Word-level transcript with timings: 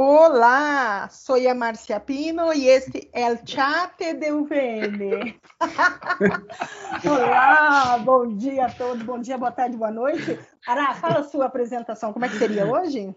Olá, 0.00 1.08
sou 1.10 1.34
a 1.34 1.54
Marcia 1.56 1.98
Pino 1.98 2.54
e 2.54 2.68
este 2.68 3.10
é 3.12 3.32
o 3.32 3.38
chat 3.44 4.14
de 4.14 4.30
UVM. 4.30 5.34
Olá, 7.04 7.98
bom 7.98 8.36
dia 8.36 8.66
a 8.66 8.70
todos, 8.70 9.02
bom 9.02 9.18
dia, 9.18 9.36
boa 9.36 9.50
tarde, 9.50 9.76
boa 9.76 9.90
noite. 9.90 10.38
Ará, 10.68 10.94
fala 10.94 11.18
a 11.18 11.24
sua 11.24 11.46
apresentação, 11.46 12.12
como 12.12 12.24
é 12.24 12.28
que 12.28 12.38
seria 12.38 12.64
hoje? 12.64 13.12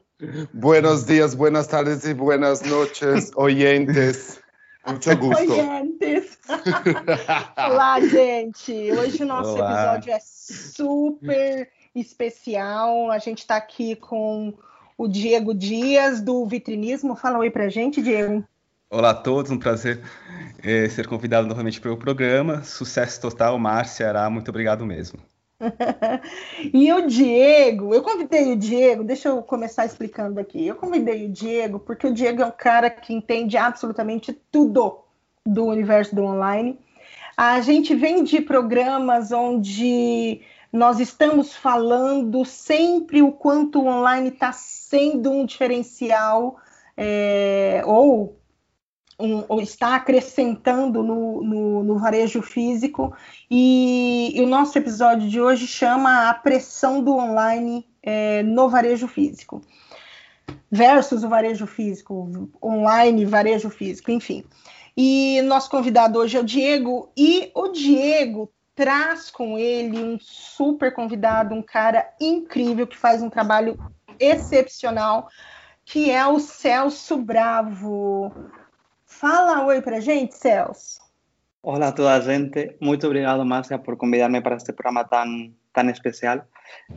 Buenos 0.52 1.06
dias, 1.06 1.36
buenas 1.36 1.68
tardes 1.68 2.04
e 2.04 2.16
buenas 2.16 2.64
noches, 2.64 3.30
oyentes. 3.38 4.42
Muito 4.88 5.18
gosto. 5.18 5.52
Oyentes. 5.52 6.40
Olá, 7.58 8.00
gente. 8.00 8.92
Hoje 8.92 9.22
o 9.22 9.28
nosso 9.28 9.54
Olá. 9.54 9.72
episódio 9.72 10.14
é 10.14 10.20
super 10.20 11.70
especial. 11.94 13.12
A 13.12 13.20
gente 13.20 13.42
está 13.42 13.58
aqui 13.58 13.96
com 13.96 14.58
o 15.02 15.08
Diego 15.08 15.52
Dias, 15.52 16.22
do 16.22 16.46
Vitrinismo. 16.46 17.16
Fala 17.16 17.40
oi 17.40 17.50
pra 17.50 17.70
gente, 17.70 18.04
Diego. 18.04 18.44
Olá 18.88 19.10
a 19.10 19.16
todos, 19.16 19.50
um 19.50 19.58
prazer 19.58 20.00
é, 20.64 20.88
ser 20.90 21.08
convidado 21.08 21.48
novamente 21.48 21.82
para 21.82 21.92
o 21.92 21.98
programa. 21.98 22.62
Sucesso 22.62 23.20
total, 23.20 23.58
Márcia 23.58 24.08
Ará, 24.08 24.30
muito 24.30 24.50
obrigado 24.50 24.86
mesmo. 24.86 25.20
e 26.72 26.94
o 26.94 27.08
Diego, 27.08 27.96
eu 27.96 28.04
convidei 28.04 28.52
o 28.52 28.56
Diego, 28.56 29.04
deixa 29.04 29.30
eu 29.30 29.42
começar 29.42 29.88
explicando 29.88 30.40
aqui. 30.40 30.68
Eu 30.68 30.76
convidei 30.76 31.26
o 31.26 31.32
Diego 31.32 31.80
porque 31.80 32.06
o 32.06 32.14
Diego 32.14 32.44
é 32.44 32.46
um 32.46 32.52
cara 32.52 32.88
que 32.88 33.12
entende 33.12 33.58
absolutamente 33.58 34.32
tudo 34.52 35.00
do 35.44 35.66
universo 35.66 36.14
do 36.16 36.24
online. 36.24 36.78
A 37.36 37.60
gente 37.62 37.96
vem 37.96 38.24
de 38.24 38.40
programas 38.40 39.32
onde 39.32 40.42
nós 40.72 41.00
estamos 41.00 41.54
falando 41.54 42.46
sempre 42.46 43.22
o 43.22 43.32
quanto 43.32 43.82
o 43.82 43.88
online 43.88 44.30
está 44.30 44.52
sendo 44.54 45.30
um 45.30 45.46
diferencial 45.46 46.58
é, 46.96 47.82
ou, 47.86 48.40
um, 49.20 49.44
ou, 49.50 49.60
está 49.60 49.96
acrescentando 49.96 51.04
no, 51.04 51.44
no, 51.44 51.84
no 51.84 51.98
varejo 51.98 52.42
físico. 52.42 53.14
E, 53.50 54.32
e, 54.34 54.42
o 54.42 54.48
nosso 54.48 54.78
episódio 54.78 55.28
de 55.28 55.42
hoje 55.42 55.68
chama 55.68 56.30
a 56.30 56.34
pressão 56.34 57.04
do 57.04 57.16
online 57.16 57.86
é, 58.02 58.42
no 58.44 58.70
varejo 58.70 59.08
físico 59.08 59.62
versus 60.72 61.24
o 61.24 61.30
varejo 61.30 61.68
físico, 61.68 62.50
online, 62.64 63.26
varejo 63.26 63.70
físico, 63.70 64.10
enfim. 64.10 64.46
E 64.96 65.42
nosso 65.44 65.70
convidado 65.70 66.18
hoje 66.18 66.38
é 66.38 66.40
o 66.40 66.46
Diego, 66.46 67.12
e 67.16 67.52
o 67.54 67.70
Diego 67.70 68.50
traz 68.82 69.30
com 69.30 69.60
ele 69.60 70.04
um 70.04 70.18
super 70.20 70.92
convidado, 70.92 71.54
um 71.54 71.62
cara 71.62 72.12
incrível 72.20 72.88
que 72.88 72.98
faz 72.98 73.22
um 73.22 73.30
trabalho 73.30 73.78
excepcional, 74.20 75.30
que 75.86 76.10
é 76.10 76.26
o 76.26 76.40
Celso 76.40 77.16
Bravo. 77.16 78.34
Fala 79.06 79.64
oi 79.68 79.84
pra 79.84 80.00
gente, 80.00 80.34
Celso. 80.34 81.00
Olá 81.62 81.90
a 81.90 81.92
toda 81.92 82.16
a 82.16 82.20
gente. 82.22 82.76
Muito 82.82 83.06
obrigado, 83.06 83.46
Márcia, 83.46 83.78
por 83.78 83.96
convidar-me 83.98 84.42
para 84.42 84.56
este 84.56 84.74
programa 84.74 85.08
tão, 85.08 85.54
tão 85.72 85.88
especial 85.92 86.44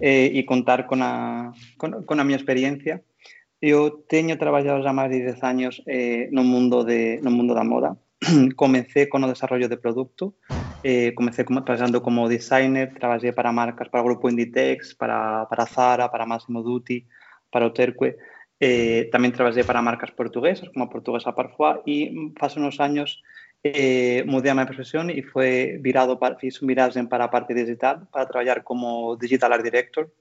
eh, 0.00 0.28
e 0.28 0.42
contar 0.42 0.86
com 0.86 0.96
a, 1.02 1.52
com, 1.76 2.02
com 2.02 2.14
a 2.18 2.24
minha 2.24 2.38
experiência. 2.38 3.04
Eu 3.60 3.90
tenho 3.90 4.38
trabalhado 4.38 4.82
já 4.82 4.90
mais 4.90 5.10
de 5.10 5.22
10 5.22 5.42
anos 5.42 5.82
eh, 5.86 6.30
no, 6.32 6.44
mundo 6.44 6.82
de, 6.82 7.20
no 7.20 7.30
mundo 7.30 7.54
da 7.54 7.62
moda. 7.62 7.94
Comecei 8.56 9.06
com 9.06 9.18
o 9.18 9.26
desenvolvimento 9.26 9.74
de 9.74 9.80
produto 9.80 10.34
Eh, 10.86 11.14
comencé 11.14 11.46
como, 11.46 11.64
trabajando 11.64 12.02
como 12.02 12.28
designer, 12.28 12.92
trabajé 12.92 13.32
para 13.32 13.50
marcas, 13.50 13.88
para 13.88 14.02
el 14.02 14.08
grupo 14.10 14.28
Inditex, 14.28 14.94
para, 14.94 15.48
para 15.48 15.64
Zara, 15.64 16.10
para 16.10 16.26
Massimo 16.26 16.62
Dutti, 16.62 17.06
para 17.50 17.64
Oterque. 17.64 18.18
Eh, 18.60 19.08
también 19.10 19.32
trabajé 19.32 19.64
para 19.64 19.80
marcas 19.80 20.10
portuguesas, 20.10 20.68
como 20.68 20.90
Portuguesa 20.90 21.34
Parfois, 21.34 21.78
y 21.86 22.30
hace 22.38 22.60
unos 22.60 22.80
años 22.80 23.22
eh, 23.62 24.24
mudé 24.26 24.50
a 24.50 24.54
mi 24.54 24.66
profesión 24.66 25.08
y 25.08 25.22
fue 25.22 25.78
virado 25.80 26.18
para, 26.18 26.36
hice 26.42 26.58
un 26.60 26.68
viraje 26.68 27.02
para 27.04 27.24
la 27.24 27.30
parte 27.30 27.54
digital, 27.54 28.06
para 28.12 28.28
trabajar 28.28 28.62
como 28.62 29.16
Digital 29.16 29.54
Art 29.54 29.64
Director, 29.64 30.12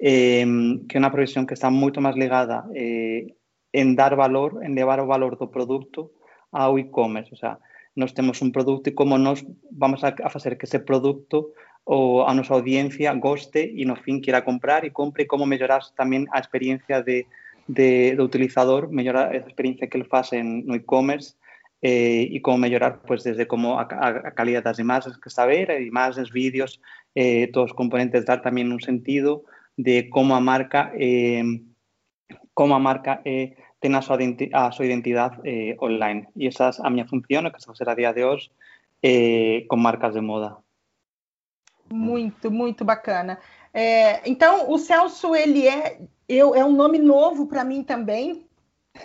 eh, 0.00 0.44
que 0.88 0.96
é 0.96 0.98
uma 0.98 1.14
profesión 1.14 1.46
que 1.46 1.54
está 1.54 1.70
moito 1.70 2.02
máis 2.02 2.18
ligada 2.18 2.66
eh, 2.74 3.30
en 3.70 3.94
dar 3.94 4.18
valor, 4.18 4.58
en 4.66 4.74
levar 4.74 4.98
o 4.98 5.06
valor 5.06 5.38
do 5.38 5.54
produto 5.54 6.13
ao 6.54 6.78
e-commerce, 6.78 7.34
o 7.34 7.36
sea, 7.36 7.58
nós 7.96 8.14
temos 8.14 8.42
un 8.42 8.50
produto 8.50 8.88
e 8.88 8.96
como 8.96 9.18
nós 9.18 9.44
vamos 9.70 10.02
a, 10.02 10.14
a 10.14 10.30
facer 10.30 10.58
que 10.58 10.66
ese 10.66 10.78
produto 10.78 11.54
ou 11.84 12.24
a 12.24 12.32
nosa 12.32 12.54
audiencia 12.54 13.12
goste 13.14 13.60
e 13.60 13.84
no 13.84 13.94
fin 13.94 14.22
queira 14.22 14.42
comprar 14.42 14.84
e 14.84 14.90
compre 14.90 15.26
como 15.26 15.44
mellorar 15.44 15.84
tamén 15.94 16.24
a 16.32 16.40
experiencia 16.40 17.04
de, 17.04 17.28
de, 17.68 18.16
do 18.16 18.24
utilizador, 18.24 18.88
mellorar 18.88 19.30
a 19.30 19.36
experiencia 19.36 19.86
que 19.86 19.98
ele 20.00 20.08
faz 20.08 20.32
en, 20.32 20.64
no 20.64 20.74
e-commerce 20.74 21.36
eh, 21.84 22.24
e 22.32 22.40
como 22.40 22.56
mellorar 22.58 23.04
pues, 23.04 23.22
desde 23.22 23.44
como 23.44 23.76
a, 23.76 23.84
a, 23.84 24.08
a 24.26 24.32
calidad 24.32 24.64
das 24.64 24.80
imagens 24.80 25.20
que 25.20 25.28
está 25.28 25.44
a 25.44 25.52
ver, 25.52 25.68
imagens, 25.84 26.32
vídeos, 26.32 26.80
eh, 27.14 27.52
todos 27.52 27.70
os 27.70 27.76
componentes 27.76 28.24
dar 28.24 28.40
tamén 28.40 28.72
un 28.72 28.80
sentido 28.80 29.44
de 29.76 30.08
como 30.08 30.32
a 30.34 30.40
marca 30.40 30.90
eh, 30.96 31.44
como 32.56 32.72
a 32.74 32.80
marca 32.80 33.20
eh, 33.28 33.60
ten 33.84 33.92
a 33.94 34.00
súa, 34.00 34.16
a 34.16 34.72
súa 34.72 34.88
identidade 34.88 35.36
eh, 35.44 35.76
online. 35.76 36.24
E 36.40 36.48
esa 36.48 36.72
é 36.72 36.80
a 36.80 36.88
miña 36.88 37.04
función, 37.04 37.44
que 37.52 37.60
se 37.60 37.68
facer 37.68 37.84
a 37.84 37.94
día 37.94 38.16
de 38.16 38.24
hoje, 38.24 38.48
eh, 39.04 39.68
com 39.68 39.76
marcas 39.76 40.14
de 40.16 40.22
moda. 40.24 40.56
Muito, 41.92 42.50
muito 42.50 42.82
bacana. 42.82 43.38
É, 43.74 44.24
então, 44.24 44.72
o 44.72 44.78
Celso, 44.78 45.36
ele 45.36 45.68
é, 45.68 46.00
eu, 46.26 46.54
é 46.54 46.64
um 46.64 46.72
nome 46.72 46.98
novo 46.98 47.46
para 47.46 47.62
mim 47.62 47.84
também. 47.84 48.48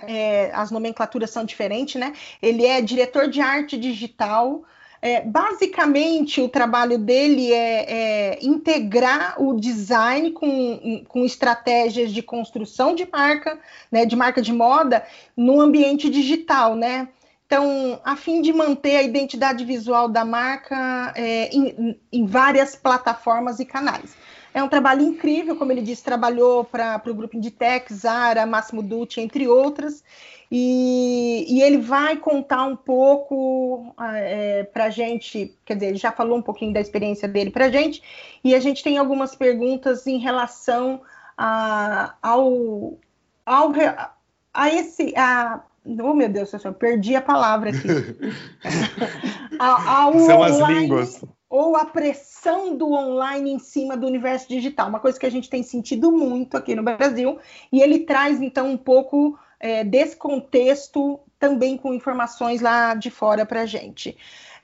É, 0.07 0.49
as 0.53 0.71
nomenclaturas 0.71 1.29
são 1.29 1.43
diferentes, 1.43 1.99
né? 1.99 2.13
Ele 2.41 2.65
é 2.65 2.81
diretor 2.81 3.27
de 3.27 3.41
arte 3.41 3.77
digital 3.77 4.63
é, 5.01 5.21
basicamente, 5.21 6.41
o 6.41 6.49
trabalho 6.49 6.97
dele 6.97 7.53
é, 7.53 7.85
é, 7.87 8.39
integrar 8.41 9.41
o 9.41 9.59
design 9.59 10.31
com, 10.31 11.03
com 11.07 11.23
estratégias 11.23 12.11
de 12.11 12.21
construção 12.21 12.93
de 12.93 13.07
marca, 13.09 13.57
né, 13.91 14.05
de 14.05 14.15
marca 14.15 14.41
de 14.41 14.51
moda, 14.51 15.05
no 15.37 15.61
ambiente 15.61 16.09
digital, 16.09 16.75
né? 16.75 17.07
Então, 17.45 17.99
a 18.03 18.15
fim 18.15 18.43
de 18.43 18.53
manter 18.53 18.97
a 18.97 19.01
identidade 19.01 19.65
visual 19.65 20.07
da 20.07 20.23
marca 20.23 21.11
é, 21.15 21.49
em, 21.49 21.99
em, 22.11 22.25
várias 22.25 22.75
plataformas 22.75 23.59
e 23.59 23.65
canais. 23.65 24.15
É 24.53 24.63
um 24.63 24.67
trabalho 24.67 25.01
incrível, 25.01 25.55
como 25.55 25.71
ele 25.71 25.81
disse, 25.81 26.03
trabalhou 26.03 26.63
para 26.63 27.01
o 27.07 27.13
grupo 27.13 27.37
Inditex, 27.37 27.93
Zara, 27.93 28.45
Máximo 28.45 28.81
Dutti, 28.81 29.21
entre 29.21 29.47
outras. 29.47 30.03
E, 30.51 31.45
e, 31.47 31.61
ele 31.61 31.77
vai 31.77 32.17
contar 32.17 32.65
um 32.65 32.75
pouco 32.75 33.93
é, 34.01 34.63
para 34.63 34.85
a 34.85 34.89
gente, 34.89 35.55
quer 35.63 35.75
dizer, 35.75 35.87
ele 35.87 35.97
já 35.97 36.11
falou 36.11 36.37
um 36.37 36.41
pouquinho 36.41 36.73
da 36.73 36.79
experiência 36.79 37.27
dele 37.27 37.51
para 37.51 37.65
a 37.65 37.71
gente, 37.71 38.01
e 38.43 38.55
a 38.55 38.59
gente 38.59 38.83
tem 38.83 38.97
algumas 38.97 39.35
perguntas 39.35 40.07
em 40.07 40.17
relação 40.17 41.01
a, 41.37 42.15
ao, 42.19 42.97
ao 43.45 43.71
a 44.51 44.69
esse. 44.73 45.13
A, 45.15 45.63
oh 45.85 46.13
meu 46.15 46.29
Deus, 46.29 46.51
eu 46.51 46.73
perdi 46.73 47.15
a 47.15 47.21
palavra 47.21 47.69
aqui. 47.69 47.87
a, 49.59 50.11
São 50.25 50.41
online, 50.41 50.63
as 50.63 50.69
línguas. 50.69 51.21
Ou 51.49 51.75
a 51.75 51.85
pressão 51.85 52.75
do 52.75 52.91
online 52.91 53.51
em 53.51 53.59
cima 53.59 53.97
do 53.97 54.05
universo 54.05 54.47
digital, 54.47 54.87
uma 54.87 54.99
coisa 54.99 55.19
que 55.19 55.25
a 55.25 55.31
gente 55.31 55.49
tem 55.49 55.63
sentido 55.63 56.11
muito 56.11 56.55
aqui 56.55 56.75
no 56.75 56.83
Brasil, 56.83 57.39
e 57.71 57.81
ele 57.81 57.99
traz 57.99 58.39
então 58.41 58.69
um 58.69 58.77
pouco 58.77 59.37
é, 59.59 59.83
desse 59.83 60.15
contexto 60.15 61.19
também 61.39 61.77
com 61.77 61.93
informações 61.93 62.61
lá 62.61 62.93
de 62.93 63.09
fora 63.09 63.45
para 63.45 63.61
a 63.61 63.65
gente. 63.65 64.15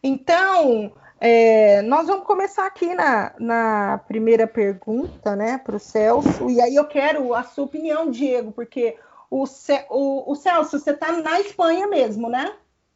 Então, 0.03 0.91
é, 1.19 1.81
nós 1.81 2.05
vamos 2.05 2.27
começar 2.27 2.67
aqui 2.67 2.93
na, 2.93 3.33
na 3.39 3.97
primeira 4.07 4.45
pergunta, 4.45 5.35
né, 5.35 5.57
para 5.57 5.75
o 5.75 5.79
Celso, 5.79 6.49
e 6.49 6.61
aí 6.61 6.75
eu 6.75 6.85
quero 6.85 7.33
a 7.33 7.43
sua 7.43 7.65
opinião, 7.65 8.11
Diego, 8.11 8.51
porque 8.51 8.95
o, 9.29 9.45
o, 9.89 10.31
o 10.31 10.35
Celso, 10.35 10.77
você 10.77 10.91
está 10.91 11.11
na 11.13 11.39
Espanha 11.39 11.87
mesmo, 11.87 12.29
né? 12.29 12.53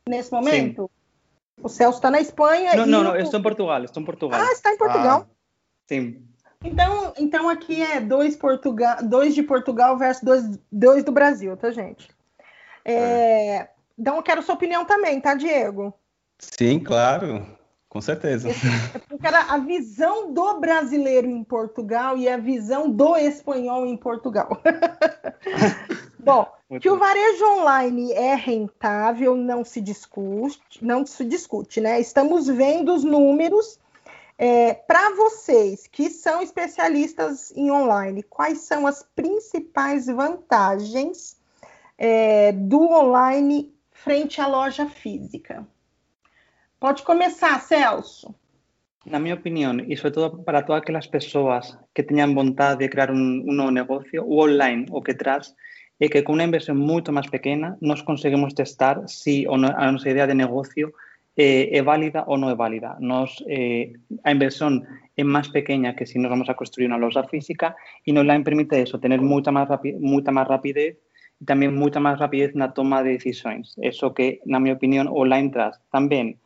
Nesse 0.08 0.32
momento? 0.32 0.84
Sim. 0.84 0.99
O 1.62 1.70
Celso 1.70 1.98
está 1.98 2.10
na 2.10 2.20
Espanha. 2.20 2.76
Não, 2.76 2.86
não, 2.86 3.04
não, 3.04 3.16
eu 3.16 3.24
estou 3.24 3.40
em 3.40 3.44
Portugal, 3.44 3.84
estou 3.84 4.02
em 4.02 4.06
Portugal. 4.06 4.40
Ah, 4.42 4.52
está 4.52 4.72
em 4.72 4.78
Portugal? 4.78 5.28
Ah, 5.30 5.34
sim. 5.88 6.24
Então, 6.64 7.14
então 7.18 7.50
aqui 7.50 7.82
é 7.82 8.02
dois, 8.02 8.36
Portugal, 8.36 8.98
dois 9.04 9.34
de 9.34 9.44
Portugal 9.44 9.98
versus 9.98 10.24
dois, 10.24 10.60
dois 10.72 11.04
do 11.04 11.12
Brasil, 11.12 11.56
tá, 11.56 11.72
gente? 11.72 12.10
É, 12.84 12.94
é. 12.94 13.70
Então 13.98 14.16
eu 14.16 14.24
quero 14.24 14.42
sua 14.42 14.56
opinião 14.56 14.86
também, 14.86 15.20
tá, 15.22 15.36
Diego? 15.36 15.94
Sim, 16.38 16.80
claro, 16.80 17.46
com 17.88 18.02
certeza. 18.02 18.50
Eu 19.10 19.18
quero 19.18 19.38
a 19.38 19.58
visão 19.58 20.34
do 20.34 20.60
brasileiro 20.60 21.28
em 21.28 21.44
Portugal 21.44 22.18
e 22.18 22.28
a 22.28 22.38
visão 22.38 22.90
do 22.90 23.16
espanhol 23.16 23.86
em 23.86 23.98
Portugal. 23.98 24.50
Bom, 26.30 26.52
Muito 26.70 26.84
que 26.84 26.90
o 26.90 26.98
varejo 26.98 27.46
online 27.46 28.12
é 28.14 28.36
rentável, 28.36 29.36
não 29.36 29.66
se 29.66 29.82
discute, 29.82 30.84
não 30.86 31.06
se 31.06 31.26
discute, 31.26 31.82
né? 31.82 32.00
Estamos 32.00 32.48
vendo 32.48 32.94
os 32.94 33.04
números 33.04 33.80
é, 34.42 34.74
Para 34.74 35.16
vocês 35.16 35.86
que 35.86 36.10
são 36.10 36.42
especialistas 36.42 37.52
em 37.58 37.70
online, 37.70 38.24
quais 38.24 38.60
são 38.60 38.88
as 38.88 39.04
principais 39.04 40.06
vantagens 40.06 41.38
é, 41.98 42.54
do 42.54 42.80
online 42.90 43.74
frente 43.92 44.40
à 44.40 44.48
loja 44.48 44.86
física? 44.86 45.68
Pode 46.80 47.04
começar, 47.04 47.60
Celso. 47.60 48.34
Na 49.06 49.20
minha 49.20 49.36
opinião, 49.36 49.78
e 49.82 49.98
sobretudo 49.98 50.42
para 50.44 50.62
todas 50.62 50.84
aquelas 50.84 51.06
pessoas 51.06 51.78
que 51.94 52.02
tenham 52.02 52.34
vontade 52.34 52.80
de 52.80 52.88
criar 52.88 53.12
um, 53.12 53.44
um 53.46 53.54
novo 53.54 53.72
negócio, 53.72 54.24
o 54.24 54.40
online 54.42 54.86
o 54.90 55.02
que 55.02 55.14
traz 55.14 55.54
é 56.00 56.08
que 56.08 56.24
com 56.24 56.34
uma 56.34 56.44
inversão 56.44 56.76
muito 56.76 57.12
mais 57.12 57.30
pequena 57.30 57.78
nós 57.82 58.02
conseguimos 58.02 58.54
testar 58.54 59.08
se 59.08 59.46
a 59.48 59.92
nossa 59.92 60.10
ideia 60.10 60.28
de 60.28 60.34
negócio 60.34 60.94
eh, 61.36 61.78
é 61.78 61.82
válida 61.82 62.24
ou 62.28 62.38
não 62.38 62.50
é 62.50 62.56
válida. 62.56 62.96
Nos, 63.00 63.44
eh, 63.48 63.94
a 64.24 64.32
inversión 64.32 64.84
é 65.16 65.24
máis 65.24 65.48
pequeña 65.48 65.96
que 65.96 66.06
se 66.06 66.20
nos 66.20 66.32
vamos 66.32 66.50
a 66.50 66.56
construir 66.56 66.88
unha 66.88 67.00
loja 67.00 67.24
física 67.28 67.76
e 68.08 68.12
nos 68.12 68.24
online 68.24 68.44
permite 68.44 68.80
eso, 68.80 69.00
tener 69.00 69.20
moita 69.20 69.52
máis, 69.52 69.68
rapi 69.68 69.96
moita 70.00 70.32
máis 70.32 70.48
rapidez 70.48 70.96
e 71.40 71.44
tamén 71.44 71.76
moita 71.76 72.00
máis 72.00 72.20
rapidez 72.20 72.56
na 72.56 72.72
toma 72.72 73.04
de 73.04 73.16
decisións. 73.16 73.76
Eso 73.80 74.12
que, 74.16 74.44
na 74.48 74.60
miña 74.60 74.80
opinión, 74.80 75.08
online 75.08 75.52
traz. 75.52 75.80
Tamén, 75.92 76.40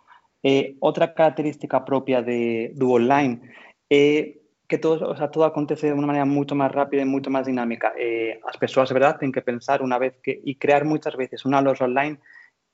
eh, 0.45 0.77
outra 0.81 1.13
característica 1.13 1.85
propia 1.85 2.21
de, 2.21 2.73
do 2.77 2.93
online 2.93 3.41
é 3.89 4.37
que 4.73 4.79
todo, 4.79 5.07
o 5.07 5.15
sea, 5.15 5.27
todo 5.27 5.45
acontece 5.45 5.85
de 5.85 5.93
unha 5.93 6.09
maneira 6.09 6.25
moito 6.25 6.57
máis 6.57 6.73
rápida 6.73 7.05
e 7.05 7.13
moito 7.13 7.29
máis 7.29 7.45
dinámica. 7.45 7.93
Eh, 7.93 8.41
as 8.41 8.57
persoas, 8.57 8.89
de 8.89 8.97
verdade, 8.97 9.21
ten 9.21 9.29
que 9.29 9.45
pensar 9.45 9.85
unha 9.85 10.01
vez 10.01 10.17
que 10.17 10.41
e 10.41 10.57
crear 10.57 10.81
moitas 10.81 11.13
veces 11.13 11.45
unha 11.45 11.61
loja 11.61 11.85
online 11.85 12.17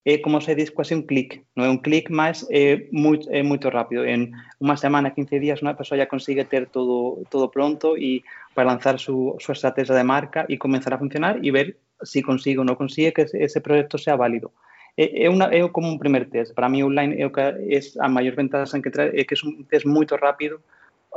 é 0.07 0.23
como 0.23 0.39
se 0.39 0.55
diz 0.55 0.71
quase 0.71 0.95
un 0.95 1.03
clic, 1.03 1.43
non 1.59 1.67
é 1.67 1.71
un 1.75 1.83
clic, 1.83 2.07
mas 2.07 2.47
é 2.47 2.87
moito, 2.95 3.27
é 3.27 3.43
moito 3.43 3.67
rápido. 3.67 4.07
En 4.07 4.31
unha 4.63 4.79
semana, 4.79 5.11
15 5.11 5.43
días, 5.43 5.59
unha 5.59 5.75
persoa 5.75 5.99
já 5.99 6.07
consigue 6.07 6.47
ter 6.47 6.71
todo, 6.71 7.19
todo 7.27 7.51
pronto 7.51 7.99
e 7.99 8.23
para 8.55 8.71
lanzar 8.71 8.95
su, 8.95 9.35
súa 9.43 9.59
estrategia 9.59 9.91
de 9.91 10.07
marca 10.07 10.47
e 10.47 10.55
comenzar 10.55 10.95
a 10.95 11.01
funcionar 11.03 11.43
e 11.43 11.51
ver 11.51 11.83
si 11.99 12.23
consigue 12.23 12.63
ou 12.63 12.67
non 12.69 12.79
consigue 12.79 13.11
que 13.11 13.27
ese, 13.27 13.59
proxecto 13.59 13.99
sea 13.99 14.15
válido. 14.15 14.55
É, 14.95 15.27
é, 15.27 15.27
una, 15.27 15.51
é 15.51 15.59
como 15.67 15.91
un 15.91 15.99
primer 15.99 16.31
test. 16.31 16.55
Para 16.55 16.71
mí, 16.71 16.79
online 16.79 17.19
é, 17.19 17.27
o 17.27 17.31
que 17.35 17.43
a 17.43 18.07
ventaja 18.31 18.79
que 18.79 18.87
trae, 18.87 19.11
é 19.19 19.27
que 19.27 19.35
é 19.35 19.43
un 19.43 19.67
test 19.67 19.83
moito 19.83 20.15
rápido 20.15 20.63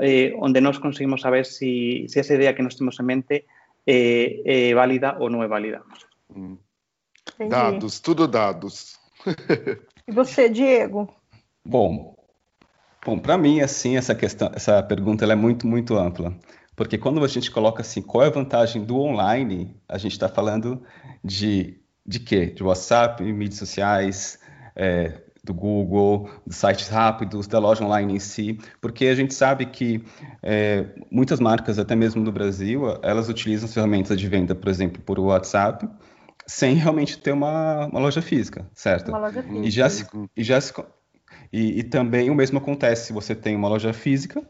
eh, 0.01 0.33
onde 0.39 0.61
nós 0.61 0.79
conseguimos 0.79 1.21
saber 1.21 1.45
se 1.45 2.07
si, 2.07 2.09
si 2.09 2.21
esa 2.21 2.35
idea 2.35 2.55
que 2.55 2.63
nos 2.63 2.77
temos 2.77 2.99
en 3.01 3.07
mente 3.07 3.47
é, 3.87 4.71
é 4.71 4.75
válida 4.75 5.17
ou 5.19 5.29
non 5.29 5.43
é 5.43 5.49
válida. 5.49 5.83
Entendi. 6.31 7.51
Dados, 7.51 8.01
tudo 8.01 8.27
dados. 8.27 8.99
e 10.07 10.13
você, 10.13 10.49
Diego? 10.49 11.09
Bom, 11.65 12.17
bom, 13.05 13.19
para 13.19 13.37
mim 13.39 13.61
assim 13.61 13.97
essa 13.97 14.15
questão, 14.15 14.51
essa 14.55 14.83
pergunta 14.83 15.25
ela 15.25 15.35
é 15.35 15.37
muito 15.37 15.67
muito 15.67 15.97
ampla, 15.97 16.35
porque 16.75 16.99
quando 16.99 17.23
a 17.23 17.29
gente 17.29 17.51
coloca 17.51 17.83
assim 17.83 18.03
qual 18.03 18.25
é 18.25 18.27
a 18.29 18.31
vantagem 18.31 18.85
do 18.85 18.99
online, 18.99 19.77
a 19.89 19.99
gente 19.99 20.13
está 20.13 20.29
falando 20.29 20.83
de 21.23 21.81
de 22.05 22.19
quê? 22.19 22.47
De 22.47 22.65
WhatsApp, 22.65 23.23
mídias 23.23 23.59
sociais, 23.59 24.41
é, 24.75 25.23
do 25.45 25.53
Google, 25.53 26.31
dos 26.47 26.57
sites 26.57 26.89
rápidos, 26.89 27.49
da 27.49 27.59
loja 27.59 27.85
online 27.85 28.15
em 28.15 28.19
si, 28.19 28.59
porque 28.81 29.07
a 29.07 29.15
gente 29.15 29.35
sabe 29.35 29.67
que 29.67 30.05
é, 30.43 30.87
muitas 31.11 31.41
marcas, 31.41 31.79
até 31.79 31.97
mesmo 31.97 32.23
no 32.23 32.31
Brasil, 32.31 32.83
elas 33.03 33.29
utilizam 33.29 33.69
ferramentas 33.69 34.21
de 34.21 34.29
venda, 34.29 34.55
por 34.55 34.69
exemplo, 34.69 35.03
por 35.03 35.19
WhatsApp, 35.19 35.89
sem 36.47 36.75
realmente 36.75 37.19
ter 37.19 37.33
uma, 37.33 37.87
uma 37.87 38.01
loja 38.01 38.23
física, 38.23 38.69
certo? 38.73 39.09
Uma 39.09 39.19
loja 39.19 39.43
física. 39.43 39.67
E, 39.67 39.71
já 39.71 39.91
se, 39.91 40.07
e, 40.37 40.45
já 40.45 40.61
se, 40.61 40.73
e, 41.53 41.81
e, 41.81 41.83
também 41.83 42.31
o 42.31 42.35
mesmo 42.35 42.59
acontece 42.59 43.07
se 43.07 43.13
você 43.13 43.35
tem 43.35 43.57
uma 43.57 43.69
loja 43.69 43.93
física 43.93 44.43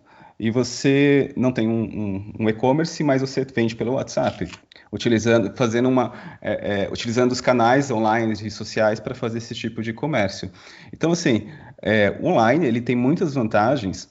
e 0.42 0.50
você 0.50 1.32
não 1.36 1.52
tem 1.52 1.68
um, 1.68 1.82
um, 1.84 2.32
um 2.40 2.48
e-commerce, 2.48 3.04
mas 3.04 3.20
você 3.20 3.44
vende 3.44 3.76
pelo 3.76 3.92
WhatsApp, 3.92 4.50
utilizando, 4.90 5.56
fazendo 5.56 5.88
uma, 5.88 6.12
é, 6.40 6.82
é, 6.82 6.88
utilizando 6.90 7.30
os 7.30 7.40
canais 7.40 7.92
online 7.92 8.32
e 8.32 8.50
sociais 8.50 8.98
para 8.98 9.14
fazer 9.14 9.38
esse 9.38 9.54
tipo 9.54 9.80
de 9.80 9.92
comércio. 9.92 10.50
Então, 10.92 11.12
assim, 11.12 11.48
é, 11.80 12.18
online 12.20 12.66
ele 12.66 12.80
tem 12.80 12.96
muitas 12.96 13.34
vantagens, 13.34 14.10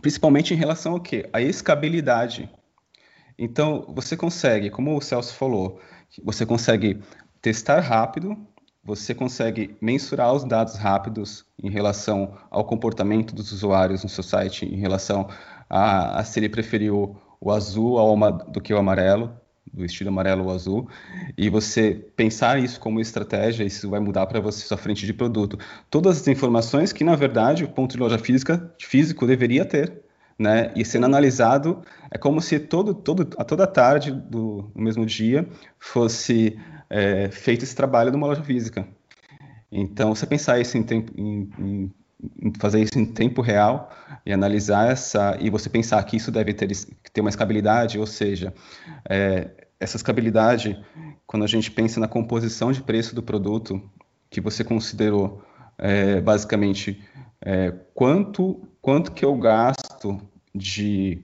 principalmente 0.00 0.54
em 0.54 0.56
relação 0.56 0.92
ao 0.92 1.00
quê? 1.00 1.28
A 1.32 1.40
escabilidade. 1.40 2.48
Então, 3.36 3.84
você 3.88 4.16
consegue, 4.16 4.70
como 4.70 4.96
o 4.96 5.00
Celso 5.00 5.34
falou, 5.34 5.80
você 6.22 6.46
consegue 6.46 7.00
testar 7.42 7.80
rápido, 7.80 8.36
você 8.84 9.12
consegue 9.12 9.76
mensurar 9.80 10.32
os 10.32 10.44
dados 10.44 10.76
rápidos 10.76 11.44
em 11.62 11.70
relação 11.70 12.34
ao 12.50 12.64
comportamento 12.64 13.34
dos 13.34 13.52
usuários 13.52 14.02
no 14.02 14.08
seu 14.08 14.22
site, 14.22 14.64
em 14.66 14.76
relação 14.76 15.28
a, 15.68 16.18
a 16.20 16.24
se 16.24 16.38
ele 16.40 16.48
preferiu 16.48 17.16
o 17.40 17.50
azul 17.50 17.98
ao, 17.98 18.16
do 18.48 18.60
que 18.60 18.72
o 18.72 18.78
amarelo, 18.78 19.32
do 19.72 19.84
estilo 19.84 20.08
amarelo 20.10 20.44
ou 20.44 20.50
azul, 20.50 20.88
e 21.38 21.48
você 21.48 21.94
pensar 22.16 22.58
isso 22.58 22.80
como 22.80 23.00
estratégia, 23.00 23.64
isso 23.64 23.88
vai 23.88 24.00
mudar 24.00 24.26
para 24.26 24.40
você 24.40 24.66
sua 24.66 24.76
frente 24.76 25.06
de 25.06 25.12
produto. 25.12 25.58
Todas 25.88 26.20
as 26.20 26.28
informações 26.28 26.92
que, 26.92 27.04
na 27.04 27.14
verdade, 27.14 27.64
o 27.64 27.68
ponto 27.68 27.92
de 27.92 27.98
loja 27.98 28.18
física, 28.18 28.74
físico 28.78 29.26
deveria 29.26 29.64
ter 29.64 30.02
né? 30.40 30.72
E 30.74 30.86
sendo 30.86 31.04
analisado, 31.04 31.82
é 32.10 32.16
como 32.16 32.40
se 32.40 32.58
todo, 32.58 32.94
todo, 32.94 33.28
a 33.36 33.44
toda 33.44 33.66
tarde 33.66 34.10
do 34.10 34.70
mesmo 34.74 35.04
dia 35.04 35.46
fosse 35.78 36.58
é, 36.88 37.30
feito 37.30 37.62
esse 37.62 37.76
trabalho 37.76 38.10
numa 38.10 38.26
loja 38.26 38.42
física. 38.42 38.88
Então, 39.70 40.14
você 40.14 40.26
pensar 40.26 40.58
isso 40.60 40.76
em, 40.76 40.82
tempo, 40.82 41.12
em, 41.16 41.50
em, 41.58 42.52
fazer 42.58 42.82
isso 42.82 42.98
em 42.98 43.06
tempo 43.06 43.40
real 43.40 43.90
e 44.26 44.32
analisar 44.32 44.90
essa, 44.90 45.36
e 45.40 45.48
você 45.48 45.70
pensar 45.70 46.02
que 46.04 46.16
isso 46.16 46.30
deve 46.30 46.52
ter, 46.52 46.68
ter 47.12 47.20
uma 47.20 47.30
escabilidade, 47.30 47.98
ou 47.98 48.06
seja, 48.06 48.52
é, 49.08 49.50
essa 49.78 49.96
escabilidade, 49.96 50.82
quando 51.26 51.44
a 51.44 51.48
gente 51.48 51.70
pensa 51.70 52.00
na 52.00 52.08
composição 52.08 52.72
de 52.72 52.82
preço 52.82 53.14
do 53.14 53.22
produto, 53.22 53.80
que 54.28 54.40
você 54.40 54.64
considerou 54.64 55.42
é, 55.78 56.20
basicamente 56.20 57.02
é, 57.40 57.72
quanto, 57.94 58.68
quanto 58.82 59.12
que 59.12 59.24
eu 59.24 59.34
gasto 59.36 60.20
de 60.54 61.22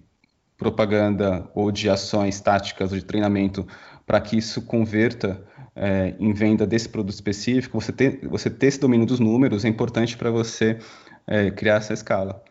propaganda 0.57 1.49
ou 1.55 1.71
de 1.71 1.91
ações 1.91 2.41
táticas 2.41 2.93
ou 2.93 2.99
de 2.99 3.05
treinamento 3.05 3.67
para 4.07 4.21
que 4.21 4.37
isso 4.39 4.63
converta 4.63 5.45
é, 5.77 6.15
em 6.19 6.33
venda 6.33 6.67
desse 6.67 6.89
produto 6.89 7.15
específico, 7.15 7.79
você 7.79 7.93
ter, 7.93 8.27
você 8.27 8.49
ter 8.49 8.67
esse 8.69 8.81
domínio 8.81 9.07
dos 9.07 9.21
números 9.21 9.65
é 9.65 9.69
importante 9.69 10.17
para 10.17 10.31
você 10.31 10.79
é, 11.27 11.51
criar 11.51 11.77
essa 11.77 11.93
escala. 11.93 12.43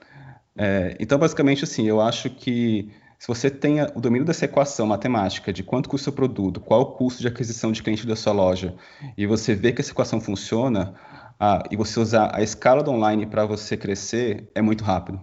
É, 0.56 0.96
então, 1.00 1.18
basicamente, 1.18 1.64
assim, 1.64 1.88
eu 1.88 2.00
acho 2.00 2.30
que 2.30 2.92
se 3.18 3.28
você 3.28 3.50
tem 3.50 3.82
o 3.82 4.00
domínio 4.00 4.26
dessa 4.26 4.46
equação 4.46 4.86
matemática 4.86 5.52
de 5.52 5.64
quanto 5.64 5.90
custa 5.90 6.12
o 6.12 6.14
produto, 6.14 6.60
qual 6.60 6.82
o 6.82 6.86
custo 6.94 7.22
de 7.22 7.28
aquisição 7.28 7.72
de 7.72 7.82
cliente 7.82 8.06
da 8.06 8.16
sua 8.16 8.34
loja, 8.34 8.76
e 9.18 9.26
você 9.26 9.56
vê 9.56 9.72
que 9.74 9.82
essa 9.82 9.92
equação 9.92 10.22
funciona, 10.22 10.94
ah, 11.40 11.64
e 11.72 11.76
você 11.76 12.00
usar 12.00 12.36
a 12.36 12.42
escala 12.42 12.84
do 12.84 12.92
online 12.92 13.26
para 13.26 13.46
você 13.46 13.76
crescer, 13.76 14.50
é 14.54 14.62
muito 14.62 14.84
rápido. 14.84 15.20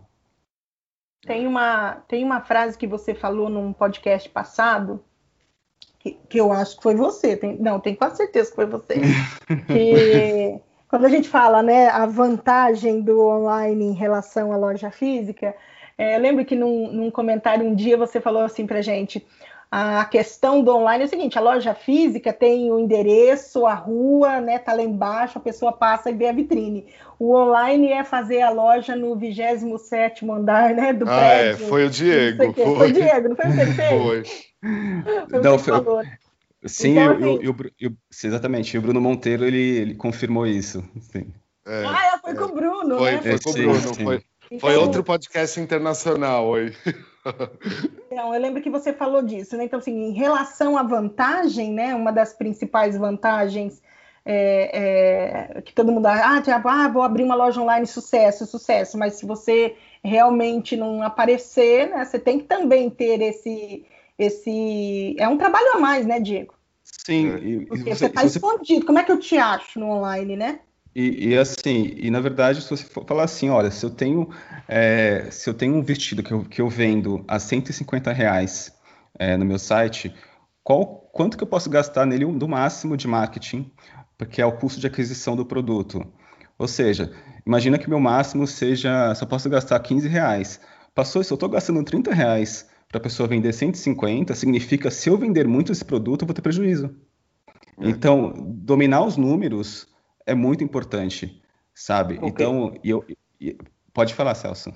Tem 1.24 1.46
uma, 1.46 2.02
tem 2.08 2.24
uma 2.24 2.40
frase 2.40 2.76
que 2.76 2.86
você 2.86 3.14
falou 3.14 3.48
num 3.48 3.72
podcast 3.72 4.28
passado, 4.28 5.02
que, 6.02 6.18
que 6.28 6.38
eu 6.38 6.52
acho 6.52 6.76
que 6.76 6.82
foi 6.82 6.94
você. 6.94 7.36
Tem, 7.36 7.56
não, 7.58 7.78
tenho 7.78 7.96
quase 7.96 8.16
certeza 8.16 8.50
que 8.50 8.56
foi 8.56 8.66
você. 8.66 8.94
que 9.68 10.60
quando 10.88 11.04
a 11.04 11.08
gente 11.08 11.28
fala 11.28 11.62
né, 11.62 11.88
a 11.88 12.04
vantagem 12.06 13.00
do 13.00 13.20
online 13.20 13.84
em 13.86 13.92
relação 13.92 14.52
à 14.52 14.56
loja 14.56 14.90
física, 14.90 15.54
é, 15.96 16.18
lembro 16.18 16.44
que 16.44 16.56
num, 16.56 16.92
num 16.92 17.10
comentário 17.10 17.64
um 17.64 17.74
dia 17.74 17.96
você 17.96 18.20
falou 18.20 18.42
assim 18.42 18.66
para 18.66 18.82
gente: 18.82 19.24
a 19.74 20.04
questão 20.04 20.62
do 20.62 20.70
online 20.76 21.04
é 21.04 21.06
o 21.06 21.08
seguinte: 21.08 21.38
a 21.38 21.40
loja 21.40 21.74
física 21.74 22.30
tem 22.30 22.70
o 22.70 22.78
endereço, 22.78 23.64
a 23.64 23.72
rua, 23.72 24.38
né? 24.38 24.58
Tá 24.58 24.74
lá 24.74 24.82
embaixo, 24.82 25.38
a 25.38 25.40
pessoa 25.40 25.72
passa 25.72 26.10
e 26.10 26.14
vê 26.14 26.28
a 26.28 26.32
vitrine. 26.32 26.84
O 27.18 27.34
online 27.34 27.90
é 27.90 28.04
fazer 28.04 28.42
a 28.42 28.50
loja 28.50 28.94
no 28.94 29.16
27 29.16 30.30
andar, 30.30 30.74
né? 30.74 30.92
Do 30.92 31.08
ah, 31.08 31.14
é, 31.14 31.52
prédio. 31.54 31.64
É, 31.64 31.68
foi 31.68 31.86
o 31.86 31.90
Diego. 31.90 32.52
Foi. 32.52 32.76
foi 32.76 32.90
o 32.90 32.92
Diego, 32.92 33.28
não 33.30 33.36
foi 33.36 33.46
o 33.46 33.52
que? 33.52 33.64
Foi. 33.88 34.24
foi 35.30 35.40
não, 35.40 35.58
foi, 35.58 36.04
Sim, 36.66 36.90
então, 36.90 37.18
eu, 37.18 37.42
eu, 37.42 37.56
eu, 37.80 37.92
exatamente. 38.12 38.76
O 38.76 38.82
Bruno 38.82 39.00
Monteiro 39.00 39.46
ele, 39.46 39.58
ele 39.58 39.94
confirmou 39.94 40.46
isso. 40.46 40.84
Sim. 41.00 41.32
É, 41.64 41.84
ah, 41.86 42.20
foi 42.22 42.34
com 42.34 42.44
o 42.44 42.54
Bruno, 42.54 42.98
foi, 42.98 43.12
né? 43.12 43.22
Foi 43.22 43.38
com 43.40 43.50
o 43.50 43.52
Bruno, 43.54 43.94
sim. 43.94 44.04
foi. 44.04 44.22
Então, 44.52 44.68
foi 44.68 44.76
outro 44.76 45.02
podcast 45.02 45.58
internacional 45.58 46.46
hoje. 46.46 46.76
Então, 48.10 48.34
eu 48.34 48.40
lembro 48.40 48.60
que 48.60 48.68
você 48.68 48.92
falou 48.92 49.22
disso, 49.22 49.56
né? 49.56 49.64
Então, 49.64 49.78
assim, 49.78 49.92
em 49.92 50.12
relação 50.12 50.76
à 50.76 50.82
vantagem, 50.82 51.72
né? 51.72 51.94
Uma 51.94 52.10
das 52.10 52.32
principais 52.32 52.98
vantagens 52.98 53.80
é, 54.26 55.54
é, 55.54 55.62
que 55.62 55.72
todo 55.72 55.92
mundo 55.92 56.06
ah, 56.06 56.42
tipo, 56.42 56.68
ah, 56.68 56.88
vou 56.88 57.02
abrir 57.02 57.22
uma 57.22 57.36
loja 57.36 57.62
online, 57.62 57.86
sucesso, 57.86 58.44
sucesso. 58.44 58.98
Mas 58.98 59.14
se 59.14 59.24
você 59.24 59.76
realmente 60.02 60.76
não 60.76 61.00
aparecer, 61.00 61.88
né? 61.90 62.04
Você 62.04 62.18
tem 62.18 62.40
que 62.40 62.44
também 62.44 62.90
ter 62.90 63.22
esse, 63.22 63.86
esse, 64.18 65.14
é 65.16 65.28
um 65.28 65.38
trabalho 65.38 65.74
a 65.74 65.78
mais, 65.78 66.04
né, 66.04 66.18
Diego? 66.18 66.54
Sim. 66.82 67.36
E, 67.36 67.66
Porque 67.66 67.94
você 67.94 68.06
está 68.06 68.24
escondido. 68.24 68.84
Como 68.84 68.98
é 68.98 69.04
que 69.04 69.12
eu 69.12 69.20
te 69.20 69.38
acho 69.38 69.78
no 69.78 69.90
online, 69.90 70.36
né? 70.36 70.58
E, 70.94 71.30
e, 71.30 71.38
assim, 71.38 71.94
e 71.96 72.10
na 72.10 72.20
verdade, 72.20 72.60
se 72.60 72.68
você 72.68 72.84
for 72.84 73.04
falar 73.06 73.24
assim, 73.24 73.48
olha, 73.48 73.70
se 73.70 73.84
eu 73.84 73.90
tenho, 73.90 74.28
é, 74.68 75.28
se 75.30 75.48
eu 75.48 75.54
tenho 75.54 75.74
um 75.74 75.82
vestido 75.82 76.22
que 76.22 76.32
eu, 76.32 76.44
que 76.44 76.60
eu 76.60 76.68
vendo 76.68 77.24
a 77.26 77.38
150 77.38 78.12
reais 78.12 78.72
é, 79.18 79.36
no 79.36 79.44
meu 79.44 79.58
site, 79.58 80.14
qual, 80.62 80.86
quanto 81.12 81.36
que 81.36 81.42
eu 81.42 81.48
posso 81.48 81.70
gastar 81.70 82.04
nele 82.04 82.26
do 82.26 82.46
máximo 82.46 82.96
de 82.96 83.08
marketing, 83.08 83.70
porque 84.18 84.42
é 84.42 84.46
o 84.46 84.52
custo 84.52 84.80
de 84.80 84.86
aquisição 84.86 85.34
do 85.34 85.46
produto. 85.46 86.04
Ou 86.58 86.68
seja, 86.68 87.10
imagina 87.46 87.78
que 87.78 87.88
meu 87.88 87.98
máximo 87.98 88.46
seja, 88.46 89.14
só 89.14 89.24
posso 89.24 89.48
gastar 89.48 89.80
15 89.80 90.06
reais. 90.08 90.60
Passou, 90.94 91.24
se 91.24 91.32
eu 91.32 91.36
estou 91.36 91.48
gastando 91.48 91.82
30 91.82 92.12
reais 92.12 92.68
para 92.88 92.98
a 92.98 93.02
pessoa 93.02 93.26
vender 93.26 93.52
150, 93.54 94.34
significa 94.34 94.90
se 94.90 95.08
eu 95.08 95.16
vender 95.16 95.48
muito 95.48 95.72
esse 95.72 95.84
produto, 95.84 96.22
eu 96.22 96.26
vou 96.26 96.34
ter 96.34 96.42
prejuízo. 96.42 96.94
É. 97.80 97.88
Então, 97.88 98.34
dominar 98.36 99.04
os 99.04 99.16
números 99.16 99.88
é 100.26 100.34
muito 100.34 100.62
importante, 100.64 101.42
sabe? 101.74 102.14
Okay. 102.14 102.28
Então, 102.28 102.74
eu, 102.84 103.04
eu, 103.40 103.56
pode 103.92 104.14
falar, 104.14 104.34
Celso. 104.34 104.72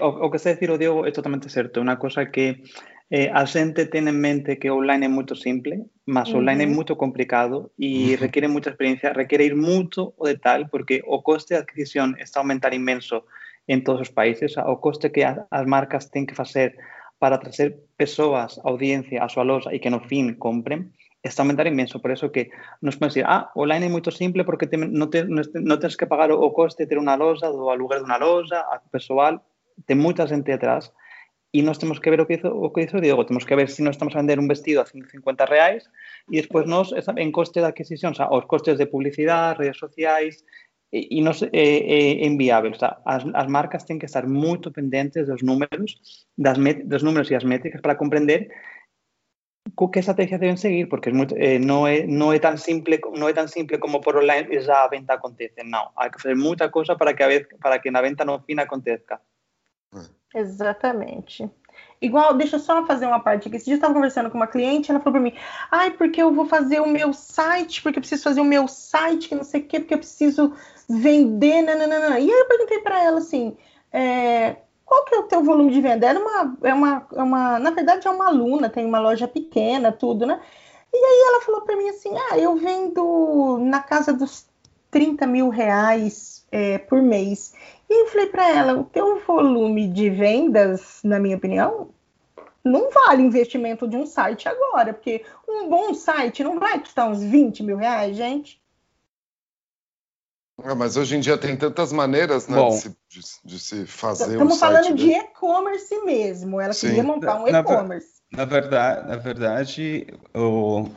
o, 0.00 0.06
o, 0.06 0.30
que 0.30 0.36
está 0.36 0.50
a 0.50 0.76
Diego, 0.76 1.06
é 1.06 1.10
totalmente 1.10 1.48
certo. 1.50 1.80
Uma 1.80 1.96
coisa 1.96 2.26
que 2.26 2.62
eh, 3.10 3.30
a 3.32 3.44
xente 3.44 3.86
ten 3.86 4.08
en 4.08 4.20
mente 4.20 4.56
que 4.56 4.70
online 4.70 5.04
é 5.04 5.08
moito 5.08 5.36
simple, 5.36 5.84
mas 6.06 6.28
uh 6.28 6.32
-huh. 6.32 6.38
online 6.38 6.64
é 6.64 6.66
moito 6.66 6.96
complicado 6.96 7.70
e 7.76 7.90
uh 7.90 8.16
-huh. 8.16 8.20
requiere 8.20 8.48
moita 8.48 8.70
experiencia, 8.70 9.12
requiere 9.12 9.44
ir 9.44 9.54
moito 9.54 10.14
o 10.16 10.24
detalhe 10.24 10.66
porque 10.70 11.02
o 11.04 11.20
coste 11.22 11.54
de 11.54 11.60
adquisición 11.60 12.16
está 12.18 12.40
a 12.40 12.42
aumentar 12.42 12.72
inmenso 12.72 13.28
en 13.68 13.84
todos 13.84 14.00
os 14.00 14.10
países, 14.10 14.56
o 14.56 14.80
coste 14.80 15.12
que 15.12 15.24
as 15.28 15.66
marcas 15.66 16.10
ten 16.10 16.26
que 16.26 16.34
facer 16.34 16.74
para 17.20 17.38
trazer 17.38 17.78
persoas, 17.96 18.58
audiencia 18.64 19.22
a 19.22 19.28
súa 19.28 19.44
loja 19.44 19.70
e 19.70 19.78
que 19.78 19.92
no 19.92 20.00
fin 20.00 20.34
compren, 20.34 20.90
está 21.22 21.42
a 21.42 21.44
aumentar 21.44 21.66
inmenso. 21.66 22.02
Por 22.02 22.10
eso 22.10 22.32
que 22.32 22.50
nos 22.80 22.96
podemos 22.96 23.14
decir, 23.14 23.26
ah, 23.28 23.50
online 23.54 23.86
é 23.86 23.92
moito 23.92 24.10
simple 24.10 24.44
porque 24.44 24.66
te, 24.66 24.76
non, 24.76 25.08
te, 25.08 25.22
que 25.24 26.10
pagar 26.10 26.34
o 26.34 26.50
coste 26.50 26.84
de 26.84 26.88
ter 26.90 26.98
unha 26.98 27.14
loja, 27.14 27.48
do 27.48 27.70
aluguer 27.70 28.02
dunha 28.02 28.18
loja, 28.18 28.66
a 28.66 28.82
persoal, 28.90 29.40
ten 29.86 30.02
moita 30.02 30.26
xente 30.26 30.52
atrás, 30.52 30.90
y 31.52 31.62
nos 31.62 31.78
tenemos 31.78 32.00
que 32.00 32.10
ver 32.10 32.18
lo 32.18 32.26
que 32.26 32.34
hizo, 32.34 32.48
lo 32.48 32.72
que 32.72 32.82
hizo 32.82 33.00
Diego. 33.00 33.26
Tenemos 33.26 33.44
que 33.44 33.54
ver 33.54 33.68
si 33.68 33.82
nos 33.82 33.92
estamos 33.92 34.14
a 34.14 34.18
vender 34.18 34.40
un 34.40 34.48
vestido 34.48 34.80
a 34.80 34.86
150 34.86 35.46
reais 35.46 35.90
y 36.28 36.36
después 36.36 36.66
nos 36.66 36.94
en 36.96 37.30
coste 37.30 37.60
de 37.60 37.66
adquisición, 37.66 38.12
o 38.12 38.14
sea, 38.14 38.28
os 38.30 38.46
costes 38.46 38.78
de 38.78 38.86
publicidad, 38.86 39.56
redes 39.56 39.76
sociais, 39.76 40.44
e, 40.90 41.08
e 41.08 41.20
nos 41.22 41.42
é. 41.42 42.68
O 42.68 42.74
sea, 42.74 43.00
as, 43.04 43.24
as 43.34 43.48
marcas 43.48 43.84
têm 43.84 43.98
que 43.98 44.06
estar 44.06 44.26
muito 44.26 44.72
pendentes 44.72 45.26
dos 45.26 45.42
números, 45.42 46.26
das 46.36 46.58
met, 46.58 46.84
dos 46.84 47.02
números 47.02 47.30
e 47.30 47.34
as 47.34 47.44
métricas 47.44 47.80
para 47.80 47.96
compreender 47.96 48.48
que 49.90 49.98
estrategia 49.98 50.38
deben 50.38 50.56
seguir, 50.56 50.88
porque 50.88 51.10
es 51.10 51.14
muy, 51.14 51.26
eh, 51.36 51.58
no, 51.58 51.86
é, 51.86 52.06
no, 52.06 52.32
é 52.32 52.38
tan 52.38 52.58
simple, 52.58 53.00
no 53.14 53.32
tan 53.34 53.48
simple 53.48 53.78
como 53.78 54.00
por 54.00 54.16
online 54.16 54.48
e 54.50 54.60
já 54.60 54.84
a 54.84 54.88
venta 54.88 55.14
acontece. 55.14 55.62
Não, 55.64 55.90
há 55.96 56.10
que 56.10 56.20
fazer 56.20 56.34
muita 56.34 56.68
coisa 56.68 56.96
para 56.96 57.14
que, 57.14 57.22
a 57.22 57.28
vez, 57.28 57.46
para 57.60 57.78
que 57.78 57.90
na 57.90 58.00
venta 58.00 58.24
no 58.24 58.40
fim 58.40 58.58
aconteça. 58.58 59.20
Exatamente. 60.34 61.50
Igual, 62.00 62.34
deixa 62.34 62.56
eu 62.56 62.60
só 62.60 62.84
fazer 62.86 63.06
uma 63.06 63.20
parte 63.20 63.48
aqui. 63.48 63.56
Esse 63.56 63.66
dia 63.66 63.74
eu 63.74 63.76
estava 63.76 63.94
conversando 63.94 64.30
com 64.30 64.36
uma 64.36 64.46
cliente, 64.46 64.90
ela 64.90 65.00
falou 65.00 65.12
para 65.12 65.22
mim: 65.22 65.34
ai, 65.70 65.90
porque 65.92 66.22
eu 66.22 66.32
vou 66.32 66.46
fazer 66.46 66.80
o 66.80 66.86
meu 66.86 67.12
site, 67.12 67.82
porque 67.82 67.98
eu 67.98 68.02
preciso 68.02 68.24
fazer 68.24 68.40
o 68.40 68.44
meu 68.44 68.66
site, 68.68 69.28
que 69.28 69.34
não 69.34 69.44
sei 69.44 69.60
o 69.60 69.64
quê, 69.64 69.78
porque 69.80 69.94
eu 69.94 69.98
preciso 69.98 70.54
vender, 70.88 71.62
nananana. 71.62 72.18
E 72.18 72.30
aí 72.30 72.30
eu 72.30 72.46
perguntei 72.46 72.78
para 72.80 73.02
ela 73.02 73.18
assim: 73.18 73.56
é, 73.92 74.56
qual 74.92 75.06
que 75.06 75.14
é 75.14 75.18
o 75.18 75.22
teu 75.22 75.42
volume 75.42 75.72
de 75.72 75.80
venda? 75.80 76.06
Era 76.06 76.20
uma, 76.20 76.56
é 76.62 76.74
uma, 76.74 77.06
é 77.14 77.22
uma, 77.22 77.58
na 77.58 77.70
verdade, 77.70 78.06
é 78.06 78.10
uma 78.10 78.26
aluna, 78.26 78.68
tem 78.68 78.84
uma 78.84 79.00
loja 79.00 79.26
pequena, 79.26 79.90
tudo, 79.90 80.26
né? 80.26 80.38
E 80.92 80.96
aí 80.96 81.24
ela 81.28 81.40
falou 81.40 81.62
para 81.62 81.74
mim 81.78 81.88
assim: 81.88 82.14
ah, 82.14 82.38
eu 82.38 82.56
vendo 82.56 83.56
na 83.62 83.80
casa 83.82 84.12
dos 84.12 84.46
30 84.90 85.26
mil 85.26 85.48
reais 85.48 86.46
é, 86.52 86.76
por 86.76 87.00
mês. 87.00 87.54
E 87.88 88.02
eu 88.02 88.06
falei 88.08 88.26
para 88.26 88.50
ela, 88.50 88.78
o 88.78 88.84
teu 88.84 89.18
volume 89.20 89.88
de 89.88 90.10
vendas, 90.10 91.00
na 91.02 91.18
minha 91.18 91.38
opinião, 91.38 91.88
não 92.62 92.90
vale 92.90 93.22
investimento 93.22 93.88
de 93.88 93.96
um 93.96 94.04
site 94.04 94.46
agora, 94.46 94.92
porque 94.92 95.24
um 95.48 95.70
bom 95.70 95.94
site 95.94 96.44
não 96.44 96.58
vai 96.58 96.78
custar 96.78 97.10
uns 97.10 97.22
20 97.22 97.62
mil 97.62 97.78
reais, 97.78 98.14
gente. 98.14 98.61
Ah, 100.62 100.74
mas 100.74 100.96
hoje 100.96 101.16
em 101.16 101.20
dia 101.20 101.38
tem 101.38 101.56
tantas 101.56 101.92
maneiras 101.92 102.46
né, 102.46 102.62
de, 102.68 102.76
se, 102.76 102.88
de, 103.08 103.20
de, 103.44 103.58
se, 103.58 103.86
fazer 103.86 104.32
Estamos 104.32 104.56
um 104.56 104.58
falando 104.58 104.84
site, 104.84 104.96
de 104.96 105.06
né? 105.06 105.18
e-commerce 105.18 106.04
mesmo. 106.04 106.60
Ela 106.60 106.72
Sim. 106.72 106.88
queria 106.88 107.02
montar 107.02 107.42
um 107.42 107.48
e-commerce. 107.48 108.22
Na 108.32 108.44
verdade, 108.44 109.08
na 109.08 109.16
verdade 109.16 110.06
o, 110.34 110.88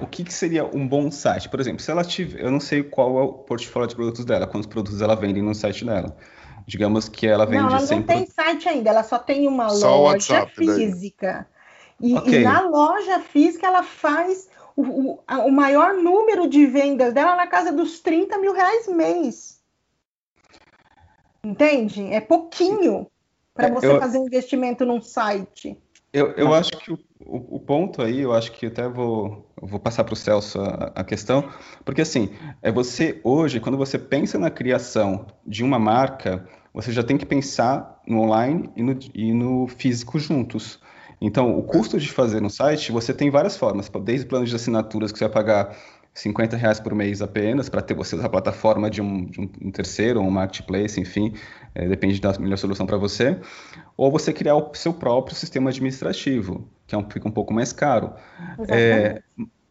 o 0.00 0.06
que, 0.06 0.24
que, 0.24 0.32
seria 0.32 0.64
um 0.64 0.86
bom 0.86 1.10
site? 1.10 1.48
Por 1.48 1.58
exemplo, 1.58 1.80
se 1.80 1.90
ela 1.90 2.04
tiver, 2.04 2.40
eu 2.40 2.50
não 2.50 2.60
sei 2.60 2.82
qual 2.82 3.18
é 3.18 3.22
o 3.22 3.32
portfólio 3.32 3.88
de 3.88 3.96
produtos 3.96 4.24
dela, 4.24 4.46
quantos 4.46 4.68
produtos 4.68 5.00
ela 5.00 5.16
vende 5.16 5.42
no 5.42 5.54
site 5.54 5.84
dela. 5.84 6.16
Digamos 6.66 7.08
que 7.08 7.26
ela 7.26 7.46
vende 7.46 7.62
não, 7.62 7.76
ela 7.76 7.86
não 7.86 8.02
tem 8.02 8.26
site 8.26 8.68
ainda, 8.68 8.90
ela 8.90 9.02
só 9.02 9.18
tem 9.18 9.48
uma 9.48 9.70
só 9.70 9.96
loja 9.96 10.46
física. 10.46 11.48
E, 12.00 12.14
okay. 12.16 12.42
e, 12.42 12.44
na 12.44 12.60
loja 12.60 13.18
física 13.20 13.66
ela 13.66 13.82
faz 13.82 14.48
o, 14.78 15.12
o, 15.12 15.24
o, 15.46 15.50
maior 15.50 15.94
número 15.94 16.48
de 16.48 16.64
vendas 16.64 17.12
dela 17.12 17.34
na 17.34 17.48
casa 17.48 17.72
dos 17.72 17.98
30 17.98 18.38
mil 18.38 18.52
reais 18.52 18.86
mês. 18.86 19.60
Entende? 21.42 22.06
É 22.12 22.20
pouquinho 22.20 23.10
para 23.52 23.66
é, 23.66 23.70
você 23.72 23.88
eu... 23.88 23.98
fazer 23.98 24.18
um 24.18 24.26
investimento 24.26 24.86
num 24.86 25.00
site. 25.00 25.76
Eu, 26.12 26.30
eu 26.32 26.54
acho 26.54 26.70
que 26.78 26.92
o, 26.92 26.98
o, 27.20 27.56
o, 27.56 27.60
ponto 27.60 28.00
aí, 28.00 28.20
eu 28.20 28.32
acho 28.32 28.52
que 28.52 28.66
até 28.66 28.88
vou, 28.88 29.50
vou 29.60 29.80
passar 29.80 30.04
para 30.04 30.14
o 30.14 30.16
Celso 30.16 30.60
a, 30.60 30.92
a, 30.94 31.04
questão, 31.04 31.50
porque 31.84 32.00
assim, 32.00 32.30
é 32.62 32.70
você 32.72 33.20
hoje, 33.24 33.60
quando 33.60 33.76
você 33.76 33.98
pensa 33.98 34.38
na 34.38 34.48
criação 34.48 35.26
de 35.44 35.62
uma 35.62 35.78
marca, 35.78 36.48
você 36.72 36.92
já 36.92 37.02
tem 37.02 37.18
que 37.18 37.26
pensar 37.26 38.00
no 38.06 38.20
online 38.20 38.70
e 38.76 38.82
no, 38.82 38.98
e 39.12 39.32
no 39.34 39.66
físico 39.66 40.18
juntos. 40.18 40.80
Então, 41.20 41.58
o 41.58 41.62
custo 41.62 41.98
de 41.98 42.10
fazer 42.10 42.40
no 42.40 42.50
site, 42.50 42.92
você 42.92 43.12
tem 43.12 43.30
várias 43.30 43.56
formas, 43.56 43.90
desde 44.04 44.26
planos 44.26 44.50
de 44.50 44.56
assinaturas 44.56 45.10
que 45.10 45.18
você 45.18 45.24
vai 45.24 45.32
pagar 45.32 45.76
50 46.14 46.56
reais 46.56 46.80
por 46.80 46.94
mês 46.94 47.22
apenas 47.22 47.68
para 47.68 47.80
ter 47.80 47.94
você 47.94 48.16
a 48.16 48.28
plataforma 48.28 48.90
de 48.90 49.00
um, 49.00 49.24
de 49.26 49.40
um 49.40 49.70
terceiro, 49.70 50.20
um 50.20 50.30
marketplace, 50.30 51.00
enfim, 51.00 51.32
é, 51.74 51.88
depende 51.88 52.20
da 52.20 52.36
melhor 52.38 52.56
solução 52.56 52.86
para 52.86 52.96
você, 52.96 53.38
ou 53.96 54.10
você 54.10 54.32
criar 54.32 54.56
o 54.56 54.74
seu 54.74 54.92
próprio 54.92 55.36
sistema 55.36 55.70
administrativo, 55.70 56.68
que 56.86 56.94
é 56.94 56.98
um, 56.98 57.08
fica 57.08 57.28
um 57.28 57.32
pouco 57.32 57.52
mais 57.52 57.72
caro. 57.72 58.14
É, 58.68 59.22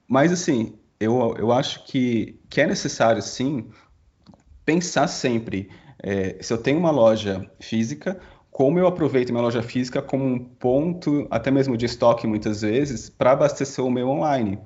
mas 0.07 0.31
assim, 0.31 0.75
eu, 0.99 1.35
eu 1.37 1.51
acho 1.51 1.85
que, 1.85 2.39
que 2.49 2.61
é 2.61 2.67
necessário 2.67 3.21
sim 3.21 3.67
pensar 4.65 5.07
sempre 5.07 5.69
é, 5.99 6.37
se 6.41 6.53
eu 6.53 6.57
tenho 6.57 6.77
uma 6.77 6.91
loja 6.91 7.49
física, 7.59 8.19
como 8.57 8.79
eu 8.79 8.87
aproveito 8.87 9.29
minha 9.29 9.43
loja 9.43 9.61
física 9.61 10.01
como 10.01 10.25
um 10.25 10.39
ponto, 10.39 11.27
até 11.29 11.51
mesmo 11.51 11.77
de 11.77 11.85
estoque 11.85 12.25
muitas 12.25 12.61
vezes, 12.63 13.07
para 13.07 13.33
abastecer 13.33 13.85
o 13.85 13.91
meu 13.91 14.09
online. 14.09 14.57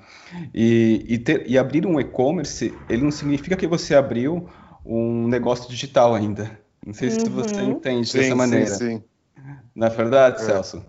E, 0.54 1.06
e, 1.10 1.18
ter, 1.18 1.44
e 1.46 1.58
abrir 1.58 1.86
um 1.86 2.00
e-commerce, 2.00 2.74
ele 2.90 3.04
não 3.04 3.12
significa 3.12 3.54
que 3.58 3.68
você 3.68 3.94
abriu 3.94 4.50
um 4.86 5.28
negócio 5.28 5.70
digital 5.70 6.16
ainda. 6.16 6.58
Não 6.86 6.94
sei 6.94 7.10
uhum. 7.10 7.20
se 7.20 7.30
você 7.30 7.56
uhum. 7.56 7.72
entende 7.72 8.08
sim, 8.08 8.20
dessa 8.20 8.34
maneira. 8.34 8.66
Sim, 8.68 9.00
sim. 9.00 9.04
Na 9.76 9.88
é 9.88 9.90
verdade, 9.90 10.42
é. 10.42 10.46
Celso? 10.46 10.86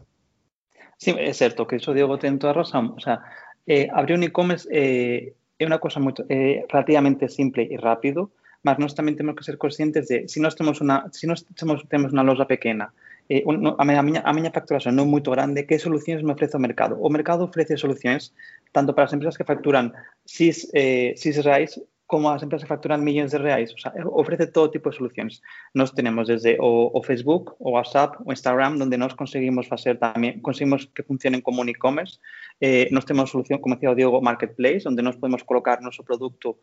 Sim, 0.96 1.18
é 1.18 1.32
certo, 1.32 1.66
que 1.66 1.74
isso 1.74 1.92
Diego 1.92 2.16
tem 2.18 2.38
toda 2.38 2.52
a 2.52 2.62
razão. 2.62 2.94
O 2.96 3.00
sea, 3.00 3.20
eh, 3.66 3.88
abrir 3.90 4.16
um 4.16 4.22
e-commerce 4.22 4.68
eh, 4.70 5.32
é 5.58 5.66
uma 5.66 5.80
coisa 5.80 5.98
muito, 5.98 6.24
eh, 6.28 6.64
relativamente 6.70 7.28
simples 7.28 7.68
e 7.68 7.74
rápido, 7.74 8.30
mas 8.62 8.78
nós 8.78 8.94
tamén 8.94 9.18
temos 9.18 9.34
que 9.34 9.44
ser 9.44 9.58
conscientes 9.58 10.06
de 10.06 10.30
se 10.30 10.38
si 10.38 10.38
nós 10.38 10.54
temos 10.54 10.78
unha, 10.78 11.06
se 11.10 11.22
si 11.22 11.26
nós 11.26 11.42
temos, 11.58 11.82
temos 11.90 12.14
unha 12.14 12.22
losa 12.22 12.46
pequena, 12.46 12.94
eh, 13.28 13.42
un, 13.46 13.74
a, 13.74 13.84
miña, 13.84 14.00
a, 14.00 14.06
miña, 14.06 14.20
a 14.22 14.32
miña 14.32 14.54
facturación 14.54 14.94
non 14.94 15.10
moito 15.10 15.34
grande, 15.34 15.66
que 15.66 15.82
solucións 15.82 16.22
me 16.22 16.34
ofrece 16.34 16.54
o 16.58 16.62
mercado? 16.62 16.94
O 16.98 17.10
mercado 17.10 17.46
ofrece 17.46 17.74
solucións 17.74 18.30
tanto 18.70 18.94
para 18.94 19.10
as 19.10 19.14
empresas 19.14 19.38
que 19.38 19.46
facturan 19.46 19.90
6, 20.26 20.70
eh, 20.74 21.12
6 21.18 21.42
reais 21.42 21.70
como 22.12 22.28
as 22.28 22.44
empresas 22.44 22.68
que 22.68 22.68
facturan 22.68 23.00
millóns 23.00 23.32
de 23.32 23.40
reais. 23.40 23.72
O 23.72 23.78
sea, 23.80 23.88
ofrece 24.12 24.52
todo 24.52 24.68
tipo 24.68 24.92
de 24.92 25.00
solucións. 25.00 25.40
Nós 25.72 25.96
tenemos 25.96 26.28
desde 26.28 26.60
o, 26.60 26.92
o 26.92 27.00
Facebook, 27.00 27.56
o 27.56 27.72
WhatsApp, 27.72 28.20
o 28.20 28.28
Instagram, 28.28 28.76
donde 28.76 29.00
nós 29.00 29.16
conseguimos 29.16 29.64
facer 29.64 29.96
tamén, 29.96 30.44
conseguimos 30.44 30.92
que 30.92 31.08
funcionen 31.08 31.40
como 31.40 31.64
un 31.64 31.72
e-commerce. 31.72 32.20
Eh, 32.60 32.92
nós 32.92 33.08
temos 33.08 33.32
solución, 33.32 33.64
como 33.64 33.80
decía 33.80 33.88
o 33.88 33.96
Diego, 33.96 34.20
Marketplace, 34.20 34.84
onde 34.84 35.00
nós 35.00 35.16
podemos 35.16 35.40
colocar 35.40 35.80
noso 35.80 36.04
produto 36.04 36.60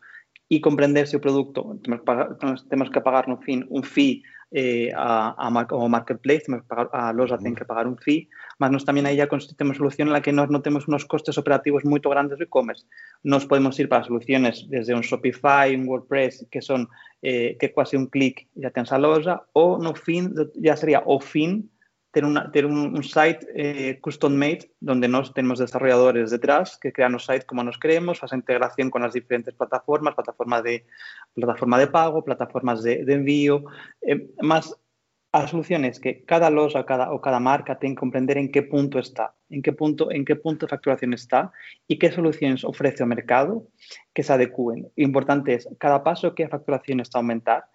e 0.53 0.61
compreender 0.61 1.09
se 1.09 1.17
o 1.17 1.23
produto 1.25 1.81
temos 1.81 2.05
que 2.05 2.05
pagar, 2.05 2.37
temos 2.69 2.93
que 2.93 3.01
pagar 3.01 3.25
no 3.25 3.41
fin 3.41 3.65
un 3.73 3.81
fee 3.81 4.21
eh, 4.51 4.91
a, 4.95 5.35
a, 5.37 5.47
ao 5.47 5.89
marketplace, 5.89 6.45
temos 6.45 6.61
que 6.61 6.67
pagar, 6.67 6.89
a 6.91 7.13
loja 7.13 7.37
ten 7.37 7.53
que 7.53 7.65
pagar 7.65 7.85
un 7.85 7.97
fee, 7.97 8.29
mas 8.57 8.73
nós 8.73 8.83
tamén 8.83 9.05
aí 9.05 9.17
já 9.17 9.29
temos 9.29 9.77
solución 9.77 10.09
na 10.09 10.25
que 10.25 10.33
nós 10.33 10.49
non 10.49 10.65
temos 10.65 10.89
unos 10.89 11.05
costes 11.05 11.37
operativos 11.37 11.85
moito 11.85 12.09
grandes 12.09 12.37
do 12.37 12.45
e-commerce. 12.45 12.89
Nós 13.21 13.45
podemos 13.45 13.77
ir 13.77 13.85
para 13.85 14.03
soluciones 14.03 14.65
desde 14.65 14.97
un 14.97 15.05
Shopify, 15.05 15.71
un 15.77 15.85
WordPress, 15.85 16.49
que 16.49 16.65
son 16.65 16.89
eh, 17.21 17.55
que 17.61 17.69
quase 17.69 17.93
un 17.93 18.09
clic 18.09 18.49
já 18.57 18.73
tens 18.73 18.89
a 18.89 18.97
loja, 18.97 19.45
ou 19.53 19.77
no 19.77 19.93
fin, 19.93 20.33
já 20.57 20.73
sería 20.73 21.05
o 21.05 21.21
fin 21.21 21.69
ter, 22.11 22.25
una, 22.25 22.51
ter 22.51 22.65
un, 22.65 22.95
un 22.95 23.03
site 23.03 23.47
eh, 23.55 23.99
custom 24.01 24.33
made 24.33 24.71
donde 24.79 25.07
nos 25.07 25.33
tenemos 25.33 25.59
desarrolladores 25.59 26.31
detrás 26.31 26.77
que 26.79 26.91
crean 26.91 27.15
o 27.15 27.19
site 27.19 27.45
como 27.45 27.63
nos 27.63 27.77
queremos, 27.77 28.23
hace 28.23 28.35
integración 28.35 28.89
con 28.89 29.01
las 29.01 29.13
diferentes 29.13 29.53
plataformas, 29.53 30.15
plataforma 30.15 30.61
de, 30.61 30.85
plataforma 31.33 31.77
de 31.79 31.87
pago, 31.87 32.23
plataformas 32.23 32.83
de, 32.83 33.05
de 33.05 33.13
envío, 33.13 33.63
eh, 34.01 34.29
más 34.41 34.75
a 35.31 35.47
solución 35.47 35.85
es 35.85 35.99
que 35.99 36.23
cada 36.25 36.49
loja 36.49 36.85
cada, 36.85 37.11
o 37.11 37.21
cada 37.21 37.39
marca 37.39 37.77
tiene 37.77 37.95
que 37.95 37.99
comprender 37.99 38.37
en 38.37 38.51
qué 38.51 38.63
punto 38.63 38.97
está, 38.97 39.35
en 39.49 39.61
qué 39.61 39.73
punto, 39.73 40.11
en 40.11 40.25
qué 40.25 40.35
punto 40.35 40.65
de 40.65 40.71
facturación 40.71 41.13
está 41.13 41.51
y 41.87 41.99
qué 41.99 42.11
soluciones 42.11 42.63
ofrece 42.63 43.03
al 43.03 43.09
mercado 43.09 43.67
que 44.13 44.23
se 44.23 44.33
adecúen. 44.33 44.91
Importante 44.95 45.53
es 45.53 45.69
cada 45.77 46.03
paso 46.03 46.33
que 46.33 46.47
facturación 46.47 46.99
está 46.99 47.19
a 47.19 47.21
aumentar, 47.21 47.65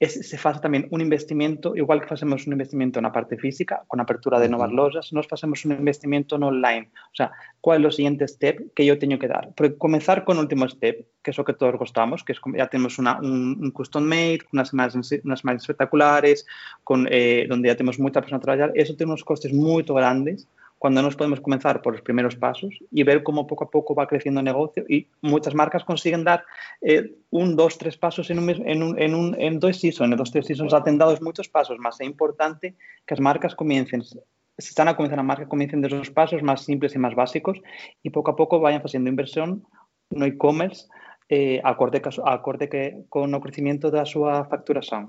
es, 0.00 0.28
se 0.28 0.36
hace 0.36 0.60
también 0.60 0.88
un 0.90 1.00
investimento, 1.00 1.76
igual 1.76 2.04
que 2.04 2.12
hacemos 2.12 2.46
un 2.46 2.52
investimento 2.52 2.98
en 2.98 3.04
la 3.04 3.12
parte 3.12 3.36
física, 3.36 3.84
con 3.86 4.00
apertura 4.00 4.40
de 4.40 4.48
nuevas 4.48 4.72
lojas, 4.72 5.12
nos 5.12 5.26
hacemos 5.30 5.64
un 5.64 5.72
investimento 5.72 6.36
en 6.36 6.42
online. 6.42 6.90
O 7.12 7.14
sea, 7.14 7.32
¿cuál 7.60 7.80
es 7.80 7.86
el 7.86 7.92
siguiente 7.92 8.28
step 8.28 8.74
que 8.74 8.84
yo 8.84 8.98
tengo 8.98 9.18
que 9.18 9.28
dar? 9.28 9.52
Porque 9.54 9.76
comenzar 9.76 10.24
con 10.24 10.36
el 10.36 10.42
último 10.42 10.68
step, 10.68 11.06
que 11.22 11.30
es 11.30 11.38
lo 11.38 11.44
que 11.44 11.54
todos 11.54 11.76
gustamos, 11.76 12.24
que 12.24 12.32
es 12.32 12.40
ya 12.56 12.66
tenemos 12.68 12.98
una, 12.98 13.18
un, 13.18 13.58
un, 13.60 13.70
custom 13.70 14.04
made, 14.04 14.40
unas 14.52 14.72
imágenes, 14.72 15.20
unas 15.24 15.42
imágenes 15.44 15.62
espectaculares, 15.62 16.46
con, 16.82 17.06
eh, 17.10 17.46
donde 17.48 17.68
ya 17.68 17.76
tenemos 17.76 17.98
mucha 17.98 18.20
persona 18.20 18.38
a 18.38 18.40
trabajar, 18.40 18.72
eso 18.74 18.96
tiene 18.96 19.12
unos 19.12 19.24
costes 19.24 19.52
muy 19.52 19.84
grandes, 19.84 20.48
cuando 20.84 21.00
nos 21.00 21.16
podemos 21.16 21.40
comenzar 21.40 21.80
por 21.80 21.94
los 21.94 22.02
primeros 22.02 22.36
pasos 22.36 22.74
y 22.90 23.02
ver 23.04 23.22
cómo 23.22 23.46
poco 23.46 23.64
a 23.64 23.70
poco 23.70 23.94
va 23.94 24.06
creciendo 24.06 24.40
el 24.40 24.44
negocio 24.44 24.84
y 24.86 25.08
muchas 25.22 25.54
marcas 25.54 25.82
consiguen 25.82 26.24
dar 26.24 26.44
eh, 26.82 27.14
un, 27.30 27.56
dos, 27.56 27.78
tres 27.78 27.96
pasos 27.96 28.28
en, 28.28 28.38
un, 28.38 28.50
en, 28.50 28.82
un, 28.82 29.00
en, 29.00 29.14
un, 29.14 29.34
en 29.40 29.58
dos 29.58 29.80
seasons, 29.80 30.12
en 30.12 30.18
dos, 30.18 30.30
tres 30.30 30.46
seasons 30.46 30.74
han 30.74 30.98
dado 30.98 31.16
muchos 31.22 31.48
pasos, 31.48 31.78
más 31.78 31.98
es 32.02 32.06
importante 32.06 32.74
que 33.06 33.14
las 33.14 33.20
marcas 33.20 33.54
comiencen 33.54 34.02
si 34.04 34.18
están 34.58 34.88
a 34.88 34.94
comenzar 34.94 35.18
a 35.18 35.22
marca, 35.22 35.48
comiencen 35.48 35.80
de 35.80 35.86
esos 35.88 36.10
pasos 36.10 36.42
más 36.42 36.66
simples 36.66 36.94
y 36.94 36.98
más 36.98 37.14
básicos 37.14 37.62
y 38.02 38.10
poco 38.10 38.32
a 38.32 38.36
poco 38.36 38.60
vayan 38.60 38.82
haciendo 38.84 39.08
inversión 39.08 39.64
no 40.10 40.26
e-commerce 40.26 40.88
eh, 41.30 41.62
acorde, 41.64 42.02
acorde 42.26 42.68
que, 42.68 43.06
con 43.08 43.32
o 43.32 43.40
crecimiento 43.40 43.90
da 43.90 44.04
súa 44.04 44.44
facturación. 44.44 45.08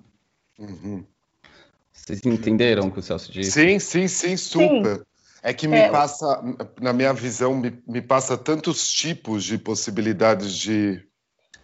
Uhum. 0.58 1.04
Vocês 1.92 2.26
entenderam 2.26 2.88
o 2.88 2.92
que 2.92 3.00
o 3.00 3.04
Celso 3.04 3.30
disse? 3.30 3.52
Sim, 3.52 3.78
sim, 3.80 4.08
sim, 4.08 4.38
super. 4.38 5.00
Sim. 5.00 5.15
É 5.46 5.54
que 5.54 5.68
me 5.68 5.78
é, 5.78 5.90
passa, 5.90 6.44
na 6.82 6.92
minha 6.92 7.14
visão, 7.14 7.54
me, 7.56 7.80
me, 7.88 8.02
passa 8.02 8.36
tantos 8.36 8.92
tipos 8.92 9.44
de 9.44 9.60
possibilidades 9.60 10.52
de. 10.52 11.00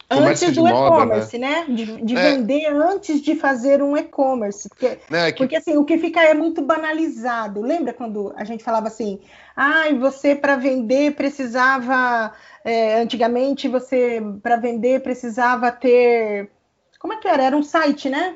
Antes 0.08 0.56
do 0.56 0.68
e-commerce, 0.68 1.36
né? 1.40 1.66
né? 1.68 1.76
De, 1.76 2.02
de 2.04 2.16
é. 2.16 2.30
vender 2.30 2.68
antes 2.68 3.20
de 3.24 3.36
fazer 3.36 3.82
um 3.82 3.98
e-commerce. 3.98 4.70
Porque, 4.70 5.00
é 5.10 5.32
que... 5.32 5.38
porque 5.40 5.56
assim, 5.56 5.78
o 5.78 5.84
que 5.84 5.98
fica 5.98 6.22
é 6.22 6.36
muito 6.36 6.62
banalizado. 6.62 7.60
Lembra 7.60 7.92
quando 7.92 8.32
a 8.36 8.44
gente 8.44 8.64
falava 8.64 8.86
assim, 8.86 9.20
ah, 9.56 9.86
você 10.00 10.36
para 10.36 10.58
vender 10.58 11.16
precisava. 11.16 12.34
É, 12.64 13.02
antigamente 13.02 13.68
você 13.68 14.22
para 14.44 14.58
vender 14.58 15.02
precisava 15.02 15.72
ter. 15.72 16.52
Como 17.00 17.14
é 17.14 17.18
que 17.18 17.28
era? 17.28 17.46
Era 17.46 17.58
um 17.58 17.64
site, 17.64 18.12
né? 18.12 18.36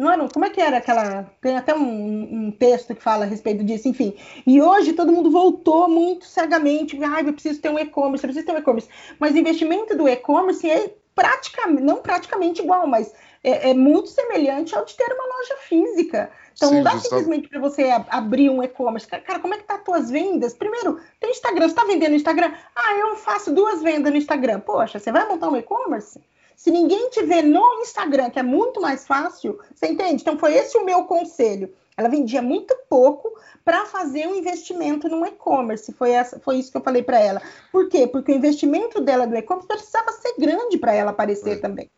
Não 0.00 0.10
era, 0.10 0.26
como 0.30 0.46
é 0.46 0.50
que 0.50 0.62
era 0.62 0.78
aquela. 0.78 1.30
Tem 1.42 1.58
até 1.58 1.74
um, 1.74 2.46
um, 2.46 2.50
texto 2.50 2.94
que 2.94 3.02
fala 3.02 3.26
a 3.26 3.28
respeito 3.28 3.62
disso, 3.62 3.86
enfim. 3.86 4.14
E 4.46 4.58
hoje 4.62 4.94
todo 4.94 5.12
mundo 5.12 5.30
voltou 5.30 5.86
muito 5.90 6.24
cegamente. 6.24 6.98
Ai, 7.04 7.28
eu 7.28 7.34
preciso 7.34 7.60
ter 7.60 7.68
um 7.68 7.78
e-commerce, 7.78 8.24
eu 8.24 8.28
preciso 8.28 8.46
ter 8.46 8.52
um 8.52 8.58
e-commerce. 8.58 8.88
Mas 9.18 9.34
o 9.34 9.38
investimento 9.38 9.94
do 9.94 10.08
e-commerce 10.08 10.68
é 10.70 10.94
praticamente, 11.14 11.82
não 11.82 11.98
praticamente 11.98 12.62
igual, 12.62 12.86
mas 12.86 13.12
é, 13.44 13.70
é, 13.70 13.74
muito 13.74 14.08
semelhante 14.08 14.74
ao 14.74 14.86
de 14.86 14.96
ter 14.96 15.12
uma 15.12 15.36
loja 15.36 15.56
física. 15.68 16.30
Então 16.54 16.70
Sim, 16.70 16.76
não 16.76 16.82
dá 16.82 16.98
simplesmente 16.98 17.48
para 17.50 17.60
você 17.60 17.90
abrir 18.08 18.48
um 18.48 18.62
e-commerce. 18.62 19.06
Cara, 19.06 19.38
como 19.38 19.52
é 19.52 19.58
que 19.58 19.64
tá 19.64 19.74
as 19.74 19.84
tuas 19.84 20.10
vendas? 20.10 20.54
Primeiro, 20.54 20.98
tem 21.20 21.30
Instagram, 21.30 21.68
você 21.68 21.74
está 21.74 21.84
vendendo 21.84 22.12
no 22.12 22.16
Instagram? 22.16 22.54
Ah, 22.74 22.94
eu 22.94 23.16
faço 23.16 23.52
duas 23.52 23.82
vendas 23.82 24.10
no 24.10 24.16
Instagram. 24.16 24.60
Poxa, 24.60 24.98
você 24.98 25.12
vai 25.12 25.28
montar 25.28 25.50
um 25.50 25.56
e-commerce? 25.58 26.18
Se 26.60 26.70
ninguém 26.70 27.08
te 27.08 27.22
vê 27.22 27.40
no 27.40 27.80
Instagram, 27.80 28.28
que 28.28 28.38
é 28.38 28.42
muito 28.42 28.82
mais 28.82 29.06
fácil, 29.06 29.58
você 29.74 29.86
entende? 29.86 30.20
Então 30.20 30.38
foi 30.38 30.52
esse 30.52 30.76
o 30.76 30.84
meu 30.84 31.04
conselho. 31.04 31.72
Ela 31.96 32.10
vendia 32.10 32.42
muito 32.42 32.76
pouco 32.86 33.32
para 33.64 33.86
fazer 33.86 34.26
um 34.26 34.34
investimento 34.34 35.08
no 35.08 35.24
e-commerce. 35.24 35.90
Foi, 35.94 36.10
foi 36.42 36.56
isso 36.56 36.70
que 36.70 36.76
eu 36.76 36.82
falei 36.82 37.02
para 37.02 37.18
ela. 37.18 37.40
Por 37.72 37.88
quê? 37.88 38.06
Porque 38.06 38.30
o 38.30 38.34
investimento 38.34 39.00
dela 39.00 39.26
do 39.26 39.34
e-commerce 39.34 39.66
precisava 39.66 40.12
ser 40.12 40.34
grande 40.38 40.76
para 40.76 40.92
ela 40.92 41.12
aparecer 41.12 41.56
é. 41.56 41.56
também. 41.56 41.90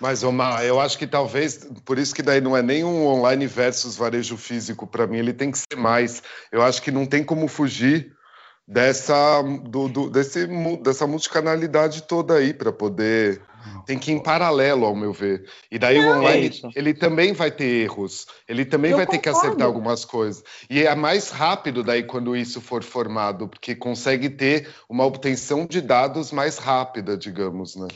Mas, 0.00 0.22
Omar, 0.22 0.64
eu 0.64 0.80
acho 0.80 0.96
que 0.96 1.06
talvez, 1.06 1.68
por 1.84 1.98
isso 1.98 2.14
que 2.14 2.22
daí 2.22 2.40
não 2.40 2.56
é 2.56 2.62
nem 2.62 2.82
um 2.82 3.06
online 3.06 3.46
versus 3.46 3.96
varejo 3.96 4.38
físico, 4.38 4.86
para 4.86 5.06
mim 5.06 5.18
ele 5.18 5.34
tem 5.34 5.50
que 5.50 5.58
ser 5.58 5.76
mais. 5.76 6.22
Eu 6.50 6.62
acho 6.62 6.80
que 6.80 6.90
não 6.90 7.04
tem 7.04 7.22
como 7.22 7.46
fugir 7.48 8.16
dessa, 8.66 9.42
do, 9.42 9.88
do, 9.88 10.08
desse, 10.08 10.46
dessa 10.82 11.06
multicanalidade 11.06 12.04
toda 12.04 12.36
aí 12.36 12.54
para 12.54 12.72
poder 12.72 13.42
tem 13.86 13.98
que 13.98 14.10
ir 14.10 14.14
em 14.14 14.22
paralelo, 14.22 14.84
ao 14.86 14.94
meu 14.94 15.12
ver. 15.12 15.44
E 15.70 15.78
daí 15.78 15.98
não, 15.98 16.08
o 16.08 16.18
online, 16.18 16.50
é 16.64 16.68
ele 16.78 16.94
também 16.94 17.32
vai 17.32 17.50
ter 17.50 17.64
erros. 17.64 18.26
Ele 18.48 18.64
também 18.64 18.90
Eu 18.90 18.96
vai 18.96 19.06
concordo. 19.06 19.22
ter 19.24 19.30
que 19.32 19.36
acertar 19.36 19.66
algumas 19.66 20.04
coisas. 20.04 20.42
E 20.68 20.82
é 20.82 20.94
mais 20.94 21.30
rápido 21.30 21.82
daí 21.82 22.02
quando 22.02 22.36
isso 22.36 22.60
for 22.60 22.82
formado, 22.82 23.48
porque 23.48 23.74
consegue 23.74 24.28
ter 24.30 24.68
uma 24.88 25.04
obtenção 25.04 25.66
de 25.66 25.80
dados 25.80 26.32
mais 26.32 26.58
rápida, 26.58 27.16
digamos, 27.16 27.76
né? 27.76 27.88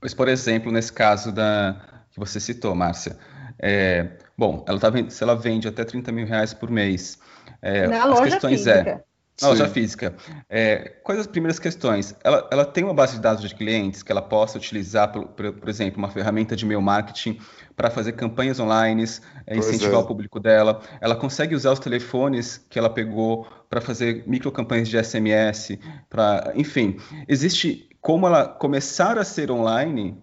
Mas, 0.00 0.14
por 0.14 0.28
exemplo, 0.28 0.70
nesse 0.70 0.92
caso 0.92 1.32
da 1.32 1.76
que 2.10 2.18
você 2.18 2.40
citou, 2.40 2.74
Márcia, 2.74 3.18
é, 3.58 4.08
bom, 4.36 4.64
ela 4.66 4.78
tá, 4.78 4.90
se 5.08 5.22
ela 5.22 5.34
vende 5.34 5.68
até 5.68 5.84
30 5.84 6.10
mil 6.12 6.26
reais 6.26 6.54
por 6.54 6.70
mês, 6.70 7.18
é, 7.60 7.86
Na 7.86 8.04
as 8.04 8.20
questões 8.20 8.66
é, 8.66 8.72
física. 8.72 8.90
é 8.90 9.05
na 9.40 9.48
loja 9.48 9.68
física. 9.68 10.14
É, 10.48 10.94
quais 11.02 11.20
as 11.20 11.26
primeiras 11.26 11.58
questões? 11.58 12.14
Ela, 12.24 12.48
ela 12.50 12.64
tem 12.64 12.84
uma 12.84 12.94
base 12.94 13.16
de 13.16 13.20
dados 13.20 13.46
de 13.46 13.54
clientes 13.54 14.02
que 14.02 14.10
ela 14.10 14.22
possa 14.22 14.56
utilizar, 14.56 15.12
por, 15.12 15.26
por, 15.26 15.68
exemplo, 15.68 15.98
uma 15.98 16.08
ferramenta 16.08 16.56
de 16.56 16.64
e-mail 16.64 16.80
marketing 16.80 17.38
para 17.76 17.90
fazer 17.90 18.12
campanhas 18.12 18.58
online, 18.58 19.04
é, 19.46 19.56
incentivar 19.56 19.94
é. 19.94 19.98
o 19.98 20.06
público 20.06 20.40
dela. 20.40 20.80
Ela 21.00 21.14
consegue 21.14 21.54
usar 21.54 21.72
os 21.72 21.78
telefones 21.78 22.64
que 22.70 22.78
ela 22.78 22.88
pegou 22.88 23.46
para 23.68 23.80
fazer 23.80 24.24
microcampanhas 24.26 24.88
de 24.88 25.02
SMS, 25.02 25.78
para, 26.08 26.52
enfim, 26.54 26.96
existe 27.28 27.88
como 28.00 28.26
ela 28.26 28.46
começar 28.46 29.18
a 29.18 29.24
ser 29.24 29.50
online 29.50 30.16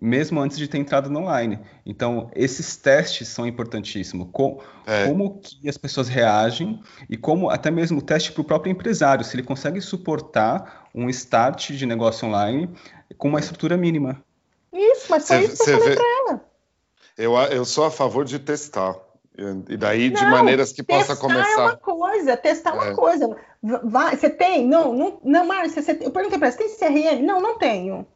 mesmo 0.00 0.40
antes 0.40 0.56
de 0.56 0.68
ter 0.68 0.78
entrado 0.78 1.10
no 1.10 1.20
online. 1.20 1.58
Então, 1.84 2.30
esses 2.34 2.76
testes 2.76 3.26
são 3.28 3.46
importantíssimos. 3.46 4.28
Com, 4.30 4.60
é. 4.86 5.06
Como 5.06 5.40
que 5.40 5.68
as 5.68 5.76
pessoas 5.76 6.08
reagem 6.08 6.80
e 7.10 7.16
como 7.16 7.50
até 7.50 7.70
mesmo 7.70 7.98
o 7.98 8.02
teste 8.02 8.30
para 8.30 8.40
o 8.40 8.44
próprio 8.44 8.70
empresário, 8.70 9.24
se 9.24 9.34
ele 9.34 9.42
consegue 9.42 9.80
suportar 9.80 10.88
um 10.94 11.08
start 11.08 11.72
de 11.72 11.84
negócio 11.84 12.28
online 12.28 12.70
com 13.16 13.28
uma 13.28 13.40
estrutura 13.40 13.76
mínima. 13.76 14.22
Isso, 14.72 15.06
mas 15.10 15.26
foi 15.26 15.38
cê, 15.38 15.44
isso 15.52 15.64
que 15.64 15.70
eu 15.70 15.78
falei 15.78 15.96
para 15.96 16.04
ela. 16.04 16.44
Eu, 17.16 17.36
eu 17.36 17.64
sou 17.64 17.84
a 17.84 17.90
favor 17.90 18.24
de 18.24 18.38
testar. 18.38 18.94
E 19.68 19.76
daí, 19.76 20.10
não, 20.10 20.20
de 20.20 20.30
maneiras 20.30 20.72
que 20.72 20.82
possa 20.82 21.14
começar. 21.14 21.44
Testar 21.44 21.62
é 21.62 21.66
uma 21.66 21.76
coisa, 21.76 22.36
testar 22.36 22.70
é 22.70 22.72
uma 22.72 22.94
coisa. 22.94 23.36
Vai, 23.84 24.16
você 24.16 24.30
tem? 24.30 24.66
Não, 24.66 24.92
não, 24.92 25.20
não 25.22 25.46
Márcia, 25.46 25.80
você, 25.80 25.92
eu 25.92 26.10
perguntei 26.10 26.38
para 26.38 26.48
ela, 26.48 26.56
você 26.56 26.76
tem 26.76 27.12
CRM? 27.12 27.24
Não, 27.24 27.40
não 27.40 27.56
tenho. 27.56 28.06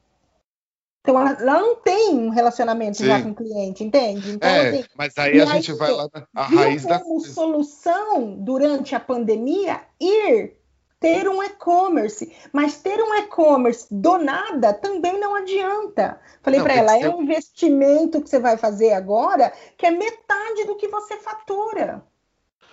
Então 1.02 1.18
ela, 1.20 1.32
ela, 1.32 1.60
não 1.60 1.74
tem 1.74 2.14
um 2.14 2.28
relacionamento 2.30 2.98
Sim. 2.98 3.06
já 3.06 3.20
com 3.20 3.30
o 3.30 3.34
cliente, 3.34 3.82
entende? 3.82 4.30
Então, 4.30 4.48
é, 4.48 4.68
assim, 4.68 4.84
mas 4.96 5.18
aí 5.18 5.40
a 5.40 5.46
gente 5.46 5.72
vai 5.72 5.90
lá 5.90 6.08
na 6.32 6.42
raiz 6.42 6.84
da 6.84 7.00
como 7.00 7.20
solução 7.20 8.36
durante 8.38 8.94
a 8.94 9.00
pandemia 9.00 9.80
ir 10.00 10.56
ter 11.00 11.28
um 11.28 11.42
e-commerce, 11.42 12.32
mas 12.52 12.76
ter 12.76 13.02
um 13.02 13.12
e-commerce 13.16 13.88
do 13.90 14.18
nada 14.18 14.72
também 14.72 15.18
não 15.18 15.34
adianta. 15.34 16.20
Falei 16.40 16.62
para 16.62 16.74
ela, 16.74 16.96
é 16.96 17.08
um 17.08 17.22
investimento 17.22 18.22
que 18.22 18.30
você 18.30 18.38
vai 18.38 18.56
fazer 18.56 18.92
agora 18.92 19.52
que 19.76 19.84
é 19.84 19.90
metade 19.90 20.64
do 20.64 20.76
que 20.76 20.86
você 20.86 21.16
fatura. 21.16 22.04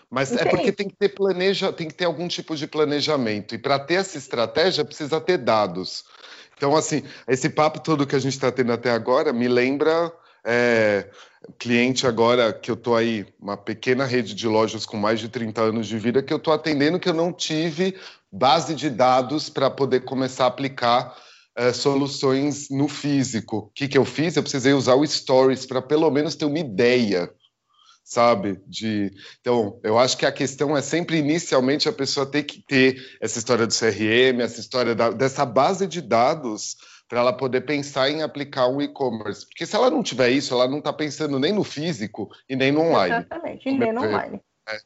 Mas 0.07 0.31
Entende? 0.31 0.47
é 0.47 0.51
porque 0.51 0.71
tem 0.71 0.87
que 0.87 0.95
ter 0.95 1.09
planeja, 1.09 1.73
tem 1.73 1.87
que 1.87 1.93
ter 1.93 2.05
algum 2.05 2.27
tipo 2.27 2.55
de 2.55 2.67
planejamento. 2.67 3.55
E 3.55 3.57
para 3.57 3.79
ter 3.79 3.95
essa 3.95 4.17
estratégia 4.17 4.85
precisa 4.85 5.19
ter 5.19 5.37
dados. 5.37 6.03
Então, 6.59 6.75
assim, 6.75 7.03
esse 7.25 7.49
papo 7.49 7.79
todo 7.79 8.05
que 8.05 8.17
a 8.17 8.19
gente 8.19 8.33
está 8.33 8.51
tendo 8.51 8.73
até 8.73 8.91
agora 8.91 9.31
me 9.31 9.47
lembra 9.47 10.11
é, 10.43 11.07
cliente 11.57 12.05
agora 12.05 12.51
que 12.51 12.69
eu 12.69 12.75
estou 12.75 12.97
aí, 12.97 13.25
uma 13.39 13.55
pequena 13.55 14.03
rede 14.03 14.35
de 14.35 14.45
lojas 14.45 14.85
com 14.85 14.97
mais 14.97 15.21
de 15.21 15.29
30 15.29 15.61
anos 15.61 15.87
de 15.87 15.97
vida, 15.97 16.21
que 16.21 16.33
eu 16.33 16.37
estou 16.37 16.53
atendendo, 16.53 16.99
que 16.99 17.07
eu 17.07 17.13
não 17.13 17.31
tive 17.31 17.95
base 18.29 18.75
de 18.75 18.89
dados 18.89 19.49
para 19.49 19.69
poder 19.69 20.01
começar 20.01 20.43
a 20.43 20.47
aplicar 20.47 21.15
é, 21.55 21.71
soluções 21.71 22.69
no 22.69 22.89
físico. 22.89 23.57
O 23.57 23.71
que, 23.73 23.87
que 23.87 23.97
eu 23.97 24.03
fiz? 24.03 24.35
Eu 24.35 24.43
precisei 24.43 24.73
usar 24.73 24.95
o 24.95 25.07
Stories 25.07 25.65
para 25.65 25.81
pelo 25.81 26.11
menos 26.11 26.35
ter 26.35 26.43
uma 26.43 26.59
ideia 26.59 27.31
sabe? 28.09 28.59
De 28.65 29.11
então, 29.39 29.79
eu 29.83 29.99
acho 29.99 30.17
que 30.17 30.25
a 30.25 30.31
questão 30.31 30.75
é 30.75 30.81
sempre 30.81 31.17
inicialmente 31.17 31.87
a 31.87 31.93
pessoa 31.93 32.25
ter 32.25 32.41
que 32.41 32.59
ter 32.59 32.99
essa 33.21 33.37
história 33.37 33.67
do 33.67 33.73
CRM, 33.73 34.41
essa 34.41 34.59
história 34.59 34.95
da, 34.95 35.11
dessa 35.11 35.45
base 35.45 35.85
de 35.85 36.01
dados 36.01 36.75
para 37.07 37.19
ela 37.19 37.31
poder 37.31 37.61
pensar 37.61 38.09
em 38.09 38.23
aplicar 38.23 38.67
um 38.67 38.81
e-commerce. 38.81 39.45
Porque 39.45 39.63
se 39.63 39.75
ela 39.75 39.91
não 39.91 40.01
tiver 40.01 40.29
isso, 40.29 40.55
ela 40.55 40.67
não 40.67 40.79
está 40.79 40.91
pensando 40.91 41.37
nem 41.37 41.53
no 41.53 41.63
físico 41.63 42.31
e 42.49 42.55
nem 42.55 42.71
no 42.71 42.81
online. 42.81 43.15
Exatamente, 43.15 43.69
e 43.69 43.77
nem 43.77 43.93
no 43.93 44.01
online. 44.01 44.41
É. 44.67 44.79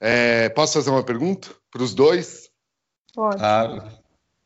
É, 0.00 0.48
posso 0.50 0.74
fazer 0.74 0.90
uma 0.90 1.02
pergunta 1.02 1.48
para 1.70 1.82
os 1.82 1.94
dois? 1.94 2.50
Pode. 3.14 3.42
Ah, 3.42 3.88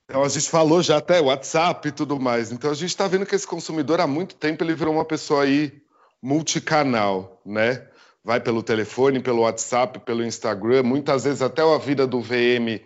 então 0.05 0.23
a 0.23 0.29
gente 0.29 0.49
falou 0.49 0.81
já 0.81 0.99
até 0.99 1.21
WhatsApp 1.21 1.89
e 1.89 1.93
tudo 1.93 2.21
mais. 2.21 2.53
Então 2.53 2.71
a 2.71 2.75
gente 2.75 2.91
está 2.91 3.09
vendo 3.09 3.27
que 3.27 3.35
esse 3.35 3.47
consumidor 3.47 4.01
há 4.01 4.07
muito 4.07 4.37
tempo 4.37 4.63
ele 4.63 4.77
virou 4.77 4.95
uma 4.95 5.05
pessoa 5.05 5.43
aí 5.43 5.73
multicanal, 6.23 7.41
né? 7.45 7.85
Vai 8.27 8.41
pelo 8.41 8.61
telefone, 8.61 9.21
pelo 9.21 9.43
WhatsApp, 9.43 10.01
pelo 10.01 10.25
Instagram, 10.25 10.83
muitas 10.83 11.23
vezes 11.23 11.41
até 11.41 11.63
a 11.63 11.79
vida 11.79 12.09
do 12.09 12.21
VM 12.21 12.85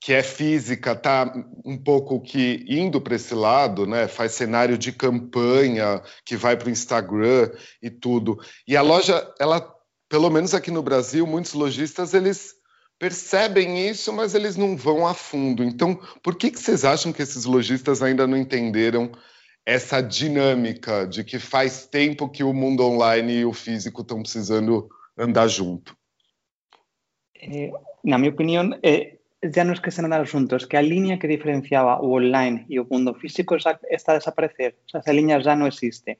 que 0.00 0.14
é 0.14 0.22
física 0.22 0.92
está 0.92 1.32
um 1.62 1.76
pouco 1.76 2.18
que 2.20 2.64
indo 2.66 3.00
para 3.00 3.14
esse 3.14 3.34
lado, 3.34 3.86
né? 3.86 4.08
Faz 4.08 4.32
cenário 4.32 4.76
de 4.76 4.90
campanha 4.90 6.02
que 6.24 6.36
vai 6.36 6.56
para 6.56 6.68
o 6.68 6.70
Instagram 6.70 7.52
e 7.80 7.88
tudo. 7.88 8.36
E 8.66 8.76
a 8.76 8.82
loja, 8.82 9.32
ela, 9.38 9.62
pelo 10.08 10.28
menos 10.28 10.54
aqui 10.54 10.70
no 10.72 10.82
Brasil, 10.82 11.24
muitos 11.24 11.52
lojistas 11.52 12.14
eles 12.14 12.54
percebem 12.98 13.86
isso, 13.88 14.12
mas 14.12 14.34
eles 14.34 14.56
não 14.56 14.74
vão 14.76 15.06
a 15.06 15.12
fundo. 15.12 15.62
Então, 15.62 16.00
por 16.22 16.34
que, 16.34 16.50
que 16.50 16.58
vocês 16.58 16.84
acham 16.84 17.12
que 17.12 17.22
esses 17.22 17.44
lojistas 17.44 18.02
ainda 18.02 18.26
não 18.26 18.36
entenderam 18.38 19.12
essa 19.64 20.00
dinâmica 20.02 21.06
de 21.06 21.24
que 21.24 21.38
faz 21.38 21.86
tempo 21.86 22.28
que 22.28 22.42
o 22.42 22.52
mundo 22.52 22.84
online 22.84 23.40
e 23.40 23.44
o 23.44 23.52
físico 23.52 24.02
estão 24.02 24.20
precisando 24.20 24.88
andar 25.16 25.48
junto? 25.48 25.96
É, 27.40 27.70
na 28.04 28.18
minha 28.18 28.30
opinião, 28.30 28.78
é, 28.82 29.18
ya 29.42 29.64
no 29.64 29.72
es 29.72 29.80
que 29.80 29.90
se 29.90 30.02
nada 30.02 30.24
juntos, 30.24 30.66
que 30.66 30.76
la 30.76 30.82
línea 30.82 31.18
que 31.18 31.26
diferenciaba 31.26 32.00
o 32.00 32.12
online 32.12 32.64
y 32.68 32.78
o 32.78 32.86
mundo 32.88 33.14
físico 33.14 33.56
está 33.56 33.78
a 34.12 34.14
desaparecer. 34.14 34.76
O 34.86 34.88
sea, 34.88 35.00
esa 35.00 35.12
línea 35.12 35.38
ya 35.40 35.56
no 35.56 35.66
existe. 35.66 36.18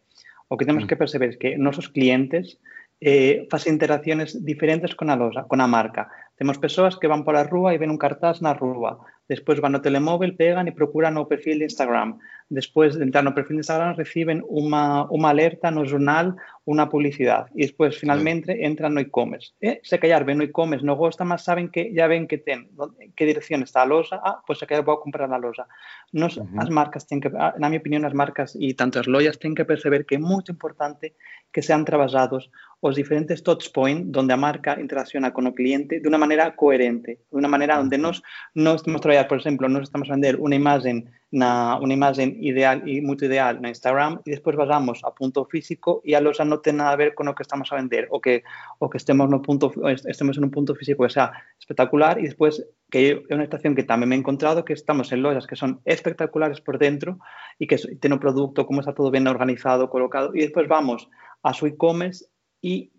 O 0.48 0.57
que 0.57 0.64
tenemos 0.64 0.85
mm. 0.85 0.88
que 0.88 0.96
perceber 0.96 1.31
es 1.31 1.37
que 1.37 1.57
nuestros 1.57 1.88
clientes 1.88 2.59
eh, 3.00 3.46
facen 3.50 3.74
interacciones 3.74 4.44
diferentes 4.44 4.94
con 4.94 5.09
la 5.09 5.16
loja, 5.16 5.44
con 5.44 5.59
la 5.59 5.66
marca. 5.66 6.09
Tenemos 6.37 6.59
personas 6.59 6.96
que 6.96 7.07
van 7.07 7.24
por 7.24 7.35
la 7.35 7.44
rúa 7.44 7.74
y 7.74 7.78
ven 7.78 7.90
un 7.90 7.98
cartaz 7.98 8.38
en 8.38 8.44
la 8.44 8.55
rúa. 8.55 8.98
Después 9.28 9.61
van 9.61 9.74
al 9.74 9.83
telemóvil, 9.83 10.37
pegan 10.37 10.68
y 10.68 10.72
procuran 10.72 11.16
o 11.16 11.28
perfil 11.28 11.61
de 11.61 11.64
Instagram. 11.66 12.18
Después 12.53 12.99
de 12.99 13.05
entrar 13.05 13.25
no 13.25 13.33
perfil 13.33 13.57
de 13.57 13.65
Instagram 13.65 13.97
reciben 13.97 14.45
unha, 14.45 15.09
unha 15.09 15.33
alerta 15.33 15.73
no 15.73 15.88
jornal, 15.88 16.37
unha 16.69 16.85
publicidade. 16.93 17.49
E 17.57 17.65
despois, 17.65 17.97
finalmente, 17.97 18.53
entran 18.69 18.93
no 18.93 19.01
e-commerce. 19.01 19.57
E 19.57 19.81
se 19.81 19.97
callar 19.97 20.29
ven 20.29 20.37
no 20.37 20.45
e-commerce, 20.45 20.85
no 20.85 20.93
gosta, 20.93 21.25
mas 21.25 21.49
saben 21.49 21.73
que 21.73 21.88
ya 21.97 22.05
ven 22.05 22.29
que 22.29 22.37
ten 22.37 22.69
que 23.17 23.25
dirección 23.25 23.65
está 23.65 23.81
a 23.81 23.88
loja, 23.88 24.21
ah, 24.21 24.45
pois 24.45 24.61
se 24.61 24.69
callar 24.69 24.85
vou 24.85 25.01
comprar 25.01 25.33
na 25.33 25.41
loja. 25.41 25.65
Nos, 26.12 26.37
uh 26.37 26.45
-huh. 26.45 26.61
As 26.61 26.69
marcas 26.69 27.09
ten 27.09 27.25
que, 27.25 27.33
na 27.33 27.73
miña 27.73 27.81
opinión, 27.81 28.05
as 28.05 28.12
marcas 28.12 28.53
e 28.53 28.77
tanto 28.77 29.01
as 29.01 29.09
lojas 29.09 29.41
ten 29.41 29.57
que 29.57 29.65
perceber 29.65 30.05
que 30.05 30.21
é 30.21 30.21
moito 30.21 30.53
importante 30.53 31.17
que 31.49 31.65
sean 31.65 31.88
trabajados 31.88 32.53
os 32.85 32.97
diferentes 33.01 33.41
touch 33.41 33.73
point 33.73 34.12
donde 34.12 34.35
a 34.35 34.37
marca 34.37 34.77
interacciona 34.77 35.33
con 35.33 35.49
o 35.49 35.57
cliente 35.57 36.01
de 36.01 36.07
unha 36.11 36.21
maneira 36.21 36.53
coherente, 36.53 37.25
de 37.31 37.37
unha 37.41 37.49
maneira 37.49 37.81
onde 37.81 37.97
nos, 37.97 38.21
nos 38.53 38.85
temos 38.85 39.01
traballar, 39.01 39.25
por 39.25 39.41
exemplo, 39.41 39.73
nos 39.73 39.88
estamos 39.88 40.11
a 40.11 40.19
vender 40.19 40.37
unha 40.37 40.59
imagen 40.59 41.09
na, 41.33 41.81
unha 41.81 41.97
imagen 41.97 42.37
ideal 42.45 42.85
e 42.85 43.01
moito 43.01 43.25
ideal 43.25 43.57
na 43.57 43.73
Instagram 43.73 44.21
e 44.29 44.37
despois 44.37 44.53
vazamos 44.53 45.01
a 45.01 45.16
punto 45.16 45.49
físico 45.49 46.05
e 46.05 46.12
a 46.12 46.21
loja 46.21 46.45
non 46.45 46.61
ten 46.61 46.77
nada 46.77 46.92
a 46.92 47.01
ver 47.01 47.16
con 47.16 47.25
o 47.25 47.33
que 47.33 47.40
estamos 47.40 47.73
a 47.73 47.81
vender 47.81 48.05
o 48.12 48.21
que 48.21 48.45
o 48.77 48.92
que 48.92 49.01
estemos 49.01 49.33
no 49.33 49.40
punto 49.40 49.73
estemos 49.88 50.37
en 50.37 50.45
un 50.45 50.53
punto 50.53 50.77
físico 50.77 51.09
que 51.09 51.16
sea 51.16 51.33
espectacular 51.57 52.21
e 52.21 52.29
despois 52.29 52.61
que 52.92 53.25
é 53.25 53.33
unha 53.33 53.49
estación 53.49 53.73
que 53.73 53.88
tamén 53.88 54.12
me 54.12 54.14
he 54.14 54.21
encontrado 54.21 54.68
que 54.68 54.77
estamos 54.77 55.09
en 55.09 55.25
lojas 55.25 55.49
que 55.49 55.57
son 55.57 55.81
espectaculares 55.88 56.61
por 56.61 56.77
dentro 56.77 57.16
e 57.57 57.64
que 57.64 57.81
ten 57.81 58.12
o 58.12 58.21
produto 58.21 58.68
como 58.68 58.85
está 58.85 58.92
todo 58.92 59.09
ben 59.09 59.25
organizado, 59.25 59.88
colocado 59.88 60.37
e 60.37 60.45
despois 60.45 60.68
vamos 60.68 61.09
a 61.40 61.57
su 61.57 61.64
e-commerce 61.64 62.29
e 62.61 62.92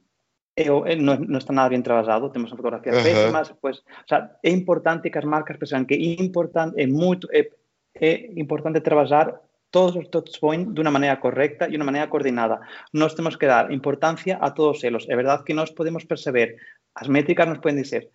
e, 0.57 0.69
e 0.69 0.93
non, 0.97 1.25
non 1.29 1.41
está 1.41 1.49
nada 1.49 1.69
bien 1.69 1.81
trabajado, 1.81 2.29
temos 2.29 2.53
fotografías 2.53 3.01
pésimas, 3.01 3.49
pues, 3.57 3.81
o 3.81 4.07
sea, 4.09 4.37
é 4.37 4.53
importante 4.53 5.09
que 5.09 5.17
as 5.17 5.25
marcas 5.25 5.57
perceban 5.57 5.89
que 5.89 5.97
é 5.97 6.21
importante, 6.21 6.77
é 6.77 6.85
moito, 6.85 7.25
é 7.33 7.49
é 7.95 8.29
importante 8.35 8.81
traballar 8.81 9.41
todos 9.73 9.95
os 9.95 10.09
touch 10.09 10.39
points 10.39 10.69
de 10.73 10.79
unha 10.81 10.93
maneira 10.93 11.17
correcta 11.17 11.65
e 11.65 11.73
unha 11.73 11.87
maneira 11.89 12.09
coordinada. 12.09 12.61
Nós 12.93 13.17
temos 13.17 13.35
que 13.37 13.49
dar 13.49 13.73
importancia 13.73 14.37
a 14.37 14.53
todos 14.53 14.85
eles. 14.85 15.09
É 15.09 15.15
verdade 15.17 15.41
que 15.41 15.57
nós 15.57 15.73
podemos 15.73 16.05
perceber, 16.05 16.61
as 16.93 17.09
métricas 17.09 17.49
nos 17.49 17.57
pueden 17.57 17.81
dizer, 17.81 18.13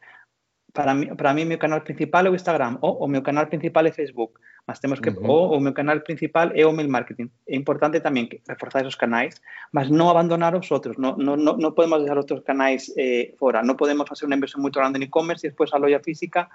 para 0.72 0.94
mí, 0.94 1.10
para 1.18 1.34
mí 1.34 1.42
meu 1.44 1.58
canal 1.58 1.82
principal 1.82 2.26
é 2.26 2.30
o 2.30 2.38
Instagram, 2.38 2.78
ou 2.80 3.02
o 3.02 3.08
meu 3.10 3.22
canal 3.26 3.50
principal 3.50 3.86
é 3.86 3.90
Facebook, 3.90 4.38
mas 4.68 4.78
temos 4.78 5.00
que, 5.00 5.10
uh 5.10 5.18
-huh. 5.18 5.26
ou 5.26 5.56
o 5.56 5.60
meu 5.60 5.74
canal 5.74 5.98
principal 6.06 6.52
é 6.54 6.62
o 6.62 6.70
mail 6.70 6.86
marketing. 6.86 7.26
É 7.48 7.56
importante 7.56 7.98
tamén 7.98 8.30
que 8.30 8.38
reforzar 8.46 8.86
esos 8.86 8.94
canais, 8.94 9.42
mas 9.74 9.90
non 9.90 10.06
abandonar 10.06 10.54
os 10.54 10.70
outros. 10.70 10.94
Non, 10.94 11.18
non, 11.18 11.42
non, 11.42 11.58
non 11.58 11.74
podemos 11.74 11.98
deixar 11.98 12.22
outros 12.22 12.46
canais 12.46 12.92
eh, 12.94 13.34
fora. 13.34 13.66
Non 13.66 13.74
podemos 13.74 14.06
facer 14.06 14.30
unha 14.30 14.38
inversión 14.38 14.62
moito 14.62 14.78
grande 14.78 15.02
en 15.02 15.08
e-commerce 15.10 15.42
e 15.42 15.50
despois 15.50 15.74
a 15.74 15.82
loja 15.82 15.98
física 16.04 16.46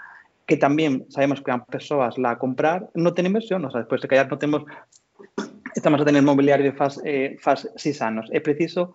que 0.45 0.57
también 0.57 1.05
sabemos 1.09 1.41
que 1.41 1.51
van 1.51 1.65
persoas 1.65 2.17
lá 2.17 2.35
a 2.35 2.39
comprar, 2.39 2.91
non 2.93 3.15
ten 3.15 3.29
inversión, 3.29 3.63
o 3.63 3.71
sea, 3.71 3.83
despois 3.83 4.03
de 4.03 4.09
callar 4.11 4.27
non 4.27 4.41
temos 4.41 4.67
estamos 5.75 6.01
a 6.01 6.05
tener 6.05 6.21
mobiliario 6.21 6.65
de 6.65 6.77
faz, 6.77 7.01
eh, 7.03 7.37
faz 7.39 7.67
seis 7.75 8.01
anos. 8.01 8.29
É 8.31 8.39
preciso 8.39 8.93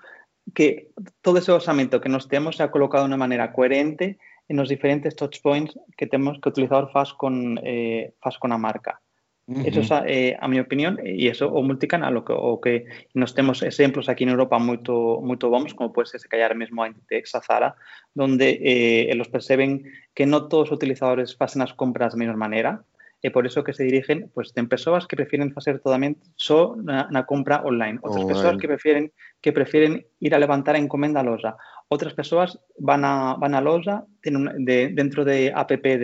que 0.54 0.90
todo 1.20 1.38
ese 1.38 1.52
osamento 1.52 2.00
que 2.00 2.08
nos 2.08 2.28
temos 2.28 2.56
sea 2.56 2.70
colocado 2.70 3.04
de 3.04 3.12
unha 3.12 3.20
maneira 3.20 3.52
coherente 3.52 4.16
en 4.48 4.56
os 4.61 4.72
diferentes 4.72 5.16
touch 5.16 5.40
points 5.44 5.76
que 5.96 6.08
temos 6.08 6.40
que 6.40 6.48
o 6.48 6.52
utilizador 6.52 6.88
faz 6.92 7.12
con, 7.12 7.61
eh, 7.64 8.14
con 8.40 8.52
a 8.52 8.58
marca. 8.58 9.00
Eso 9.48 9.80
é, 10.04 10.04
eh, 10.12 10.37
a 10.37 10.44
miña 10.44 10.68
opinión, 10.68 11.00
e 11.00 11.16
iso 11.24 11.48
o 11.48 11.64
multicanal, 11.64 12.12
o 12.20 12.22
que, 12.22 12.37
o 12.37 12.61
que 12.61 12.84
nos 13.16 13.32
temos 13.32 13.64
exemplos 13.64 14.12
aquí 14.12 14.28
en 14.28 14.37
Europa 14.37 14.61
moito 14.61 15.24
moito 15.24 15.48
bons, 15.48 15.72
como 15.72 15.88
pode 15.88 16.12
ser 16.12 16.20
se 16.20 16.28
callar 16.28 16.52
mesmo 16.52 16.84
a 16.84 16.92
Inditex, 16.92 17.32
a 17.32 17.40
Zara, 17.40 17.72
donde 18.12 18.61
eh, 18.61 19.08
elos 19.08 19.32
perceben 19.32 19.88
que 20.12 20.28
non 20.28 20.52
todos 20.52 20.68
os 20.68 20.76
utilizadores 20.76 21.32
facen 21.32 21.64
as 21.64 21.72
compras 21.72 22.12
da 22.12 22.20
mesma 22.20 22.37
maneira, 22.37 22.84
e 23.24 23.32
por 23.32 23.48
iso 23.48 23.64
que 23.64 23.72
se 23.72 23.88
dirigen, 23.88 24.28
pues 24.37 24.52
ten 24.52 24.68
persoas 24.68 25.08
que 25.08 25.16
prefieren 25.16 25.48
facer 25.56 25.80
todamente 25.80 26.28
só 26.37 26.76
na, 26.76 27.08
na 27.08 27.24
compra 27.24 27.64
online, 27.64 27.98
outras 28.04 28.28
oh, 28.28 28.30
persoas 28.30 28.61
que 28.61 28.68
prefieren 28.68 29.16
que 29.40 29.56
prefieren 29.56 30.04
ir 30.20 30.37
a 30.37 30.42
levantar 30.44 30.76
a 30.76 30.82
encomenda 30.84 31.24
a 31.24 31.26
loja, 31.26 31.56
outras 31.88 32.12
persoas 32.12 32.61
van 32.76 33.00
a 33.08 33.32
van 33.40 33.56
a 33.56 33.64
loja, 33.64 34.04
ten 34.20 34.37
un, 34.37 34.52
de, 34.61 34.92
dentro 34.92 35.24
de 35.24 35.56
app 35.56 35.72
de, 35.72 35.96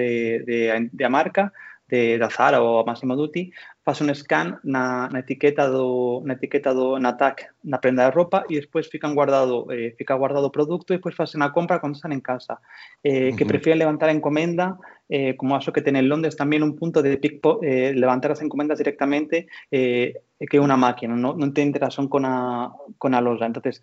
de, 0.49 0.89
de 0.89 1.05
a 1.05 1.13
marca, 1.13 1.53
de, 1.95 2.19
da 2.19 2.29
Zara 2.29 2.59
ou 2.59 2.83
a 2.83 2.85
Massimo 2.85 3.15
Dutti, 3.15 3.55
faz 3.85 4.01
un 4.03 4.11
scan 4.15 4.59
na, 4.65 5.09
na 5.13 5.21
etiqueta 5.23 5.71
do 5.71 6.23
na 6.27 6.35
etiqueta 6.35 6.75
do 6.75 6.99
na 6.99 7.15
tag 7.21 7.37
na 7.63 7.79
prenda 7.79 8.09
de 8.09 8.11
roupa 8.11 8.43
e 8.51 8.59
despois 8.59 8.91
fican 8.91 9.15
guardado 9.15 9.71
eh, 9.71 9.95
fica 9.95 10.19
guardado 10.19 10.51
o 10.51 10.55
produto 10.57 10.91
e 10.91 10.97
despois 10.99 11.15
facen 11.15 11.45
a 11.47 11.53
compra 11.55 11.79
cando 11.79 11.95
están 11.95 12.11
en 12.11 12.25
casa. 12.25 12.59
Eh, 13.05 13.11
uh 13.11 13.15
-huh. 13.15 13.37
que 13.37 13.47
prefieren 13.47 13.79
levantar 13.79 14.09
a 14.09 14.17
encomenda 14.19 14.75
eh, 15.09 15.37
como 15.37 15.55
aso 15.55 15.73
que 15.73 15.85
ten 15.85 15.95
en 15.95 16.09
Londres 16.09 16.35
tamén 16.35 16.67
un 16.67 16.75
punto 16.75 16.99
de 17.05 17.21
pick 17.23 17.39
eh, 17.63 17.93
levantar 17.95 18.33
as 18.33 18.43
encomendas 18.43 18.81
directamente 18.81 19.47
eh, 19.71 20.17
que 20.49 20.57
é 20.59 20.65
unha 20.65 20.81
máquina, 20.81 21.15
non, 21.15 21.39
non 21.39 21.55
ten 21.55 21.71
interacción 21.71 22.09
con 22.09 22.25
a, 22.25 22.73
con 22.99 23.15
a 23.15 23.21
loja. 23.21 23.47
Entonces, 23.47 23.81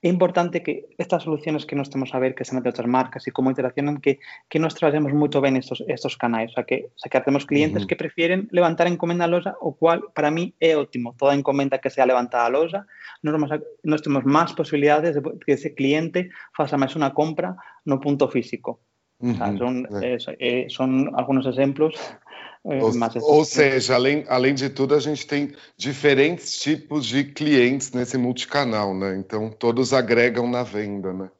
é 0.00 0.08
importante 0.08 0.62
que 0.62 0.86
estas 0.96 1.24
soluciones 1.24 1.66
que 1.66 1.74
nos 1.74 1.90
temos 1.90 2.14
a 2.14 2.18
ver 2.18 2.34
que 2.34 2.44
sean 2.46 2.62
de 2.62 2.70
outras 2.70 2.86
marcas 2.86 3.26
e 3.26 3.34
como 3.34 3.50
interaccionan 3.50 3.98
que, 3.98 4.22
que 4.46 4.62
nos 4.62 4.78
traballemos 4.78 5.10
moito 5.10 5.42
ben 5.42 5.58
estos, 5.58 5.82
estos 5.90 6.14
canais, 6.14 6.54
o 6.54 6.62
sea, 6.62 6.62
que, 6.62 6.94
o 6.94 6.98
sea, 6.98 7.10
que 7.10 7.18
temos 7.18 7.42
clientes 7.50 7.82
uh 7.82 7.84
-huh. 7.84 7.90
que 7.90 7.98
prefieren 7.98 8.46
levantar 8.54 8.86
encomenda 8.86 9.26
a 9.26 9.32
loja, 9.32 9.58
o 9.58 9.74
cual 9.74 10.14
para 10.14 10.30
mí 10.30 10.54
é 10.62 10.78
ótimo, 10.78 11.18
toda 11.18 11.34
encomenda 11.34 11.82
que 11.82 11.90
sea 11.90 12.06
levantada 12.06 12.46
a 12.46 12.54
loja, 12.54 12.86
nos, 13.26 13.34
nos 13.82 14.00
temos 14.02 14.22
máis 14.22 14.54
posibilidades 14.54 15.18
de 15.18 15.20
que 15.42 15.58
ese 15.58 15.74
cliente 15.74 16.30
faça 16.54 16.78
máis 16.78 16.94
unha 16.94 17.10
compra 17.10 17.58
no 17.82 17.98
punto 17.98 18.30
físico. 18.30 18.78
Uh 19.18 19.34
-huh. 19.34 19.34
o 19.34 19.36
sea, 19.36 19.48
son, 19.58 19.74
eh, 19.98 20.18
eh, 20.38 20.64
son 20.70 21.10
algunos 21.18 21.42
exemplos 21.50 21.98
É, 21.98 22.47
ou, 22.62 22.92
ou 23.22 23.44
seja, 23.44 23.94
além, 23.94 24.24
além 24.28 24.54
de 24.54 24.68
tudo, 24.68 24.94
a 24.94 25.00
gente 25.00 25.26
tem 25.26 25.54
diferentes 25.76 26.58
tipos 26.60 27.06
de 27.06 27.24
clientes 27.24 27.92
nesse 27.92 28.18
multicanal, 28.18 28.94
né? 28.94 29.16
Então, 29.16 29.50
todos 29.50 29.92
agregam 29.92 30.48
na 30.48 30.62
venda, 30.62 31.12
né? 31.12 31.30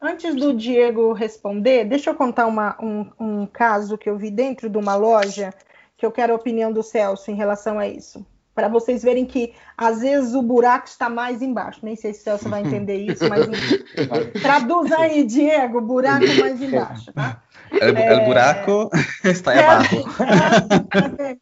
Antes 0.00 0.34
do 0.34 0.54
Diego 0.54 1.12
responder, 1.12 1.84
deixa 1.84 2.10
eu 2.10 2.14
contar 2.14 2.46
uma, 2.46 2.76
um, 2.80 3.10
um 3.18 3.46
caso 3.46 3.98
que 3.98 4.08
eu 4.08 4.16
vi 4.16 4.30
dentro 4.30 4.70
de 4.70 4.78
uma 4.78 4.94
loja, 4.94 5.52
que 5.96 6.06
eu 6.06 6.12
quero 6.12 6.32
a 6.32 6.36
opinião 6.36 6.72
do 6.72 6.82
Celso 6.82 7.30
em 7.30 7.34
relação 7.34 7.78
a 7.78 7.88
isso. 7.88 8.24
Para 8.58 8.66
vocês 8.66 9.04
verem 9.04 9.24
que, 9.24 9.54
às 9.76 10.00
vezes, 10.00 10.34
o 10.34 10.42
buraco 10.42 10.88
está 10.88 11.08
mais 11.08 11.42
embaixo. 11.42 11.78
Nem 11.80 11.94
sei 11.94 12.12
se 12.12 12.22
o 12.22 12.24
Celso 12.24 12.48
vai 12.48 12.62
entender 12.66 12.96
isso, 12.96 13.22
mas 13.28 13.46
traduz 14.42 14.90
aí, 14.90 15.22
Diego, 15.22 15.80
buraco 15.80 16.26
mais 16.40 16.60
embaixo, 16.60 17.12
tá? 17.12 17.40
El, 17.70 17.96
é... 17.96 18.14
el 18.14 18.24
buraco 18.24 18.90
está 19.22 19.52
abaixo. 19.52 20.04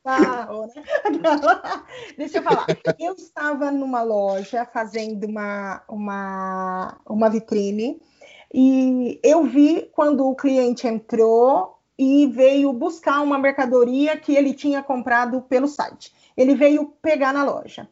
barro, 0.04 0.66
né? 0.66 0.82
Deixa 2.18 2.36
eu 2.36 2.42
falar. 2.42 2.66
Eu 2.98 3.14
estava 3.14 3.70
numa 3.70 4.02
loja 4.02 4.66
fazendo 4.66 5.24
uma, 5.24 5.82
uma, 5.88 6.98
uma 7.08 7.30
vitrine 7.30 7.98
e 8.52 9.18
eu 9.24 9.44
vi 9.44 9.90
quando 9.94 10.28
o 10.28 10.36
cliente 10.36 10.86
entrou 10.86 11.78
e 11.98 12.26
veio 12.26 12.74
buscar 12.74 13.22
uma 13.22 13.38
mercadoria 13.38 14.18
que 14.18 14.36
ele 14.36 14.52
tinha 14.52 14.82
comprado 14.82 15.40
pelo 15.40 15.66
site. 15.66 16.12
Ele 16.36 16.54
veio 16.54 16.92
pegar 17.00 17.32
na 17.32 17.44
loja. 17.44 17.88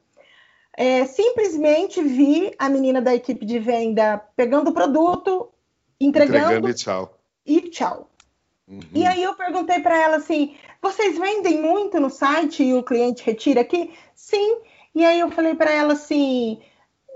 É, 0.76 1.04
simplesmente 1.06 2.02
vi 2.02 2.52
a 2.58 2.68
menina 2.68 3.00
da 3.00 3.14
equipe 3.14 3.46
de 3.46 3.58
venda 3.58 4.18
pegando 4.36 4.70
o 4.70 4.74
produto, 4.74 5.50
entregando, 6.00 6.38
entregando 6.38 6.68
e 6.68 6.74
tchau. 6.74 7.18
E 7.46 7.60
tchau. 7.62 8.10
Uhum. 8.66 8.80
E 8.92 9.06
aí 9.06 9.22
eu 9.22 9.34
perguntei 9.34 9.80
para 9.80 9.96
ela 9.96 10.16
assim: 10.16 10.56
vocês 10.82 11.18
vendem 11.18 11.60
muito 11.60 12.00
no 12.00 12.10
site 12.10 12.64
e 12.64 12.74
o 12.74 12.82
cliente 12.82 13.24
retira 13.24 13.60
aqui? 13.60 13.92
Sim. 14.14 14.58
E 14.94 15.04
aí 15.04 15.20
eu 15.20 15.30
falei 15.30 15.54
para 15.54 15.72
ela 15.72 15.92
assim: 15.92 16.60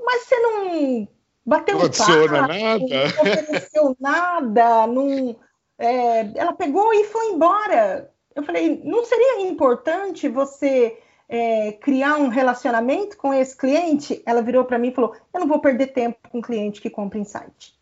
mas 0.04 0.22
você 0.22 0.38
não 0.40 1.08
bateu 1.44 1.78
não 1.78 1.90
papo, 1.90 2.28
nada. 2.30 2.78
não 2.78 3.22
ofereceu 3.22 3.96
nada, 3.98 4.86
não, 4.86 5.36
é, 5.78 6.30
ela 6.38 6.52
pegou 6.52 6.92
e 6.92 7.04
foi 7.04 7.26
embora. 7.32 8.10
Eu 8.34 8.42
falei, 8.42 8.80
não 8.84 9.04
seria 9.04 9.40
importante 9.40 10.28
você 10.28 10.96
é, 11.28 11.72
criar 11.72 12.16
um 12.16 12.28
relacionamento 12.28 13.16
com 13.16 13.32
esse 13.32 13.56
cliente? 13.56 14.22
Ela 14.24 14.42
virou 14.42 14.64
para 14.64 14.78
mim 14.78 14.88
e 14.88 14.94
falou, 14.94 15.14
eu 15.32 15.40
não 15.40 15.46
vou 15.46 15.60
perder 15.60 15.88
tempo 15.88 16.18
com 16.30 16.38
um 16.38 16.42
cliente 16.42 16.80
que 16.80 16.90
compra 16.90 17.18
em 17.18 17.24
site. 17.24 17.76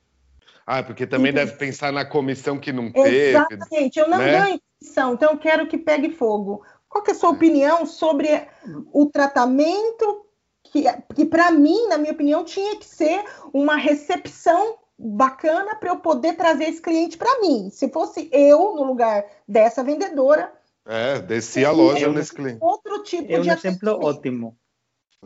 Ah, 0.66 0.82
porque 0.82 1.06
também 1.06 1.32
deve 1.32 1.52
pensar 1.52 1.92
na 1.92 2.04
comissão 2.04 2.59
que 2.59 2.72
não 2.72 2.90
teve. 2.90 3.28
Exatamente, 3.28 3.98
eu 3.98 4.09
não 4.09 4.18
né? 4.18 4.32
ganho 4.32 4.61
comissão, 4.80 5.14
então 5.14 5.30
eu 5.32 5.38
quero 5.38 5.68
que 5.68 5.78
pegue 5.78 6.11
fogo. 6.11 6.64
Qual 6.88 7.04
é 7.06 7.11
a 7.12 7.14
sua 7.14 7.30
opinião 7.30 7.87
sobre 7.87 8.48
o 8.92 9.06
tratamento 9.06 10.26
que, 10.64 10.85
que 11.14 11.24
para 11.24 11.50
mim, 11.50 11.87
na 11.88 11.98
minha 11.98 12.12
opinião, 12.12 12.44
tinha 12.44 12.76
que 12.76 12.85
ser 12.85 13.24
uma 13.52 13.76
recepção 13.76 14.76
bacana 14.98 15.76
para 15.76 15.90
eu 15.90 15.96
poder 15.96 16.35
trazer 16.35 16.64
esse 16.64 16.80
cliente 16.80 17.16
para 17.16 17.40
mim. 17.40 17.70
Se 17.70 17.88
fosse 17.88 18.28
eu 18.32 18.74
no 18.74 18.85
lugar 18.85 19.24
dessa 19.46 19.85
vendedora. 19.85 20.52
É, 20.87 21.18
descia 21.18 21.68
a 21.68 21.72
loja 21.72 22.09
nesse 22.12 22.33
cliente. 22.33 22.59
Outro 22.61 23.03
tipo 23.03 23.33
é 23.33 23.38
um 23.38 23.42
de 23.42 23.51
exemplo 23.51 23.99
ótimo. 24.01 24.57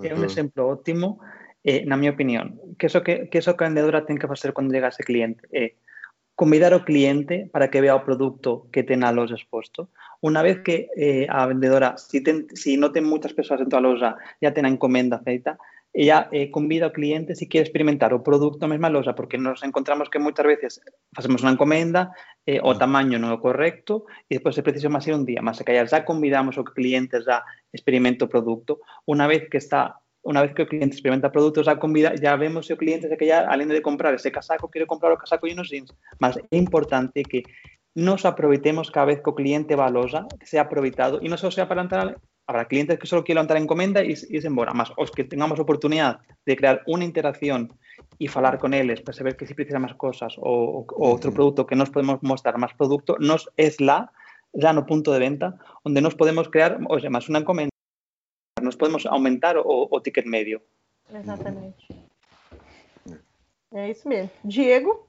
É 0.03 0.14
um 0.14 0.25
exemplo 0.25 0.64
ótimo, 0.66 1.20
eh, 1.62 1.85
na 1.85 1.96
minha 1.96 2.12
opinião. 2.12 2.59
Que 2.79 2.87
isso 2.87 3.01
que, 3.03 3.27
que 3.27 3.38
isso 3.38 3.55
que 3.55 3.64
a 3.64 3.68
vendedora 3.68 4.01
tem 4.03 4.16
que 4.16 4.27
fazer 4.27 4.53
quando 4.53 4.73
chega 4.73 4.88
esse 4.88 5.03
cliente 5.03 5.42
é 5.53 5.75
convidar 6.35 6.73
ao 6.73 6.85
cliente 6.85 7.51
para 7.53 7.68
que 7.68 7.83
vea 7.83 7.94
o 7.94 8.01
produto 8.01 8.70
que 8.73 8.83
ten 8.83 8.96
na 8.96 9.12
loja 9.12 9.37
exposto. 9.37 9.92
Una 10.23 10.40
vez 10.40 10.64
que 10.64 10.88
eh, 10.96 11.27
a 11.29 11.44
vendedora, 11.44 11.99
si, 11.99 12.23
ten, 12.25 12.49
si 12.57 12.79
no 12.81 12.88
ten 12.88 13.05
moitas 13.05 13.37
persoas 13.37 13.61
dentro 13.61 13.77
da 13.77 13.85
loja, 13.85 14.16
ya 14.40 14.57
ten 14.57 14.64
a 14.64 14.73
encomenda 14.73 15.20
feita, 15.20 15.61
ella 15.92 16.29
eh, 16.31 16.50
convida 16.50 16.87
ao 16.87 16.94
cliente 16.94 17.35
si 17.35 17.50
quere 17.50 17.66
experimentar 17.66 18.14
o 18.14 18.22
produto 18.22 18.62
na 18.62 18.70
mesma 18.70 18.88
loja, 18.88 19.18
porque 19.18 19.38
nos 19.38 19.62
encontramos 19.66 20.07
que 20.07 20.22
moitas 20.22 20.46
veces 20.46 20.72
facemos 21.11 21.42
unha 21.42 21.59
encomenda, 21.59 22.14
eh, 22.46 22.62
o 22.62 22.79
tamaño 22.79 23.18
non 23.18 23.35
é 23.35 23.37
o 23.37 23.42
correcto, 23.42 24.07
e 24.31 24.38
depois 24.38 24.55
se 24.55 24.62
precisa 24.62 24.87
máis 24.87 25.07
ir 25.11 25.18
un 25.18 25.26
día, 25.26 25.42
mas 25.42 25.59
se 25.59 25.66
callar 25.66 25.90
já 25.90 26.07
convidamos 26.07 26.55
ao 26.55 26.64
cliente 26.64 27.18
já 27.26 27.42
experimenta 27.74 28.26
o 28.26 28.33
produto, 28.33 28.79
unha 29.11 29.26
vez 29.26 29.50
que 29.50 29.59
está 29.59 29.98
unha 30.20 30.44
vez 30.44 30.53
que 30.53 30.62
o 30.62 30.68
cliente 30.68 30.94
experimenta 30.94 31.33
produtos 31.33 31.64
já 31.64 31.81
convida, 31.81 32.12
já 32.12 32.37
vemos 32.37 32.68
se 32.68 32.76
o 32.76 32.79
cliente 32.79 33.09
se 33.09 33.16
que 33.16 33.26
ya, 33.26 33.48
além 33.48 33.66
de 33.66 33.81
comprar 33.81 34.12
ese 34.12 34.31
casaco, 34.31 34.68
quere 34.68 34.85
comprar 34.85 35.11
o 35.11 35.16
casaco 35.16 35.48
e 35.48 35.57
unos 35.57 35.72
jeans. 35.72 35.90
Mas 36.20 36.37
é 36.37 36.57
importante 36.61 37.24
que 37.24 37.42
nos 37.96 38.29
aproveitemos 38.29 38.92
cada 38.92 39.16
vez 39.16 39.24
que 39.24 39.31
o 39.31 39.35
cliente 39.35 39.74
va 39.74 39.88
a 39.88 39.90
loja, 39.90 40.29
que 40.38 40.46
sea 40.46 40.68
aproveitado, 40.68 41.24
e 41.24 41.26
non 41.33 41.40
só 41.40 41.48
sea 41.48 41.66
para 41.66 41.83
entrar 41.83 42.20
habrá 42.50 42.66
clientes 42.66 42.98
que 42.98 43.06
solo 43.06 43.24
quieren 43.24 43.42
entrar 43.42 43.58
en 43.58 43.66
comenda 43.66 44.02
y, 44.02 44.10
y 44.12 44.40
se 44.40 44.46
embora, 44.46 44.72
más 44.74 44.92
os 44.96 45.10
que 45.12 45.24
tengamos 45.24 45.60
oportunidad 45.60 46.18
de 46.44 46.56
crear 46.56 46.82
una 46.86 47.04
interacción 47.04 47.72
y 48.18 48.26
falar 48.28 48.58
con 48.58 48.74
ellos 48.74 49.00
para 49.00 49.16
saber 49.16 49.36
que 49.36 49.46
si 49.46 49.54
precisa 49.54 49.78
más 49.78 49.94
cosas 49.94 50.34
o, 50.38 50.84
o 50.86 51.10
otro 51.10 51.32
producto 51.32 51.66
que 51.66 51.76
nos 51.76 51.90
podemos 51.90 52.22
mostrar 52.22 52.58
más 52.58 52.74
producto, 52.74 53.16
nos 53.20 53.48
es 53.56 53.80
la 53.80 54.10
ya 54.52 54.72
no 54.72 54.84
punto 54.84 55.12
de 55.12 55.20
venta 55.20 55.58
donde 55.84 56.00
nos 56.00 56.16
podemos 56.16 56.48
crear, 56.48 56.80
o 56.88 56.98
sea, 56.98 57.08
más 57.08 57.28
una 57.28 57.38
encomenda, 57.38 57.70
nos 58.60 58.76
podemos 58.76 59.06
aumentar 59.06 59.56
o, 59.56 59.88
o 59.90 60.02
ticket 60.02 60.26
medio. 60.26 60.60
Exatamente. 61.14 61.86
É 63.72 63.88
isso 63.88 64.08
mesmo. 64.08 64.32
Diego? 64.42 65.06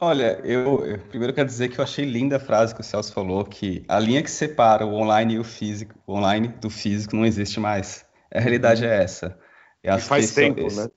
Olha, 0.00 0.40
eu, 0.44 0.84
eu, 0.86 0.98
primeiro 0.98 1.34
quero 1.34 1.48
dizer 1.48 1.68
que 1.68 1.78
eu 1.78 1.84
achei 1.84 2.04
linda 2.04 2.36
a 2.36 2.40
frase 2.40 2.74
que 2.74 2.80
o 2.80 2.84
Celso 2.84 3.12
falou, 3.12 3.44
que 3.44 3.84
a 3.88 3.98
linha 3.98 4.22
que 4.22 4.30
separa 4.30 4.86
o 4.86 4.94
online 4.94 5.34
e 5.34 5.38
o 5.38 5.44
físico, 5.44 5.94
o 6.06 6.14
online 6.14 6.48
do 6.48 6.70
físico 6.70 7.16
não 7.16 7.26
existe 7.26 7.58
mais. 7.58 8.06
A 8.32 8.38
realidade 8.38 8.84
é 8.84 9.02
essa. 9.02 9.36
E 9.82 9.98
faz 9.98 10.34
tempo, 10.34 10.60
esse, 10.60 10.80
né? 10.80 10.88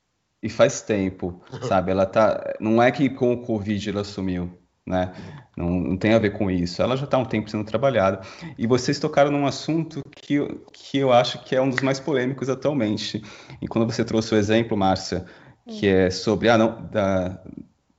E 0.44 0.50
faz 0.50 0.82
tempo, 0.82 1.42
sabe? 1.68 1.92
Ela 1.92 2.06
tá, 2.06 2.54
não 2.60 2.82
é 2.82 2.92
que 2.92 3.10
com 3.10 3.34
o 3.34 3.42
Covid 3.42 3.90
ela 3.90 4.04
sumiu, 4.04 4.52
né? 4.86 5.12
Não, 5.58 5.70
não 5.70 5.98
tem 5.98 6.14
a 6.14 6.20
ver 6.20 6.32
com 6.32 6.50
isso. 6.50 6.82
Ela 6.82 6.96
já 6.96 7.06
está 7.06 7.18
há 7.18 7.20
um 7.20 7.26
tempo 7.26 7.50
sendo 7.50 7.66
trabalhada. 7.66 8.22
E 8.58 8.68
vocês 8.68 9.00
tocaram 9.00 9.32
num 9.32 9.46
assunto 9.46 10.02
que, 10.16 10.40
que 10.72 10.98
eu 11.00 11.12
acho 11.12 11.44
que 11.44 11.56
é 11.56 11.62
um 11.62 11.70
dos 11.70 11.82
mais 11.82 12.00
polêmicos 12.00 12.50
atualmente. 12.50 13.22
E 13.62 13.68
quando 13.68 13.92
você 13.92 14.06
trouxe 14.06 14.34
o 14.34 14.38
exemplo, 14.38 14.78
Márcia, 14.78 15.26
que 15.68 15.88
é 15.88 16.10
sobre 16.10 16.50
ah, 16.50 16.58
não, 16.58 16.88
da, 16.90 17.42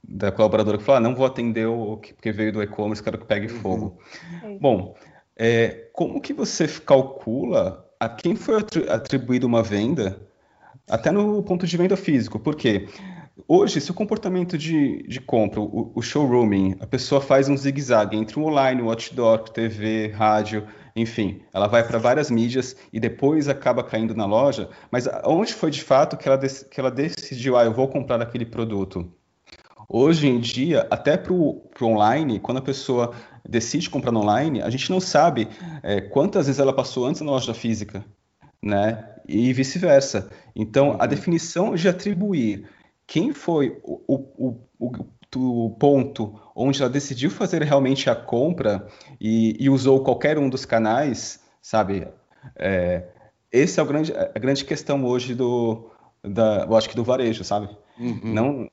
da 0.02 0.32
colaboradora 0.32 0.78
que 0.78 0.84
falou, 0.84 0.98
ah, 0.98 1.00
não 1.00 1.14
vou 1.14 1.24
atender 1.24 1.66
o 1.66 1.96
que 1.96 2.12
porque 2.12 2.32
veio 2.32 2.52
do 2.52 2.62
e-commerce, 2.62 3.02
quero 3.02 3.18
que 3.18 3.24
pegue 3.24 3.52
uhum. 3.52 3.60
fogo. 3.60 3.98
É 4.42 4.58
Bom, 4.58 4.94
é, 5.36 5.88
como 5.92 6.20
que 6.20 6.32
você 6.32 6.66
calcula 6.66 7.86
a 7.98 8.08
quem 8.08 8.34
foi 8.34 8.56
atribuída 8.88 9.46
uma 9.46 9.62
venda, 9.62 10.20
até 10.90 11.10
no 11.10 11.42
ponto 11.42 11.66
de 11.66 11.76
venda 11.76 11.96
físico? 11.96 12.38
Porque 12.38 12.88
hoje, 13.46 13.80
se 13.80 13.90
o 13.90 13.94
comportamento 13.94 14.58
de, 14.58 15.04
de 15.04 15.20
compra, 15.20 15.60
o, 15.60 15.92
o 15.94 16.02
showrooming, 16.02 16.76
a 16.80 16.86
pessoa 16.86 17.20
faz 17.20 17.48
um 17.48 17.56
zigue-zague 17.56 18.16
entre 18.16 18.38
o 18.38 18.44
online, 18.44 18.82
o 18.82 18.90
outdoor, 18.90 19.48
TV, 19.50 20.08
rádio, 20.08 20.66
enfim, 20.94 21.40
ela 21.54 21.68
vai 21.68 21.86
para 21.86 21.98
várias 21.98 22.30
mídias 22.30 22.76
e 22.92 23.00
depois 23.00 23.48
acaba 23.48 23.82
caindo 23.82 24.14
na 24.14 24.26
loja, 24.26 24.68
mas 24.90 25.08
onde 25.24 25.54
foi 25.54 25.70
de 25.70 25.82
fato 25.82 26.16
que 26.16 26.28
ela, 26.28 26.38
que 26.38 26.80
ela 26.80 26.90
decidiu, 26.90 27.56
ah, 27.56 27.64
eu 27.64 27.72
vou 27.72 27.88
comprar 27.88 28.20
aquele 28.20 28.44
produto? 28.44 29.10
Hoje 29.88 30.28
em 30.28 30.40
dia, 30.40 30.86
até 30.90 31.16
para 31.16 31.32
o 31.32 31.62
online, 31.82 32.40
quando 32.40 32.58
a 32.58 32.62
pessoa 32.62 33.12
decide 33.48 33.90
comprar 33.90 34.12
no 34.12 34.20
online, 34.20 34.62
a 34.62 34.70
gente 34.70 34.90
não 34.90 35.00
sabe 35.00 35.48
é, 35.82 36.00
quantas 36.00 36.46
vezes 36.46 36.60
ela 36.60 36.72
passou 36.72 37.06
antes 37.06 37.20
na 37.20 37.30
loja 37.30 37.54
física, 37.54 38.04
né? 38.62 39.08
E 39.28 39.52
vice-versa. 39.52 40.30
Então, 40.54 40.96
a 40.98 41.02
uhum. 41.02 41.08
definição 41.08 41.74
de 41.74 41.88
atribuir 41.88 42.68
quem 43.06 43.32
foi 43.32 43.78
o, 43.82 44.00
o, 44.06 44.60
o, 44.78 45.06
o, 45.36 45.70
ponto 45.70 46.40
onde 46.54 46.80
ela 46.80 46.90
decidiu 46.90 47.30
fazer 47.30 47.62
realmente 47.62 48.08
a 48.08 48.14
compra 48.14 48.86
e, 49.20 49.56
e 49.58 49.68
usou 49.68 50.02
qualquer 50.02 50.38
um 50.38 50.48
dos 50.48 50.64
canais, 50.64 51.40
sabe? 51.60 52.06
É, 52.56 53.04
esse 53.50 53.78
é 53.78 53.82
o 53.82 53.86
grande, 53.86 54.12
a 54.12 54.38
grande 54.38 54.64
questão 54.64 55.04
hoje 55.04 55.34
do, 55.34 55.90
da, 56.22 56.66
eu 56.68 56.76
acho 56.76 56.88
que 56.88 56.96
do 56.96 57.04
varejo, 57.04 57.44
sabe? 57.44 57.68
Uhum. 57.98 58.20
Não, 58.22 58.70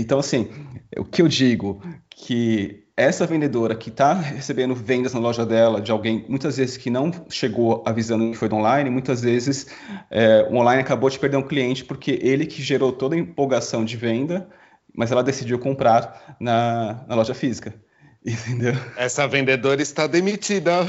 então, 0.00 0.18
assim, 0.18 0.50
o 0.96 1.04
que 1.04 1.22
eu 1.22 1.28
digo 1.28 1.80
que 2.10 2.84
essa 2.96 3.26
vendedora 3.26 3.74
que 3.74 3.88
está 3.88 4.12
recebendo 4.12 4.74
vendas 4.74 5.14
na 5.14 5.20
loja 5.20 5.46
dela 5.46 5.80
de 5.80 5.90
alguém, 5.90 6.26
muitas 6.28 6.58
vezes 6.58 6.76
que 6.76 6.90
não 6.90 7.10
chegou 7.30 7.82
avisando 7.86 8.30
que 8.30 8.36
foi 8.36 8.48
do 8.48 8.56
online, 8.56 8.90
muitas 8.90 9.22
vezes 9.22 9.68
é, 10.10 10.46
o 10.50 10.56
online 10.56 10.82
acabou 10.82 11.08
de 11.08 11.18
perder 11.18 11.38
um 11.38 11.42
cliente 11.42 11.84
porque 11.84 12.18
ele 12.22 12.44
que 12.44 12.62
gerou 12.62 12.92
toda 12.92 13.14
a 13.14 13.18
empolgação 13.18 13.84
de 13.84 13.96
venda, 13.96 14.46
mas 14.94 15.10
ela 15.10 15.22
decidiu 15.22 15.58
comprar 15.58 16.36
na, 16.38 17.04
na 17.08 17.14
loja 17.14 17.32
física. 17.32 17.74
Entendeu? 18.24 18.74
Essa 18.98 19.26
vendedora 19.26 19.80
está 19.80 20.06
demitida. 20.06 20.86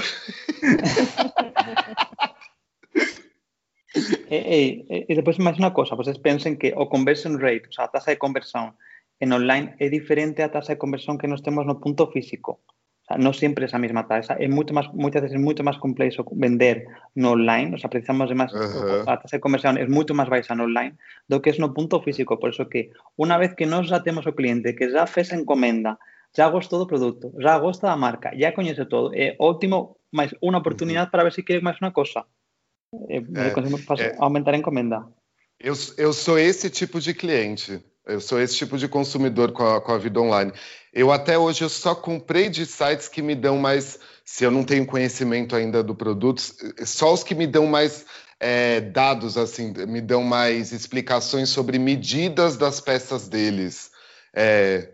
e, 4.29 4.85
e, 4.89 5.05
e, 5.07 5.15
depois 5.15 5.37
mais 5.37 5.57
uma 5.57 5.71
coisa, 5.71 5.95
vocês 5.95 6.17
pensem 6.17 6.57
que 6.57 6.73
o 6.75 6.85
conversion 6.85 7.37
rate, 7.37 7.67
ou 7.67 7.71
seja, 7.71 7.83
a 7.83 7.87
taxa 7.87 8.11
de 8.11 8.17
conversão 8.17 8.73
en 9.21 9.29
online 9.31 9.77
é 9.77 9.87
diferente 9.87 10.41
a 10.41 10.49
tasa 10.49 10.73
de 10.73 10.81
conversión 10.81 11.21
que 11.21 11.29
nos 11.29 11.45
temos 11.45 11.63
no 11.69 11.77
punto 11.77 12.09
físico. 12.09 12.65
O 13.01 13.05
sea, 13.05 13.17
non 13.21 13.37
sempre 13.37 13.69
é 13.69 13.69
a 13.69 13.77
mesma 13.77 14.09
tasa. 14.09 14.33
É 14.41 14.49
moito 14.49 14.73
máis, 14.73 14.89
moitas 14.97 15.21
veces 15.21 15.37
moito 15.37 15.61
máis 15.61 15.77
complexo 15.77 16.25
vender 16.33 16.89
no 17.13 17.37
online, 17.37 17.77
o 17.77 17.77
sea, 17.77 17.93
precisamos 17.93 18.25
de 18.29 18.35
máis, 18.35 18.49
uh 18.49 18.57
-huh. 18.57 19.05
a 19.05 19.21
tasa 19.21 19.37
de 19.37 19.43
conversión 19.45 19.77
é 19.77 19.85
moito 19.85 20.17
máis 20.17 20.29
baixa 20.29 20.57
no 20.57 20.65
online 20.65 20.97
do 21.29 21.37
que 21.37 21.53
é 21.53 21.61
no 21.61 21.69
punto 21.69 22.01
físico. 22.01 22.41
Por 22.41 22.49
eso 22.49 22.65
que 22.65 22.89
unha 23.21 23.37
vez 23.37 23.53
que 23.53 23.69
nós 23.69 23.85
já 23.85 24.01
temos 24.01 24.25
o 24.25 24.33
cliente 24.33 24.73
que 24.73 24.89
já 24.89 25.05
fez 25.05 25.29
a 25.29 25.37
encomenda, 25.37 26.01
já 26.33 26.49
gostou 26.49 26.81
do 26.81 26.89
produto, 26.89 27.29
já 27.37 27.61
gosta 27.61 27.93
da 27.93 27.97
marca, 27.97 28.33
já 28.33 28.49
coñece 28.57 28.89
todo, 28.89 29.13
é 29.13 29.37
ótimo 29.37 30.01
máis 30.09 30.33
unha 30.41 30.57
oportunidade 30.57 31.13
para 31.13 31.21
ver 31.21 31.33
se 31.33 31.45
quere 31.45 31.61
máis 31.61 31.77
unha 31.77 31.93
cosa. 31.93 32.25
É, 33.07 33.21
é, 33.21 33.47
é, 33.53 34.15
aumentar 34.17 34.53
a 34.53 34.57
encomenda. 34.57 35.05
Eu, 35.61 35.75
eu 35.97 36.11
sou 36.11 36.37
esse 36.39 36.69
tipo 36.69 36.99
de 36.99 37.13
cliente. 37.13 37.90
Eu 38.05 38.19
sou 38.19 38.39
esse 38.39 38.55
tipo 38.55 38.77
de 38.77 38.87
consumidor 38.87 39.51
com 39.51 39.63
a, 39.63 39.79
com 39.79 39.91
a 39.91 39.97
vida 39.97 40.19
online. 40.19 40.51
Eu 40.93 41.11
até 41.11 41.37
hoje 41.37 41.63
eu 41.63 41.69
só 41.69 41.93
comprei 41.93 42.49
de 42.49 42.65
sites 42.65 43.07
que 43.07 43.21
me 43.21 43.35
dão 43.35 43.57
mais, 43.57 43.99
se 44.25 44.43
eu 44.43 44.51
não 44.51 44.63
tenho 44.63 44.85
conhecimento 44.85 45.55
ainda 45.55 45.83
do 45.83 45.95
produto, 45.95 46.41
só 46.85 47.13
os 47.13 47.23
que 47.23 47.35
me 47.35 47.47
dão 47.47 47.67
mais 47.67 48.05
é, 48.39 48.81
dados, 48.81 49.37
assim, 49.37 49.71
me 49.87 50.01
dão 50.01 50.23
mais 50.23 50.71
explicações 50.71 51.49
sobre 51.49 51.77
medidas 51.77 52.57
das 52.57 52.81
peças 52.81 53.27
deles. 53.27 53.91
É, 54.33 54.89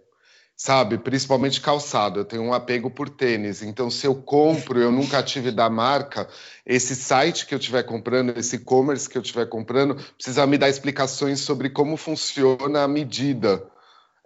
sabe? 0.58 0.98
Principalmente 0.98 1.62
calçado. 1.62 2.20
Eu 2.20 2.26
tenho 2.26 2.42
um 2.42 2.54
apego 2.54 2.90
por 2.90 3.08
tênis. 3.08 3.62
Então, 3.62 3.92
se 3.92 4.08
eu 4.08 4.16
compro, 4.16 4.80
eu 4.82 4.92
nunca 4.92 5.22
tive 5.22 5.52
da 5.52 5.70
marca, 5.70 6.28
esse 6.66 6.96
site 6.96 7.46
que 7.46 7.54
eu 7.54 7.60
estiver 7.60 7.84
comprando, 7.84 8.36
esse 8.38 8.56
e-commerce 8.56 9.08
que 9.08 9.18
eu 9.18 9.22
estiver 9.22 9.46
comprando, 9.46 9.96
precisa 10.18 10.48
me 10.48 10.58
dar 10.58 10.68
explicações 10.68 11.40
sobre 11.40 11.70
como 11.70 11.96
funciona 11.96 12.82
a 12.84 12.88
medida. 12.88 13.64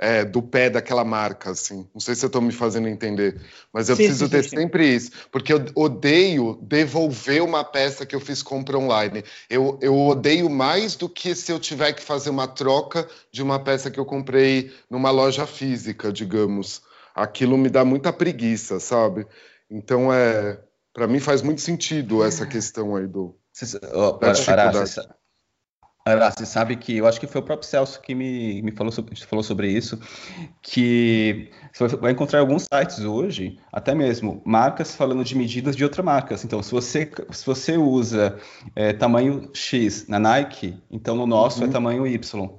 É, 0.02 0.26
do 0.26 0.42
pé 0.42 0.68
daquela 0.68 1.06
marca, 1.06 1.52
assim. 1.52 1.88
Não 1.94 2.02
sei 2.02 2.16
se 2.16 2.26
eu 2.26 2.28
estou 2.28 2.42
me 2.42 2.52
fazendo 2.52 2.88
entender, 2.88 3.40
mas 3.72 3.88
eu 3.88 3.96
sim, 3.96 4.06
preciso 4.06 4.26
sim, 4.26 4.32
ter 4.32 4.44
sim. 4.44 4.58
sempre 4.58 4.96
isso, 4.96 5.12
porque 5.32 5.54
eu 5.54 5.64
odeio 5.76 6.58
devolver 6.64 7.44
uma 7.44 7.64
peça 7.64 8.04
que 8.04 8.16
eu 8.16 8.20
fiz 8.20 8.42
compra 8.42 8.80
online. 8.80 9.24
Eu, 9.48 9.78
eu 9.80 9.96
odeio 9.96 10.50
mais 10.50 10.96
do 10.96 11.08
que 11.08 11.36
se 11.36 11.52
eu 11.52 11.60
tiver 11.60 11.94
que 11.94 12.02
fazer 12.02 12.32
uma 12.32 12.48
troca 12.48 13.08
de 13.32 13.44
uma 13.44 13.60
peça 13.60 13.92
que 13.92 14.00
eu 14.00 14.06
comprei 14.06 14.74
numa 14.90 15.12
loja 15.12 15.46
física, 15.46 16.12
digamos. 16.12 16.82
Aquilo 17.14 17.56
me 17.56 17.70
dá 17.70 17.86
muita 17.86 18.12
preguiça, 18.12 18.80
sabe? 18.80 19.28
Então 19.70 20.12
é, 20.12 20.60
para 20.92 21.06
mim 21.06 21.20
faz 21.20 21.44
muito 21.44 21.62
sentido 21.62 22.24
essa 22.24 22.48
questão 22.48 22.96
aí 22.96 23.06
do. 23.06 23.38
Cê, 23.54 23.80
oh, 23.94 24.14
da 24.14 24.34
Ara, 26.04 26.32
você 26.32 26.46
sabe 26.48 26.76
que 26.76 26.98
eu 26.98 27.06
acho 27.06 27.20
que 27.20 27.28
foi 27.28 27.42
o 27.42 27.44
próprio 27.44 27.68
Celso 27.68 28.02
que 28.02 28.16
me, 28.16 28.62
me 28.64 28.72
falou, 28.72 28.92
sobre, 28.92 29.16
falou 29.24 29.44
sobre 29.44 29.68
isso, 29.70 30.00
que 30.62 31.52
você 31.72 31.96
vai 31.96 32.12
encontrar 32.12 32.40
alguns 32.40 32.64
sites 32.64 33.00
hoje, 33.02 33.60
até 33.72 33.94
mesmo 33.94 34.42
marcas 34.44 34.96
falando 34.96 35.24
de 35.24 35.36
medidas 35.36 35.76
de 35.76 35.84
outras 35.84 36.04
marcas. 36.04 36.44
Então, 36.44 36.64
se 36.64 36.72
você, 36.72 37.12
se 37.30 37.46
você 37.46 37.78
usa 37.78 38.38
é, 38.76 38.94
tamanho 38.94 39.50
X 39.54 40.08
na 40.08 40.18
Nike, 40.18 40.76
então 40.90 41.16
no 41.16 41.28
nosso 41.28 41.60
é 41.60 41.66
uhum. 41.66 41.70
é 41.70 41.74
tamanho 41.74 42.08
Y, 42.08 42.50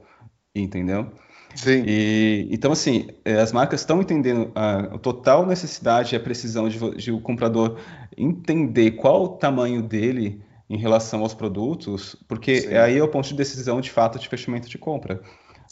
entendeu? 0.55 1.11
Sim. 1.55 1.83
E, 1.87 2.48
então, 2.50 2.72
assim, 2.72 3.09
é, 3.24 3.35
as 3.40 3.52
marcas 3.52 3.81
estão 3.81 4.00
entendendo 4.00 4.52
a, 4.55 4.78
a, 4.94 4.98
total 4.98 5.44
necessidade 5.44 6.14
e 6.14 6.16
a 6.16 6.20
precisão 6.20 6.68
de, 6.68 6.78
de 6.96 7.11
o 7.11 7.20
comprador 7.20 7.76
entender 8.16 8.92
qual 8.92 9.24
o 9.24 9.28
tamanho 9.31 9.83
dele 9.83 10.40
em 10.68 10.77
relação 10.77 11.20
aos 11.20 11.35
produtos, 11.35 12.16
porque 12.29 12.62
Sim. 12.62 12.75
aí 12.75 12.98
é 12.98 13.03
o 13.03 13.09
ponto 13.09 13.29
de 13.29 13.35
decisão 13.35 13.81
de 13.81 13.90
fato 13.90 14.18
de 14.18 14.29
fechamento 14.29 14.68
de 14.68 14.79
compra. 14.79 15.20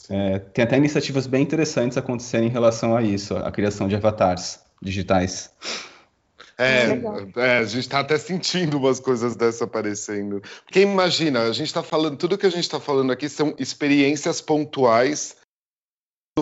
É, 0.09 0.39
tem 0.39 0.65
até 0.65 0.77
iniciativas 0.77 1.27
bem 1.27 1.43
interessantes 1.43 1.99
acontecendo 1.99 2.45
em 2.45 2.49
relação 2.49 2.97
a 2.97 3.03
isso, 3.03 3.37
a 3.37 3.51
criação 3.51 3.89
de 3.89 3.95
avatares 3.95 4.61
digitais. 4.81 5.51
É, 6.59 7.01
é, 7.37 7.59
a 7.59 7.65
gente 7.65 7.81
está 7.81 8.01
até 8.01 8.19
sentindo 8.19 8.77
umas 8.77 9.01
coisas 9.01 9.35
dessa 9.35 9.65
aparecendo. 9.65 10.43
Porque 10.65 10.81
imagina, 10.81 11.43
a 11.43 11.53
gente 11.53 11.69
está 11.69 11.83
falando, 11.83 12.19
tudo 12.19 12.37
que 12.37 12.45
a 12.45 12.51
gente 12.51 12.65
está 12.65 12.79
falando 12.79 13.11
aqui 13.11 13.31
são 13.31 13.55
experiências 13.59 14.43
pontuais 14.43 15.37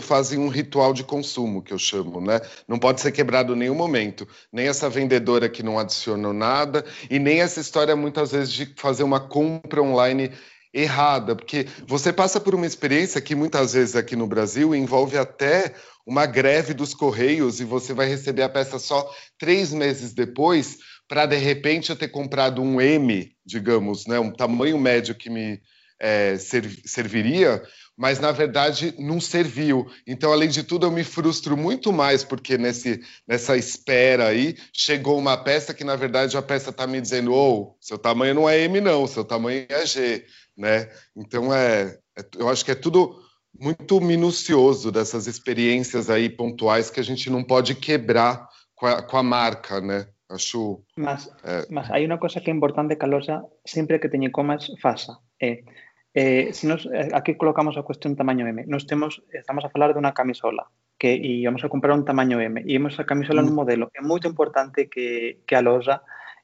fazem 0.00 0.38
um 0.38 0.48
ritual 0.48 0.92
de 0.92 1.04
consumo, 1.04 1.62
que 1.62 1.72
eu 1.72 1.78
chamo, 1.78 2.20
né? 2.20 2.40
Não 2.66 2.78
pode 2.78 3.00
ser 3.00 3.12
quebrado 3.12 3.54
em 3.54 3.58
nenhum 3.58 3.74
momento. 3.74 4.26
Nem 4.52 4.68
essa 4.68 4.88
vendedora 4.88 5.48
que 5.48 5.62
não 5.62 5.78
adicionou 5.78 6.32
nada, 6.32 6.84
e 7.10 7.18
nem 7.18 7.40
essa 7.40 7.60
história, 7.60 7.94
muitas 7.96 8.32
vezes, 8.32 8.52
de 8.52 8.74
fazer 8.76 9.02
uma 9.02 9.20
compra 9.20 9.82
online 9.82 10.30
errada, 10.72 11.34
porque 11.34 11.66
você 11.86 12.12
passa 12.12 12.38
por 12.38 12.54
uma 12.54 12.66
experiência 12.66 13.20
que 13.20 13.34
muitas 13.34 13.72
vezes 13.72 13.96
aqui 13.96 14.14
no 14.14 14.26
Brasil 14.26 14.74
envolve 14.74 15.16
até 15.16 15.74
uma 16.06 16.26
greve 16.26 16.74
dos 16.74 16.94
correios 16.94 17.60
e 17.60 17.64
você 17.64 17.92
vai 17.92 18.06
receber 18.06 18.42
a 18.42 18.48
peça 18.48 18.78
só 18.78 19.10
três 19.38 19.72
meses 19.72 20.12
depois, 20.12 20.78
para 21.06 21.26
de 21.26 21.36
repente 21.36 21.90
eu 21.90 21.96
ter 21.96 22.08
comprado 22.08 22.62
um 22.62 22.80
M, 22.80 23.30
digamos, 23.44 24.06
né, 24.06 24.18
um 24.18 24.30
tamanho 24.30 24.78
médio 24.78 25.14
que 25.14 25.30
me 25.30 25.60
é, 26.00 26.36
serviria, 26.38 27.62
mas 27.98 28.20
na 28.20 28.30
verdade 28.30 28.94
não 28.96 29.20
serviu. 29.20 29.90
Então, 30.06 30.32
além 30.32 30.48
de 30.48 30.62
tudo, 30.62 30.86
eu 30.86 30.90
me 30.92 31.02
frustro 31.02 31.56
muito 31.56 31.92
mais 31.92 32.22
porque 32.22 32.56
nesse, 32.56 33.00
nessa 33.26 33.56
espera 33.56 34.28
aí 34.28 34.54
chegou 34.72 35.18
uma 35.18 35.36
peça 35.36 35.74
que 35.74 35.82
na 35.82 35.96
verdade 35.96 36.36
a 36.36 36.42
peça 36.42 36.70
está 36.70 36.86
me 36.86 37.00
dizendo: 37.00 37.32
ou 37.34 37.72
oh, 37.72 37.76
seu 37.80 37.98
tamanho 37.98 38.34
não 38.34 38.48
é 38.48 38.60
M, 38.60 38.80
não, 38.80 39.04
seu 39.08 39.24
tamanho 39.24 39.66
é 39.68 39.84
G, 39.84 40.24
né? 40.56 40.88
Então 41.16 41.52
é, 41.52 41.98
é, 42.16 42.24
eu 42.38 42.48
acho 42.48 42.64
que 42.64 42.70
é 42.70 42.76
tudo 42.76 43.20
muito 43.58 44.00
minucioso 44.00 44.92
dessas 44.92 45.26
experiências 45.26 46.08
aí 46.08 46.30
pontuais 46.30 46.90
que 46.90 47.00
a 47.00 47.04
gente 47.04 47.28
não 47.28 47.42
pode 47.42 47.74
quebrar 47.74 48.48
com 48.76 48.86
a, 48.86 49.02
com 49.02 49.16
a 49.16 49.22
marca, 49.24 49.80
né? 49.80 50.06
Acho. 50.30 50.84
Mas, 50.96 51.28
é... 51.42 51.66
mas 51.68 51.90
hay 51.90 52.04
una 52.04 52.18
cosa 52.18 52.40
que 52.40 52.50
é 52.50 52.54
importante 52.54 52.96
que 52.96 53.04
a 53.04 53.08
loja 53.08 53.42
sempre 53.66 53.98
que 53.98 54.08
tenha 54.08 54.28
e-commerce 54.28 54.72
faça. 54.80 55.18
É 55.42 55.64
Eh, 56.14 56.52
si 56.52 56.66
nos, 56.66 56.86
eh, 56.86 57.10
aquí 57.12 57.36
colocamos 57.36 57.76
a 57.76 57.82
cuestión 57.82 58.16
tamaño 58.16 58.46
M. 58.46 58.64
Nos 58.66 58.86
temos, 58.86 59.22
estamos 59.32 59.64
a 59.64 59.70
falar 59.70 59.92
dunha 59.92 60.16
camisola 60.16 60.66
que 60.98 61.14
e 61.14 61.44
vamos 61.46 61.62
a 61.62 61.70
comprar 61.70 61.94
un 61.94 62.04
tamaño 62.04 62.40
M 62.40 62.64
e 62.64 62.74
imos 62.74 62.98
a 62.98 63.06
camisola 63.06 63.40
mm. 63.40 63.46
nun 63.46 63.54
modelo. 63.54 63.84
É 63.94 64.02
moito 64.02 64.26
importante 64.26 64.90
que, 64.90 65.44
que 65.46 65.54
a 65.54 65.62
loja 65.62 66.02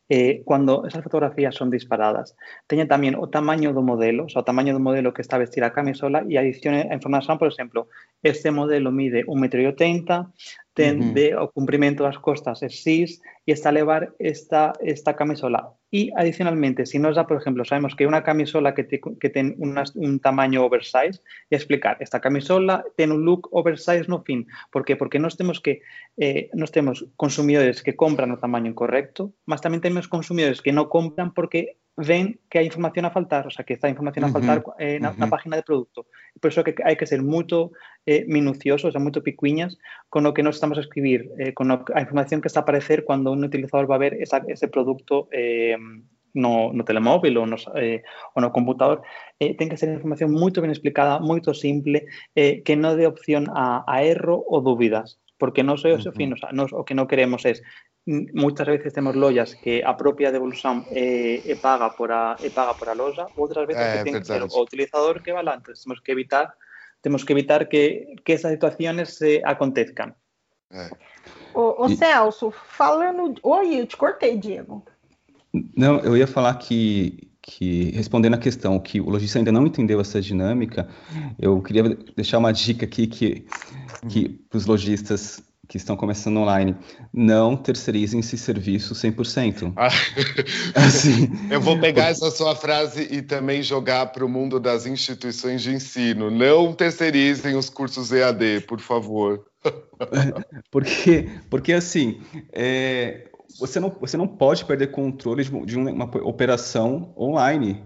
eh, 0.08 0.44
cando 0.46 0.86
esas 0.86 1.02
fotografías 1.02 1.54
son 1.54 1.70
disparadas, 1.72 2.36
teña 2.68 2.84
tamén 2.84 3.16
o 3.16 3.32
tamaño 3.32 3.72
do 3.72 3.80
modelo, 3.80 4.28
o, 4.28 4.30
sea, 4.30 4.44
o 4.44 4.48
tamaño 4.48 4.76
do 4.76 4.84
modelo 4.84 5.16
que 5.16 5.24
está 5.24 5.40
a 5.40 5.42
vestir 5.42 5.64
a 5.64 5.72
camisola 5.72 6.22
e 6.28 6.36
adicione 6.36 6.92
a 6.92 6.94
información, 6.94 7.40
por 7.40 7.48
exemplo, 7.48 7.88
este 8.20 8.52
modelo 8.52 8.92
mide 8.92 9.24
1,80m, 9.24 10.28
ten 10.74 11.14
de 11.14 11.38
o 11.38 11.48
cumprimento 11.54 12.02
das 12.02 12.18
costas 12.18 12.58
X 12.60 13.22
e 13.46 13.54
está 13.54 13.70
a 13.70 13.78
levar 13.78 14.10
esta, 14.18 14.74
esta 14.82 15.14
camisola. 15.14 15.70
E, 15.94 16.10
adicionalmente, 16.18 16.82
se 16.82 16.98
nos 16.98 17.14
da, 17.14 17.30
por 17.30 17.38
exemplo, 17.38 17.62
sabemos 17.62 17.94
que 17.94 18.10
unha 18.10 18.26
camisola 18.26 18.74
que, 18.74 18.82
te, 18.82 18.98
que 18.98 19.30
un 19.54 20.18
tamaño 20.18 20.66
oversize, 20.66 21.22
e 21.46 21.54
explicar, 21.54 22.02
esta 22.02 22.18
camisola 22.18 22.82
ten 22.98 23.14
un 23.14 23.22
look 23.22 23.46
oversize 23.54 24.10
no 24.10 24.26
fin. 24.26 24.50
Por 24.74 24.82
que? 24.82 24.98
Porque 24.98 25.22
nós 25.22 25.38
temos 25.38 25.62
que 25.62 25.86
eh, 26.18 26.50
nós 26.58 26.74
consumidores 27.14 27.78
que 27.78 27.94
compran 27.94 28.34
o 28.34 28.42
tamaño 28.42 28.74
incorrecto, 28.74 29.30
mas 29.46 29.62
tamén 29.62 29.78
temos 29.78 30.10
consumidores 30.10 30.58
que 30.58 30.74
non 30.74 30.90
compran 30.90 31.30
porque 31.30 31.78
ven 31.96 32.40
que 32.50 32.58
hai 32.58 32.66
información 32.66 33.06
a 33.06 33.14
faltar, 33.14 33.46
o 33.46 33.52
sea, 33.54 33.64
que 33.64 33.74
está 33.74 33.88
información 33.88 34.26
a 34.26 34.34
faltar 34.34 34.58
uh 34.58 34.74
-huh, 34.74 34.82
eh, 34.82 34.98
uh 34.98 35.06
-huh. 35.06 35.18
na 35.18 35.30
página 35.30 35.54
de 35.56 35.62
produto. 35.62 36.06
Por 36.42 36.50
que 36.50 36.82
hai 36.82 36.96
que 36.98 37.06
ser 37.06 37.22
moito 37.22 37.70
eh, 38.06 38.26
minuciosos, 38.26 38.90
o 38.90 38.92
sea, 38.92 39.00
moito 39.00 39.22
picuiñas 39.22 39.78
con 40.10 40.26
o 40.26 40.34
que 40.34 40.42
nos 40.42 40.58
estamos 40.58 40.78
a 40.78 40.82
escribir, 40.82 41.30
eh, 41.38 41.54
con 41.54 41.70
o, 41.70 41.86
a 41.94 42.00
información 42.02 42.42
que 42.42 42.50
está 42.50 42.60
a 42.60 42.66
aparecer 42.66 43.06
cando 43.06 43.30
un 43.30 43.46
utilizador 43.46 43.86
va 43.86 43.94
a 43.94 44.04
ver 44.04 44.14
esa, 44.18 44.42
ese 44.50 44.66
produto 44.66 45.28
eh, 45.30 45.78
no, 46.34 46.72
no 46.74 46.82
telemóvil 46.84 47.38
ou 47.38 47.46
no, 47.46 47.56
eh, 47.78 48.02
ou 48.34 48.42
no 48.42 48.50
computador, 48.50 49.06
eh, 49.38 49.54
ten 49.54 49.70
que 49.70 49.78
ser 49.78 49.94
información 49.94 50.34
moito 50.34 50.58
ben 50.58 50.74
explicada, 50.74 51.22
moito 51.22 51.54
simple, 51.54 52.10
eh, 52.34 52.66
que 52.66 52.74
non 52.74 52.98
dé 52.98 53.06
opción 53.06 53.46
a, 53.54 53.86
a 53.86 54.02
erro 54.02 54.42
ou 54.42 54.58
dúbidas, 54.60 55.22
porque 55.38 55.62
non 55.62 55.78
sei 55.78 55.94
o 55.94 56.02
seu 56.02 56.10
fin, 56.10 56.34
o, 56.34 56.38
sea, 56.38 56.50
nos, 56.50 56.74
o 56.74 56.82
que 56.82 56.98
non 56.98 57.06
queremos 57.06 57.46
é 57.46 57.54
moitas 58.06 58.66
veces 58.66 58.92
temos 58.92 59.16
lojas 59.16 59.54
que 59.54 59.82
a 59.82 59.96
propia 59.96 60.30
devolución 60.30 60.84
é, 60.90 61.40
é 61.44 61.56
paga 61.56 61.90
por 61.96 62.12
a 62.12 62.36
é 62.42 62.50
paga 62.50 62.74
por 62.74 62.88
a 62.88 62.94
loja, 62.94 63.26
outras 63.36 63.66
veces 63.66 63.82
é, 63.82 63.98
que 63.98 64.04
ten 64.04 64.20
que 64.20 64.28
ser 64.28 64.42
o 64.44 64.60
utilizador 64.60 65.22
que 65.22 65.32
va 65.32 65.40
lá, 65.40 65.56
antes 65.56 65.80
temos 65.82 66.00
que 66.00 66.12
evitar 66.12 66.52
temos 67.00 67.24
que 67.24 67.32
evitar 67.32 67.68
que, 67.68 68.16
que 68.24 68.32
esas 68.32 68.52
situaciones 68.52 69.14
se 69.18 69.42
acontezcan. 69.44 70.14
É. 70.70 70.90
Ô, 71.52 71.84
ô 71.84 71.88
Celso, 71.90 72.50
falando. 72.50 73.34
Oi, 73.42 73.80
eu 73.80 73.86
te 73.86 73.96
cortei, 73.96 74.38
Diego. 74.38 74.82
Não, 75.76 76.00
eu 76.00 76.16
ia 76.16 76.26
falar 76.26 76.54
que, 76.54 77.30
que, 77.42 77.90
respondendo 77.90 78.34
a 78.34 78.38
questão 78.38 78.80
que 78.80 79.00
o 79.00 79.10
lojista 79.10 79.38
ainda 79.38 79.52
não 79.52 79.66
entendeu 79.66 80.00
essa 80.00 80.20
dinâmica, 80.20 80.88
eu 81.38 81.60
queria 81.62 81.84
deixar 82.16 82.38
uma 82.38 82.52
dica 82.52 82.86
aqui 82.86 83.06
que, 83.06 83.46
que 84.08 84.30
para 84.30 84.56
os 84.56 84.66
lojistas 84.66 85.42
que 85.68 85.76
estão 85.76 85.96
começando 85.96 86.36
online, 86.38 86.76
não 87.12 87.56
terceirizem 87.56 88.20
esse 88.20 88.36
serviço 88.36 88.94
100%. 88.94 89.72
Ah, 89.76 89.88
assim, 90.74 91.30
eu 91.50 91.60
vou 91.60 91.78
pegar 91.80 92.08
essa 92.08 92.30
sua 92.30 92.54
frase 92.54 93.08
e 93.10 93.22
também 93.22 93.62
jogar 93.62 94.06
para 94.06 94.24
o 94.24 94.28
mundo 94.28 94.60
das 94.60 94.86
instituições 94.86 95.62
de 95.62 95.72
ensino. 95.72 96.30
Não 96.30 96.72
terceirizem 96.72 97.56
os 97.56 97.68
cursos 97.68 98.12
EAD, 98.12 98.62
por 98.66 98.80
favor. 98.80 99.44
porque, 100.70 101.28
porque 101.48 101.72
assim, 101.72 102.20
é, 102.52 103.28
você, 103.58 103.80
não, 103.80 103.90
você 104.00 104.16
não 104.16 104.26
pode 104.26 104.64
perder 104.64 104.90
controle 104.90 105.44
de, 105.44 105.66
de 105.66 105.78
uma 105.78 106.04
operação 106.22 107.14
online 107.16 107.82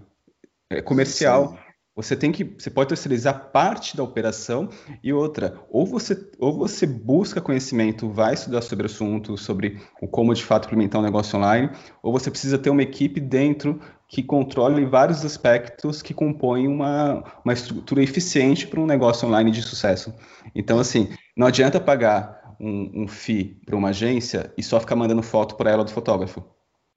é, 0.69 0.81
comercial. 0.81 1.49
Sim. 1.49 1.68
Você 1.99 2.15
tem 2.15 2.31
que, 2.31 2.45
você 2.57 2.69
pode 2.69 2.87
terceirizar 2.87 3.51
parte 3.51 3.97
da 3.97 4.01
operação 4.01 4.69
e 5.03 5.11
outra, 5.11 5.59
ou 5.69 5.85
você, 5.85 6.17
ou 6.39 6.57
você 6.57 6.87
busca 6.87 7.41
conhecimento, 7.41 8.09
vai 8.09 8.35
estudar 8.35 8.61
sobre 8.61 8.83
o 8.83 8.85
assunto, 8.85 9.37
sobre 9.37 9.81
o 10.01 10.07
como 10.07 10.33
de 10.33 10.41
fato 10.41 10.67
implementar 10.67 11.01
um 11.01 11.03
negócio 11.03 11.37
online, 11.37 11.69
ou 12.01 12.13
você 12.13 12.31
precisa 12.31 12.57
ter 12.57 12.69
uma 12.69 12.81
equipe 12.81 13.19
dentro 13.19 13.81
que 14.07 14.23
controle 14.23 14.85
vários 14.85 15.25
aspectos 15.25 16.01
que 16.01 16.13
compõem 16.13 16.69
uma, 16.69 17.21
uma 17.43 17.51
estrutura 17.51 18.01
eficiente 18.01 18.65
para 18.65 18.79
um 18.79 18.85
negócio 18.85 19.27
online 19.27 19.51
de 19.51 19.61
sucesso. 19.61 20.13
Então, 20.55 20.79
assim, 20.79 21.09
não 21.35 21.47
adianta 21.47 21.81
pagar 21.81 22.55
um, 22.61 23.03
um 23.03 23.07
FII 23.09 23.59
para 23.65 23.75
uma 23.75 23.89
agência 23.89 24.53
e 24.57 24.63
só 24.63 24.79
ficar 24.79 24.95
mandando 24.95 25.21
foto 25.21 25.55
para 25.55 25.69
ela 25.69 25.83
do 25.83 25.91
fotógrafo, 25.91 26.45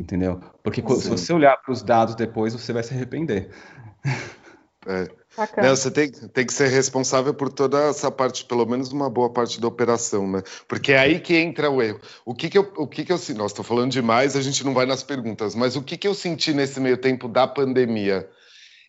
entendeu? 0.00 0.40
Porque 0.62 0.80
Sim. 0.80 1.00
se 1.00 1.08
você 1.08 1.32
olhar 1.32 1.56
para 1.56 1.72
os 1.72 1.82
dados 1.82 2.14
depois, 2.14 2.52
você 2.52 2.72
vai 2.72 2.84
se 2.84 2.94
arrepender. 2.94 3.50
É. 4.86 5.08
Não, 5.62 5.74
você 5.74 5.90
tem, 5.90 6.10
tem 6.10 6.44
que 6.44 6.52
ser 6.52 6.68
responsável 6.68 7.32
por 7.32 7.50
toda 7.50 7.78
essa 7.88 8.10
parte, 8.10 8.44
pelo 8.44 8.66
menos 8.66 8.92
uma 8.92 9.08
boa 9.08 9.32
parte 9.32 9.58
da 9.60 9.66
operação, 9.66 10.30
né? 10.30 10.42
Porque 10.68 10.92
é 10.92 10.98
aí 10.98 11.20
que 11.20 11.34
entra 11.34 11.70
o 11.70 11.82
erro. 11.82 12.00
O 12.24 12.34
que 12.34 12.50
que 12.50 12.58
eu, 12.58 12.70
o 12.76 12.86
que 12.86 13.04
que 13.04 13.12
eu 13.12 13.16
Nossa, 13.16 13.52
estou 13.52 13.64
falando 13.64 13.90
demais, 13.90 14.36
a 14.36 14.42
gente 14.42 14.62
não 14.64 14.74
vai 14.74 14.84
nas 14.84 15.02
perguntas, 15.02 15.54
mas 15.54 15.74
o 15.74 15.82
que 15.82 15.96
que 15.96 16.06
eu 16.06 16.14
senti 16.14 16.52
nesse 16.52 16.78
meio 16.80 16.98
tempo 16.98 17.28
da 17.28 17.46
pandemia? 17.46 18.28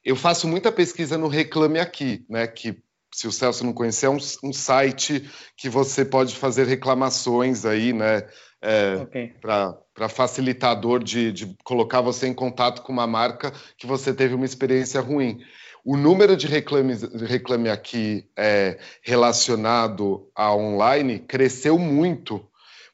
Eu 0.04 0.18
faço 0.18 0.48
muita 0.48 0.72
pesquisa 0.72 1.18
no 1.18 1.30
Reclame 1.30 1.80
Aqui, 1.80 2.26
né? 2.30 2.46
Que 2.46 2.78
se 3.14 3.28
o 3.28 3.32
Celso 3.32 3.64
não 3.64 3.72
conhecer, 3.72 4.08
é 4.08 4.10
um, 4.10 4.18
um 4.44 4.52
site 4.52 5.30
que 5.56 5.70
você 5.70 6.04
pode 6.04 6.36
fazer 6.36 6.66
reclamações 6.66 7.64
aí, 7.64 7.94
né? 7.94 8.28
É, 8.62 8.96
okay. 9.02 9.34
Para 9.42 10.10
facilitador 10.10 11.04
de, 11.04 11.32
de 11.32 11.56
colocar 11.64 12.02
você 12.02 12.28
em 12.28 12.34
contato 12.34 12.82
com 12.82 12.92
uma 12.92 13.06
marca 13.06 13.54
que 13.78 13.86
você 13.86 14.14
teve 14.14 14.34
uma 14.34 14.46
experiência 14.46 15.00
ruim. 15.00 15.40
O 15.84 15.98
número 15.98 16.38
de 16.38 16.48
reclame, 16.48 16.94
reclame 17.28 17.70
aqui 17.70 18.26
é, 18.38 18.80
relacionado 19.02 20.30
a 20.34 20.56
online 20.56 21.20
cresceu 21.20 21.78
muito, 21.78 22.48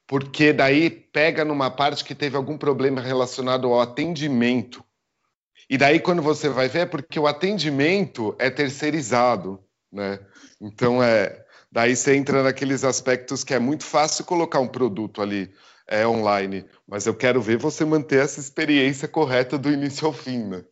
porque 0.07 0.51
daí 0.51 0.89
pega 0.89 1.45
numa 1.45 1.69
parte 1.69 2.03
que 2.03 2.15
teve 2.15 2.35
algum 2.35 2.57
problema 2.57 2.99
relacionado 2.99 3.67
ao 3.67 3.79
atendimento. 3.79 4.83
E 5.69 5.77
daí, 5.77 5.99
quando 5.99 6.23
você 6.23 6.49
vai 6.49 6.67
ver, 6.67 6.79
é 6.79 6.85
porque 6.87 7.19
o 7.19 7.27
atendimento 7.27 8.35
é 8.39 8.49
terceirizado, 8.49 9.63
né? 9.93 10.19
Então, 10.59 11.03
é, 11.03 11.45
daí 11.71 11.95
você 11.95 12.15
entra 12.15 12.41
naqueles 12.41 12.83
aspectos 12.83 13.43
que 13.43 13.53
é 13.53 13.59
muito 13.59 13.83
fácil 13.83 14.25
colocar 14.25 14.59
um 14.59 14.67
produto 14.67 15.21
ali 15.21 15.53
é, 15.87 16.07
online, 16.07 16.65
mas 16.87 17.05
eu 17.05 17.13
quero 17.13 17.39
ver 17.39 17.57
você 17.57 17.85
manter 17.85 18.23
essa 18.23 18.39
experiência 18.39 19.07
correta 19.07 19.59
do 19.59 19.71
início 19.71 20.07
ao 20.07 20.13
fim, 20.13 20.39
né? 20.45 20.63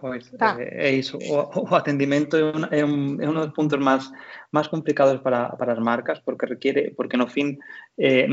Pois, 0.00 0.30
tá. 0.30 0.56
é, 0.58 0.88
é, 0.88 0.90
isso. 0.92 1.18
O, 1.18 1.70
o 1.70 1.74
atendimento 1.74 2.36
é 2.36 2.84
um, 2.84 3.20
é, 3.20 3.24
é 3.24 3.32
dos 3.32 3.52
pontos 3.52 3.78
mais, 3.78 4.10
mais 4.50 4.66
complicados 4.66 5.20
para, 5.20 5.50
para 5.50 5.72
as 5.72 5.78
marcas, 5.78 6.18
porque 6.20 6.46
requiere, 6.46 6.94
porque 6.96 7.16
no 7.16 7.28
fim, 7.28 7.58
eh, 7.98 8.26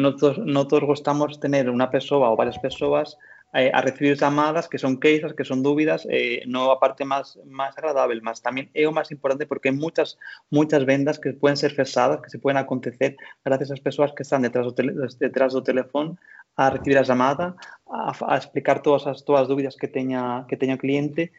gostamos 0.81 1.33
de 1.33 1.39
ter 1.39 1.69
uma 1.69 1.87
pessoa 1.87 2.29
ou 2.29 2.37
várias 2.37 2.57
pessoas 2.57 3.17
eh, 3.53 3.71
a 3.73 3.81
recibir 3.81 4.17
chamadas 4.17 4.67
que 4.67 4.77
son 4.77 4.99
queixas, 4.99 5.33
que 5.33 5.43
son 5.43 5.63
dúbidas, 5.63 6.07
eh, 6.09 6.43
no 6.47 6.71
a 6.71 6.79
parte 6.79 7.03
máis, 7.03 7.39
máis 7.47 7.75
agradável, 7.75 8.19
mas 8.23 8.43
tamén 8.43 8.67
é 8.75 8.83
o 8.87 8.95
máis 8.95 9.11
importante 9.11 9.47
porque 9.47 9.71
hai 9.71 9.75
moitas, 9.75 10.19
moitas 10.51 10.83
vendas 10.83 11.19
que 11.19 11.31
poden 11.35 11.55
ser 11.55 11.71
fesadas, 11.71 12.19
que 12.19 12.31
se 12.31 12.39
poden 12.39 12.59
acontecer 12.59 13.15
gracias 13.43 13.71
ás 13.71 13.83
persoas 13.83 14.11
que 14.11 14.23
están 14.23 14.43
detrás 14.43 14.67
do, 14.67 14.75
tele, 14.75 14.91
detrás 15.19 15.51
do 15.55 15.63
teléfono 15.63 16.19
a 16.59 16.69
recibir 16.69 16.99
a 16.99 17.07
chamada, 17.07 17.55
a, 17.87 18.11
a 18.11 18.35
explicar 18.35 18.83
todas 18.83 19.07
as 19.07 19.23
todas 19.23 19.47
as 19.47 19.49
dúbidas 19.51 19.79
que 19.79 19.87
teña, 19.87 20.43
que 20.51 20.59
teña 20.59 20.75
o 20.75 20.81
cliente, 20.83 21.31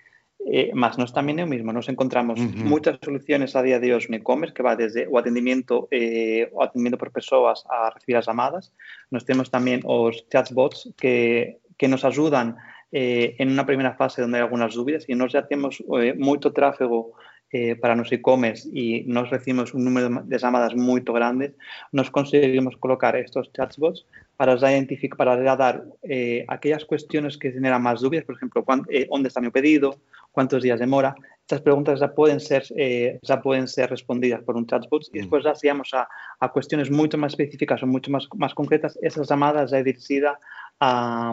Eh, 0.46 0.70
mas 0.72 0.94
nós 0.96 1.10
tamén 1.10 1.42
é 1.42 1.44
o 1.44 1.50
mesmo, 1.50 1.74
nos 1.74 1.90
encontramos 1.90 2.38
uh 2.38 2.46
-huh. 2.46 2.62
moitas 2.62 2.96
soluciones 3.02 3.58
a 3.58 3.60
día 3.60 3.82
de 3.82 3.90
hoxe 3.90 4.06
no 4.06 4.22
e-commerce 4.22 4.54
que 4.54 4.62
va 4.62 4.78
desde 4.78 5.10
o 5.10 5.18
atendimiento 5.18 5.90
eh, 5.90 6.46
o 6.54 6.62
atendimiento 6.62 6.96
por 6.96 7.10
persoas 7.10 7.66
a 7.66 7.90
recibir 7.90 8.16
as 8.16 8.24
chamadas. 8.24 8.70
Nos 9.10 9.26
temos 9.26 9.50
tamén 9.50 9.82
os 9.82 10.24
chatbots 10.30 10.94
que, 10.94 11.58
que 11.74 11.90
nos 11.90 12.06
axudan 12.06 12.54
eh, 12.94 13.34
en 13.42 13.50
unha 13.50 13.66
primeira 13.66 13.98
fase 13.98 14.22
onde 14.22 14.38
hai 14.38 14.44
algunas 14.46 14.72
dúbidas 14.78 15.04
e 15.10 15.12
nós 15.18 15.34
já 15.34 15.42
temos 15.42 15.82
eh, 15.98 16.14
moito 16.14 16.54
tráfego 16.54 17.18
eh, 17.50 17.76
para 17.76 17.96
nos 17.96 18.12
e-commerce 18.12 18.68
e 18.72 19.04
nós 19.08 19.30
recibimos 19.30 19.72
un 19.72 19.84
número 19.84 20.22
de 20.24 20.38
chamadas 20.38 20.74
moito 20.74 21.12
grandes, 21.12 21.52
nos 21.92 22.10
conseguimos 22.10 22.76
colocar 22.76 23.16
estos 23.16 23.50
chatbots 23.52 24.04
para 24.36 24.54
identificar, 24.54 25.16
para 25.16 25.56
dar 25.56 25.84
eh, 26.02 26.44
aquellas 26.48 26.84
cuestiones 26.84 27.36
que 27.36 27.52
generan 27.52 27.82
máis 27.82 28.00
dúbidas, 28.04 28.24
por 28.24 28.36
cuando, 28.64 28.84
eh, 28.92 29.08
onde 29.08 29.28
está 29.28 29.40
meu 29.40 29.52
pedido, 29.52 29.96
cuántos 30.30 30.62
días 30.62 30.78
demora. 30.78 31.14
Estas 31.40 31.62
preguntas 31.62 32.00
ya 32.00 32.14
pueden 32.14 32.40
ser, 32.40 32.64
eh, 32.76 33.18
ya 33.22 33.40
pueden 33.40 33.68
ser 33.68 33.88
respondidas 33.88 34.42
por 34.42 34.56
un 34.56 34.66
chatbot 34.66 35.04
y 35.12 35.18
mm. 35.18 35.20
después 35.22 35.44
ya 35.44 35.54
si 35.54 35.68
vamos 35.68 35.94
a, 35.94 36.06
a 36.40 36.52
cuestiones 36.52 36.90
mucho 36.90 37.16
más 37.16 37.32
específicas 37.32 37.82
o 37.82 37.86
mucho 37.86 38.10
más, 38.10 38.28
más 38.36 38.54
concretas, 38.54 38.98
esas 39.00 39.28
llamadas 39.28 39.70
ya 39.70 39.82
dirigida 39.82 40.38
a, 40.78 41.32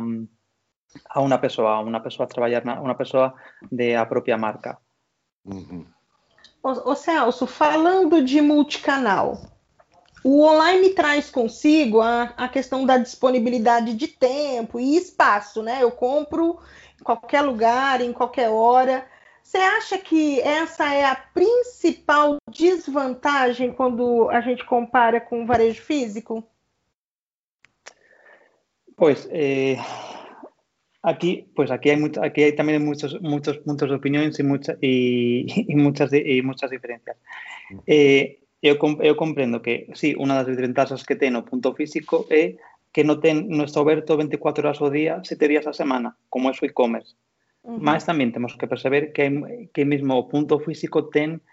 a 1.10 1.20
una 1.20 1.42
persona, 1.42 1.70
a 1.70 1.80
una 1.82 2.02
persona 2.02 2.26
a 2.26 2.30
trabalhar, 2.30 2.64
uma 2.80 2.98
pessoa 2.98 3.36
de 3.70 3.96
a 3.98 4.08
própria 4.08 4.38
marca. 4.38 4.80
Uhum. 5.44 5.86
Ô, 6.64 6.92
ô 6.92 6.96
Celso, 6.96 7.46
falando 7.46 8.24
de 8.24 8.42
multicanal, 8.42 9.38
o 10.24 10.44
online 10.44 10.90
traz 10.96 11.30
consigo 11.30 12.02
a, 12.02 12.34
a 12.36 12.50
questão 12.50 12.86
da 12.86 12.98
disponibilidade 12.98 13.94
de 13.94 14.08
tempo 14.08 14.80
e 14.80 14.98
espaço, 14.98 15.62
né? 15.62 15.84
Eu 15.84 15.92
compro 15.92 16.58
em 17.00 17.04
qualquer 17.04 17.42
lugar, 17.42 18.02
em 18.02 18.14
qualquer 18.14 18.50
hora. 18.50 19.06
Você 19.44 19.58
acha 19.58 19.98
que 19.98 20.40
essa 20.42 20.92
é 20.94 21.06
a 21.06 21.16
principal 21.16 22.38
desvantagem 22.50 23.72
quando 23.72 24.28
a 24.30 24.42
gente 24.42 24.66
compara 24.66 25.22
com 25.22 25.44
o 25.44 25.46
varejo 25.46 25.82
físico? 25.82 26.44
Pois, 28.98 29.28
eh, 29.32 29.78
aquí, 31.04 31.48
pues 31.56 31.70
aquí 31.70 31.92
hay 31.92 31.98
mucho, 31.98 32.24
aquí 32.24 32.44
hay 32.44 32.56
también 32.56 32.84
muchos, 32.84 33.22
muchos 33.22 33.62
de 33.64 33.96
opinión 33.96 34.32
y, 34.36 34.44
mucha, 34.44 34.76
y, 34.82 35.46
y 35.72 35.76
muchas, 35.76 36.12
y 36.12 36.42
muchas 36.42 36.72
diferencias. 36.72 37.18
Eh, 37.86 38.40
eu, 38.62 38.78
eu 39.02 39.16
comprendo 39.16 39.62
que, 39.62 39.88
sí, 39.94 40.16
unha 40.18 40.42
das 40.42 40.50
desventajas 40.50 41.06
que 41.06 41.14
ten 41.14 41.38
o 41.38 41.46
punto 41.46 41.70
físico 41.78 42.26
é 42.34 42.58
que 42.96 43.04
non, 43.04 43.20
ten, 43.20 43.52
non 43.52 43.68
está 43.68 43.84
aberto 43.84 44.16
24 44.16 44.64
horas 44.64 44.80
ao 44.80 44.88
día, 44.88 45.20
7 45.20 45.52
días 45.52 45.68
a 45.68 45.76
semana, 45.76 46.16
como 46.32 46.48
é 46.48 46.56
o 46.56 46.64
e-commerce. 46.64 47.20
Uh 47.60 47.76
-huh. 47.76 47.84
Mas 47.84 48.08
tamén 48.08 48.32
temos 48.32 48.56
que 48.56 48.72
perceber 48.72 49.12
que, 49.12 49.28
que 49.76 49.84
mesmo 49.84 50.16
o 50.16 50.32
punto 50.32 50.64
físico 50.64 51.12
ten 51.12 51.44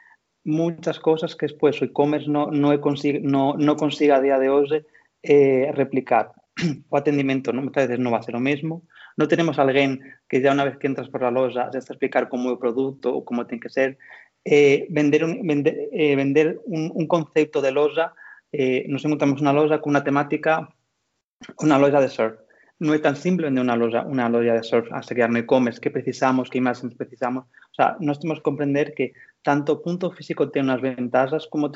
muchas 0.47 1.03
cosas 1.03 1.35
que 1.35 1.51
despois 1.51 1.83
o 1.83 1.87
e-commerce 1.91 2.31
non 2.31 2.55
no, 2.55 2.71
consiga, 2.79 3.19
no, 3.27 3.59
no 3.59 3.75
consiga 3.75 4.23
a 4.23 4.23
día 4.23 4.39
de 4.39 4.55
hoxe 4.55 4.87
eh, 5.27 5.75
replicar. 5.75 6.31
O 6.87 6.95
atendimento 6.95 7.51
non, 7.51 7.67
muchas 7.67 7.91
veces 7.91 7.99
non 7.99 8.15
va 8.15 8.23
a 8.23 8.27
ser 8.27 8.39
o 8.39 8.47
mesmo. 8.47 8.87
Non 9.19 9.27
tenemos 9.27 9.59
alguén 9.59 9.99
que 10.31 10.39
ya 10.39 10.55
unha 10.55 10.63
vez 10.63 10.79
que 10.79 10.87
entras 10.87 11.11
por 11.11 11.27
a 11.27 11.35
loja 11.35 11.75
já 11.75 11.79
está 11.83 11.91
a 11.91 11.99
explicar 11.99 12.31
como 12.31 12.51
é 12.51 12.55
o 12.55 12.63
produto 12.63 13.19
ou 13.19 13.27
como 13.27 13.51
ten 13.51 13.59
que 13.59 13.67
ser. 13.67 13.99
Eh, 14.47 14.87
vender 14.95 15.27
un, 15.27 15.43
vender, 15.43 15.91
eh, 15.91 16.15
vender 16.15 16.63
un, 16.71 16.95
un 16.95 17.11
concepto 17.11 17.59
de 17.59 17.75
loja, 17.75 18.15
eh, 18.55 18.87
nos 18.87 19.03
encontramos 19.03 19.43
unha 19.43 19.51
loja 19.51 19.83
con 19.83 19.99
unha 19.99 20.07
temática 20.07 20.71
una 21.59 21.79
loja 21.79 22.01
de 22.01 22.09
surf. 22.09 22.35
No 22.79 22.95
es 22.95 23.03
tan 23.03 23.17
simple 23.17 23.47
vender 23.47 23.63
una 23.63 23.77
loja, 23.77 24.03
una 24.03 24.29
loja 24.29 24.55
de 24.55 24.63
surf 24.63 24.93
hasta 24.93 25.15
que 25.15 25.27
no 25.29 25.39
e-commerce, 25.39 25.81
qué 25.81 25.91
precisamos, 25.91 26.51
qué 26.51 26.59
imágenes 26.59 26.97
precisamos. 26.97 27.45
O 27.45 27.75
sea, 27.75 27.97
nos 28.01 28.19
tenemos 28.19 28.41
que 28.41 28.43
comprender 28.43 28.93
que 28.95 29.13
tanto 29.43 29.83
punto 29.83 30.11
físico 30.11 30.51
tiene 30.51 30.69
unas 30.69 30.81
ventajas 30.81 31.47
como 31.47 31.71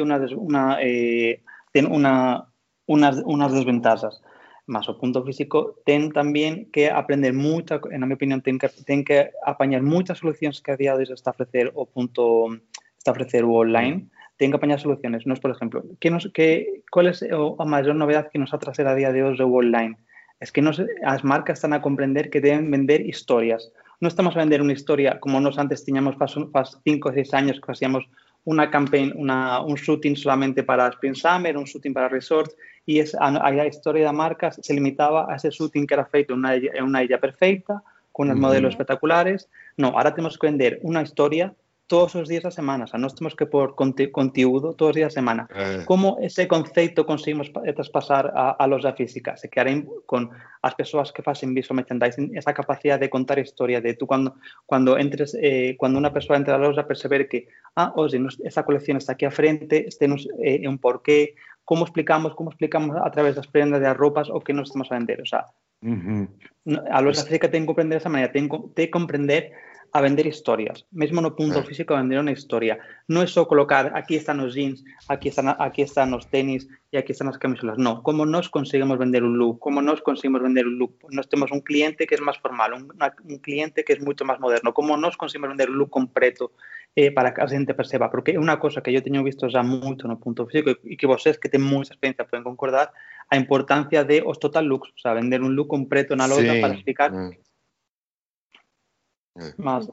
eh, 0.81 1.43
tiene 1.73 1.89
una, 1.89 2.47
unas, 2.87 3.23
unas 3.25 3.53
desventajas. 3.53 4.21
Más 4.67 4.89
o 4.89 4.99
punto 4.99 5.23
físico 5.25 5.77
ten 5.85 6.11
también 6.11 6.71
que 6.73 6.91
aprender 6.91 7.33
mucho, 7.33 7.81
en 7.91 8.07
mi 8.09 8.15
opinión, 8.15 8.43
ten 8.43 8.59
que, 8.59 8.69
ten 8.85 9.05
que 9.05 9.31
apañar 9.45 9.83
muchas 9.83 10.19
soluciones 10.19 10.61
que 10.61 10.73
a 10.73 10.77
día 10.77 10.97
de 10.97 11.05
hoy 11.05 11.13
está 11.15 11.31
ofrecer 11.31 11.71
o 11.77 11.87
punto 11.87 12.49
está 12.99 13.13
ofrecer 13.13 13.45
o 13.45 13.53
online 13.53 14.09
ten 14.37 14.53
que 14.53 14.57
apañar 14.57 14.81
soluciones. 14.81 15.27
Nos, 15.27 15.41
por 15.41 15.51
exemplo, 15.51 15.85
que 16.01 16.11
nos, 16.11 16.31
que, 16.33 16.83
cuál 16.91 17.09
é 17.09 17.13
a 17.13 17.65
maior 17.65 17.97
novedade 17.97 18.29
que 18.33 18.39
nos 18.39 18.53
a 18.53 18.61
trazer 18.61 18.87
a 18.87 18.95
día 18.95 19.13
de 19.13 19.25
hoxe 19.25 19.43
o 19.43 19.51
online? 19.53 19.97
Es 20.41 20.53
que 20.53 20.61
nos, 20.61 20.77
as 21.05 21.25
marcas 21.25 21.59
están 21.59 21.73
a 21.73 21.81
comprender 21.81 22.29
que 22.29 22.45
deben 22.45 22.71
vender 22.71 23.01
historias. 23.01 23.73
Non 24.05 24.13
estamos 24.13 24.37
a 24.37 24.45
vender 24.45 24.61
unha 24.61 24.77
historia 24.77 25.17
como 25.17 25.41
nos 25.41 25.57
antes 25.57 25.81
faz, 26.21 26.37
faz 26.53 26.69
cinco 26.85 27.09
ou 27.09 27.17
seis 27.17 27.33
años 27.33 27.57
que 27.57 27.73
hacíamos 27.73 28.05
una 28.45 28.71
campaign, 28.71 29.13
una, 29.17 29.61
un 29.65 29.75
shooting 29.75 30.15
solamente 30.15 30.63
para 30.63 30.87
Spring 30.89 31.17
Summer, 31.17 31.57
un 31.57 31.65
shooting 31.65 31.97
para 31.97 32.09
resorts, 32.09 32.55
e 32.87 33.01
es, 33.01 33.17
a, 33.19 33.35
a 33.35 33.67
historia 33.67 34.05
da 34.05 34.15
marca 34.15 34.53
se 34.53 34.73
limitaba 34.73 35.27
a 35.27 35.35
ese 35.35 35.51
shooting 35.51 35.87
que 35.89 35.95
era 35.97 36.07
feito 36.07 36.39
en 36.39 36.47
en 36.47 36.85
unha 36.87 37.03
illa 37.03 37.19
perfecta, 37.19 37.83
con 38.15 38.31
os 38.31 38.39
modelos 38.39 38.77
espectaculares. 38.77 39.51
No, 39.77 39.99
ahora 39.99 40.15
temos 40.15 40.39
que 40.39 40.47
vender 40.47 40.79
unha 40.87 41.03
historia 41.03 41.51
todos 41.87 42.15
os 42.17 42.29
días 42.29 42.43
da 42.43 42.51
semana, 42.51 42.85
o 42.85 42.89
sea, 42.89 42.99
nós 42.99 43.15
temos 43.15 43.35
que 43.39 43.47
pôr 43.47 43.79
conte 43.79 44.11
conteúdo 44.11 44.75
todos 44.75 44.91
os 44.91 44.97
días 44.99 45.15
da 45.15 45.19
semana. 45.23 45.47
Eh. 45.55 45.87
Como 45.87 46.19
ese 46.19 46.51
conceito 46.51 47.07
conseguimos 47.07 47.53
traspasar 47.53 48.35
a, 48.35 48.59
a 48.59 48.67
loja 48.67 48.93
física? 48.93 49.37
Se 49.39 49.47
queren 49.49 49.87
con 50.07 50.35
as 50.67 50.75
persoas 50.75 51.15
que 51.15 51.23
facen 51.23 51.55
visual 51.55 51.79
merchandising 51.79 52.35
esa 52.35 52.51
capacidade 52.51 53.07
de 53.07 53.11
contar 53.11 53.39
historia 53.39 53.79
de 53.81 53.95
tú 53.95 54.07
cando, 54.11 54.35
cando 54.67 54.99
entres, 54.99 55.39
eh, 55.39 55.79
cando 55.79 56.03
unha 56.03 56.11
persoa 56.11 56.35
entra 56.35 56.59
a 56.59 56.63
loja 56.63 56.91
perceber 56.91 57.31
que, 57.31 57.47
ah, 57.79 57.95
oye, 57.95 58.19
nos, 58.19 58.43
esa 58.43 58.67
colección 58.67 58.99
está 58.99 59.15
aquí 59.15 59.23
a 59.23 59.31
frente, 59.31 59.87
este 59.87 60.11
nos, 60.11 60.27
eh, 60.43 60.67
un 60.67 60.83
porqué, 60.83 61.39
como 61.63 61.87
explicamos, 61.87 62.35
como 62.35 62.51
explicamos 62.51 62.99
a 62.99 63.11
través 63.15 63.39
das 63.39 63.47
prendas 63.47 63.79
de 63.79 63.87
as 63.87 63.95
roupas 63.95 64.27
o 64.27 64.43
que 64.43 64.51
nos 64.51 64.75
estamos 64.75 64.91
a 64.91 64.99
vender, 64.99 65.23
o 65.23 65.27
sea, 65.27 65.47
uh 65.87 65.95
-huh. 65.95 66.27
a 66.91 66.99
loja 66.99 67.23
física 67.23 67.47
ten 67.47 67.63
que 67.63 67.71
comprender 67.71 68.03
esa 68.03 68.11
maneira, 68.11 68.35
ten 68.35 68.51
que 68.51 68.91
comprender 68.91 69.55
a 69.93 70.01
vender 70.01 70.27
historias. 70.27 70.87
Mesmo 70.93 71.21
no 71.21 71.35
punto 71.37 71.63
físico 71.63 71.95
a 71.95 72.01
vender 72.01 72.19
unha 72.19 72.35
historia. 72.35 72.79
Non 73.09 73.25
é 73.25 73.29
só 73.29 73.49
colocar 73.49 73.93
aquí 73.95 74.17
están 74.19 74.43
os 74.43 74.53
jeans, 74.53 74.85
aquí 75.09 75.31
están, 75.31 75.53
aquí 75.59 75.83
están 75.83 76.13
os 76.13 76.27
tenis 76.29 76.69
e 76.91 76.99
aquí 76.99 77.13
están 77.13 77.29
as 77.29 77.39
camisolas. 77.39 77.79
Non, 77.79 78.03
como 78.03 78.29
nós 78.29 78.51
conseguimos 78.53 78.99
vender 79.01 79.23
un 79.25 79.39
look, 79.39 79.63
como 79.63 79.81
nós 79.81 80.03
conseguimos 80.03 80.43
vender 80.43 80.67
un 80.69 80.77
look. 80.77 81.07
Nós 81.11 81.29
temos 81.31 81.49
un 81.51 81.63
cliente 81.63 82.05
que 82.05 82.17
é 82.17 82.21
máis 82.21 82.39
formal, 82.39 82.77
un, 82.77 82.93
un 82.93 83.39
cliente 83.41 83.85
que 83.85 83.95
é 83.95 84.01
moito 84.01 84.27
máis 84.27 84.43
moderno. 84.43 84.75
Como 84.77 84.97
nós 84.97 85.15
conseguimos 85.17 85.55
vender 85.55 85.73
un 85.73 85.79
look 85.81 85.91
completo 85.93 86.53
eh, 86.97 87.13
para 87.13 87.33
que 87.33 87.41
a 87.41 87.49
xente 87.49 87.73
perceba. 87.73 88.13
Porque 88.13 88.35
é 88.35 88.41
unha 88.41 88.61
cosa 88.61 88.83
que 88.85 88.93
eu 88.93 89.05
teño 89.05 89.25
visto 89.25 89.49
já 89.49 89.65
moito 89.65 90.09
no 90.09 90.21
punto 90.21 90.45
físico 90.45 90.77
e 90.85 90.95
que 90.99 91.09
vocês 91.09 91.41
que 91.41 91.49
ten 91.49 91.63
moita 91.63 91.95
experiencia 91.95 92.29
poden 92.29 92.45
concordar 92.45 92.91
a 93.29 93.35
importancia 93.35 94.07
de 94.07 94.23
os 94.23 94.39
total 94.39 94.67
looks, 94.71 94.93
o 94.95 94.99
sea, 95.01 95.17
vender 95.17 95.43
un 95.43 95.57
look 95.57 95.67
completo 95.67 96.15
na 96.15 96.31
loja 96.31 96.55
sí. 96.55 96.61
para 96.63 96.75
explicar 96.75 97.11
mm 97.11 97.46
Más. 99.59 99.89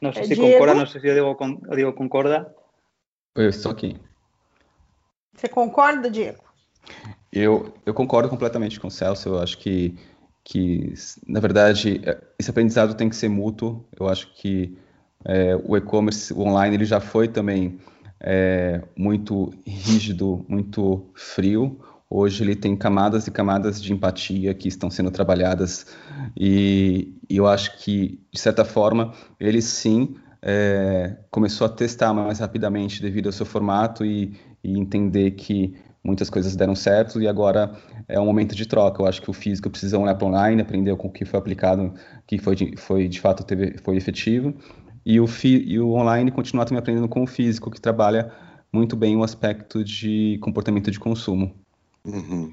No 0.00 0.12
sé 0.12 0.24
si 0.24 0.34
Diego? 0.34 0.52
concorda, 0.52 0.74
no 0.74 0.86
sé 0.86 1.00
si 1.00 1.06
yo 1.06 1.14
digo, 1.14 1.36
con, 1.36 1.60
digo 1.74 1.94
concorda. 1.94 2.54
Eu 3.34 3.48
estou 3.48 3.72
aqui. 3.72 3.96
Você 5.34 5.48
concorda, 5.48 6.10
Diego? 6.10 6.42
Eu, 7.32 7.74
eu 7.84 7.94
concordo 7.94 8.28
completamente 8.28 8.78
com 8.78 8.88
o 8.88 8.90
Celso. 8.90 9.30
Eu 9.30 9.38
acho 9.40 9.58
que, 9.58 9.98
que, 10.44 10.92
na 11.26 11.40
verdade, 11.40 12.00
esse 12.38 12.50
aprendizado 12.50 12.94
tem 12.94 13.08
que 13.08 13.16
ser 13.16 13.28
mútuo. 13.28 13.84
Eu 13.98 14.08
acho 14.08 14.32
que 14.34 14.78
é, 15.24 15.56
o 15.56 15.76
e-commerce, 15.76 16.32
o 16.32 16.40
online, 16.40 16.76
ele 16.76 16.84
já 16.84 17.00
foi 17.00 17.26
também 17.26 17.80
é, 18.20 18.82
muito 18.96 19.50
rígido, 19.66 20.44
muito 20.48 21.10
frio. 21.14 21.80
Hoje 22.08 22.44
ele 22.44 22.54
tem 22.54 22.76
camadas 22.76 23.26
e 23.26 23.30
camadas 23.30 23.82
de 23.82 23.92
empatia 23.92 24.54
que 24.54 24.68
estão 24.68 24.90
sendo 24.90 25.10
trabalhadas 25.10 25.86
e, 26.36 27.14
e 27.28 27.36
eu 27.36 27.46
acho 27.46 27.78
que, 27.78 28.20
de 28.32 28.40
certa 28.40 28.64
forma, 28.64 29.12
ele 29.40 29.60
sim 29.60 30.14
é, 30.42 31.16
começou 31.30 31.66
a 31.66 31.70
testar 31.70 32.12
mais 32.12 32.38
rapidamente 32.38 33.00
devido 33.00 33.26
ao 33.26 33.32
seu 33.32 33.46
formato 33.46 34.04
e, 34.04 34.38
e, 34.62 34.78
entender 34.78 35.32
que 35.32 35.74
muitas 36.04 36.28
coisas 36.28 36.54
deram 36.54 36.74
certo 36.76 37.20
e 37.20 37.26
agora 37.26 37.72
é 38.06 38.20
um 38.20 38.26
momento 38.26 38.54
de 38.54 38.66
troca. 38.66 39.02
Eu 39.02 39.06
acho 39.06 39.22
que 39.22 39.30
o 39.30 39.32
físico 39.32 39.70
precisa 39.70 39.98
olhar 39.98 40.14
para 40.14 40.28
online, 40.28 40.60
aprender 40.60 40.94
com 40.96 41.08
o 41.08 41.12
que 41.12 41.24
foi 41.24 41.38
aplicado, 41.38 41.94
que 42.26 42.38
foi 42.38 42.54
de, 42.54 42.76
foi 42.76 43.08
de 43.08 43.20
fato 43.20 43.42
teve, 43.42 43.78
foi 43.78 43.96
efetivo 43.96 44.54
e 45.04 45.20
o, 45.20 45.26
fi, 45.26 45.62
e 45.66 45.78
o 45.78 45.92
online 45.92 46.30
continuar 46.30 46.64
também 46.64 46.78
aprendendo 46.78 47.08
com 47.08 47.22
o 47.22 47.26
físico, 47.26 47.70
que 47.70 47.80
trabalha 47.80 48.32
muito 48.72 48.96
bem 48.96 49.16
o 49.16 49.22
aspecto 49.22 49.84
de 49.84 50.38
comportamento 50.40 50.90
de 50.90 50.98
consumo. 50.98 51.63
Uh 52.04 52.12
-huh. 52.12 52.52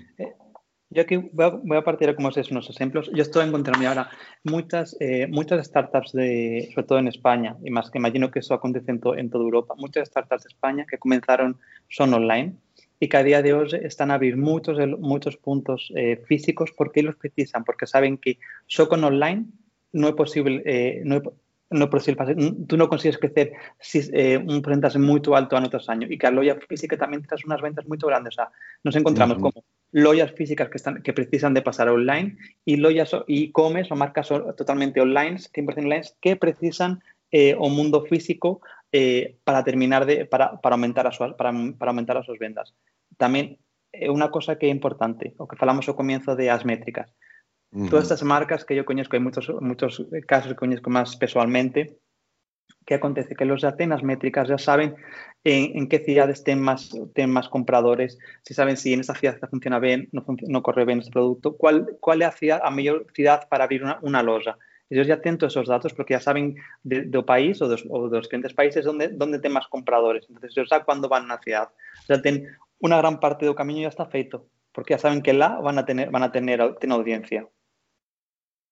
Yo 0.93 1.03
aquí 1.03 1.15
voy 1.15 1.45
a, 1.45 1.49
voy 1.49 1.77
a 1.77 1.83
partir 1.83 2.13
como 2.15 2.27
unos 2.27 2.69
ejemplos. 2.69 3.09
Yo 3.13 3.21
estoy 3.21 3.47
encontrando 3.47 3.87
ahora 3.87 4.09
muchas, 4.43 4.97
eh, 4.99 5.25
muchas 5.27 5.65
startups, 5.65 6.11
de, 6.11 6.69
sobre 6.73 6.87
todo 6.87 6.99
en 6.99 7.07
España, 7.07 7.55
y 7.63 7.71
más 7.71 7.89
que 7.89 7.97
imagino 7.97 8.29
que 8.29 8.39
eso 8.39 8.53
acontece 8.53 8.91
en, 8.91 8.99
to, 8.99 9.15
en 9.15 9.29
toda 9.29 9.45
Europa, 9.45 9.73
muchas 9.77 10.09
startups 10.09 10.43
de 10.43 10.49
España 10.49 10.85
que 10.89 10.97
comenzaron 10.97 11.57
son 11.87 12.13
online 12.13 12.55
y 12.99 13.07
que 13.07 13.17
a 13.17 13.23
día 13.23 13.41
de 13.41 13.53
hoy 13.53 13.69
están 13.83 14.11
a 14.11 14.15
abrir 14.15 14.35
muchos, 14.35 14.77
muchos 14.99 15.37
puntos 15.37 15.93
eh, 15.95 16.17
físicos 16.27 16.73
porque 16.75 17.03
los 17.03 17.15
precisan, 17.15 17.63
porque 17.63 17.87
saben 17.87 18.17
que 18.17 18.37
solo 18.67 18.89
con 18.89 19.03
online 19.05 19.45
no 19.93 20.09
es 20.09 20.13
posible, 20.13 20.61
eh, 20.65 21.03
no, 21.05 21.15
es, 21.15 21.23
no 21.72 21.89
posible, 21.89 22.36
tú 22.67 22.78
no 22.78 22.89
consigues 22.89 23.17
crecer 23.17 23.53
si, 23.80 24.01
eh, 24.13 24.38
un 24.38 24.61
porcentaje 24.61 24.99
muy 24.99 25.22
alto 25.34 25.57
en 25.57 25.63
otros 25.63 25.89
años 25.89 26.11
y 26.11 26.17
que 26.17 26.28
a 26.28 26.32
loya 26.32 26.57
física 26.67 26.97
también 26.97 27.24
tienes 27.24 27.45
unas 27.45 27.61
ventas 27.61 27.88
muy 27.88 27.97
grandes. 27.97 28.36
O 28.36 28.36
sea, 28.36 28.51
nos 28.84 28.95
encontramos 28.95 29.38
uh 29.38 29.39
-huh. 29.39 29.53
como 29.53 29.65
loyas 29.91 30.32
físicas 30.34 30.69
que, 30.69 30.78
están, 30.78 31.01
que 31.01 31.13
precisan 31.13 31.53
de 31.53 31.61
pasar 31.61 31.89
online 31.89 32.38
y 32.65 32.78
loyas 32.78 33.11
e-commerce 33.28 33.93
o 33.93 33.95
marcas 33.95 34.30
totalmente 34.57 35.01
online, 35.01 35.38
100% 35.38 35.78
online, 35.78 36.03
que 36.22 36.36
precisan 36.36 37.01
eh, 37.32 37.55
un 37.55 37.76
mundo 37.76 38.05
físico 38.05 38.61
eh, 38.91 39.38
para 39.45 39.63
terminar 39.63 40.05
de, 40.05 40.26
para, 40.26 40.59
para, 40.59 40.76
aumentar 40.76 41.07
a 41.07 41.11
su, 41.11 41.19
para, 41.38 41.53
para 41.78 41.91
aumentar 41.91 42.17
a 42.17 42.24
sus 42.24 42.38
ventas. 42.38 42.74
También 43.17 43.57
eh, 43.93 44.09
una 44.09 44.32
cosa 44.32 44.57
que 44.57 44.67
es 44.67 44.72
importante, 44.72 45.34
o 45.38 45.47
que 45.47 45.55
falamos 45.55 45.88
al 45.88 45.95
comienzo 45.95 46.36
de 46.36 46.49
as 46.49 46.65
métricas. 46.65 47.13
Uh 47.72 47.86
-huh. 47.86 47.89
Todas 47.89 48.05
estas 48.05 48.24
marcas 48.24 48.65
que 48.65 48.76
yo 48.76 48.86
conozco, 48.86 49.15
hay 49.15 49.22
muchos, 49.22 49.49
muchos 49.61 50.05
casos 50.28 50.51
que 50.51 50.55
conozco 50.57 50.89
más 50.89 51.15
personalmente, 51.15 51.97
¿qué 52.86 52.95
acontece? 52.95 53.36
Que 53.36 53.45
los 53.45 53.61
de 53.61 53.67
Atenas 53.67 54.03
métricas 54.03 54.47
ya 54.47 54.57
saben 54.57 54.95
en, 55.43 55.78
en, 55.78 55.88
qué 55.88 55.99
ciudades 55.99 56.43
tienen 56.43 56.63
más, 56.63 56.89
tienen 57.13 57.34
más 57.34 57.49
compradores, 57.49 58.17
si 58.43 58.53
saben 58.53 58.78
si 58.78 58.93
en 58.93 59.01
esa 59.01 59.15
ciudad 59.15 59.39
funciona 59.49 59.80
bien, 59.80 60.09
no, 60.11 60.26
no 60.47 60.63
corre 60.63 60.86
bien 60.86 60.99
este 60.99 61.11
producto, 61.11 61.55
cuál, 61.55 61.97
cuál 61.99 62.22
es 62.22 62.28
la 62.28 62.32
ciudad, 62.32 62.61
a 62.63 62.69
mayor 62.69 63.07
ciudad 63.13 63.47
para 63.49 63.65
abrir 63.65 63.84
una, 63.84 63.99
una 64.01 64.24
loja. 64.24 64.57
Ellos 64.89 65.07
ya 65.07 65.22
tienen 65.22 65.38
todos 65.38 65.53
esos 65.53 65.69
datos 65.69 65.93
porque 65.93 66.15
ya 66.15 66.19
saben 66.19 66.55
del 66.84 67.09
de 67.09 67.24
país 67.24 67.61
o 67.61 67.69
de, 67.69 67.82
o 67.89 68.09
de, 68.09 68.17
los 68.17 68.26
diferentes 68.26 68.53
países 68.53 68.84
donde, 68.84 69.07
donde 69.07 69.39
tienen 69.39 69.53
más 69.53 69.69
compradores. 69.69 70.26
Entonces, 70.28 70.51
ellos 70.51 70.67
saben 70.67 70.84
cuándo 70.84 71.07
van 71.07 71.24
a 71.24 71.26
una 71.26 71.38
ciudad. 71.38 71.69
Ya 72.09 72.22
tienen 72.22 72.49
una 72.80 72.97
gran 72.97 73.22
parte 73.22 73.45
del 73.45 73.55
camino 73.55 73.80
ya 73.80 73.88
está 73.88 74.05
feito, 74.05 74.47
porque 74.74 74.93
ya 74.95 74.97
saben 74.97 75.22
que 75.22 75.32
lá 75.32 75.61
van 75.61 75.78
a 75.78 75.86
tener, 75.86 76.11
van 76.11 76.24
a 76.24 76.32
tener, 76.34 76.76
tener 76.76 76.97
audiencia. 76.97 77.47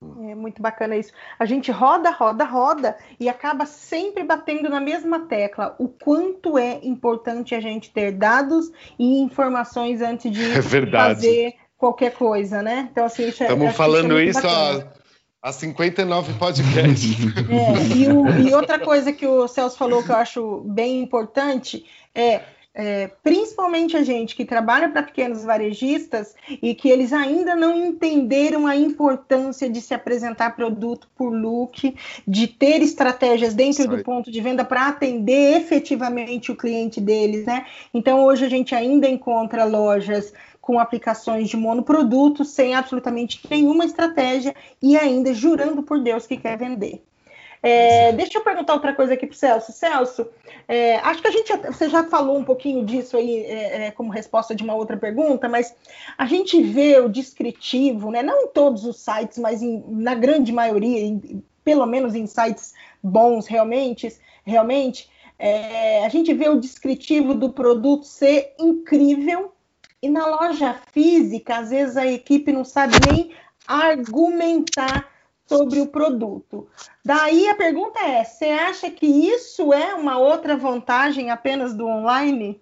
É 0.01 0.33
muito 0.33 0.61
bacana 0.61 0.95
isso. 0.95 1.11
A 1.37 1.43
gente 1.43 1.71
roda, 1.71 2.09
roda, 2.09 2.45
roda 2.45 2.97
e 3.19 3.27
acaba 3.27 3.65
sempre 3.65 4.23
batendo 4.23 4.69
na 4.69 4.79
mesma 4.79 5.27
tecla. 5.27 5.75
O 5.77 5.89
quanto 5.89 6.57
é 6.57 6.79
importante 6.83 7.53
a 7.53 7.59
gente 7.59 7.91
ter 7.91 8.13
dados 8.13 8.71
e 8.97 9.19
informações 9.19 10.01
antes 10.01 10.31
de 10.31 10.41
é 10.57 10.91
fazer 10.91 11.55
qualquer 11.77 12.13
coisa, 12.13 12.61
né? 12.61 12.87
Então, 12.89 13.05
assim, 13.05 13.27
isso 13.27 13.43
Estamos 13.43 13.67
é, 13.67 13.73
falando 13.73 14.17
isso, 14.21 14.39
isso 14.39 14.47
há 15.41 15.51
59 15.51 16.33
podcasts. 16.33 17.17
É, 17.49 17.97
e, 17.97 18.09
o, 18.09 18.29
e 18.47 18.53
outra 18.53 18.79
coisa 18.79 19.11
que 19.11 19.27
o 19.27 19.49
Celso 19.49 19.77
falou 19.77 20.01
que 20.01 20.11
eu 20.11 20.15
acho 20.15 20.61
bem 20.65 21.01
importante 21.01 21.85
é 22.15 22.41
é, 22.81 23.11
principalmente 23.21 23.97
a 23.97 24.03
gente 24.03 24.33
que 24.33 24.45
trabalha 24.45 24.87
para 24.87 25.03
pequenos 25.03 25.43
varejistas 25.43 26.33
e 26.61 26.73
que 26.73 26.87
eles 26.87 27.11
ainda 27.11 27.53
não 27.53 27.75
entenderam 27.75 28.65
a 28.65 28.73
importância 28.73 29.69
de 29.69 29.81
se 29.81 29.93
apresentar 29.93 30.55
produto 30.55 31.09
por 31.13 31.29
look, 31.29 31.93
de 32.25 32.47
ter 32.47 32.81
estratégias 32.81 33.53
dentro 33.53 33.83
Sorry. 33.83 33.97
do 33.97 34.03
ponto 34.05 34.31
de 34.31 34.39
venda 34.39 34.63
para 34.63 34.87
atender 34.87 35.57
efetivamente 35.57 36.53
o 36.53 36.55
cliente 36.55 37.01
deles, 37.01 37.45
né? 37.45 37.65
Então 37.93 38.23
hoje 38.23 38.45
a 38.45 38.49
gente 38.49 38.73
ainda 38.73 39.09
encontra 39.09 39.65
lojas 39.65 40.31
com 40.61 40.79
aplicações 40.79 41.49
de 41.49 41.57
monoproduto 41.57 42.45
sem 42.45 42.75
absolutamente 42.75 43.41
nenhuma 43.49 43.83
estratégia 43.83 44.55
e 44.81 44.95
ainda 44.95 45.33
jurando 45.33 45.83
por 45.83 45.99
Deus 45.99 46.25
que 46.25 46.37
quer 46.37 46.57
vender. 46.57 47.03
É, 47.61 48.13
deixa 48.13 48.37
eu 48.37 48.43
perguntar 48.43 48.73
outra 48.73 48.93
coisa 48.93 49.13
aqui 49.13 49.27
para 49.27 49.33
o 49.33 49.37
Celso. 49.37 49.71
Celso, 49.73 50.27
é, 50.67 50.95
acho 50.97 51.21
que 51.21 51.27
a 51.27 51.31
gente 51.31 51.51
você 51.67 51.89
já 51.89 52.03
falou 52.05 52.37
um 52.37 52.43
pouquinho 52.43 52.85
disso 52.85 53.17
aí 53.17 53.43
é, 53.43 53.87
é, 53.87 53.91
como 53.91 54.11
resposta 54.11 54.55
de 54.55 54.63
uma 54.63 54.75
outra 54.75 54.95
pergunta, 54.95 55.49
mas 55.49 55.75
a 56.17 56.25
gente 56.25 56.61
vê 56.61 56.99
o 56.99 57.09
descritivo, 57.09 58.11
né? 58.11 58.23
Não 58.23 58.43
em 58.43 58.47
todos 58.47 58.85
os 58.85 58.97
sites, 58.97 59.37
mas 59.37 59.61
em, 59.61 59.83
na 59.87 60.15
grande 60.15 60.53
maioria, 60.53 60.99
em, 60.99 61.43
pelo 61.63 61.85
menos 61.85 62.15
em 62.15 62.25
sites 62.25 62.73
bons 63.03 63.45
realmente, 63.45 64.15
realmente, 64.45 65.09
é, 65.37 66.05
a 66.05 66.09
gente 66.09 66.33
vê 66.33 66.47
o 66.47 66.59
descritivo 66.59 67.33
do 67.33 67.51
produto 67.51 68.05
ser 68.05 68.53
incrível 68.57 69.53
e 70.01 70.09
na 70.09 70.25
loja 70.25 70.79
física, 70.93 71.57
às 71.57 71.71
vezes 71.71 71.97
a 71.97 72.07
equipe 72.07 72.53
não 72.53 72.63
sabe 72.63 72.93
nem 73.11 73.31
argumentar 73.67 75.09
sobre 75.49 75.81
o 75.81 75.87
produto. 75.87 76.69
Daí 77.03 77.49
a 77.49 77.55
pergunta 77.55 77.99
é: 77.99 78.23
você 78.23 78.45
acha 78.45 78.91
que 78.91 79.07
isso 79.07 79.73
é 79.73 79.95
uma 79.95 80.17
outra 80.19 80.55
vantagem 80.55 81.31
apenas 81.31 81.75
do 81.75 81.87
online? 81.87 82.61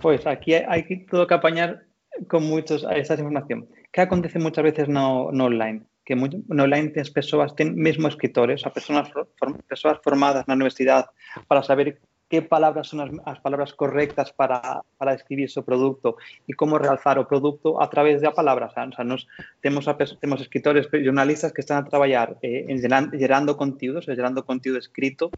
Pois, 0.00 0.24
aqui 0.26 0.54
hay 0.54 0.84
que 0.84 0.96
todo 1.10 1.26
que 1.26 1.34
apañar 1.34 1.82
con 2.28 2.44
muchos 2.44 2.86
esa 2.94 3.14
información. 3.14 3.68
Que 3.92 4.02
acontece 4.02 4.38
muchas 4.38 4.64
veces 4.64 4.88
no, 4.88 5.30
no 5.32 5.46
online? 5.46 5.82
Que 6.04 6.14
muy, 6.14 6.30
no 6.48 6.64
online 6.64 6.88
tienes 6.90 7.10
persoas, 7.10 7.54
ten 7.54 7.74
mesmo 7.74 8.08
escritores, 8.08 8.64
a 8.64 8.70
persoas, 8.70 9.10
form, 9.36 9.58
persoas 9.68 9.98
formadas 10.02 10.46
na 10.46 10.54
universidade 10.54 11.08
para 11.48 11.62
saber 11.62 12.00
qué 12.30 12.42
palabras 12.42 12.86
son 12.86 13.00
las, 13.00 13.10
las 13.26 13.40
palabras 13.40 13.74
correctas 13.74 14.32
para, 14.32 14.82
para, 14.96 15.12
describir 15.12 15.50
su 15.50 15.64
producto 15.64 16.16
y 16.46 16.52
cómo 16.52 16.78
realzar 16.78 17.18
o 17.18 17.26
producto 17.26 17.82
a 17.82 17.90
través 17.90 18.20
de 18.22 18.30
palabras. 18.30 18.72
O 18.76 18.92
sea, 18.92 19.04
nos, 19.04 19.26
tenemos, 19.60 19.88
a, 19.88 19.96
tenemos 19.98 20.40
escritores, 20.40 20.88
jornalistas 20.90 21.52
que 21.52 21.60
están 21.60 21.84
a 21.84 21.88
trabalhar 21.88 22.36
eh, 22.40 22.66
en 22.68 22.80
gerando, 22.80 23.18
gerando 23.18 23.56
contidos, 23.56 24.06
gerando 24.06 24.46
contido 24.46 24.78
escrito 24.78 25.30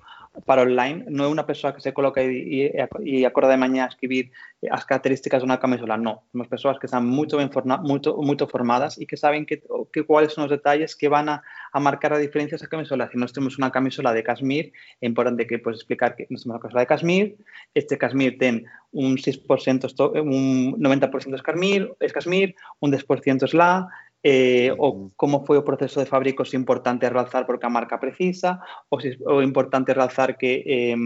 para 0.45 0.63
online. 0.63 1.09
Non 1.09 1.25
é 1.25 1.29
unha 1.33 1.49
persoa 1.49 1.73
que 1.73 1.81
se 1.81 1.97
coloca 1.97 2.21
e, 2.21 2.77
e 2.77 3.17
acorda 3.25 3.57
de 3.57 3.59
mañá 3.59 3.89
a 3.89 3.93
escribir 3.93 4.29
as 4.69 4.85
características 4.85 5.41
dunha 5.41 5.57
camisola. 5.57 5.97
No, 5.97 6.29
temos 6.29 6.47
persoas 6.53 6.77
que 6.77 6.85
están 6.87 7.09
ben 7.09 7.49
forma, 7.49 7.81
moito, 7.81 8.21
moito 8.21 8.45
formadas 8.45 9.01
e 9.01 9.09
que 9.09 9.17
saben 9.17 9.49
que, 9.49 9.65
cuáles 10.05 10.37
son 10.37 10.45
os 10.45 10.53
detalles 10.53 10.93
que 10.93 11.09
van 11.09 11.33
a, 11.33 11.41
a 11.73 11.81
marcar 11.81 12.13
a 12.13 12.19
diferencia 12.19 12.57
esa 12.57 12.69
camisola. 12.69 13.09
Si 13.09 13.17
nós 13.17 13.33
temos 13.33 13.57
unha 13.57 13.73
camisola 13.73 14.13
de 14.13 14.21
Kashmir, 14.21 14.77
é 15.01 15.09
importante 15.09 15.49
que 15.49 15.57
pues, 15.57 15.81
explicar 15.81 16.13
que 16.13 16.29
nós 16.29 16.45
temos 16.45 16.53
unha 16.53 16.61
camisola 16.61 16.85
de 16.85 16.91
Kashmir, 16.93 17.25
este 17.73 17.97
Kashmir 17.97 18.37
ten 18.37 18.69
un 18.93 19.17
6%, 19.17 19.49
un 20.21 20.77
90% 20.77 21.35
es 21.35 21.43
Kashmir, 21.43 21.89
es 21.99 22.13
Kashmir, 22.13 22.53
un 22.85 22.93
10% 22.93 23.49
es 23.49 23.55
la, 23.57 23.89
eh, 24.23 24.71
o 24.77 25.11
como 25.17 25.43
foi 25.49 25.57
o 25.59 25.67
proceso 25.67 25.99
de 25.99 26.07
fabrico, 26.07 26.45
se 26.45 26.55
é 26.55 26.61
importante 26.61 27.09
realzar 27.09 27.49
porque 27.49 27.67
a 27.67 27.73
marca 27.73 27.97
precisa, 27.99 28.61
ou 28.93 29.01
se 29.01 29.17
o 29.25 29.41
importante 29.41 29.97
realzar 29.97 30.37
que 30.37 30.63
eh, 30.69 30.97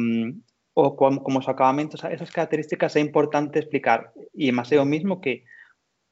o 0.77 0.99
como, 0.99 1.23
como 1.23 1.39
os 1.41 1.49
acabamentos, 1.49 2.05
esas 2.05 2.35
características 2.35 2.99
é 2.99 3.01
importante 3.01 3.57
explicar. 3.62 4.12
E 4.37 4.53
máis 4.53 4.69
é 4.75 4.83
o 4.83 4.85
mismo 4.85 5.23
que 5.25 5.47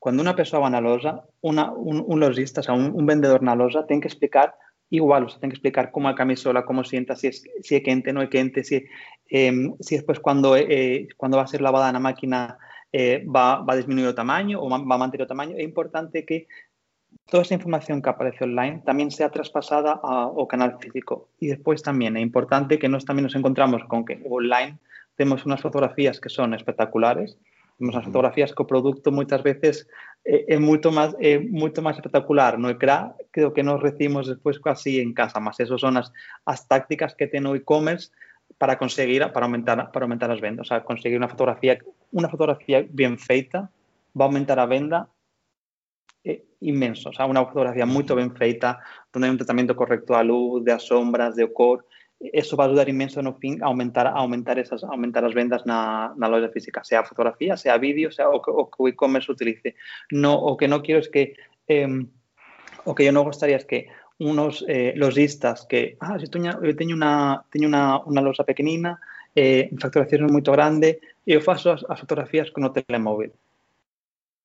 cando 0.04 0.20
unha 0.20 0.36
persoa 0.36 0.60
va 0.60 0.68
na 0.68 0.84
loja, 0.84 1.24
una, 1.40 1.72
un, 1.72 2.04
un 2.04 2.20
lojista, 2.20 2.60
o 2.60 2.64
sea, 2.64 2.76
un, 2.76 2.92
un 2.92 3.08
vendedor 3.08 3.40
na 3.40 3.56
loja 3.56 3.88
ten 3.88 4.04
que 4.04 4.12
explicar 4.12 4.52
igual, 4.92 5.24
o 5.24 5.28
sea, 5.32 5.40
ten 5.40 5.48
que 5.48 5.56
explicar 5.56 5.88
como 5.90 6.12
a 6.12 6.14
camisola, 6.14 6.68
como 6.68 6.84
sienta, 6.84 7.16
si, 7.16 7.32
es, 7.32 7.40
si 7.64 7.72
é 7.72 7.80
quente, 7.80 8.12
non 8.12 8.20
é 8.20 8.28
quente, 8.28 8.60
si, 8.68 8.84
eh, 9.32 9.54
si 9.80 9.92
despois 9.96 10.20
cando, 10.20 10.60
eh, 10.60 11.08
cando 11.16 11.40
va 11.40 11.48
a 11.48 11.50
ser 11.50 11.64
lavada 11.64 11.88
na 11.88 12.04
máquina 12.04 12.60
eh, 12.92 13.24
va, 13.24 13.64
va 13.64 13.72
a 13.72 13.80
disminuir 13.80 14.12
o 14.12 14.14
tamaño 14.14 14.60
ou 14.60 14.68
va 14.68 14.78
a 14.78 15.00
manter 15.00 15.24
o 15.24 15.26
tamaño. 15.26 15.56
É 15.56 15.64
importante 15.64 16.28
que 16.28 16.46
toda 17.26 17.42
esa 17.42 17.56
información 17.56 18.04
que 18.04 18.12
aparece 18.12 18.44
online 18.44 18.84
tamén 18.84 19.08
sea 19.10 19.32
traspasada 19.32 19.98
ao 19.98 20.44
canal 20.46 20.76
físico. 20.78 21.32
E 21.40 21.48
despois 21.48 21.80
tamén 21.80 22.14
é 22.14 22.22
importante 22.22 22.78
que 22.78 22.92
nós 22.92 23.08
tamén 23.08 23.24
nos 23.24 23.34
encontramos 23.34 23.82
con 23.88 24.04
que 24.04 24.20
o 24.22 24.36
online 24.36 24.78
temos 25.18 25.42
unas 25.48 25.64
fotografías 25.64 26.20
que 26.20 26.30
son 26.30 26.54
espectaculares, 26.54 27.34
temos 27.78 27.94
as 27.96 28.04
fotografías 28.06 28.54
que 28.54 28.62
o 28.62 28.70
produto 28.70 29.10
moitas 29.10 29.42
veces 29.42 29.86
moito 30.58 30.88
máis 30.88 31.12
é 31.20 31.36
moito 31.36 31.84
máis 31.84 32.00
espectacular. 32.00 32.56
No 32.56 32.72
ecrã 32.72 33.12
que 33.28 33.44
o 33.44 33.52
que 33.52 33.62
nos 33.62 33.82
recibimos 33.82 34.26
despois 34.26 34.56
casi 34.58 35.00
en 35.00 35.12
casa, 35.12 35.40
mas 35.40 35.60
esas 35.60 35.80
son 35.80 36.00
as, 36.00 36.08
as 36.48 36.64
tácticas 36.64 37.12
que 37.12 37.28
ten 37.28 37.44
o 37.44 37.52
e-commerce 37.52 38.08
para 38.56 38.78
conseguir 38.78 39.20
para 39.34 39.44
aumentar 39.44 39.90
para 39.92 40.04
aumentar 40.06 40.30
as 40.30 40.40
vendas, 40.40 40.64
o 40.64 40.68
sea, 40.70 40.86
conseguir 40.86 41.18
unha 41.18 41.28
fotografía 41.28 41.76
unha 42.14 42.30
fotografía 42.30 42.86
bien 42.86 43.18
feita 43.20 43.68
va 44.16 44.24
a 44.24 44.28
aumentar 44.30 44.56
a 44.62 44.70
venda 44.70 45.10
é 46.24 46.40
inmenso, 46.64 47.12
o 47.12 47.14
sea, 47.14 47.28
unha 47.28 47.44
fotografía 47.44 47.84
moito 47.84 48.16
ben 48.16 48.32
feita, 48.32 48.80
donde 49.12 49.28
hai 49.28 49.32
un 49.34 49.40
tratamento 49.40 49.76
correcto 49.76 50.16
da 50.16 50.24
luz, 50.24 50.64
das 50.64 50.88
sombras, 50.88 51.36
de 51.36 51.44
cor, 51.52 51.84
eso 52.32 52.56
va 52.56 52.64
a 52.64 52.66
ajudar 52.68 52.88
inmenso 52.88 53.22
no 53.22 53.34
fin 53.34 53.62
a 53.62 53.66
aumentar 53.66 54.06
a 54.06 54.16
aumentar 54.16 54.58
esas 54.58 54.84
aumentar 54.84 55.24
as 55.24 55.34
vendas 55.34 55.66
na, 55.66 56.12
na 56.16 56.28
loja 56.28 56.48
física, 56.48 56.84
sea 56.84 57.04
fotografía, 57.04 57.56
sea 57.56 57.76
vídeo, 57.78 58.10
sea 58.10 58.30
o 58.30 58.40
que 58.40 58.50
o, 58.50 58.70
que 58.70 58.78
o 58.78 58.88
e-commerce 58.88 59.30
utilice. 59.30 59.76
No, 60.10 60.34
o 60.34 60.56
que 60.56 60.68
no 60.68 60.82
quiero 60.82 61.00
es 61.00 61.08
que 61.08 61.36
eh, 61.68 61.88
o 62.84 62.94
que 62.94 63.04
yo 63.04 63.12
no 63.12 63.24
gustaría 63.24 63.56
es 63.56 63.64
que 63.64 63.88
unos 64.18 64.64
eh, 64.68 64.92
losistas 64.96 65.66
que, 65.66 65.96
ah, 66.00 66.18
si 66.18 66.28
teño, 66.28 66.62
eu 66.62 66.70
eh, 66.70 66.74
teño 66.74 66.94
una, 66.94 67.42
teño 67.50 67.66
una, 67.66 67.98
una 68.06 68.22
loja 68.22 68.44
pequenina, 68.44 69.00
eh, 69.34 69.70
facturación 69.80 70.30
moito 70.30 70.54
grande, 70.54 71.02
e 71.26 71.34
eu 71.34 71.42
faço 71.42 71.74
as, 71.74 71.82
as 71.90 71.98
fotografías 71.98 72.54
con 72.54 72.62
o 72.62 72.70
telemóvil. 72.70 73.34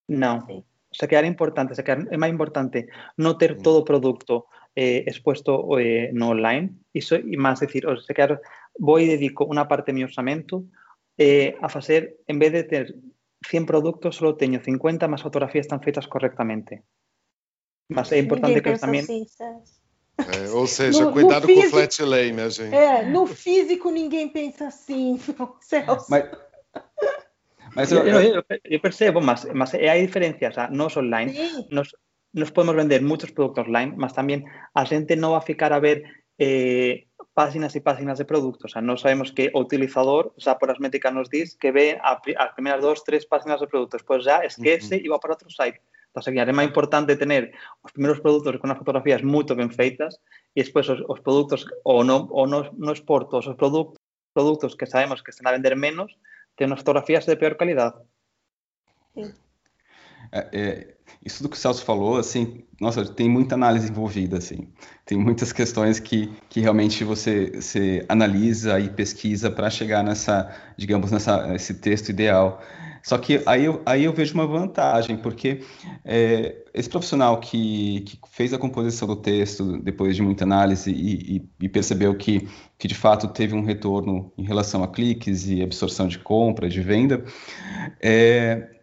Non. 0.09 0.41
Sí. 0.49 0.57
O 0.89 0.95
sea, 0.95 1.07
que 1.07 1.15
era 1.15 1.29
importante, 1.29 1.73
o 1.73 1.75
sea, 1.77 1.85
que 1.85 1.93
é 1.93 2.17
máis 2.17 2.33
importante 2.33 2.89
non 3.21 3.37
ter 3.37 3.61
todo 3.61 3.85
o 3.85 3.87
produto 3.87 4.49
eh, 4.75 5.03
expuesto 5.07 5.77
eh, 5.79 6.11
no 6.13 6.29
online. 6.29 6.75
Iso, 6.93 7.15
e 7.15 7.37
máis 7.37 7.59
decir, 7.59 7.85
o 7.85 7.97
sea, 7.97 8.15
que 8.15 8.41
vou 8.77 8.99
e 8.99 9.07
dedico 9.07 9.45
unha 9.45 9.65
parte 9.65 9.91
do 9.91 9.97
meu 9.97 10.07
orçamento 10.07 10.69
eh, 11.19 11.55
a 11.61 11.67
facer, 11.67 12.21
en 12.27 12.39
vez 12.39 12.51
de 12.53 12.63
ter 12.63 12.85
100 13.47 13.65
produtos, 13.65 14.15
só 14.17 14.33
teño 14.33 14.59
50, 14.63 15.07
mas 15.07 15.21
fotografías 15.21 15.65
están 15.65 15.83
feitas 15.83 16.07
correctamente. 16.07 16.83
Mas 17.89 18.11
é 18.11 18.19
importante 18.19 18.61
que 18.61 18.77
tamén... 18.77 19.03
Assim, 19.03 19.25
é, 20.19 20.51
ou 20.51 20.67
seja, 20.67 21.05
no, 21.05 21.13
cuidado 21.13 21.47
no 21.47 21.47
físico, 21.47 21.71
com 21.71 21.77
o 21.77 21.79
flat 21.79 22.03
lay, 22.03 22.31
minha 22.31 22.49
gente. 22.49 22.75
É, 22.75 23.03
no 23.07 23.25
físico 23.25 23.89
ninguém 23.89 24.29
pensa 24.29 24.67
assim, 24.67 25.19
Celso. 25.61 26.07
Mas, 26.09 26.23
mas 27.75 27.91
eu, 27.91 28.05
eu, 28.05 28.43
eu, 28.63 28.79
percebo, 28.79 29.21
mas, 29.21 29.45
mas 29.53 29.73
é 29.73 29.89
a 29.89 29.97
diferença, 29.97 30.51
sea, 30.51 30.69
nos 30.69 30.95
online, 30.97 31.33
nos, 31.71 31.95
nos 32.33 32.51
podemos 32.51 32.75
vender 32.75 33.01
muchos 33.01 33.31
productos 33.31 33.65
online, 33.65 33.93
mas 33.97 34.13
también 34.13 34.45
a 34.73 34.85
xente 34.85 35.17
non 35.17 35.33
va 35.33 35.41
a 35.41 35.49
ficar 35.49 35.73
a 35.73 35.81
ver 35.81 36.05
eh, 36.37 37.09
páginas 37.33 37.75
e 37.75 37.81
páginas 37.81 38.17
de 38.17 38.25
productos. 38.25 38.71
O 38.71 38.73
sea, 38.73 38.83
non 38.85 38.99
sabemos 38.99 39.31
que 39.33 39.49
o 39.55 39.63
utilizador, 39.63 40.35
o 40.35 40.41
sea, 40.41 40.61
por 40.61 40.69
as 40.69 40.79
métricas 40.79 41.13
nos 41.13 41.27
dis 41.27 41.57
que 41.57 41.71
ve 41.73 41.97
a, 41.99 42.19
as 42.19 42.51
primeiras 42.53 42.81
dos, 42.83 43.03
tres 43.03 43.25
páginas 43.25 43.59
de 43.59 43.67
productos, 43.67 44.03
pues 44.03 44.23
ya 44.23 44.43
esquece 44.43 44.95
uh 44.95 44.99
-huh. 44.99 45.05
e 45.05 45.11
va 45.11 45.19
para 45.19 45.35
outro 45.35 45.49
site. 45.49 45.81
Entón, 46.09 46.23
sería 46.25 46.43
é 46.45 46.53
máis 46.53 46.69
importante 46.69 47.13
tener 47.17 47.53
os 47.85 47.93
primeiros 47.93 48.19
produtos 48.21 48.57
con 48.57 48.69
as 48.73 48.79
fotografías 48.81 49.21
moito 49.21 49.53
ben 49.53 49.69
feitas 49.69 50.17
e 50.57 50.65
despois 50.65 50.89
os, 50.89 50.99
os 51.05 51.19
produtos 51.21 51.69
ou 51.85 52.01
no, 52.01 52.25
ou 52.33 52.49
no, 52.49 52.65
no 52.73 52.91
exporto 52.91 53.37
os 53.37 53.45
produtos, 53.53 53.97
produtos 54.33 54.73
que 54.73 54.89
sabemos 54.89 55.21
que 55.21 55.29
están 55.29 55.45
a 55.45 55.53
vender 55.53 55.77
menos, 55.77 56.17
ten 56.57 56.73
as 56.73 56.81
fotografías 56.81 57.29
de 57.29 57.37
peor 57.37 57.55
calidad. 57.61 57.93
É, 60.31 60.47
é, 60.51 60.87
isso 61.25 61.43
do 61.43 61.49
que 61.49 61.57
o 61.57 61.59
Celso 61.59 61.83
falou, 61.83 62.17
assim, 62.17 62.63
nossa, 62.79 63.05
tem 63.05 63.29
muita 63.29 63.55
análise 63.55 63.89
envolvida, 63.89 64.37
assim. 64.37 64.67
Tem 65.05 65.17
muitas 65.17 65.51
questões 65.51 65.99
que, 65.99 66.31
que 66.47 66.61
realmente 66.61 67.03
você, 67.03 67.51
você 67.55 68.05
analisa 68.07 68.79
e 68.79 68.89
pesquisa 68.89 69.51
para 69.51 69.69
chegar 69.69 70.03
nessa, 70.03 70.49
digamos, 70.77 71.11
nessa, 71.11 71.47
nesse 71.47 71.73
texto 71.73 72.09
ideal. 72.09 72.61
Só 73.03 73.17
que 73.17 73.41
aí 73.45 73.65
eu, 73.65 73.81
aí 73.85 74.03
eu 74.03 74.13
vejo 74.13 74.33
uma 74.33 74.45
vantagem, 74.45 75.17
porque 75.17 75.61
é, 76.03 76.63
esse 76.73 76.89
profissional 76.89 77.39
que, 77.39 78.01
que 78.01 78.19
fez 78.29 78.53
a 78.53 78.57
composição 78.57 79.07
do 79.07 79.15
texto 79.15 79.77
depois 79.81 80.15
de 80.15 80.21
muita 80.21 80.43
análise 80.43 80.91
e, 80.91 81.37
e, 81.37 81.49
e, 81.61 81.69
percebeu 81.69 82.15
que, 82.15 82.47
que 82.77 82.87
de 82.87 82.95
fato 82.95 83.27
teve 83.29 83.55
um 83.55 83.63
retorno 83.63 84.31
em 84.37 84.43
relação 84.43 84.83
a 84.83 84.87
cliques 84.87 85.47
e 85.47 85.61
absorção 85.61 86.07
de 86.07 86.19
compra, 86.19 86.69
de 86.69 86.81
venda, 86.81 87.23
é, 88.01 88.78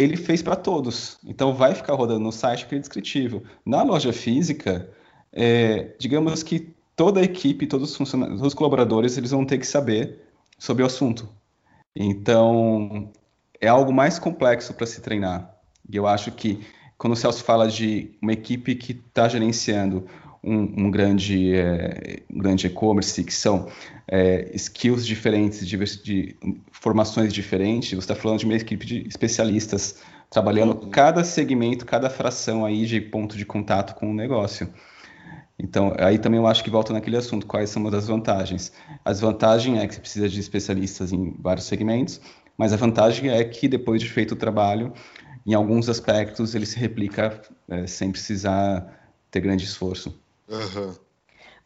ele 0.00 0.16
fez 0.16 0.42
para 0.42 0.56
todos. 0.56 1.18
Então 1.24 1.52
vai 1.52 1.74
ficar 1.74 1.94
rodando 1.94 2.20
no 2.20 2.32
site 2.32 2.64
aquele 2.64 2.80
descritivo. 2.80 3.42
Na 3.64 3.82
loja 3.82 4.12
física, 4.12 4.90
é, 5.30 5.94
digamos 5.98 6.42
que 6.42 6.74
toda 6.96 7.20
a 7.20 7.22
equipe, 7.22 7.66
todos 7.66 7.90
os 7.90 7.96
funcionários, 7.96 8.38
todos 8.38 8.52
os 8.52 8.58
colaboradores, 8.58 9.18
eles 9.18 9.30
vão 9.30 9.44
ter 9.44 9.58
que 9.58 9.66
saber 9.66 10.18
sobre 10.58 10.82
o 10.82 10.86
assunto. 10.86 11.28
Então 11.94 13.10
é 13.60 13.68
algo 13.68 13.92
mais 13.92 14.18
complexo 14.18 14.72
para 14.72 14.86
se 14.86 15.02
treinar. 15.02 15.54
E 15.88 15.96
eu 15.96 16.06
acho 16.06 16.32
que 16.32 16.64
quando 16.96 17.12
o 17.12 17.16
Celso 17.16 17.44
fala 17.44 17.68
de 17.68 18.16
uma 18.22 18.32
equipe 18.32 18.74
que 18.74 18.92
está 18.92 19.28
gerenciando 19.28 20.06
um, 20.42 20.86
um 20.86 20.90
grande 20.90 21.54
é, 21.54 22.22
um 22.32 22.38
grande 22.38 22.66
e-commerce 22.66 23.22
que 23.22 23.32
são 23.32 23.68
é, 24.08 24.50
skills 24.54 25.06
diferentes, 25.06 25.66
de, 25.66 25.76
de, 26.02 26.36
formações 26.72 27.32
diferentes. 27.32 27.90
Você 27.90 27.98
está 27.98 28.14
falando 28.14 28.40
de 28.40 28.44
uma 28.46 28.54
equipe 28.54 28.84
de 28.86 29.06
especialistas 29.06 30.00
trabalhando 30.28 30.74
uhum. 30.74 30.90
cada 30.90 31.24
segmento, 31.24 31.84
cada 31.84 32.08
fração 32.08 32.64
aí 32.64 32.86
de 32.86 33.00
ponto 33.00 33.36
de 33.36 33.44
contato 33.44 33.94
com 33.94 34.10
o 34.10 34.14
negócio. 34.14 34.72
Então, 35.58 35.92
aí 35.98 36.18
também 36.18 36.40
eu 36.40 36.46
acho 36.46 36.64
que 36.64 36.70
volta 36.70 36.92
naquele 36.92 37.18
assunto, 37.18 37.46
quais 37.46 37.68
são 37.68 37.86
as 37.88 38.06
vantagens. 38.06 38.72
As 39.04 39.20
vantagens 39.20 39.78
é 39.78 39.86
que 39.86 39.94
você 39.94 40.00
precisa 40.00 40.28
de 40.28 40.40
especialistas 40.40 41.12
em 41.12 41.34
vários 41.38 41.66
segmentos, 41.66 42.18
mas 42.56 42.72
a 42.72 42.76
vantagem 42.76 43.28
é 43.28 43.44
que 43.44 43.68
depois 43.68 44.00
de 44.00 44.08
feito 44.08 44.32
o 44.32 44.36
trabalho, 44.36 44.92
em 45.46 45.52
alguns 45.52 45.88
aspectos 45.88 46.54
ele 46.54 46.64
se 46.64 46.78
replica 46.78 47.42
é, 47.68 47.86
sem 47.86 48.10
precisar 48.10 48.86
ter 49.30 49.40
grande 49.40 49.64
esforço. 49.64 50.18
Uhum. 50.50 50.94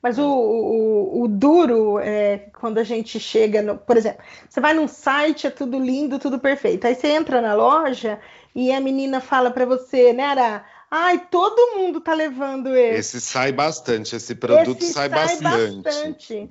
Mas 0.02 0.18
o, 0.18 0.28
o, 0.28 1.22
o, 1.22 1.28
duro 1.28 1.98
é 1.98 2.50
quando 2.60 2.76
a 2.76 2.84
gente 2.84 3.18
chega, 3.18 3.62
no, 3.62 3.78
por 3.78 3.96
exemplo, 3.96 4.22
você 4.46 4.60
vai 4.60 4.74
num 4.74 4.86
site, 4.86 5.46
é 5.46 5.50
tudo 5.50 5.78
lindo, 5.78 6.18
tudo 6.18 6.38
perfeito. 6.38 6.86
Aí 6.86 6.94
você 6.94 7.08
entra 7.08 7.40
na 7.40 7.54
loja 7.54 8.20
e 8.54 8.70
a 8.70 8.80
menina 8.82 9.18
fala 9.18 9.50
para 9.50 9.64
você, 9.64 10.12
né, 10.12 10.24
Ara? 10.24 10.64
Ai, 10.90 11.26
todo 11.30 11.78
mundo 11.78 12.02
tá 12.02 12.12
levando 12.12 12.76
esse. 12.76 13.16
Esse 13.16 13.20
sai 13.22 13.50
bastante, 13.50 14.14
esse 14.14 14.34
produto 14.34 14.82
esse 14.82 14.92
sai, 14.92 15.08
sai 15.08 15.40
bastante. 15.40 15.82
bastante. 15.82 16.48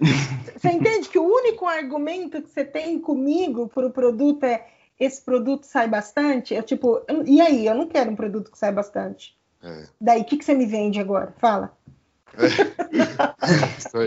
você 0.57 0.69
entende 0.69 1.09
que 1.09 1.19
o 1.19 1.23
único 1.23 1.67
argumento 1.67 2.41
que 2.41 2.49
você 2.49 2.65
tem 2.65 2.99
comigo 2.99 3.69
para 3.69 3.86
o 3.86 3.91
produto 3.91 4.45
é 4.45 4.65
esse 4.99 5.21
produto 5.21 5.65
sai 5.65 5.88
bastante? 5.88 6.55
É 6.55 6.61
tipo, 6.63 7.05
e 7.25 7.39
aí? 7.39 7.67
Eu 7.67 7.75
não 7.75 7.88
quero 7.88 8.09
um 8.09 8.15
produto 8.15 8.51
que 8.51 8.57
sai 8.57 8.71
bastante. 8.71 9.38
É. 9.61 9.86
Daí, 10.01 10.21
o 10.21 10.25
que, 10.25 10.38
que 10.38 10.43
você 10.43 10.55
me 10.55 10.65
vende 10.65 10.99
agora? 10.99 11.34
Fala. 11.38 11.71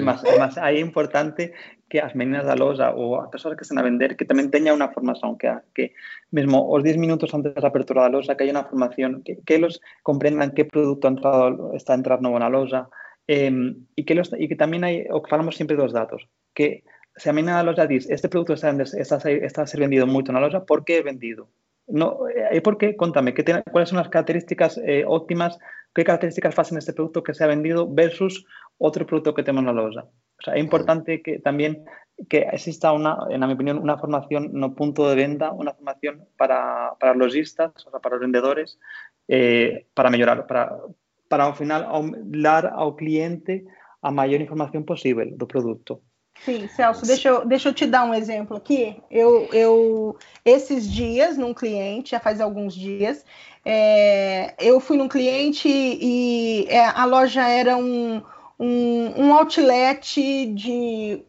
Mas, 0.02 0.22
mas 0.38 0.58
aí 0.58 0.80
importante 0.80 1.52
que 1.88 2.00
as 2.00 2.14
meninas 2.14 2.44
da 2.46 2.58
loja 2.58 2.90
ou 2.90 3.20
as 3.22 3.30
persoas 3.30 3.54
que 3.54 3.62
están 3.62 3.78
a 3.78 3.86
vender 3.86 4.18
que 4.18 4.26
tamén 4.26 4.50
teña 4.50 4.74
unha 4.74 4.90
formación 4.90 5.38
que, 5.38 5.46
que 5.70 5.94
mesmo 6.34 6.66
os 6.66 6.82
10 6.82 6.98
minutos 6.98 7.30
antes 7.30 7.54
da 7.54 7.70
apertura 7.70 8.02
da 8.02 8.10
loja 8.10 8.34
que 8.34 8.42
hai 8.42 8.50
unha 8.50 8.66
formación 8.66 9.22
que, 9.22 9.38
que 9.46 9.54
eles 9.54 9.78
comprendan 10.02 10.50
que 10.50 10.66
produto 10.66 11.06
entrado, 11.06 11.70
está 11.78 11.94
a 11.94 12.00
entrar 12.00 12.18
novo 12.18 12.42
na 12.42 12.50
loja 12.50 12.90
eh, 13.30 13.54
e, 13.94 14.02
que 14.02 14.14
los, 14.18 14.34
e 14.34 14.50
que 14.50 14.58
tamén 14.58 14.82
hai 14.82 15.06
o 15.06 15.22
que 15.22 15.30
falamos 15.30 15.54
sempre 15.54 15.78
dos 15.78 15.94
datos 15.94 16.26
que 16.50 16.82
se 17.16 17.30
a 17.30 17.36
menina 17.36 17.62
da 17.62 17.66
loja 17.66 17.86
diz 17.86 18.10
este 18.10 18.26
produto 18.26 18.58
está, 18.58 18.74
está, 18.74 19.16
está 19.30 19.60
a 19.62 19.70
ser 19.70 19.80
vendido 19.80 20.10
moito 20.10 20.34
na 20.34 20.42
loja, 20.42 20.66
por 20.66 20.82
que 20.84 20.98
é 20.98 21.02
vendido? 21.02 21.48
No, 21.86 22.26
e 22.26 22.58
por 22.66 22.82
que, 22.82 22.98
contame, 22.98 23.30
que 23.30 23.46
cuáles 23.70 23.94
son 23.94 24.02
as 24.02 24.10
características 24.10 24.74
eh, 24.82 25.06
óptimas 25.06 25.54
qué 25.96 26.04
características 26.04 26.70
en 26.70 26.76
este 26.76 26.92
producto 26.92 27.22
que 27.22 27.32
se 27.32 27.42
ha 27.42 27.46
vendido 27.46 27.88
versus 27.90 28.44
otro 28.76 29.06
producto 29.06 29.32
que 29.32 29.42
tenemos 29.42 29.62
en 29.62 29.76
la 29.76 29.82
loja. 29.82 30.02
O 30.38 30.42
sea, 30.44 30.54
es 30.54 30.60
importante 30.60 31.22
que 31.22 31.38
también 31.38 31.86
que 32.28 32.40
exista 32.52 32.92
una, 32.92 33.16
en 33.30 33.40
mi 33.40 33.54
opinión, 33.54 33.78
una 33.78 33.96
formación 33.96 34.50
no 34.52 34.74
punto 34.74 35.08
de 35.08 35.14
venta, 35.14 35.52
una 35.52 35.72
formación 35.72 36.28
para, 36.36 36.92
para 37.00 37.14
lojistas, 37.14 37.72
o 37.86 37.90
sea, 37.90 38.00
para 38.00 38.16
los 38.16 38.20
vendedores, 38.20 38.78
eh, 39.26 39.86
para 39.94 40.10
mejorar, 40.10 40.46
para, 40.46 40.76
para 41.28 41.46
al 41.46 41.54
final 41.54 41.88
dar 42.26 42.74
al 42.76 42.94
cliente 42.94 43.64
a 44.02 44.10
mayor 44.10 44.42
información 44.42 44.84
posible 44.84 45.32
del 45.32 45.48
producto. 45.48 46.02
Sim, 46.44 46.68
Celso, 46.68 47.04
deixa 47.04 47.28
eu, 47.28 47.44
deixa 47.44 47.68
eu 47.68 47.74
te 47.74 47.86
dar 47.86 48.04
um 48.04 48.14
exemplo 48.14 48.56
aqui. 48.56 49.02
Eu, 49.10 49.48
eu, 49.52 50.16
esses 50.44 50.88
dias, 50.88 51.36
num 51.36 51.52
cliente, 51.52 52.12
já 52.12 52.20
faz 52.20 52.40
alguns 52.40 52.74
dias, 52.74 53.24
é, 53.64 54.54
eu 54.60 54.78
fui 54.78 54.96
num 54.96 55.08
cliente 55.08 55.68
e 55.68 56.66
é, 56.68 56.86
a 56.86 57.04
loja 57.04 57.48
era 57.48 57.76
um, 57.76 58.22
um, 58.58 59.24
um 59.24 59.34
outlet 59.34 60.46
de. 60.54 61.24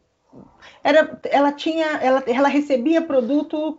Era, 0.83 1.19
ela 1.25 1.51
tinha, 1.51 1.85
ela, 1.97 2.23
ela 2.27 2.47
recebia 2.47 3.01
produto, 3.01 3.77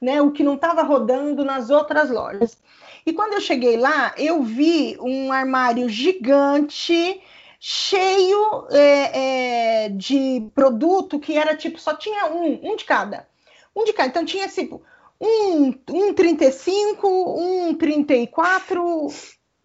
né, 0.00 0.20
o 0.20 0.30
que 0.32 0.44
não 0.44 0.54
estava 0.54 0.82
rodando 0.82 1.44
nas 1.44 1.70
outras 1.70 2.10
lojas. 2.10 2.58
E 3.06 3.12
quando 3.12 3.34
eu 3.34 3.40
cheguei 3.40 3.76
lá, 3.76 4.14
eu 4.18 4.42
vi 4.42 4.98
um 5.00 5.32
armário 5.32 5.88
gigante 5.88 7.20
cheio 7.66 8.66
é, 8.70 9.84
é, 9.84 9.88
de 9.88 10.50
produto 10.54 11.18
que 11.18 11.34
era 11.34 11.56
tipo, 11.56 11.80
só 11.80 11.94
tinha 11.94 12.26
um, 12.26 12.60
um 12.62 12.76
de 12.76 12.84
cada. 12.84 13.26
Um 13.74 13.84
de 13.84 13.94
cada. 13.94 14.10
Então 14.10 14.22
tinha 14.22 14.46
tipo 14.48 14.82
um, 15.18 15.72
um 15.88 16.12
35, 16.12 17.08
um 17.08 17.74
34, 17.74 19.08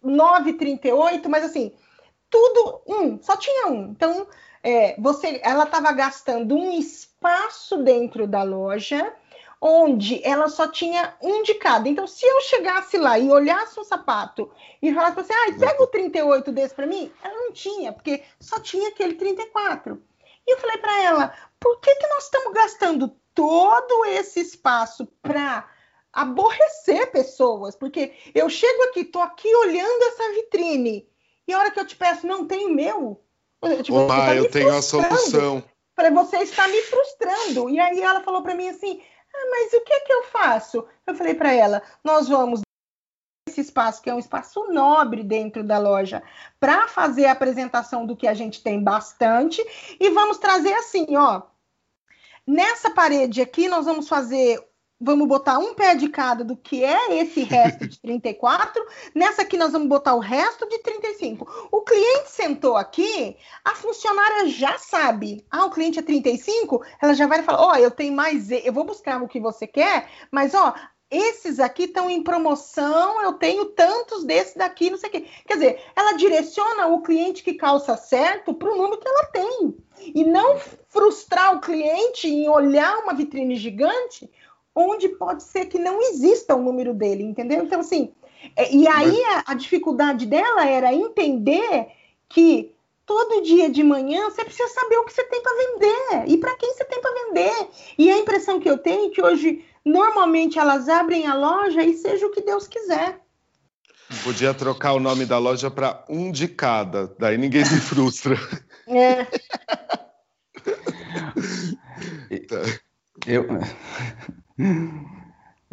9,38, 0.02 1.28
mas 1.28 1.44
assim, 1.44 1.74
tudo 2.30 2.80
um, 2.88 3.22
só 3.22 3.36
tinha 3.36 3.66
um. 3.66 3.90
Então, 3.90 4.26
é, 4.62 4.98
você, 4.98 5.38
ela 5.44 5.64
estava 5.64 5.92
gastando 5.92 6.56
um 6.56 6.72
espaço 6.72 7.82
dentro 7.82 8.26
da 8.26 8.42
loja 8.42 9.12
onde 9.60 10.20
ela 10.24 10.48
só 10.48 10.66
tinha 10.68 11.14
um 11.20 11.42
de 11.42 11.54
cada. 11.54 11.88
Então, 11.88 12.06
se 12.06 12.24
eu 12.24 12.40
chegasse 12.40 12.96
lá 12.96 13.18
e 13.18 13.30
olhasse 13.30 13.78
um 13.78 13.84
sapato 13.84 14.50
e 14.80 14.92
falasse 14.94 15.20
assim, 15.20 15.32
ah, 15.32 15.58
pega 15.58 15.82
o 15.82 15.86
38 15.86 16.50
desse 16.50 16.74
para 16.74 16.86
mim, 16.86 17.12
ela 17.22 17.34
não 17.34 17.52
tinha, 17.52 17.92
porque 17.92 18.22
só 18.40 18.58
tinha 18.58 18.88
aquele 18.88 19.14
34. 19.14 20.02
E 20.46 20.52
eu 20.52 20.58
falei 20.58 20.78
para 20.78 21.02
ela, 21.02 21.34
por 21.58 21.78
que, 21.80 21.94
que 21.94 22.06
nós 22.06 22.24
estamos 22.24 22.52
gastando 22.54 23.14
todo 23.34 24.06
esse 24.06 24.40
espaço 24.40 25.06
para 25.20 25.68
aborrecer 26.10 27.10
pessoas? 27.12 27.76
Porque 27.76 28.14
eu 28.34 28.48
chego 28.48 28.82
aqui, 28.84 29.04
tô 29.04 29.20
aqui 29.20 29.54
olhando 29.56 30.04
essa 30.04 30.32
vitrine, 30.32 31.06
e 31.46 31.52
a 31.52 31.58
hora 31.58 31.70
que 31.70 31.80
eu 31.80 31.86
te 31.86 31.96
peço, 31.96 32.26
não 32.26 32.46
tem 32.46 32.66
o 32.66 32.74
meu. 32.74 33.22
Tipo, 33.82 33.98
Olá, 33.98 34.26
tá 34.26 34.34
eu 34.34 34.50
tenho 34.50 34.74
a 34.74 34.80
solução. 34.80 35.62
Falei, 35.94 36.12
você 36.12 36.38
está 36.38 36.66
me 36.66 36.80
frustrando. 36.80 37.68
E 37.68 37.78
aí 37.78 38.00
ela 38.00 38.22
falou 38.22 38.42
para 38.42 38.54
mim 38.54 38.68
assim: 38.68 39.02
ah, 39.34 39.46
mas 39.50 39.72
o 39.72 39.80
que 39.82 39.92
é 39.92 40.00
que 40.00 40.12
eu 40.12 40.24
faço? 40.24 40.86
Eu 41.06 41.14
falei 41.14 41.34
para 41.34 41.52
ela: 41.52 41.82
nós 42.04 42.28
vamos 42.28 42.60
esse 43.48 43.60
espaço, 43.60 44.00
que 44.00 44.08
é 44.08 44.14
um 44.14 44.18
espaço 44.18 44.72
nobre 44.72 45.24
dentro 45.24 45.64
da 45.64 45.78
loja, 45.78 46.22
para 46.58 46.86
fazer 46.88 47.26
a 47.26 47.32
apresentação 47.32 48.06
do 48.06 48.16
que 48.16 48.28
a 48.28 48.34
gente 48.34 48.62
tem 48.62 48.82
bastante, 48.82 49.60
e 49.98 50.10
vamos 50.10 50.38
trazer 50.38 50.72
assim, 50.74 51.16
ó. 51.16 51.42
Nessa 52.46 52.90
parede 52.90 53.40
aqui, 53.40 53.68
nós 53.68 53.86
vamos 53.86 54.08
fazer 54.08 54.64
vamos 55.00 55.26
botar 55.26 55.58
um 55.58 55.72
pé 55.72 55.94
de 55.94 56.08
cada 56.08 56.44
do 56.44 56.56
que 56.56 56.84
é 56.84 57.18
esse 57.18 57.42
resto 57.42 57.88
de 57.88 57.98
34. 58.02 58.84
Nessa 59.14 59.42
aqui 59.42 59.56
nós 59.56 59.72
vamos 59.72 59.88
botar 59.88 60.14
o 60.14 60.18
resto 60.20 60.68
de 60.68 60.78
35. 60.78 61.68
O 61.72 61.80
cliente 61.80 62.30
sentou 62.30 62.76
aqui, 62.76 63.36
a 63.64 63.74
funcionária 63.74 64.48
já 64.48 64.76
sabe. 64.78 65.44
Ah, 65.50 65.64
o 65.64 65.70
cliente 65.70 65.98
é 65.98 66.02
35, 66.02 66.84
ela 67.00 67.14
já 67.14 67.26
vai 67.26 67.42
falar: 67.42 67.62
"Ó, 67.62 67.72
oh, 67.72 67.76
eu 67.76 67.90
tenho 67.90 68.12
mais, 68.12 68.50
eu 68.50 68.72
vou 68.72 68.84
buscar 68.84 69.22
o 69.22 69.28
que 69.28 69.40
você 69.40 69.66
quer, 69.66 70.08
mas 70.30 70.54
ó, 70.54 70.74
esses 71.10 71.58
aqui 71.58 71.84
estão 71.84 72.08
em 72.08 72.22
promoção, 72.22 73.20
eu 73.22 73.32
tenho 73.32 73.64
tantos 73.66 74.24
desses 74.24 74.54
daqui, 74.54 74.90
não 74.90 74.98
sei 74.98 75.08
o 75.08 75.12
quê. 75.12 75.26
Quer 75.44 75.54
dizer, 75.54 75.84
ela 75.96 76.12
direciona 76.12 76.86
o 76.86 77.02
cliente 77.02 77.42
que 77.42 77.54
calça 77.54 77.96
certo 77.96 78.54
para 78.54 78.72
o 78.72 78.76
número 78.76 78.98
que 78.98 79.08
ela 79.08 79.24
tem. 79.24 79.76
E 79.98 80.24
não 80.24 80.58
frustrar 80.88 81.56
o 81.56 81.60
cliente 81.60 82.28
em 82.28 82.48
olhar 82.48 82.98
uma 82.98 83.12
vitrine 83.12 83.56
gigante 83.56 84.30
onde 84.74 85.08
pode 85.08 85.42
ser 85.42 85.66
que 85.66 85.78
não 85.78 86.00
exista 86.00 86.54
o 86.54 86.62
número 86.62 86.94
dele, 86.94 87.24
entendeu? 87.24 87.62
Então, 87.62 87.80
assim, 87.80 88.12
é, 88.56 88.74
e 88.74 88.86
aí 88.88 89.22
a, 89.24 89.44
a 89.48 89.54
dificuldade 89.54 90.26
dela 90.26 90.66
era 90.66 90.94
entender 90.94 91.88
que 92.28 92.74
todo 93.04 93.42
dia 93.42 93.68
de 93.68 93.82
manhã 93.82 94.30
você 94.30 94.44
precisa 94.44 94.68
saber 94.68 94.96
o 94.98 95.04
que 95.04 95.12
você 95.12 95.24
tem 95.24 95.42
para 95.42 95.56
vender 95.56 96.28
e 96.28 96.38
para 96.38 96.54
quem 96.54 96.72
você 96.72 96.84
tem 96.84 97.00
para 97.00 97.26
vender. 97.26 97.68
E 97.98 98.10
a 98.10 98.18
impressão 98.18 98.60
que 98.60 98.70
eu 98.70 98.78
tenho 98.78 99.10
é 99.10 99.10
que 99.10 99.22
hoje, 99.22 99.64
normalmente, 99.84 100.58
elas 100.58 100.88
abrem 100.88 101.26
a 101.26 101.34
loja 101.34 101.82
e 101.82 101.94
seja 101.94 102.26
o 102.26 102.30
que 102.30 102.40
Deus 102.40 102.66
quiser. 102.66 103.20
Podia 104.24 104.52
trocar 104.52 104.92
o 104.92 105.00
nome 105.00 105.24
da 105.24 105.38
loja 105.38 105.70
para 105.70 106.04
um 106.08 106.32
de 106.32 106.48
cada, 106.48 107.14
daí 107.18 107.36
ninguém 107.38 107.64
se 107.64 107.80
frustra. 107.80 108.36
É. 108.92 109.24
eu, 113.24 113.46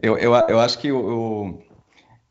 eu, 0.02 0.18
eu, 0.18 0.34
eu 0.34 0.60
acho 0.60 0.80
que 0.80 0.92
o 0.92 1.60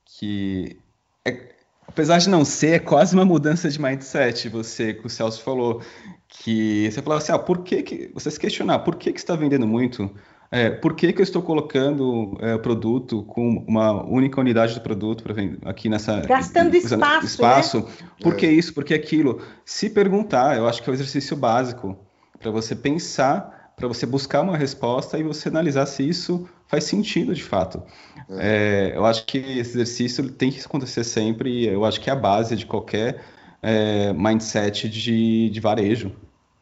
que 0.05 0.79
é, 1.27 1.57
apesar 1.87 2.19
de 2.19 2.29
não 2.29 2.45
ser, 2.45 2.75
é 2.75 2.79
quase 2.79 3.15
uma 3.15 3.25
mudança 3.25 3.69
de 3.69 3.81
mindset, 3.81 4.49
você, 4.49 4.95
que 4.95 5.07
o 5.07 5.11
Celso 5.11 5.43
falou, 5.43 5.81
que 6.29 6.91
você 6.91 7.03
falou 7.03 7.19
assim, 7.19 7.33
ah, 7.33 7.39
por 7.39 7.63
que, 7.63 7.83
que 7.83 8.11
você 8.15 8.31
se 8.31 8.39
questionar, 8.39 8.81
por 8.81 8.97
que, 8.97 9.13
que 9.13 9.19
está 9.19 9.35
vendendo 9.35 9.67
muito? 9.67 10.11
É, 10.51 10.71
por 10.71 10.95
que, 10.95 11.13
que 11.13 11.21
eu 11.21 11.25
estou 11.25 11.43
colocando 11.43 12.37
é, 12.41 12.57
produto 12.57 13.25
com 13.25 13.65
uma 13.67 14.05
única 14.05 14.41
unidade 14.41 14.75
do 14.75 14.81
produto 14.81 15.25
para 15.25 15.35
aqui 15.65 15.89
nessa 15.89 16.21
gastando 16.21 16.75
espaço, 16.77 17.27
espaço? 17.27 17.79
Né? 17.81 18.09
Por 18.23 18.37
que 18.37 18.47
isso? 18.47 18.73
Por 18.73 18.85
que 18.85 18.95
aquilo? 18.95 19.41
Se 19.65 19.91
perguntar, 19.91 20.57
eu 20.57 20.69
acho 20.69 20.81
que 20.83 20.89
é 20.89 20.91
o 20.91 20.93
um 20.93 20.95
exercício 20.95 21.37
básico 21.37 21.99
para 22.39 22.53
você 22.53 22.77
pensar, 22.77 23.56
para 23.77 23.87
você 23.87 24.07
buscar 24.07 24.41
uma 24.41 24.57
resposta 24.57 25.18
e 25.18 25.22
você 25.22 25.49
analisar 25.49 25.85
se 25.85 26.09
isso 26.09 26.49
faz 26.66 26.85
sentido 26.85 27.35
de 27.35 27.45
fato. 27.45 27.83
É. 28.31 28.93
É, 28.93 28.97
eu 28.97 29.05
acho 29.05 29.27
que 29.27 29.37
esse 29.37 29.72
exercício 29.72 30.31
tem 30.31 30.51
que 30.51 30.61
acontecer 30.61 31.05
sempre 31.05 31.51
e 31.51 31.66
eu 31.66 31.85
acho 31.85 32.01
que 32.01 32.09
é 32.09 32.12
a 32.14 32.16
base 32.16 32.57
de 32.57 32.64
qualquer 32.64 33.22
é, 33.62 34.14
mindset 34.14 34.89
de, 34.89 35.51
de 35.51 35.61
varejo. 35.61 36.11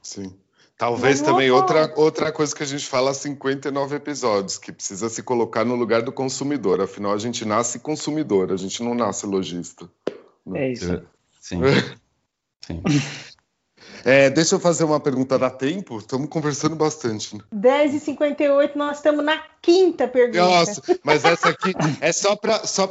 Sim. 0.03 0.35
Talvez 0.77 1.21
também 1.21 1.53
outra, 1.53 1.93
outra 1.97 2.33
coisa 2.33 2.55
que 2.55 2.65
a 2.65 2.67
gente 2.67 2.85
fala 2.85 3.13
há 3.13 3.15
59 3.15 3.95
episódios, 3.95 4.59
que 4.59 4.73
precisa 4.73 5.09
se 5.09 5.23
colocar 5.23 5.65
no 5.65 5.77
lugar 5.77 6.03
do 6.03 6.11
consumidor. 6.11 6.81
Afinal, 6.81 7.13
a 7.13 7.19
gente 7.19 7.45
nasce 7.45 7.79
consumidor, 7.79 8.53
a 8.53 8.57
gente 8.57 8.83
não 8.83 8.93
nasce 8.93 9.25
lojista. 9.25 9.89
É 10.53 10.73
isso. 10.73 11.01
Sim. 11.41 11.61
Sim. 12.67 12.83
É, 14.05 14.29
deixa 14.29 14.55
eu 14.55 14.61
fazer 14.61 14.85
uma 14.85 15.01
pergunta, 15.01 15.39
dá 15.39 15.49
tempo? 15.49 15.99
Estamos 15.99 16.29
conversando 16.29 16.77
bastante. 16.77 17.37
Né? 17.37 17.43
10h58, 17.55 18.73
nós 18.75 18.99
estamos 18.99 19.25
na 19.25 19.43
quinta 19.63 20.07
pergunta. 20.07 20.41
Nossa, 20.45 20.83
mas 21.03 21.25
essa 21.25 21.49
aqui 21.49 21.73
é 22.01 22.13
só 22.13 22.37
para 22.37 22.67
só 22.67 22.87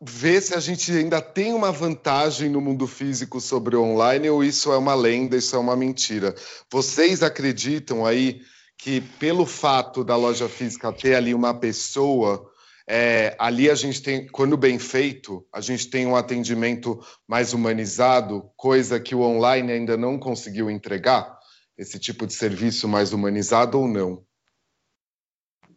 ver 0.00 0.40
se 0.40 0.54
a 0.54 0.60
gente 0.60 0.92
ainda 0.92 1.20
tem 1.20 1.52
uma 1.52 1.72
vantagem 1.72 2.48
no 2.48 2.60
mundo 2.60 2.86
físico 2.86 3.40
sobre 3.40 3.76
o 3.76 3.82
online 3.82 4.28
ou 4.30 4.42
isso 4.42 4.72
é 4.72 4.76
uma 4.76 4.94
lenda, 4.94 5.36
isso 5.36 5.54
é 5.54 5.58
uma 5.58 5.76
mentira. 5.76 6.34
Vocês 6.70 7.22
acreditam 7.22 8.04
aí 8.04 8.42
que 8.76 9.00
pelo 9.00 9.44
fato 9.44 10.04
da 10.04 10.16
loja 10.16 10.48
física 10.48 10.92
ter 10.92 11.14
ali 11.14 11.34
uma 11.34 11.52
pessoa 11.52 12.48
é, 12.88 13.36
ali 13.38 13.70
a 13.70 13.74
gente 13.74 14.02
tem, 14.02 14.26
quando 14.26 14.56
bem 14.56 14.78
feito, 14.78 15.46
a 15.52 15.60
gente 15.60 15.90
tem 15.90 16.06
um 16.06 16.16
atendimento 16.16 16.98
mais 17.28 17.52
humanizado, 17.52 18.50
coisa 18.56 18.98
que 18.98 19.14
o 19.14 19.20
online 19.20 19.70
ainda 19.70 19.94
não 19.96 20.18
conseguiu 20.18 20.70
entregar? 20.70 21.38
Esse 21.76 21.98
tipo 21.98 22.26
de 22.26 22.32
serviço 22.32 22.88
mais 22.88 23.12
humanizado 23.12 23.78
ou 23.78 23.86
não? 23.86 24.24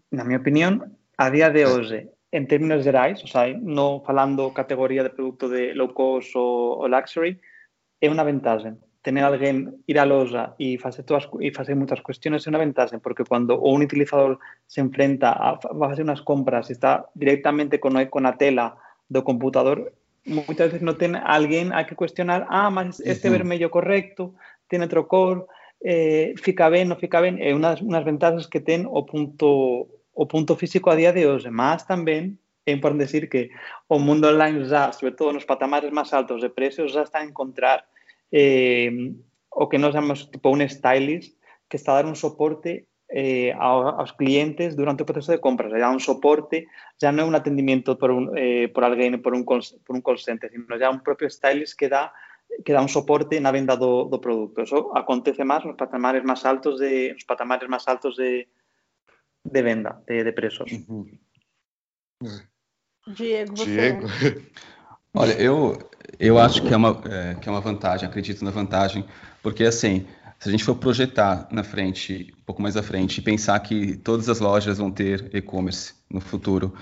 Na 0.10 0.24
minha 0.24 0.40
opinião, 0.40 0.90
a 1.18 1.30
dia 1.30 1.50
de 1.50 1.66
hoje, 1.66 2.08
em 2.32 2.46
termos 2.46 2.84
gerais, 2.84 3.22
ou 3.22 3.28
seja, 3.28 3.60
não 3.62 4.02
falando 4.04 4.50
categoria 4.52 5.04
de 5.04 5.10
produto 5.10 5.50
de 5.50 5.74
low 5.74 5.90
cost 5.90 6.32
ou, 6.38 6.88
luxury, 6.88 7.38
é 8.00 8.10
uma 8.10 8.24
vantagem. 8.24 8.78
Tener 9.02 9.24
alguien 9.24 9.84
ir 9.88 10.00
a 10.00 10.06
loja 10.06 10.56
y 10.58 10.78
hacer 10.82 11.06
todas 11.06 11.28
y 11.40 11.52
hacer 11.58 11.76
muchas 11.76 12.02
cuestiones 12.02 12.44
es 12.44 12.48
una 12.48 12.60
ventaja 12.60 13.00
porque 13.00 13.24
cuando 13.24 13.60
un 13.60 13.82
utilizador 13.82 14.40
se 14.68 14.82
enfrenta 14.82 15.32
a, 15.32 15.60
va 15.74 15.88
a 15.88 15.92
hacer 15.92 16.04
unas 16.04 16.22
compras 16.22 16.70
y 16.70 16.74
está 16.74 17.10
directamente 17.16 17.80
con, 17.80 17.94
con 18.08 18.24
la 18.24 18.38
tela 18.38 18.78
do 19.10 19.24
computador 19.24 19.94
muchas 20.26 20.72
veces 20.72 20.82
no 20.82 20.96
tiene 20.96 21.20
alguien 21.24 21.74
hay 21.74 21.86
que 21.86 21.96
cuestionar 21.96 22.46
ah, 22.50 22.70
más 22.70 23.00
este 23.00 23.28
uh 23.28 23.32
-huh. 23.32 23.38
vermelho 23.38 23.72
correcto 23.72 24.36
tiene 24.68 24.86
otro 24.86 25.08
cor 25.08 25.48
eh, 25.82 26.34
fica 26.38 26.70
ben, 26.70 26.88
no 26.88 26.96
fica 26.96 27.20
ben 27.22 27.42
é 27.42 27.56
unas, 27.56 27.82
unas 27.82 28.06
ventajas 28.06 28.48
que 28.48 28.62
ten 28.62 28.86
o 28.86 29.02
punto 29.06 29.90
o 30.14 30.28
punto 30.28 30.56
físico 30.56 30.92
a 30.92 30.96
día 30.96 31.12
de 31.12 31.26
hoxe 31.26 31.50
más 31.50 31.88
tamén 31.90 32.38
é 32.66 32.72
importante 32.72 33.10
decir 33.10 33.26
que 33.26 33.50
o 33.90 33.98
mundo 33.98 34.30
online 34.30 34.64
já, 34.70 34.94
sobre 34.94 35.18
todo 35.18 35.34
nos 35.34 35.50
patamares 35.50 35.90
máis 35.90 36.14
altos 36.14 36.42
de 36.46 36.50
precios, 36.54 36.94
já 36.94 37.02
está 37.02 37.20
a 37.20 37.26
encontrar 37.26 37.82
eh, 38.32 39.14
o 39.50 39.68
que 39.70 39.78
nos 39.78 39.94
llamamos 39.94 40.32
tipo 40.32 40.50
un 40.50 40.68
stylist 40.68 41.38
que 41.68 41.78
está 41.78 41.92
a 41.92 41.96
dar 41.96 42.06
un 42.06 42.16
soporte 42.16 42.88
eh, 43.12 43.54
aos 43.60 44.14
clientes 44.14 44.76
durante 44.76 45.04
o 45.04 45.06
proceso 45.06 45.32
de 45.32 45.44
compras. 45.44 45.72
Ya 45.76 45.92
un 45.92 46.00
soporte, 46.00 46.68
ya 46.96 47.12
non 47.12 47.28
é 47.28 47.28
un 47.28 47.36
atendimiento 47.36 48.00
por, 48.00 48.12
un, 48.12 48.32
eh, 48.40 48.72
por 48.72 48.88
alguén, 48.88 49.20
por 49.20 49.36
un, 49.36 49.44
call, 49.44 49.62
por 49.84 50.00
un 50.00 50.02
call 50.02 50.20
center, 50.20 50.48
sino 50.48 50.80
ya 50.80 50.88
un 50.88 51.04
propio 51.04 51.28
stylist 51.28 51.76
que 51.76 51.92
dá 51.92 52.16
que 52.66 52.74
dá 52.74 52.82
un 52.82 52.92
soporte 52.92 53.40
na 53.40 53.52
venda 53.52 53.76
do, 53.80 54.12
do 54.12 54.20
produto. 54.20 54.64
Eso 54.64 54.92
acontece 54.96 55.44
máis 55.44 55.64
nos 55.64 55.80
patamares 55.80 56.24
máis 56.24 56.44
altos 56.44 56.80
de 56.80 57.16
nos 57.16 57.24
patamares 57.24 57.68
máis 57.68 57.88
altos 57.88 58.16
de, 58.20 58.48
de 59.44 59.62
venda, 59.64 60.04
de, 60.08 60.24
de 60.24 60.34
preços. 60.36 60.68
Diego, 63.08 63.56
você... 63.56 63.66
Diego. 63.66 64.08
Olha, 65.14 65.34
eu, 65.34 65.78
eu 66.18 66.40
acho 66.40 66.62
que 66.62 66.74
é, 66.74 66.78
uma, 66.78 67.02
é, 67.06 67.36
que 67.36 67.50
é 67.50 67.52
uma 67.52 67.60
vantagem, 67.60 68.08
acredito 68.08 68.46
na 68.46 68.52
vantagem, 68.52 69.04
porque 69.44 69.66
assim, 69.66 70.06
se 70.40 70.48
a 70.48 70.52
gente 70.52 70.64
for 70.64 70.76
projetar 70.76 71.48
na 71.52 71.64
frente, 71.64 72.34
um 72.40 72.46
pouco 72.46 72.62
mais 72.62 72.78
à 72.78 72.84
frente, 72.84 73.18
e 73.18 73.22
pensar 73.22 73.60
que 73.60 73.98
todas 73.98 74.30
as 74.30 74.40
lojas 74.40 74.78
vão 74.78 74.90
ter 74.90 75.30
e-commerce 75.36 75.94
no 76.10 76.22
futuro, 76.22 76.74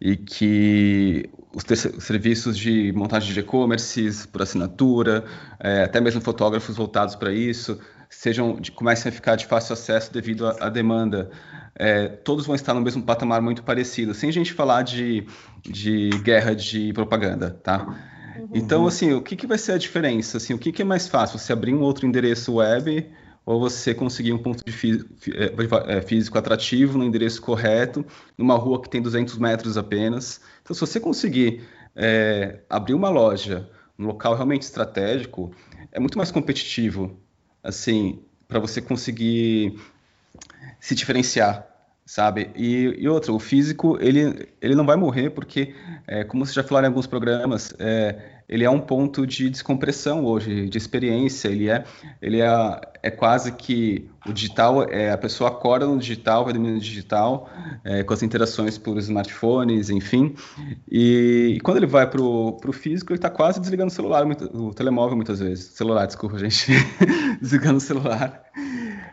e 0.00 0.16
que 0.16 1.30
os, 1.54 1.64
serviços 1.98 2.58
de 2.58 2.92
montagem 2.92 3.32
de 3.32 3.40
e-commerces 3.40 4.26
por 4.26 4.42
assinatura, 4.42 5.24
é, 5.58 5.84
até 5.84 6.00
mesmo 6.00 6.20
fotógrafos 6.20 6.76
voltados 6.76 7.16
para 7.16 7.32
isso, 7.32 7.80
sejam 8.08 8.58
comecem 8.74 9.10
a 9.10 9.12
ficar 9.12 9.36
de 9.36 9.46
fácil 9.46 9.74
acesso 9.74 10.12
devido 10.12 10.46
à 10.46 10.68
demanda. 10.68 11.30
É, 11.74 12.08
todos 12.08 12.46
vão 12.46 12.56
estar 12.56 12.74
no 12.74 12.80
mesmo 12.80 13.02
patamar 13.02 13.40
muito 13.40 13.62
parecido, 13.62 14.12
sem 14.12 14.28
a 14.30 14.32
gente 14.32 14.52
falar 14.52 14.82
de, 14.82 15.26
de 15.62 16.10
guerra 16.22 16.54
de 16.54 16.92
propaganda, 16.92 17.50
tá? 17.62 17.86
Uhum. 18.36 18.48
Então, 18.54 18.86
assim, 18.86 19.12
o 19.12 19.22
que, 19.22 19.36
que 19.36 19.46
vai 19.46 19.58
ser 19.58 19.72
a 19.72 19.78
diferença? 19.78 20.38
Assim, 20.38 20.54
o 20.54 20.58
que, 20.58 20.72
que 20.72 20.82
é 20.82 20.84
mais 20.84 21.06
fácil? 21.06 21.38
Você 21.38 21.52
abrir 21.52 21.74
um 21.74 21.80
outro 21.80 22.06
endereço 22.06 22.54
web 22.54 23.06
ou 23.44 23.60
você 23.60 23.94
conseguir 23.94 24.32
um 24.32 24.38
ponto 24.38 24.62
de 24.64 24.72
fí 24.72 25.04
é, 25.34 25.96
é, 25.96 26.02
físico 26.02 26.36
atrativo 26.36 26.98
no 26.98 27.04
endereço 27.04 27.40
correto, 27.40 28.04
numa 28.36 28.56
rua 28.56 28.82
que 28.82 28.90
tem 28.90 29.00
200 29.00 29.38
metros 29.38 29.78
apenas. 29.78 30.40
Então, 30.62 30.74
se 30.74 30.80
você 30.80 31.00
conseguir 31.00 31.62
é, 31.96 32.60
abrir 32.68 32.94
uma 32.94 33.08
loja 33.08 33.68
num 33.96 34.08
local 34.08 34.34
realmente 34.34 34.62
estratégico, 34.62 35.50
é 35.90 35.98
muito 35.98 36.18
mais 36.18 36.30
competitivo, 36.30 37.18
assim, 37.62 38.20
para 38.46 38.58
você 38.58 38.80
conseguir 38.80 39.78
se 40.80 40.94
diferenciar, 40.94 41.66
sabe? 42.06 42.50
E, 42.56 42.96
e 42.98 43.08
outra, 43.08 43.32
o 43.32 43.38
físico, 43.38 43.98
ele, 44.00 44.48
ele 44.60 44.74
não 44.74 44.86
vai 44.86 44.96
morrer 44.96 45.30
porque, 45.30 45.74
é, 46.06 46.24
como 46.24 46.44
você 46.46 46.52
já 46.52 46.62
falou 46.62 46.82
em 46.82 46.86
alguns 46.86 47.06
programas, 47.06 47.74
é, 47.78 48.37
ele 48.48 48.64
é 48.64 48.70
um 48.70 48.80
ponto 48.80 49.26
de 49.26 49.50
descompressão 49.50 50.24
hoje, 50.24 50.68
de 50.70 50.78
experiência. 50.78 51.48
Ele 51.48 51.68
é, 51.68 51.84
ele 52.22 52.40
é, 52.40 52.80
é 53.02 53.10
quase 53.10 53.52
que 53.52 54.08
o 54.26 54.32
digital, 54.32 54.88
é, 54.88 55.10
a 55.10 55.18
pessoa 55.18 55.50
acorda 55.50 55.86
no 55.86 55.98
digital, 55.98 56.44
vai 56.44 56.54
dormir 56.54 56.70
no 56.70 56.80
digital, 56.80 57.50
é, 57.84 58.02
com 58.02 58.14
as 58.14 58.22
interações 58.22 58.78
por 58.78 58.96
smartphones, 58.98 59.90
enfim. 59.90 60.34
E, 60.90 61.56
e 61.56 61.60
quando 61.60 61.76
ele 61.76 61.86
vai 61.86 62.08
para 62.08 62.22
o 62.22 62.72
físico, 62.72 63.12
ele 63.12 63.18
está 63.18 63.28
quase 63.28 63.60
desligando 63.60 63.92
o 63.92 63.94
celular, 63.94 64.26
o 64.26 64.72
telemóvel 64.72 65.16
muitas 65.16 65.40
vezes. 65.40 65.66
Celular, 65.66 66.06
desculpa, 66.06 66.38
gente. 66.38 66.72
desligando 67.42 67.76
o 67.76 67.80
celular. 67.80 68.44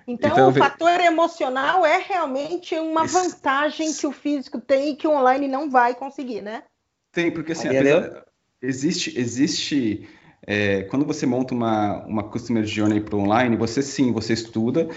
Então, 0.08 0.32
então 0.32 0.50
o 0.50 0.54
fator 0.54 1.02
emocional 1.02 1.86
é 1.86 1.98
realmente 1.98 2.74
uma 2.76 3.04
Esse... 3.04 3.14
vantagem 3.14 3.94
que 3.94 4.08
o 4.08 4.12
físico 4.14 4.62
tem 4.62 4.92
e 4.92 4.96
que 4.96 5.08
o 5.08 5.12
online 5.12 5.48
não 5.48 5.70
vai 5.70 5.94
conseguir, 5.94 6.42
né? 6.42 6.64
Tem, 7.12 7.32
porque 7.32 7.54
assim, 7.54 7.68
apesar, 7.68 8.26
Existe, 8.66 9.18
existe 9.18 10.08
é, 10.46 10.84
quando 10.84 11.06
você 11.06 11.26
monta 11.26 11.54
uma, 11.54 12.04
uma 12.06 12.24
Customer 12.24 12.64
Journey 12.66 13.02
para 13.02 13.18
online, 13.18 13.56
você 13.56 13.82
sim, 13.82 14.12
você 14.12 14.34
estuda 14.34 14.88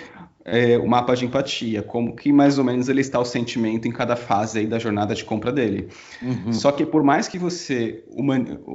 é, 0.44 0.78
o 0.78 0.86
mapa 0.86 1.14
de 1.14 1.24
empatia, 1.24 1.82
como 1.82 2.14
que 2.14 2.32
mais 2.32 2.58
ou 2.58 2.64
menos 2.64 2.88
ele 2.88 3.00
está 3.00 3.18
o 3.18 3.24
sentimento 3.24 3.86
em 3.86 3.92
cada 3.92 4.16
fase 4.16 4.60
aí 4.60 4.66
da 4.66 4.78
jornada 4.78 5.14
de 5.14 5.24
compra 5.24 5.52
dele. 5.52 5.88
Uhum. 6.22 6.52
Só 6.52 6.72
que 6.72 6.84
por 6.84 7.02
mais 7.02 7.28
que 7.28 7.38
você, 7.38 8.04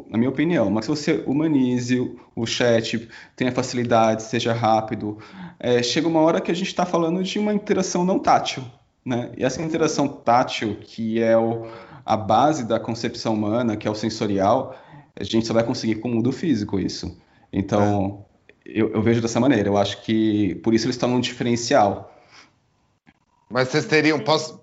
na 0.09 0.17
minha 0.17 0.29
opinião, 0.29 0.69
mas 0.69 0.85
se 0.85 0.89
você 0.89 1.23
humanize 1.25 1.99
o, 1.99 2.15
o 2.35 2.45
chat, 2.45 3.07
tenha 3.35 3.51
facilidade, 3.51 4.23
seja 4.23 4.53
rápido, 4.53 5.17
é, 5.59 5.81
chega 5.83 6.07
uma 6.07 6.21
hora 6.21 6.41
que 6.41 6.51
a 6.51 6.55
gente 6.55 6.67
está 6.67 6.85
falando 6.85 7.23
de 7.23 7.39
uma 7.39 7.53
interação 7.53 8.03
não 8.03 8.19
tátil. 8.19 8.63
Né? 9.05 9.31
E 9.37 9.43
essa 9.43 9.61
interação 9.61 10.07
tátil, 10.07 10.77
que 10.81 11.21
é 11.21 11.37
o, 11.37 11.67
a 12.05 12.15
base 12.15 12.65
da 12.65 12.79
concepção 12.79 13.33
humana, 13.33 13.75
que 13.75 13.87
é 13.87 13.91
o 13.91 13.95
sensorial, 13.95 14.75
a 15.15 15.23
gente 15.23 15.45
só 15.45 15.53
vai 15.53 15.63
conseguir 15.63 15.95
com 15.95 16.09
o 16.09 16.15
mundo 16.15 16.31
físico 16.31 16.79
isso. 16.79 17.17
Então, 17.51 18.25
é. 18.65 18.71
eu, 18.81 18.93
eu, 18.93 19.01
vejo 19.01 19.21
dessa 19.21 19.39
maneira. 19.39 19.69
Eu 19.69 19.77
acho 19.77 20.01
que 20.01 20.55
por 20.55 20.73
isso 20.73 20.85
eles 20.85 20.95
estão 20.95 21.09
num 21.09 21.19
diferencial. 21.19 22.11
Mas 23.49 23.69
vocês 23.69 23.85
teriam, 23.85 24.19
posso, 24.19 24.59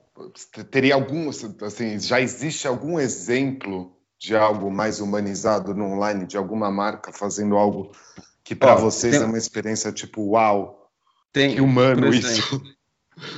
teria 0.70 0.94
algum, 0.94 1.30
assim, 1.62 1.98
já 2.00 2.20
existe 2.20 2.66
algum 2.66 2.98
exemplo 2.98 3.92
de 4.18 4.36
algo 4.36 4.70
mais 4.70 5.00
humanizado 5.00 5.74
no 5.74 5.84
online, 5.94 6.26
de 6.26 6.36
alguma 6.36 6.70
marca 6.70 7.12
fazendo 7.12 7.56
algo 7.56 7.92
que 8.44 8.54
para 8.54 8.74
vocês 8.74 9.14
tem... 9.14 9.22
é 9.22 9.26
uma 9.26 9.38
experiência 9.38 9.92
tipo, 9.92 10.22
uau, 10.32 10.90
tem, 11.32 11.54
que 11.54 11.60
humano 11.60 12.02
por 12.02 12.14
exemplo, 12.14 12.34
isso. 12.36 12.62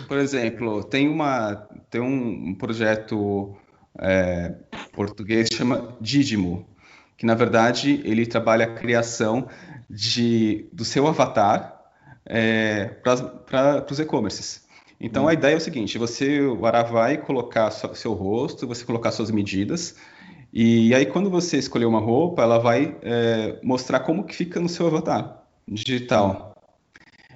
Por 0.09 0.19
exemplo, 0.19 0.85
tem 0.85 1.09
uma 1.09 1.69
tem 1.91 2.01
um 2.01 2.55
projeto 2.55 3.55
é, 3.99 4.55
português 4.93 5.49
chama 5.53 5.97
Digimo, 6.01 6.67
que 7.17 7.27
na 7.27 7.35
verdade 7.35 8.01
ele 8.05 8.27
trabalha 8.27 8.67
a 8.67 8.75
criação 8.75 9.49
de, 9.89 10.67
do 10.73 10.85
seu 10.85 11.07
avatar 11.07 11.81
é, 12.25 12.87
para 13.05 13.87
os 13.91 13.99
e-commerces. 13.99 14.63
Então 15.01 15.25
hum. 15.25 15.29
a 15.29 15.35
ideia 15.35 15.55
é 15.55 15.57
o 15.57 15.61
seguinte: 15.61 15.99
você, 15.99 16.41
o 16.41 16.65
Ara 16.65 16.83
vai 16.83 17.19
colocar 17.19 17.71
seu 17.71 18.13
rosto, 18.13 18.67
você 18.67 18.85
colocar 18.85 19.11
suas 19.11 19.31
medidas, 19.31 19.97
e 20.53 20.95
aí 20.95 21.07
quando 21.07 21.31
você 21.31 21.59
escolher 21.59 21.87
uma 21.87 22.01
roupa, 22.01 22.43
ela 22.43 22.59
vai 22.59 22.97
é, 23.03 23.59
mostrar 23.63 24.01
como 24.01 24.25
que 24.25 24.35
fica 24.35 24.61
no 24.61 24.69
seu 24.69 24.87
avatar 24.87 25.43
digital. 25.67 26.55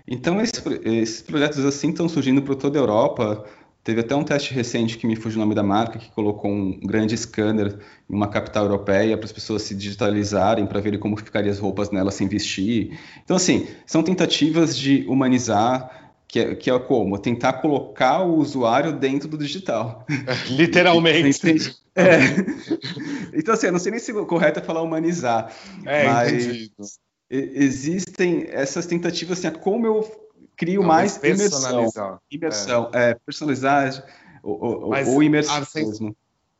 Então 0.07 0.41
esses, 0.41 0.62
esses 0.85 1.22
projetos 1.22 1.64
assim 1.64 1.91
estão 1.91 2.09
surgindo 2.09 2.43
por 2.43 2.55
toda 2.55 2.79
a 2.79 2.83
Europa. 2.83 3.45
Teve 3.87 4.01
até 4.01 4.16
um 4.16 4.24
teste 4.24 4.53
recente 4.53 4.99
que 4.99 5.07
me 5.07 5.14
fugiu 5.14 5.39
o 5.39 5.41
nome 5.43 5.55
da 5.55 5.62
marca, 5.62 5.97
que 5.97 6.11
colocou 6.11 6.51
um 6.51 6.80
grande 6.80 7.16
scanner 7.16 7.78
em 8.11 8.16
uma 8.16 8.26
capital 8.26 8.64
europeia 8.64 9.16
para 9.16 9.26
as 9.26 9.30
pessoas 9.30 9.62
se 9.62 9.76
digitalizarem, 9.76 10.66
para 10.66 10.80
verem 10.80 10.99
como 10.99 11.16
ficariam 11.16 11.53
as 11.53 11.61
roupas 11.61 11.93
nela 11.93 12.11
sem 12.11 12.26
vestir. 12.26 12.99
Então, 13.22 13.37
assim, 13.37 13.68
são 13.87 14.03
tentativas 14.03 14.76
de 14.76 15.07
humanizar, 15.07 16.12
que 16.26 16.41
é, 16.41 16.55
que 16.57 16.68
é 16.68 16.76
como? 16.80 17.16
Tentar 17.16 17.53
colocar 17.53 18.22
o 18.22 18.39
usuário 18.39 18.93
dentro 18.93 19.28
do 19.28 19.39
digital. 19.39 20.05
Literalmente. 20.51 21.78
É. 21.95 22.18
Então, 23.32 23.55
assim, 23.55 23.66
eu 23.66 23.72
não 23.72 23.78
sei 23.78 23.93
nem 23.93 24.01
se 24.01 24.11
o 24.11 24.26
correto 24.26 24.59
é 24.59 24.62
falar 24.64 24.82
humanizar. 24.82 25.55
É, 25.84 26.09
mas 26.09 26.32
entendido. 26.32 26.74
existem 27.30 28.47
essas 28.49 28.84
tentativas, 28.84 29.39
assim, 29.39 29.57
como 29.61 29.87
eu 29.87 30.26
crio 30.57 30.80
Não, 30.80 30.88
mais 30.88 31.16
imersão. 31.22 32.20
Imersão, 32.30 32.90
é, 32.92 33.11
é 33.11 33.14
personalizar 33.14 34.04
ou, 34.42 34.92
ou 34.92 35.22
imersão 35.22 35.66
mesmo. 35.74 36.16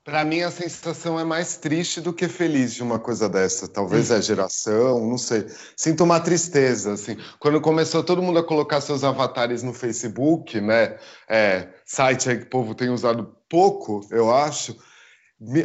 Para 0.07 0.25
mim, 0.25 0.41
a 0.41 0.53
sensação 0.53 1.19
é 1.19 1.25
mais 1.25 1.57
triste 1.57 2.01
do 2.01 2.13
que 2.13 2.29
feliz 2.29 2.73
de 2.75 2.81
uma 2.81 2.97
coisa 2.97 3.29
dessa. 3.29 3.67
Talvez 3.67 4.13
é 4.13 4.23
geração, 4.23 5.05
não 5.05 5.19
sei. 5.19 5.47
Sinto 5.77 6.05
uma 6.05 6.21
tristeza, 6.21 6.93
assim. 6.93 7.17
Quando 7.41 7.61
começou 7.61 8.05
todo 8.05 8.23
mundo 8.23 8.39
a 8.39 8.45
colocar 8.45 8.81
seus 8.81 9.03
avatares 9.03 9.65
no 9.65 9.75
Facebook, 9.75 10.61
né? 10.61 10.97
É, 11.29 11.71
site 11.85 12.31
aí 12.31 12.39
que 12.39 12.45
o 12.45 12.51
povo 12.51 12.73
tem 12.73 12.89
usado 12.89 13.35
pouco, 13.49 14.07
eu 14.13 14.33
acho. 14.33 14.77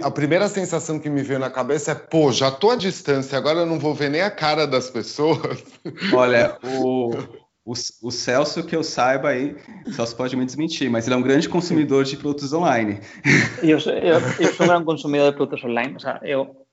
A 0.02 0.10
primeira 0.10 0.50
sensação 0.50 1.00
que 1.00 1.08
me 1.08 1.22
veio 1.22 1.40
na 1.40 1.52
cabeça 1.52 1.92
é, 1.92 1.96
pô, 1.96 2.32
já 2.32 2.50
tô 2.50 2.72
à 2.72 2.76
distância, 2.76 3.38
agora 3.38 3.60
eu 3.60 3.66
não 3.68 3.78
vou 3.78 3.94
ver 3.94 4.10
nem 4.10 4.22
a 4.22 4.32
cara 4.32 4.66
das 4.66 4.90
pessoas. 4.90 5.64
Olha, 6.12 6.58
o, 6.66 7.12
o, 7.66 7.74
o, 7.74 8.12
Celso, 8.12 8.66
que 8.66 8.76
eu 8.76 8.84
saiba 8.84 9.30
aí, 9.30 9.56
Celso 9.92 10.16
pode 10.16 10.36
me 10.36 10.46
desmentir, 10.46 10.90
mas 10.90 11.06
ele 11.06 11.16
é 11.16 11.18
um 11.18 11.22
grande 11.22 11.48
consumidor 11.48 12.04
de 12.04 12.18
produtos 12.18 12.52
online. 12.54 13.00
Eu, 13.62 13.78
eu, 13.78 14.20
eu 14.40 14.54
sou 14.54 14.66
um 14.66 14.70
grande 14.70 14.86
consumidor 14.86 15.32
de 15.32 15.38
produtos 15.38 15.64
online, 15.64 15.96
ou 15.96 16.28
eu 16.28 16.68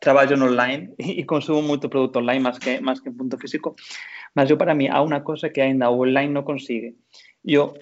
trabalho 0.00 0.36
no 0.36 0.46
online 0.46 0.92
e 0.98 1.24
consumo 1.24 1.62
muito 1.62 1.88
produto 1.88 2.18
online, 2.18 2.42
mais 2.42 2.58
que, 2.58 2.80
mais 2.80 3.00
que 3.00 3.08
em 3.08 3.12
ponto 3.12 3.38
físico, 3.38 3.76
mas 4.34 4.50
eu, 4.50 4.56
para 4.56 4.74
mim, 4.74 4.88
há 4.88 5.00
uma 5.02 5.20
coisa 5.20 5.48
que 5.48 5.60
ainda 5.60 5.90
o 5.90 6.02
online 6.02 6.32
não 6.32 6.42
consigue. 6.42 6.96
Eu, 7.44 7.74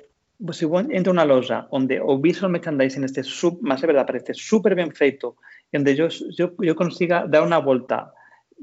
se 0.52 0.64
eu 0.64 0.78
entro 0.78 1.14
numa 1.14 1.24
loja 1.24 1.66
onde 1.70 2.00
o 2.00 2.18
visual 2.18 2.50
merchandising 2.50 3.04
este, 3.04 3.22
sub, 3.22 3.58
mas 3.62 3.82
é 3.82 3.86
verdade, 3.86 4.06
parece 4.06 4.34
super 4.34 4.74
bem 4.74 4.90
feito, 4.90 5.36
onde 5.74 5.98
eu, 5.98 6.08
eu, 6.38 6.54
eu 6.62 6.74
consiga 6.74 7.26
dar 7.26 7.42
uma 7.42 7.60
volta 7.60 8.12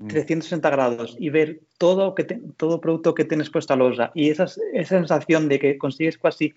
360 0.08 0.68
mm. 0.68 0.72
grados 0.72 1.16
y 1.20 1.30
ver 1.30 1.62
todo 1.78 2.16
que 2.16 2.24
todo 2.58 2.82
producto 2.82 3.14
que 3.14 3.26
tienes 3.26 3.50
puesto 3.50 3.74
a 3.74 3.78
loja 3.78 4.12
y 4.16 4.30
esa, 4.30 4.46
esa 4.74 4.98
sensación 4.98 5.50
de 5.50 5.60
que 5.60 5.78
consigues 5.78 6.18
casi 6.18 6.54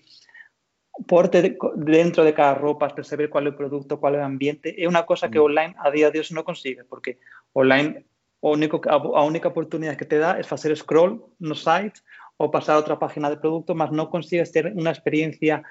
porte 1.05 1.57
dentro 1.75 2.23
de 2.23 2.33
cada 2.33 2.55
ropa, 2.55 2.87
perceber 2.89 3.29
cuál 3.29 3.45
es 3.45 3.51
el 3.51 3.57
producto, 3.57 3.99
cuál 3.99 4.15
es 4.15 4.19
el 4.19 4.25
ambiente, 4.25 4.81
es 4.81 4.87
una 4.87 5.05
cosa 5.05 5.29
que 5.29 5.39
mm. 5.39 5.43
online 5.43 5.75
a 5.77 5.91
día 5.91 6.09
de 6.09 6.19
hoy 6.19 6.25
no 6.31 6.43
consigue, 6.43 6.83
porque 6.83 7.19
online 7.53 8.05
o 8.39 8.51
único, 8.51 8.81
a 8.89 9.23
única 9.23 9.49
oportunidad 9.49 9.97
que 9.97 10.05
te 10.05 10.17
da 10.17 10.39
es 10.39 10.51
hacer 10.51 10.75
scroll 10.75 11.23
no 11.39 11.55
site 11.55 12.01
o 12.37 12.51
pasar 12.51 12.75
a 12.75 12.79
otra 12.79 12.99
página 12.99 13.29
de 13.29 13.37
producto, 13.37 13.75
más 13.75 13.91
no 13.91 14.09
consigues 14.09 14.51
tener 14.51 14.73
una 14.73 14.91
experiencia 14.91 15.63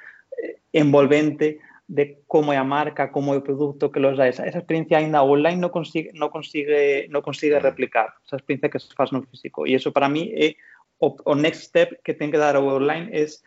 eh, 0.42 0.60
envolvente 0.72 1.60
de 1.89 2.22
cómo 2.26 2.53
es 2.53 2.59
la 2.59 2.64
marca, 2.64 3.12
cómo 3.12 3.32
es 3.32 3.39
el 3.39 3.43
producto 3.43 3.91
que 3.91 4.01
los 4.01 4.16
da. 4.16 4.28
Esa, 4.28 4.47
esa 4.47 4.59
experiencia 4.59 4.99
ainda 4.99 5.22
online 5.22 5.57
no 5.57 5.70
consigue, 5.70 6.11
no 6.14 6.30
consigue, 6.30 7.07
no 7.11 7.22
consigue 7.22 7.59
replicar 7.61 8.14
esa 8.24 8.37
experiencia 8.37 8.70
que 8.70 8.80
se 8.80 8.95
faz 8.95 9.12
no 9.12 9.22
físico. 9.22 9.66
Y 9.66 9.74
eso 9.74 9.93
para 9.93 10.09
mí 10.09 10.32
é 10.34 10.57
o, 10.99 11.16
o 11.24 11.34
next 11.34 11.62
step 11.62 12.03
que 12.03 12.14
ten 12.14 12.30
que 12.30 12.39
dar 12.39 12.57
online 12.57 13.11
es 13.12 13.45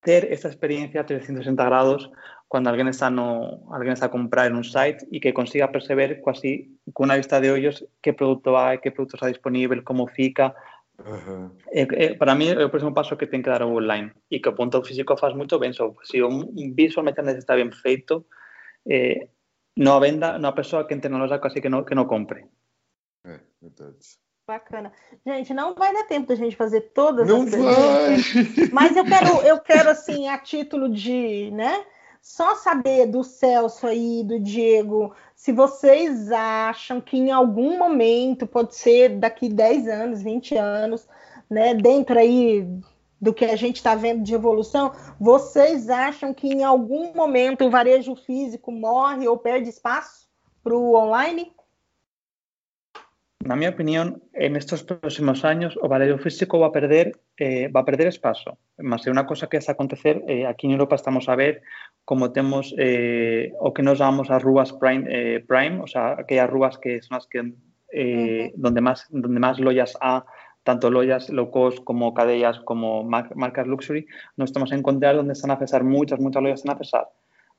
ter 0.00 0.30
esa 0.32 0.48
experiencia 0.48 1.04
360 1.04 1.64
grados 1.64 2.10
cuando 2.46 2.70
alguien 2.70 2.88
está, 2.88 3.10
no, 3.10 3.60
alguien 3.72 3.92
está 3.92 4.06
a 4.06 4.10
comprar 4.10 4.46
en 4.46 4.56
un 4.56 4.64
site 4.64 5.06
y 5.10 5.20
que 5.20 5.34
consiga 5.34 5.70
perceber 5.70 6.22
casi 6.24 6.78
con 6.94 7.04
una 7.04 7.16
vista 7.16 7.40
de 7.40 7.50
hoyos 7.50 7.84
qué 8.00 8.14
producto 8.14 8.58
hay, 8.58 8.78
qué 8.78 8.90
producto 8.90 9.16
está 9.16 9.26
disponible, 9.26 9.84
cómo 9.84 10.06
fica, 10.06 10.54
Uh 10.98 11.54
eh, 11.70 11.86
eh, 11.92 12.14
para 12.14 12.34
mí 12.34 12.48
é 12.48 12.64
o 12.64 12.70
próximo 12.70 12.92
paso 12.92 13.16
que 13.16 13.28
ten 13.28 13.40
que 13.40 13.50
dar 13.50 13.62
online 13.62 14.12
e 14.30 14.40
que 14.40 14.50
punto 14.50 14.82
físico 14.82 15.16
faz 15.16 15.34
moito 15.34 15.58
ben. 15.58 15.72
Se 15.72 16.22
o 16.22 16.30
visual 16.74 17.04
merchandising 17.04 17.38
está 17.38 17.54
ben 17.54 17.70
feito, 17.70 18.26
eh, 18.84 19.28
não 19.76 19.96
a 19.96 20.00
venda, 20.00 20.38
não 20.38 20.48
a 20.50 20.52
pessoa 20.52 20.86
que 20.86 20.94
entre 20.94 21.08
na 21.08 21.18
loja 21.18 21.38
que 21.38 21.68
não, 21.68 21.84
que 21.84 21.94
não 21.94 22.06
compre. 22.06 22.46
É, 23.24 23.38
verdade. 23.62 24.18
Bacana. 24.44 24.90
Gente, 25.24 25.52
não 25.52 25.74
vai 25.74 25.92
dar 25.92 26.04
tempo 26.04 26.26
da 26.28 26.34
gente 26.34 26.56
fazer 26.56 26.80
todas 26.94 27.28
Não 27.28 27.42
as 27.42 27.50
perguntas. 27.50 28.72
Mas 28.72 28.96
eu 28.96 29.04
quero, 29.04 29.46
eu 29.46 29.60
quero, 29.60 29.90
assim, 29.90 30.26
a 30.26 30.38
título 30.38 30.88
de, 30.88 31.50
né? 31.50 31.84
Só 32.22 32.54
saber 32.54 33.06
do 33.06 33.22
Celso 33.22 33.86
aí, 33.86 34.24
do 34.24 34.40
Diego, 34.40 35.14
se 35.38 35.52
vocês 35.52 36.32
acham 36.32 37.00
que 37.00 37.16
em 37.16 37.30
algum 37.30 37.78
momento, 37.78 38.44
pode 38.44 38.74
ser 38.74 39.20
daqui 39.20 39.48
10 39.48 39.86
anos, 39.86 40.20
20 40.20 40.56
anos, 40.56 41.06
né? 41.48 41.74
Dentro 41.74 42.18
aí 42.18 42.66
do 43.20 43.32
que 43.32 43.44
a 43.44 43.54
gente 43.54 43.76
está 43.76 43.94
vendo 43.94 44.24
de 44.24 44.34
evolução, 44.34 44.90
vocês 45.18 45.88
acham 45.88 46.34
que 46.34 46.48
em 46.48 46.64
algum 46.64 47.14
momento 47.14 47.64
o 47.64 47.70
varejo 47.70 48.16
físico 48.16 48.72
morre 48.72 49.28
ou 49.28 49.38
perde 49.38 49.68
espaço 49.68 50.28
para 50.60 50.76
o 50.76 50.96
online? 50.96 51.52
Na 53.44 53.54
minha 53.54 53.70
opinión, 53.70 54.20
en 54.34 54.56
estos 54.56 54.82
próximos 54.82 55.44
años 55.44 55.78
o 55.80 55.86
varejo 55.86 56.18
físico 56.18 56.58
va 56.58 56.68
a 56.68 56.72
perder 56.72 57.14
eh, 57.38 57.68
va 57.68 57.80
a 57.80 57.84
perder 57.84 58.08
espazo. 58.10 58.58
Mas 58.82 59.06
é 59.06 59.14
unha 59.14 59.30
cosa 59.30 59.46
que 59.46 59.62
está 59.62 59.72
a 59.72 59.78
acontecer 59.78 60.26
eh, 60.26 60.42
aquí 60.42 60.66
en 60.66 60.74
Europa 60.74 60.98
estamos 60.98 61.30
a 61.30 61.38
ver 61.38 61.62
como 62.02 62.34
temos 62.34 62.74
eh, 62.82 63.54
o 63.62 63.70
que 63.70 63.86
nos 63.86 64.02
chamamos 64.02 64.26
as 64.34 64.42
rúas 64.42 64.74
prime, 64.74 65.06
eh, 65.06 65.38
prime, 65.46 65.78
o 65.78 65.86
sea, 65.86 66.18
aquellas 66.18 66.50
rúas 66.50 66.82
que 66.82 66.98
son 66.98 67.14
as 67.14 67.30
que 67.30 67.38
eh, 67.38 67.46
uh 67.46 67.54
-huh. 67.94 68.52
donde 68.58 68.80
más 68.82 69.06
donde 69.08 69.38
más 69.38 69.62
loyas 69.62 69.94
há 70.02 70.26
tanto 70.66 70.90
loyas 70.90 71.30
low 71.30 71.48
cost 71.54 71.78
como 71.86 72.10
cadellas 72.18 72.58
como 72.66 73.06
mar 73.06 73.30
marcas 73.38 73.70
luxury, 73.70 74.02
nos 74.34 74.50
estamos 74.50 74.74
a 74.74 74.76
encontrar 74.76 75.14
donde 75.14 75.38
están 75.38 75.54
a 75.54 75.62
cesar 75.62 75.86
muchas, 75.86 76.18
muchas 76.18 76.42
loyas 76.42 76.58
están 76.60 76.74
a 76.74 76.82
cesar. 76.82 77.06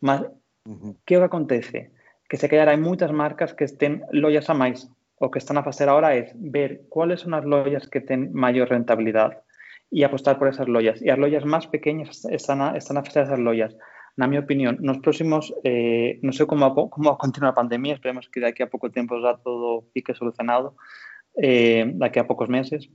Mas, 0.04 0.28
uh 0.68 0.76
-huh. 0.76 0.94
que 1.08 1.16
que 1.16 1.24
acontece? 1.24 1.80
Que 2.28 2.36
se 2.36 2.52
quedar 2.52 2.68
hai 2.68 2.78
moitas 2.78 3.16
marcas 3.16 3.56
que 3.56 3.64
estén 3.64 4.04
loyas 4.12 4.52
a 4.52 4.54
máis 4.54 4.92
o 5.20 5.30
que 5.30 5.40
están 5.40 5.58
a 5.58 5.64
facer 5.64 5.90
ahora 5.90 6.16
es 6.16 6.32
ver 6.36 6.88
cuáles 6.90 7.22
son 7.22 7.36
as 7.36 7.44
loyas 7.44 7.88
que 7.92 8.00
ten 8.00 8.32
maior 8.32 8.72
rentabilidade 8.72 9.44
e 9.92 10.08
apostar 10.08 10.40
por 10.40 10.48
esas 10.48 10.72
loyas. 10.72 11.02
E 11.04 11.12
as 11.12 11.20
loyas 11.20 11.44
máis 11.44 11.68
pequeñas 11.68 12.24
están 12.32 12.64
a, 12.64 12.80
están 12.80 12.96
a 12.98 13.04
facer 13.04 13.28
esas 13.28 13.42
loyas. 13.42 13.76
Na 14.16 14.28
miña 14.28 14.44
opinión, 14.48 14.80
nos 14.80 15.00
próximos, 15.04 15.52
eh, 15.64 16.20
non 16.24 16.32
sei 16.32 16.48
como, 16.48 16.72
como 16.88 17.20
continua 17.20 17.52
a 17.52 17.60
pandemia, 17.60 18.00
esperemos 18.00 18.32
que 18.32 18.40
daqui 18.40 18.64
a 18.64 18.72
pouco 18.72 18.92
tempo 18.92 19.20
já 19.20 19.36
todo 19.36 19.92
fique 19.92 20.16
solucionado, 20.16 20.80
eh, 21.36 21.84
daqui 22.00 22.20
a 22.20 22.28
poucos 22.28 22.48
meses, 22.48 22.88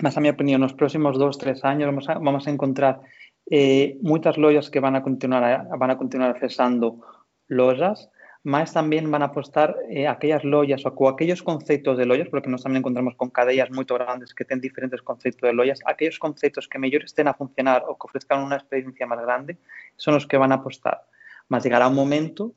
mas 0.00 0.16
a 0.16 0.20
miña 0.20 0.36
opinión, 0.36 0.60
nos 0.60 0.76
próximos 0.76 1.16
dos, 1.16 1.40
tres 1.40 1.64
años 1.64 1.88
vamos 1.88 2.08
a, 2.08 2.20
vamos 2.20 2.44
a 2.46 2.52
encontrar 2.52 3.00
eh, 3.48 3.98
moitas 4.04 4.36
loyas 4.36 4.68
que 4.68 4.80
van 4.80 4.94
a 4.94 5.02
continuar 5.02 5.66
van 5.78 5.90
a 5.90 5.98
continuar 5.98 6.36
cesando 6.38 7.00
lojas, 7.48 8.12
más 8.42 8.72
también 8.72 9.10
van 9.10 9.22
a 9.22 9.26
apostar 9.26 9.76
eh, 9.90 10.08
aquellas 10.08 10.44
loyas 10.44 10.82
o 10.86 11.08
aquellos 11.08 11.42
conceptos 11.42 11.98
de 11.98 12.06
loyas, 12.06 12.28
porque 12.28 12.48
nos 12.48 12.62
también 12.62 12.80
encontramos 12.80 13.14
con 13.14 13.30
cadellas 13.30 13.70
muy 13.70 13.84
grandes 13.84 14.32
que 14.32 14.44
tienen 14.44 14.62
diferentes 14.62 15.02
conceptos 15.02 15.48
de 15.48 15.52
loyas, 15.52 15.80
aquellos 15.84 16.18
conceptos 16.18 16.66
que 16.66 16.78
mejor 16.78 17.04
estén 17.04 17.28
a 17.28 17.34
funcionar 17.34 17.84
o 17.86 17.98
que 17.98 18.06
ofrezcan 18.06 18.42
una 18.42 18.56
experiencia 18.56 19.06
más 19.06 19.20
grande, 19.20 19.58
son 19.96 20.14
los 20.14 20.26
que 20.26 20.38
van 20.38 20.52
a 20.52 20.56
apostar. 20.56 21.02
Más 21.48 21.64
llegará 21.64 21.88
un 21.88 21.94
momento, 21.94 22.54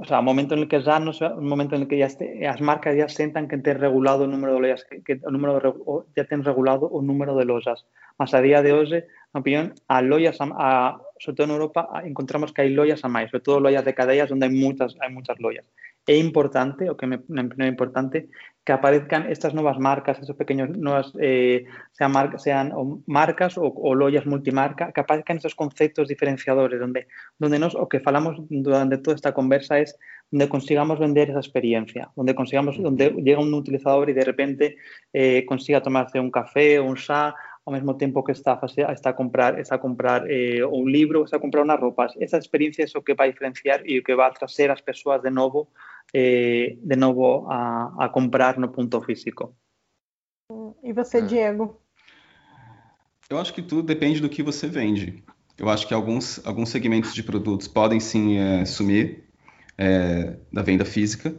o 0.00 0.04
sea, 0.04 0.20
un 0.20 0.26
momento 0.26 0.54
en 0.54 0.60
el 0.60 0.68
que 0.68 0.80
ya 0.80 1.00
no 1.00 1.10
un 1.10 1.48
momento 1.48 1.74
en 1.74 1.82
el 1.82 1.88
que 1.88 1.98
ya 1.98 2.08
las 2.40 2.60
marcas 2.60 2.96
ya 2.96 3.08
sientan 3.08 3.48
que 3.48 3.58
tienen 3.58 3.82
regulado 3.82 4.24
el 4.24 4.30
número 4.30 4.54
de 4.54 4.60
loyas, 4.60 4.84
que, 4.84 5.12
el 5.12 5.32
número 5.32 5.58
de, 5.58 5.72
ya 6.14 6.24
tienen 6.24 6.44
regulado 6.44 6.88
un 6.88 7.04
número 7.04 7.34
de 7.34 7.44
loyas. 7.44 7.84
Más 8.16 8.32
a 8.32 8.40
día 8.40 8.62
de 8.62 8.72
hoy, 8.72 8.92
en 8.94 9.04
opinión, 9.32 9.74
a 9.88 10.00
loyas, 10.00 10.38
a, 10.40 11.00
sobre 11.18 11.36
todo 11.36 11.46
en 11.46 11.50
Europa, 11.50 11.88
encontramos 12.04 12.52
que 12.52 12.62
hai 12.62 12.70
loyas 12.70 13.02
a 13.02 13.10
máis, 13.10 13.34
sobre 13.34 13.42
todo 13.42 13.58
loyas 13.58 13.82
de 13.82 13.94
cadellas 13.98 14.30
onde 14.30 14.46
hai 14.46 14.54
moitas, 14.54 14.94
hai 15.02 15.10
moitas 15.10 15.34
loyas. 15.42 15.66
É 16.08 16.16
importante, 16.16 16.88
o 16.88 16.96
que 16.96 17.06
me, 17.06 17.18
me 17.28 17.68
importante, 17.68 18.30
que 18.64 18.72
aparezcan 18.72 19.28
estas 19.28 19.52
novas 19.52 19.78
marcas, 19.78 20.18
estos 20.18 20.36
pequeños 20.36 20.68
novas, 20.70 21.12
eh, 21.20 21.66
sean, 21.92 22.12
mar, 22.12 22.40
sean 22.40 22.72
o 22.72 23.02
marcas 23.06 23.58
o, 23.58 23.68
o 23.68 23.94
loyas 23.94 24.24
multimarca, 24.24 24.90
que 24.92 25.00
aparezcan 25.00 25.36
estos 25.36 25.54
conceptos 25.54 26.08
diferenciadores, 26.08 26.80
donde, 26.80 27.08
donde 27.38 27.58
nos, 27.58 27.74
o 27.74 27.88
que 27.90 28.00
falamos 28.00 28.40
durante 28.48 28.96
toda 28.96 29.16
esta 29.16 29.32
conversa 29.32 29.80
es 29.80 29.98
donde 30.30 30.48
consigamos 30.48 30.98
vender 30.98 31.28
esa 31.28 31.40
experiencia, 31.40 32.10
donde 32.16 32.34
consigamos, 32.34 32.80
donde 32.80 33.10
llega 33.10 33.40
un 33.40 33.52
utilizador 33.52 34.08
y 34.08 34.14
de 34.14 34.24
repente 34.24 34.76
eh, 35.12 35.44
consiga 35.44 35.82
tomarse 35.82 36.20
un 36.20 36.30
café 36.30 36.78
o 36.78 36.84
un 36.84 36.96
chá 36.96 37.34
ao 37.68 37.72
mesmo 37.72 37.92
tempo 37.94 38.22
que 38.22 38.32
está 38.32 38.58
a, 38.58 38.92
está 38.92 39.10
a 39.10 39.12
comprar, 39.12 39.60
está 39.60 39.74
a 39.74 39.78
comprar 39.78 40.24
eh, 40.26 40.64
un 40.64 40.90
libro, 40.90 41.24
está 41.24 41.36
a 41.36 41.40
comprar 41.40 41.62
unas 41.62 41.78
ropas. 41.78 42.14
Esa 42.18 42.38
experiencia 42.38 42.82
é 42.82 42.98
o 42.98 43.02
que 43.02 43.14
vai 43.14 43.30
diferenciar 43.30 43.82
e 43.84 43.98
o 43.98 44.02
que 44.02 44.16
vai 44.16 44.32
trazer 44.32 44.70
as 44.70 44.80
persoas 44.80 45.20
de 45.20 45.30
novo 45.30 45.68
eh, 46.14 46.78
de 46.80 46.96
novo 46.96 47.46
a, 47.46 48.06
a 48.06 48.08
comprar 48.08 48.58
no 48.58 48.70
ponto 48.70 49.02
físico. 49.02 49.54
E 50.82 50.94
você, 50.94 51.20
Diego? 51.20 51.78
Eu 53.28 53.36
acho 53.36 53.52
que 53.52 53.60
tudo 53.60 53.82
depende 53.82 54.18
do 54.22 54.30
que 54.30 54.42
você 54.42 54.66
vende. 54.66 55.22
Eu 55.58 55.68
acho 55.68 55.86
que 55.86 55.92
alguns, 55.92 56.40
alguns 56.46 56.70
segmentos 56.70 57.12
de 57.12 57.22
produtos 57.22 57.68
podem 57.68 58.00
sim 58.00 58.38
é, 58.38 58.64
sumir 58.64 59.24
é, 59.76 60.38
da 60.50 60.62
venda 60.62 60.86
física. 60.86 61.34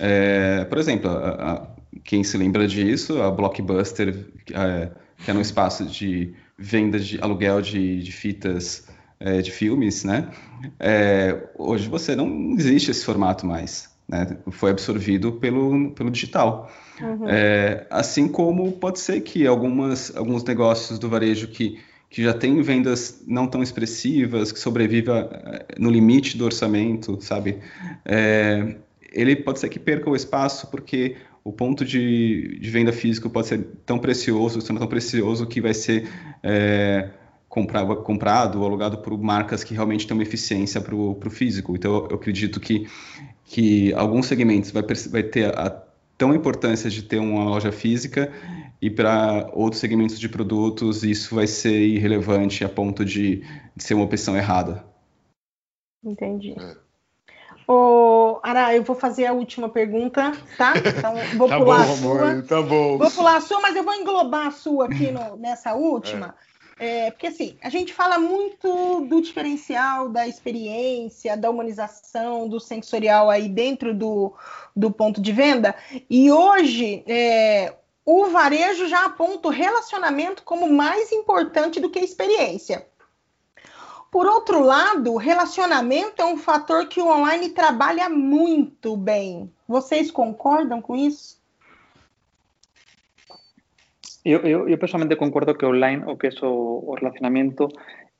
É, 0.00 0.64
por 0.64 0.78
exemplo, 0.78 1.08
a, 1.08 1.52
a, 1.52 1.68
quem 2.02 2.24
se 2.24 2.36
lembra 2.36 2.66
disso, 2.66 3.22
a 3.22 3.30
Blockbuster 3.30 4.26
é, 4.52 5.07
que 5.22 5.30
era 5.30 5.38
um 5.38 5.42
espaço 5.42 5.84
de 5.84 6.34
venda 6.56 6.98
de 6.98 7.20
aluguel 7.20 7.60
de, 7.60 8.02
de 8.02 8.12
fitas 8.12 8.86
é, 9.20 9.40
de 9.42 9.50
filmes, 9.50 10.04
né? 10.04 10.30
É, 10.78 11.48
hoje 11.56 11.88
você 11.88 12.14
não 12.14 12.54
existe 12.56 12.90
esse 12.90 13.04
formato 13.04 13.46
mais, 13.46 13.90
né? 14.08 14.38
Foi 14.50 14.70
absorvido 14.70 15.32
pelo, 15.32 15.90
pelo 15.92 16.10
digital. 16.10 16.70
Uhum. 17.00 17.28
É, 17.28 17.86
assim 17.90 18.28
como 18.28 18.72
pode 18.72 19.00
ser 19.00 19.20
que 19.20 19.46
algumas, 19.46 20.14
alguns 20.16 20.42
negócios 20.44 20.98
do 20.98 21.08
varejo 21.08 21.48
que, 21.48 21.78
que 22.10 22.22
já 22.22 22.32
têm 22.32 22.60
vendas 22.62 23.22
não 23.26 23.46
tão 23.46 23.62
expressivas, 23.62 24.52
que 24.52 24.58
sobreviva 24.58 25.28
é, 25.32 25.66
no 25.78 25.90
limite 25.90 26.36
do 26.36 26.44
orçamento, 26.44 27.18
sabe? 27.20 27.58
É, 28.04 28.76
ele 29.12 29.36
pode 29.36 29.58
ser 29.58 29.68
que 29.68 29.78
perca 29.78 30.08
o 30.10 30.16
espaço 30.16 30.68
porque 30.68 31.16
o 31.48 31.52
ponto 31.52 31.82
de, 31.82 32.58
de 32.60 32.70
venda 32.70 32.92
físico 32.92 33.30
pode 33.30 33.46
ser 33.46 33.64
tão 33.86 33.98
precioso, 33.98 34.60
sendo 34.60 34.78
tão 34.78 34.86
precioso 34.86 35.46
que 35.46 35.62
vai 35.62 35.72
ser 35.72 36.06
é, 36.42 37.08
comprado, 37.48 37.96
comprado 38.02 38.60
ou 38.60 38.66
alugado 38.66 38.98
por 38.98 39.16
marcas 39.18 39.64
que 39.64 39.72
realmente 39.72 40.06
têm 40.06 40.14
uma 40.14 40.22
eficiência 40.22 40.78
para 40.78 40.94
o 40.94 41.30
físico. 41.30 41.74
Então, 41.74 42.06
eu 42.10 42.16
acredito 42.16 42.60
que, 42.60 42.86
que 43.46 43.94
alguns 43.94 44.26
segmentos 44.26 44.70
vai, 44.70 44.82
vai 45.10 45.22
ter 45.22 45.58
a 45.58 45.70
tão 46.18 46.34
importância 46.34 46.90
de 46.90 47.02
ter 47.02 47.18
uma 47.18 47.44
loja 47.44 47.72
física 47.72 48.30
e 48.82 48.90
para 48.90 49.48
outros 49.54 49.80
segmentos 49.80 50.20
de 50.20 50.28
produtos 50.28 51.02
isso 51.02 51.34
vai 51.34 51.46
ser 51.46 51.80
irrelevante 51.80 52.62
a 52.62 52.68
ponto 52.68 53.06
de, 53.06 53.42
de 53.74 53.82
ser 53.82 53.94
uma 53.94 54.04
opção 54.04 54.36
errada. 54.36 54.84
Entendi. 56.04 56.54
É. 56.60 56.87
Ô, 57.70 58.40
Ara, 58.42 58.74
eu 58.74 58.82
vou 58.82 58.96
fazer 58.96 59.26
a 59.26 59.34
última 59.34 59.68
pergunta, 59.68 60.32
tá? 60.56 60.72
Então, 60.78 61.14
vou 61.36 61.48
tá 61.50 61.58
pular 61.58 61.86
bom, 61.86 61.92
a 61.92 61.96
sua. 61.96 62.30
Amor, 62.30 62.42
tá 62.44 62.62
bom. 62.62 62.96
Vou 62.96 63.10
pular 63.10 63.36
a 63.36 63.40
sua, 63.42 63.60
mas 63.60 63.76
eu 63.76 63.84
vou 63.84 63.92
englobar 63.92 64.46
a 64.46 64.50
sua 64.50 64.86
aqui 64.86 65.10
no, 65.10 65.36
nessa 65.36 65.74
última. 65.74 66.34
É. 66.44 66.48
É, 66.80 67.10
porque 67.10 67.26
assim, 67.26 67.58
a 67.60 67.68
gente 67.68 67.92
fala 67.92 68.18
muito 68.18 69.04
do 69.06 69.20
diferencial 69.20 70.08
da 70.08 70.26
experiência, 70.26 71.36
da 71.36 71.50
humanização, 71.50 72.48
do 72.48 72.60
sensorial 72.60 73.28
aí 73.28 73.48
dentro 73.48 73.92
do, 73.92 74.32
do 74.74 74.90
ponto 74.90 75.20
de 75.20 75.32
venda, 75.32 75.74
e 76.08 76.30
hoje 76.30 77.02
é, 77.08 77.74
o 78.04 78.26
varejo 78.26 78.86
já 78.86 79.04
aponta 79.06 79.48
o 79.48 79.50
relacionamento 79.50 80.44
como 80.44 80.72
mais 80.72 81.10
importante 81.10 81.80
do 81.80 81.90
que 81.90 81.98
a 81.98 82.04
experiência. 82.04 82.86
Por 84.10 84.26
outro 84.26 84.60
lado, 84.62 85.16
relacionamento 85.16 86.22
é 86.22 86.24
um 86.24 86.38
fator 86.38 86.86
que 86.86 87.00
o 87.00 87.08
online 87.08 87.50
trabalha 87.50 88.08
muito 88.08 88.96
bem. 88.96 89.52
Vocês 89.66 90.10
concordam 90.10 90.80
com 90.80 90.96
isso? 90.96 91.38
Eu, 94.24 94.40
eu, 94.40 94.68
eu 94.68 94.78
pessoalmente 94.78 95.16
concordo 95.16 95.54
que 95.54 95.64
online 95.64 96.04
o 96.06 96.16
que 96.16 96.28
é 96.28 96.30
o, 96.42 96.90
o 96.90 96.94
relacionamento 96.94 97.68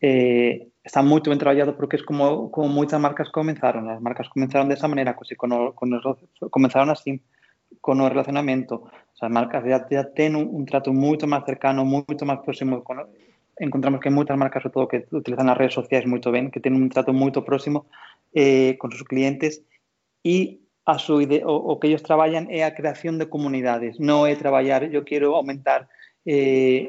eh, 0.00 0.66
está 0.84 1.02
muito 1.02 1.30
bem 1.30 1.38
trabalhado 1.38 1.72
porque 1.72 1.96
é 1.96 2.02
como, 2.04 2.48
como 2.50 2.68
marcas 2.98 3.28
começaram. 3.30 3.88
As 3.88 4.00
marcas 4.00 4.28
começaram 4.28 4.68
dessa 4.68 4.88
maneira, 4.88 5.14
o, 5.14 5.72
começaram 6.50 6.92
assim, 6.92 7.20
com 7.80 7.92
o 7.92 8.08
relacionamento. 8.08 8.88
As 9.20 9.30
marcas 9.30 9.64
já, 9.64 10.04
têm 10.04 10.36
um, 10.36 10.58
um 10.58 10.64
trato 10.64 10.92
muito 10.92 11.26
mais 11.26 11.44
cercano, 11.44 11.84
muito 11.84 12.24
mais 12.26 12.40
próximo 12.40 12.82
encontramos 13.60 14.00
que 14.00 14.08
hai 14.08 14.14
moitas 14.14 14.38
marcas, 14.38 14.62
sobre 14.62 14.74
todo, 14.74 14.90
que 14.90 15.04
utilizan 15.10 15.50
as 15.50 15.58
redes 15.58 15.74
sociais 15.74 16.06
moito 16.06 16.30
ben, 16.30 16.50
que 16.50 16.62
ten 16.62 16.74
un 16.74 16.88
trato 16.88 17.12
moito 17.12 17.42
próximo 17.42 17.86
eh, 18.34 18.78
con 18.80 18.90
os 18.94 19.04
clientes 19.04 19.62
e 20.22 20.62
a 20.88 20.96
su 20.96 21.20
ide 21.20 21.44
o, 21.44 21.52
o 21.52 21.76
que 21.76 21.92
ellos 21.92 22.02
traballan 22.02 22.48
é 22.48 22.64
a 22.64 22.72
creación 22.72 23.20
de 23.20 23.28
comunidades, 23.28 24.00
non 24.00 24.24
é 24.24 24.34
traballar, 24.38 24.88
eu 24.88 25.04
quero 25.04 25.36
aumentar 25.36 25.90
eh, 26.24 26.88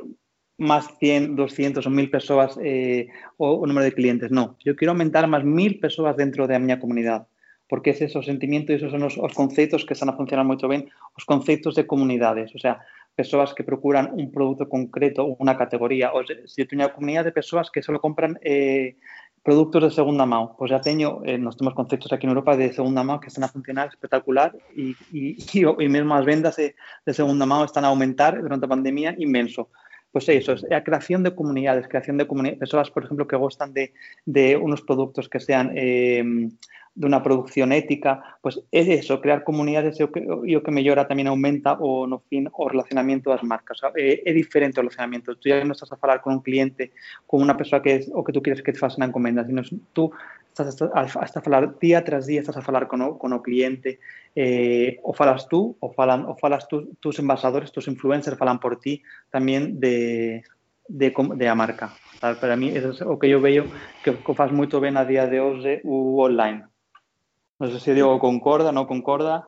más 0.59 0.87
100, 0.99 1.35
200 1.35 1.83
o 1.83 1.91
1000 1.91 2.07
persoas 2.11 2.55
eh, 2.59 3.11
o, 3.39 3.59
o 3.59 3.65
número 3.67 3.87
de 3.87 3.95
clientes. 3.95 4.29
Non, 4.31 4.59
eu 4.63 4.75
quero 4.75 4.91
aumentar 4.91 5.27
máis 5.27 5.43
1000 5.43 5.79
persoas 5.83 6.15
dentro 6.15 6.47
da 6.47 6.59
miña 6.59 6.79
comunidade 6.79 7.27
porque 7.69 7.91
ese 7.91 8.09
é 8.09 8.17
o 8.17 8.25
sentimento 8.25 8.73
e 8.73 8.81
esos 8.81 8.89
son 8.89 9.05
os, 9.05 9.15
os 9.15 9.33
conceptos 9.37 9.85
que 9.85 9.93
están 9.93 10.09
a 10.09 10.17
funcionar 10.17 10.43
moito 10.43 10.65
ben, 10.65 10.89
os 11.13 11.23
conceptos 11.23 11.77
de 11.77 11.85
comunidades, 11.85 12.49
o 12.57 12.59
sea, 12.59 12.81
persoas 13.19 13.51
que 13.51 13.67
procuran 13.67 14.15
un 14.15 14.31
produto 14.31 14.71
concreto 14.71 15.27
ou 15.27 15.35
unha 15.43 15.59
categoría, 15.59 16.15
ou 16.15 16.23
se, 16.23 16.47
se 16.47 16.63
teño 16.63 16.87
unha 16.87 16.95
comunidade 16.95 17.35
de 17.35 17.35
persoas 17.35 17.67
que 17.67 17.83
só 17.83 17.91
compran 17.99 18.39
eh, 18.39 18.95
produtos 19.43 19.83
de 19.83 19.91
segunda 19.91 20.23
mão, 20.23 20.55
pois 20.55 20.71
já 20.71 20.79
teño, 20.79 21.19
eh, 21.27 21.35
nós 21.35 21.59
temos 21.59 21.75
conceptos 21.75 22.15
aquí 22.15 22.23
en 22.23 22.31
Europa 22.31 22.55
de 22.55 22.71
segunda 22.71 23.03
mão 23.03 23.19
que 23.19 23.27
están 23.27 23.43
a 23.43 23.51
funcionar 23.51 23.91
espectacular 23.91 24.55
e, 24.71 24.95
e, 25.11 25.35
e, 25.35 26.23
vendas 26.23 26.55
de, 26.55 26.79
de 27.03 27.11
segunda 27.11 27.43
mão 27.43 27.67
están 27.67 27.83
a 27.83 27.91
aumentar 27.91 28.39
durante 28.39 28.63
a 28.63 28.71
pandemia 28.71 29.11
inmenso. 29.19 29.67
Pois 30.15 30.25
é 30.31 30.39
iso, 30.39 30.55
é 30.71 30.73
a 30.79 30.81
creación 30.87 31.21
de 31.21 31.35
comunidades, 31.35 31.91
creación 31.91 32.15
de 32.17 32.25
comunidades, 32.25 32.63
persoas, 32.63 32.87
por 32.89 33.03
exemplo, 33.03 33.27
que 33.27 33.35
gostan 33.35 33.75
de, 33.75 33.91
de 34.25 34.55
unos 34.57 34.81
produtos 34.81 35.27
que 35.27 35.43
sean 35.43 35.75
eh, 35.75 36.23
de 36.95 37.05
unha 37.07 37.23
produción 37.23 37.71
ética, 37.71 38.39
pois 38.43 38.59
é 38.73 38.81
eso, 38.85 39.21
crear 39.23 39.45
comunidades 39.45 39.99
e 39.99 40.03
o 40.03 40.11
que, 40.11 40.25
e 40.25 40.53
o 40.57 40.63
que 40.63 40.73
mellora 40.73 41.07
tamén 41.07 41.29
aumenta 41.29 41.77
o 41.79 42.09
no 42.09 42.21
fin 42.27 42.49
o 42.51 42.65
relacionamento 42.67 43.29
das 43.31 43.45
marcas. 43.45 43.79
É, 43.95 44.25
é 44.25 44.31
diferente 44.33 44.79
o 44.79 44.83
relacionamento. 44.83 45.37
Tú 45.37 45.47
ya 45.47 45.61
non 45.63 45.77
estás 45.77 45.91
a 45.93 46.01
falar 46.01 46.19
con 46.19 46.35
un 46.35 46.41
cliente, 46.43 46.91
con 47.29 47.39
unha 47.39 47.55
persoa 47.55 47.79
que 47.79 47.91
é 47.91 47.97
o 48.11 48.25
que 48.25 48.33
tú 48.33 48.43
quieres 48.43 48.59
que 48.65 48.73
te 48.73 48.81
faça 48.81 48.99
unha 48.99 49.07
encomenda, 49.07 49.45
sino 49.45 49.63
tú 49.95 50.11
estás 50.51 50.81
a, 50.81 50.99
a, 50.99 51.23
a 51.23 51.41
falar 51.41 51.79
día 51.79 52.03
tras 52.03 52.25
día, 52.25 52.41
estás 52.41 52.57
a 52.57 52.61
falar 52.61 52.87
con 52.87 53.01
o, 53.01 53.17
con 53.17 53.33
o 53.33 53.41
cliente, 53.41 53.99
eh, 54.35 54.99
o 55.03 55.13
falas 55.13 55.47
tú, 55.47 55.77
o 55.79 55.91
falan, 55.93 56.25
o 56.25 56.35
falas 56.35 56.67
tú, 56.67 56.95
tus 56.99 57.19
embasadores, 57.19 57.71
tus 57.71 57.87
influencers 57.87 58.37
falan 58.37 58.59
por 58.59 58.79
ti 58.79 59.01
tamén 59.31 59.79
de, 59.79 60.43
de, 60.87 61.13
de 61.13 61.45
a 61.47 61.55
marca. 61.55 61.93
Para 62.19 62.57
mí, 62.59 62.75
eso 62.75 62.91
é 62.91 63.07
o 63.07 63.15
que 63.15 63.31
eu 63.31 63.39
vejo 63.39 63.71
que 64.03 64.11
o 64.11 64.33
faz 64.35 64.51
moito 64.51 64.83
ben 64.83 64.99
a 64.99 65.07
día 65.07 65.29
de 65.31 65.39
hoxe 65.39 65.79
o 65.87 66.19
online. 66.19 66.67
Não 67.59 67.69
sei 67.69 67.79
se 67.79 67.93
Diogo 67.93 68.19
concorda, 68.19 68.71
não 68.71 68.85
concorda? 68.85 69.45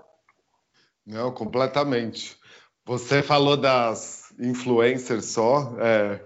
Não, 1.05 1.31
completamente. 1.31 2.37
Você 2.85 3.23
falou 3.23 3.55
das 3.55 4.33
influencers 4.39 5.25
só, 5.25 5.75
é, 5.79 6.21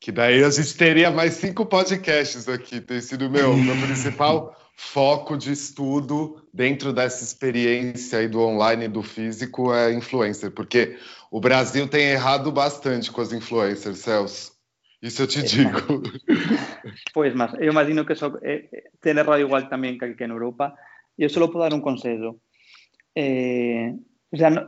que 0.00 0.12
daí 0.12 0.44
a 0.44 0.50
gente 0.50 0.76
teria 0.76 1.10
mais 1.10 1.34
cinco 1.34 1.64
podcasts 1.64 2.48
aqui. 2.48 2.80
Tem 2.80 3.00
sido 3.00 3.30
meu, 3.30 3.56
meu 3.56 3.74
principal 3.80 4.54
foco 4.76 5.36
de 5.36 5.52
estudo 5.52 6.42
dentro 6.52 6.92
dessa 6.92 7.22
experiência 7.24 8.18
aí 8.18 8.28
do 8.28 8.40
online 8.40 8.84
e 8.84 8.88
do 8.88 9.02
físico 9.02 9.72
é 9.72 9.92
influencer, 9.92 10.50
porque 10.50 10.98
o 11.30 11.40
Brasil 11.40 11.88
tem 11.88 12.10
errado 12.10 12.50
bastante 12.50 13.10
com 13.10 13.20
as 13.20 13.32
influencers, 13.32 13.98
Celso. 13.98 14.52
Isso 15.00 15.22
eu 15.22 15.26
te 15.26 15.42
digo. 15.42 16.02
Pois, 17.12 17.34
mas 17.34 17.52
eu 17.54 17.70
imagino 17.70 18.04
que 18.04 18.14
só, 18.14 18.32
é, 18.42 18.64
tem 19.00 19.16
errado 19.16 19.40
igual 19.40 19.68
também 19.68 19.98
que 19.98 20.04
aqui 20.04 20.26
na 20.26 20.34
Europa. 20.34 20.74
Yo 21.16 21.28
solo 21.28 21.50
puedo 21.50 21.64
dar 21.64 21.74
un 21.74 21.80
consejo. 21.80 22.40
Eh, 23.14 23.94
o 24.30 24.36
sea, 24.36 24.50
no, 24.50 24.66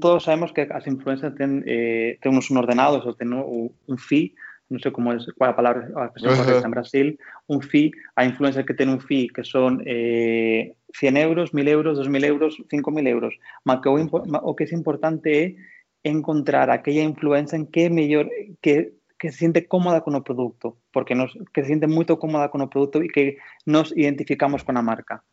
todos 0.00 0.24
sabemos 0.24 0.52
que 0.52 0.68
as 0.70 0.86
influencers 0.86 1.34
ten, 1.34 1.64
eh, 1.66 2.18
ten 2.22 2.30
unos 2.30 2.46
ordenados 2.54 3.02
ou 3.02 3.18
ten 3.18 3.34
un, 3.34 3.74
un 3.74 3.98
fee, 3.98 4.38
non 4.70 4.78
sei 4.78 4.94
como 4.94 5.10
é, 5.10 5.18
qual 5.34 5.50
a 5.50 5.58
palabra 5.58 5.90
a 5.98 6.10
expresión 6.10 6.38
correcta 6.38 6.66
en 6.66 6.74
Brasil, 6.74 7.06
un 7.50 7.58
fee, 7.58 7.90
a 8.14 8.22
influencer 8.22 8.62
que 8.62 8.78
ten 8.78 8.90
un 8.90 9.02
fee 9.02 9.30
que 9.30 9.42
son 9.42 9.82
eh, 9.82 10.78
100 10.94 11.16
euros, 11.18 11.54
1000 11.54 11.66
euros, 11.66 11.98
2000 11.98 12.22
euros, 12.22 12.58
5000 12.70 13.06
euros. 13.06 13.34
Ma 13.66 13.82
que 13.82 13.90
o, 13.90 13.98
o 13.98 14.52
que 14.54 14.66
é 14.66 14.74
importante 14.74 15.58
é 16.06 16.10
encontrar 16.10 16.70
aquella 16.70 17.02
influencer 17.02 17.58
en 17.58 17.66
que 17.66 17.86
é 17.86 17.90
mellor 17.90 18.30
que 18.62 18.94
que 19.18 19.32
se 19.32 19.38
siente 19.38 19.66
cómoda 19.66 20.02
con 20.02 20.14
o 20.14 20.24
produto, 20.24 20.76
porque 20.92 21.14
nos, 21.14 21.32
que 21.52 21.62
se 21.62 21.68
siente 21.72 21.88
moito 21.88 22.20
cómoda 22.20 22.52
con 22.52 22.60
o 22.60 22.68
produto 22.68 23.00
e 23.00 23.08
que 23.08 23.40
nos 23.64 23.92
identificamos 23.96 24.64
con 24.64 24.76
a 24.76 24.82
marca. 24.84 25.24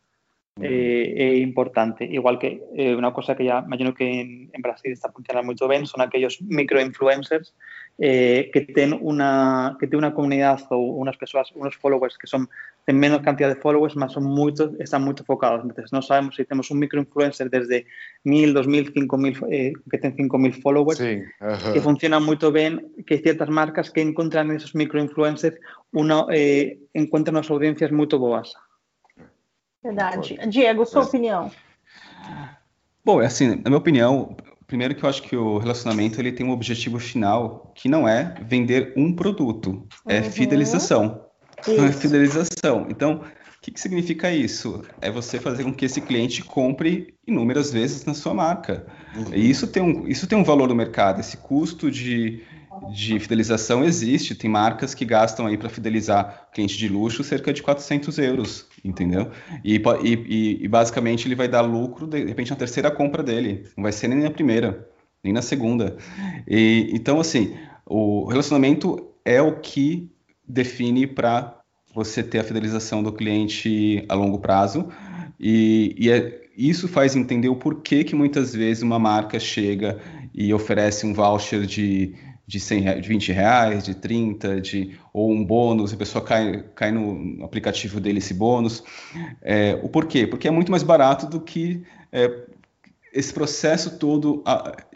Eh, 0.62 1.14
é 1.16 1.38
importante. 1.38 2.04
Igual 2.04 2.38
que 2.38 2.62
eh, 2.78 2.94
unha 2.94 3.10
cosa 3.10 3.34
que 3.34 3.42
ya 3.42 3.66
imagino 3.66 3.90
que 3.90 4.06
en, 4.06 4.54
en 4.54 4.62
Brasil 4.62 4.94
está 4.94 5.10
funcionando 5.10 5.50
moito 5.50 5.66
ben 5.66 5.82
son 5.82 5.98
aquellos 5.98 6.38
microinfluencers 6.46 7.58
eh, 7.98 8.54
que 8.54 8.62
ten 8.62 8.94
unha 8.94 9.74
que 9.82 9.90
ten 9.90 9.98
unha 9.98 10.14
comunidade 10.14 10.62
ou 10.70 10.94
unhas 11.02 11.18
persoas, 11.18 11.50
unos 11.58 11.74
followers 11.74 12.14
que 12.14 12.30
son 12.30 12.46
ten 12.86 12.94
menos 12.94 13.26
cantidad 13.26 13.50
de 13.50 13.58
followers, 13.58 13.98
mas 13.98 14.14
son 14.14 14.30
moito, 14.30 14.70
están 14.78 15.02
moito 15.02 15.26
focados. 15.26 15.66
Entonces, 15.66 15.90
non 15.90 16.06
sabemos 16.06 16.38
si 16.38 16.46
temos 16.46 16.70
un 16.70 16.78
microinfluencer 16.78 17.50
desde 17.50 17.90
1000, 18.22 18.54
2000, 18.54 18.94
5000 18.94 19.50
eh, 19.50 19.74
que 19.90 19.98
ten 19.98 20.14
5000 20.14 20.54
followers, 20.62 21.02
sí, 21.02 21.18
uh 21.42 21.58
-huh. 21.58 21.74
que 21.74 21.82
funciona 21.82 22.22
moito 22.22 22.54
ben, 22.54 22.78
que 23.02 23.18
hai 23.18 23.26
certas 23.26 23.50
marcas 23.50 23.90
que 23.90 24.06
encontran 24.06 24.54
esos 24.54 24.78
microinfluencers 24.78 25.58
una, 25.90 26.30
eh, 26.30 26.78
encuentran 26.94 27.42
as 27.42 27.50
audiencias 27.50 27.90
moito 27.90 28.22
boas. 28.22 28.54
Verdade. 29.84 30.38
Diego, 30.48 30.86
sua 30.86 31.02
é. 31.02 31.04
opinião? 31.04 31.50
Bom, 33.04 33.20
é 33.20 33.26
assim, 33.26 33.56
na 33.56 33.68
minha 33.68 33.76
opinião, 33.76 34.34
primeiro 34.66 34.94
que 34.94 35.04
eu 35.04 35.08
acho 35.10 35.22
que 35.22 35.36
o 35.36 35.58
relacionamento 35.58 36.18
ele 36.18 36.32
tem 36.32 36.46
um 36.46 36.52
objetivo 36.52 36.98
final 36.98 37.70
que 37.74 37.86
não 37.86 38.08
é 38.08 38.34
vender 38.40 38.94
um 38.96 39.12
produto, 39.14 39.86
é 40.08 40.20
uhum. 40.20 40.30
fidelização. 40.30 41.26
Isso. 41.60 41.76
Não 41.76 41.84
é 41.84 41.92
fidelização. 41.92 42.86
Então, 42.88 43.16
o 43.16 43.60
que, 43.60 43.70
que 43.72 43.80
significa 43.80 44.30
isso? 44.32 44.82
É 45.02 45.10
você 45.10 45.38
fazer 45.38 45.64
com 45.64 45.72
que 45.72 45.84
esse 45.84 46.00
cliente 46.00 46.42
compre 46.42 47.14
inúmeras 47.26 47.70
vezes 47.70 48.06
na 48.06 48.14
sua 48.14 48.32
marca. 48.32 48.86
Uhum. 49.14 49.34
E 49.34 49.50
isso 49.50 49.66
tem, 49.66 49.82
um, 49.82 50.08
isso 50.08 50.26
tem 50.26 50.36
um 50.36 50.44
valor 50.44 50.68
no 50.68 50.74
mercado. 50.74 51.20
Esse 51.20 51.36
custo 51.36 51.90
de, 51.90 52.42
de 52.92 53.18
fidelização 53.18 53.84
existe. 53.84 54.34
Tem 54.34 54.50
marcas 54.50 54.94
que 54.94 55.04
gastam 55.04 55.46
aí 55.46 55.56
para 55.56 55.68
fidelizar 55.68 56.48
cliente 56.52 56.76
de 56.76 56.88
luxo 56.88 57.22
cerca 57.24 57.52
de 57.52 57.62
400 57.62 58.18
euros, 58.18 58.66
entendeu? 58.84 59.30
E, 59.64 59.80
e, 60.02 60.64
e, 60.64 60.68
basicamente 60.68 61.26
ele 61.26 61.34
vai 61.34 61.48
dar 61.48 61.60
lucro 61.60 62.06
de, 62.06 62.24
repente 62.24 62.50
na 62.50 62.56
terceira 62.56 62.90
compra 62.90 63.22
dele. 63.22 63.64
Não 63.76 63.82
vai 63.82 63.92
ser 63.92 64.08
nem 64.08 64.20
na 64.20 64.30
primeira, 64.30 64.88
nem 65.22 65.32
na 65.32 65.42
segunda. 65.42 65.96
E, 66.46 66.90
então, 66.92 67.20
assim, 67.20 67.54
o 67.86 68.26
relacionamento 68.26 69.10
é 69.24 69.40
o 69.40 69.60
que 69.60 70.10
define 70.46 71.06
para 71.06 71.60
você 71.94 72.22
ter 72.22 72.40
a 72.40 72.44
fidelização 72.44 73.02
do 73.02 73.12
cliente 73.12 74.04
a 74.08 74.14
longo 74.14 74.38
prazo. 74.38 74.88
E, 75.38 75.94
e 75.98 76.10
é, 76.10 76.42
isso 76.56 76.88
faz 76.88 77.16
entender 77.16 77.48
o 77.48 77.56
porquê 77.56 78.04
que 78.04 78.14
muitas 78.14 78.54
vezes 78.54 78.82
uma 78.82 78.98
marca 78.98 79.38
chega 79.38 79.98
e 80.34 80.52
oferece 80.52 81.06
um 81.06 81.14
voucher 81.14 81.64
de, 81.64 82.14
de, 82.46 82.60
100, 82.60 83.00
de 83.00 83.08
20 83.08 83.32
reais, 83.32 83.84
de 83.84 83.94
30, 83.94 84.60
de, 84.60 84.98
ou 85.12 85.30
um 85.32 85.44
bônus, 85.44 85.92
a 85.92 85.96
pessoa 85.96 86.24
cai, 86.24 86.64
cai 86.74 86.92
no 86.92 87.44
aplicativo 87.44 88.00
dele 88.00 88.18
esse 88.18 88.34
bônus. 88.34 88.82
É, 89.40 89.78
o 89.82 89.88
porquê? 89.88 90.26
Porque 90.26 90.48
é 90.48 90.50
muito 90.50 90.70
mais 90.70 90.82
barato 90.82 91.26
do 91.26 91.40
que 91.40 91.82
é, 92.12 92.44
esse 93.12 93.32
processo 93.32 93.98
todo 93.98 94.42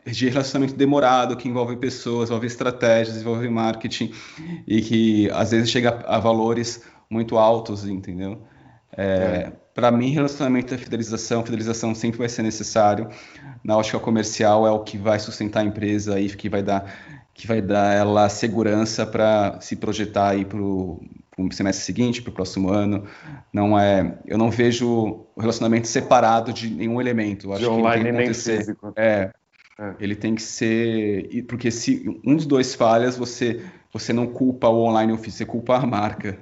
de 0.05 0.29
relacionamento 0.29 0.75
demorado, 0.75 1.37
que 1.37 1.49
envolve 1.49 1.77
pessoas, 1.77 2.29
envolve 2.29 2.47
estratégias, 2.47 3.17
envolve 3.17 3.49
marketing, 3.49 4.13
e 4.67 4.83
que 4.83 5.31
às 5.31 5.51
vezes 5.53 5.71
chega 5.71 6.05
a 6.07 6.19
valores 6.19 6.83
muito 7.09 7.39
altos, 7.39 7.87
entendeu? 7.87 8.43
É, 8.97 9.05
é. 9.05 9.53
Para 9.75 9.93
mim, 9.93 10.11
relacionamento 10.11 10.75
é 10.75 10.79
fidelização, 10.79 11.45
fidelização 11.45 11.95
sempre 11.95 12.19
vai 12.19 12.29
ser 12.29 12.43
necessário. 12.43 13.09
Na 13.63 13.77
ótica 13.77 14.01
comercial 14.01 14.67
é 14.67 14.71
o 14.73 14.81
que 14.81 14.99
vai 14.99 15.21
sustentar 15.21 15.61
a 15.61 15.65
empresa 15.65 16.19
e 16.19 16.29
que 16.31 16.49
vai 16.49 16.65
dar 16.65 16.93
que 17.39 17.47
vai 17.47 17.63
dar 17.63 17.95
ela 17.95 18.29
segurança 18.29 19.07
para 19.07 19.61
se 19.61 19.77
projetar 19.77 20.31
aí 20.31 20.45
para 20.45 20.59
o 20.61 21.01
semestre 21.53 21.87
seguinte, 21.87 22.21
para 22.21 22.31
o 22.31 22.35
próximo 22.35 22.69
ano. 22.69 23.05
Não 23.53 23.79
é, 23.79 24.19
eu 24.27 24.37
não 24.37 24.51
vejo 24.51 25.25
o 25.37 25.41
relacionamento 25.41 25.87
separado 25.87 26.53
de 26.53 26.69
nenhum 26.69 27.01
elemento. 27.01 27.53
Acho 27.53 27.63
de 27.63 27.69
online 27.69 28.05
que 28.05 28.13
nem 28.13 28.35
físico. 28.35 28.93
É, 28.97 29.31
é, 29.79 29.95
ele 30.01 30.17
tem 30.17 30.35
que 30.35 30.43
ser, 30.43 31.45
porque 31.47 31.71
se 31.71 32.21
um 32.27 32.35
dos 32.35 32.45
dois 32.45 32.75
falhas, 32.75 33.17
você 33.17 33.65
você 33.93 34.13
não 34.13 34.27
culpa 34.27 34.69
o 34.69 34.83
online 34.83 35.13
ou 35.13 35.19
físico, 35.19 35.39
você 35.39 35.47
culpa 35.47 35.77
a 35.77 35.87
marca. 35.87 36.37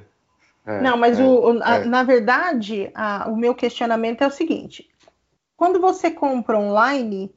É, 0.66 0.80
não, 0.80 0.96
mas 0.96 1.20
é, 1.20 1.22
o, 1.22 1.62
a, 1.62 1.76
é. 1.76 1.84
na 1.84 2.02
verdade, 2.04 2.90
a, 2.94 3.28
o 3.28 3.36
meu 3.36 3.54
questionamento 3.54 4.24
é 4.24 4.26
o 4.26 4.30
seguinte: 4.30 4.88
quando 5.58 5.78
você 5.78 6.10
compra 6.10 6.58
online, 6.58 7.30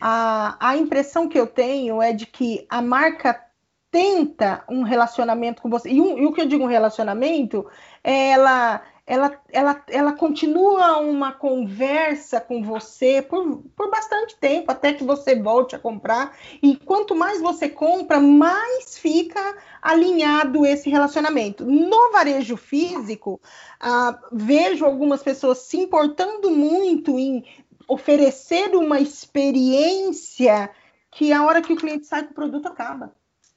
a, 0.00 0.56
a 0.60 0.76
impressão 0.76 1.28
que 1.28 1.38
eu 1.38 1.46
tenho 1.46 2.02
é 2.02 2.12
de 2.12 2.26
que 2.26 2.66
a 2.68 2.82
marca 2.82 3.50
tenta 3.90 4.62
um 4.68 4.82
relacionamento 4.82 5.60
com 5.60 5.68
você. 5.68 5.90
E, 5.90 6.00
um, 6.00 6.18
e 6.18 6.26
o 6.26 6.32
que 6.32 6.40
eu 6.40 6.46
digo 6.46 6.62
um 6.62 6.68
relacionamento, 6.68 7.66
é 8.04 8.30
ela, 8.30 8.82
ela, 9.04 9.40
ela, 9.50 9.84
ela 9.88 10.12
continua 10.12 10.98
uma 10.98 11.32
conversa 11.32 12.40
com 12.40 12.62
você 12.62 13.20
por, 13.20 13.64
por 13.74 13.90
bastante 13.90 14.36
tempo, 14.36 14.70
até 14.70 14.92
que 14.92 15.02
você 15.02 15.34
volte 15.34 15.74
a 15.74 15.78
comprar. 15.78 16.36
E 16.62 16.76
quanto 16.76 17.16
mais 17.16 17.40
você 17.40 17.68
compra, 17.68 18.20
mais 18.20 18.96
fica 18.96 19.56
alinhado 19.82 20.64
esse 20.64 20.88
relacionamento. 20.88 21.64
No 21.64 22.12
varejo 22.12 22.56
físico, 22.56 23.40
ah, 23.80 24.16
vejo 24.30 24.84
algumas 24.84 25.22
pessoas 25.22 25.58
se 25.58 25.76
importando 25.76 26.50
muito 26.50 27.18
em 27.18 27.44
oferecer 27.90 28.74
uma 28.76 29.00
experiência 29.00 30.70
que 31.10 31.32
a 31.32 31.44
hora 31.44 31.60
que 31.60 31.72
o 31.72 31.76
cliente 31.76 32.06
sai 32.06 32.22
com 32.22 32.30
o 32.30 32.34
produto 32.34 32.66
acaba. 32.66 33.12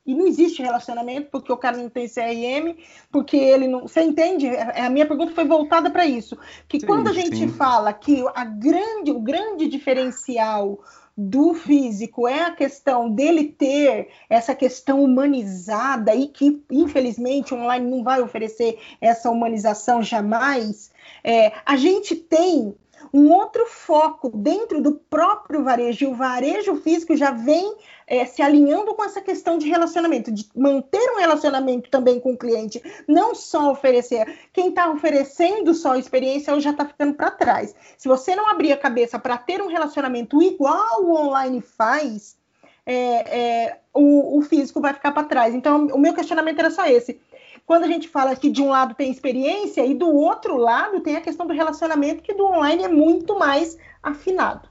e 0.05 0.13
não 0.13 0.27
existe 0.27 0.61
relacionamento 0.61 1.29
porque 1.31 1.51
o 1.51 1.55
cara 1.55 1.77
não 1.77 1.87
tem 1.89 2.09
CRM, 2.09 2.75
porque 3.09 3.37
ele 3.37 3.67
não. 3.67 3.81
Você 3.87 4.01
entende? 4.01 4.49
A 4.49 4.89
minha 4.89 5.05
pergunta 5.05 5.33
foi 5.33 5.45
voltada 5.45 5.89
para 5.89 6.05
isso. 6.05 6.37
Que 6.67 6.79
sim, 6.79 6.85
quando 6.85 7.07
a 7.07 7.13
gente 7.13 7.37
sim. 7.37 7.47
fala 7.47 7.93
que 7.93 8.25
a 8.35 8.43
grande, 8.43 9.11
o 9.11 9.21
grande 9.21 9.67
diferencial 9.69 10.83
do 11.15 11.53
físico 11.53 12.27
é 12.27 12.43
a 12.43 12.51
questão 12.51 13.09
dele 13.09 13.45
ter 13.45 14.09
essa 14.27 14.55
questão 14.55 15.01
humanizada 15.01 16.13
e 16.15 16.27
que, 16.27 16.61
infelizmente, 16.71 17.53
o 17.53 17.57
online 17.57 17.89
não 17.89 18.03
vai 18.03 18.19
oferecer 18.19 18.79
essa 18.99 19.29
humanização 19.29 20.01
jamais. 20.01 20.91
É, 21.23 21.53
a 21.65 21.77
gente 21.77 22.15
tem 22.15 22.75
um 23.13 23.31
outro 23.31 23.65
foco 23.65 24.29
dentro 24.29 24.81
do 24.81 24.93
próprio 24.93 25.63
varejo, 25.63 26.05
e 26.05 26.07
o 26.07 26.15
varejo 26.15 26.75
físico 26.75 27.15
já 27.15 27.31
vem 27.31 27.75
é, 28.05 28.25
se 28.25 28.41
alinhando 28.41 28.93
com 28.93 29.03
essa 29.03 29.21
questão 29.21 29.57
de 29.57 29.67
relacionamento, 29.67 30.31
de 30.31 30.47
manter 30.55 31.11
um 31.11 31.19
relacionamento 31.19 31.89
também 31.89 32.19
com 32.19 32.33
o 32.33 32.37
cliente, 32.37 32.81
não 33.07 33.33
só 33.33 33.71
oferecer. 33.71 34.37
Quem 34.51 34.69
está 34.69 34.89
oferecendo 34.89 35.73
só 35.73 35.93
a 35.93 35.97
experiência 35.99 36.59
já 36.59 36.71
está 36.71 36.85
ficando 36.85 37.13
para 37.13 37.31
trás. 37.31 37.75
Se 37.97 38.07
você 38.07 38.35
não 38.35 38.49
abrir 38.49 38.71
a 38.71 38.77
cabeça 38.77 39.17
para 39.17 39.37
ter 39.37 39.61
um 39.61 39.67
relacionamento 39.67 40.41
igual 40.41 41.03
o 41.03 41.15
online 41.15 41.61
faz, 41.61 42.37
é, 42.85 42.95
é, 42.95 43.79
o, 43.93 44.37
o 44.37 44.41
físico 44.41 44.81
vai 44.81 44.93
ficar 44.93 45.11
para 45.11 45.27
trás. 45.27 45.53
Então, 45.53 45.87
o 45.87 45.97
meu 45.97 46.13
questionamento 46.13 46.59
era 46.59 46.69
só 46.69 46.85
esse 46.85 47.19
quando 47.65 47.85
a 47.85 47.87
gente 47.87 48.07
fala 48.07 48.35
que 48.35 48.49
de 48.49 48.61
um 48.61 48.69
lado 48.69 48.93
tem 48.93 49.11
experiência 49.11 49.85
e 49.85 49.93
do 49.93 50.09
outro 50.09 50.57
lado 50.57 51.01
tem 51.01 51.15
a 51.15 51.21
questão 51.21 51.47
do 51.47 51.53
relacionamento 51.53 52.23
que 52.23 52.33
do 52.33 52.45
online 52.45 52.83
é 52.83 52.87
muito 52.87 53.37
mais 53.37 53.77
afinado. 54.01 54.67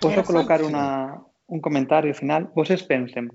Posso 0.00 0.22
colocar 0.24 0.62
uma, 0.62 1.24
um 1.48 1.60
comentário 1.60 2.14
final? 2.14 2.50
Vocês 2.54 2.82
pensem, 2.82 3.28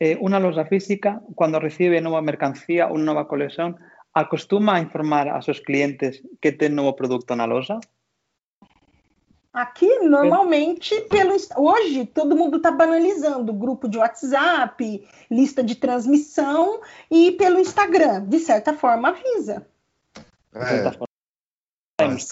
eh, 0.00 0.16
uma 0.20 0.38
loja 0.38 0.64
física, 0.64 1.22
quando 1.34 1.58
recebe 1.58 2.00
nova 2.00 2.22
mercancía, 2.22 2.86
uma 2.86 2.98
nova 2.98 3.24
coleção, 3.24 3.74
acostuma 4.14 4.74
a 4.74 4.80
informar 4.80 5.28
a 5.28 5.40
seus 5.40 5.60
clientes 5.60 6.22
que 6.40 6.52
tem 6.52 6.68
novo 6.68 6.92
produto 6.94 7.34
na 7.34 7.44
loja? 7.44 7.78
Aqui, 9.52 9.98
normalmente, 9.98 10.98
pelo 11.02 11.36
hoje, 11.56 12.06
todo 12.06 12.34
mundo 12.34 12.56
está 12.56 12.70
banalizando 12.70 13.52
grupo 13.52 13.86
de 13.86 13.98
WhatsApp, 13.98 15.06
lista 15.30 15.62
de 15.62 15.74
transmissão 15.74 16.80
e 17.10 17.32
pelo 17.32 17.58
Instagram. 17.58 18.24
De 18.24 18.38
certa 18.38 18.72
forma, 18.72 19.10
avisa. 19.10 19.66
É. 20.54 21.12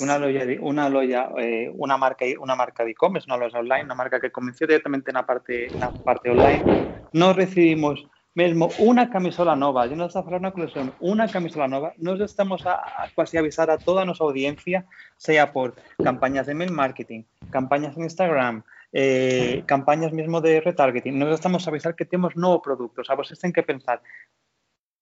Una 0.00 0.18
loja, 0.18 0.44
una 0.62 0.88
loja, 0.88 1.30
eh, 1.38 1.70
una 1.74 1.96
marca, 1.96 2.24
una 2.40 2.56
marca 2.56 2.84
de 2.84 2.90
e-commerce, 2.90 3.26
una 3.26 3.36
loja 3.36 3.58
online, 3.58 3.84
una 3.84 3.94
marca 3.94 4.18
que 4.18 4.32
comenzó 4.32 4.66
directamente 4.66 5.12
na 5.12 5.24
parte, 5.24 5.68
na 5.78 5.92
parte 5.92 6.30
online. 6.30 6.64
Nós 7.12 7.36
recibimos 7.36 8.04
mesmo 8.34 8.70
una 8.78 9.10
camisola 9.10 9.56
nova, 9.56 9.86
yo 9.86 9.96
no 9.96 10.06
está 10.06 10.22
falando 10.22 10.48
una 10.48 10.52
colección, 10.52 10.92
una 11.00 11.26
camisola 11.28 11.66
nova, 11.66 11.94
nos 11.98 12.20
estamos 12.20 12.64
a, 12.66 12.74
a 12.74 13.10
avisar 13.38 13.70
a 13.70 13.78
toda 13.78 14.04
nosa 14.04 14.24
audiencia, 14.24 14.86
sea 15.16 15.52
por 15.52 15.74
campañas 16.02 16.46
de 16.46 16.54
mail 16.54 16.70
marketing, 16.70 17.24
campañas 17.50 17.96
en 17.96 18.04
Instagram, 18.04 18.62
eh, 18.92 19.62
campañas 19.66 20.12
mesmo 20.12 20.40
de 20.40 20.60
retargeting, 20.60 21.18
nos 21.18 21.34
estamos 21.34 21.66
a 21.66 21.70
avisar 21.70 21.94
que 21.96 22.04
temos 22.04 22.36
novo 22.36 22.62
produto, 22.62 23.02
o 23.02 23.04
sea, 23.04 23.16
vocês 23.16 23.38
ten 23.38 23.52
que 23.52 23.62
pensar, 23.62 24.00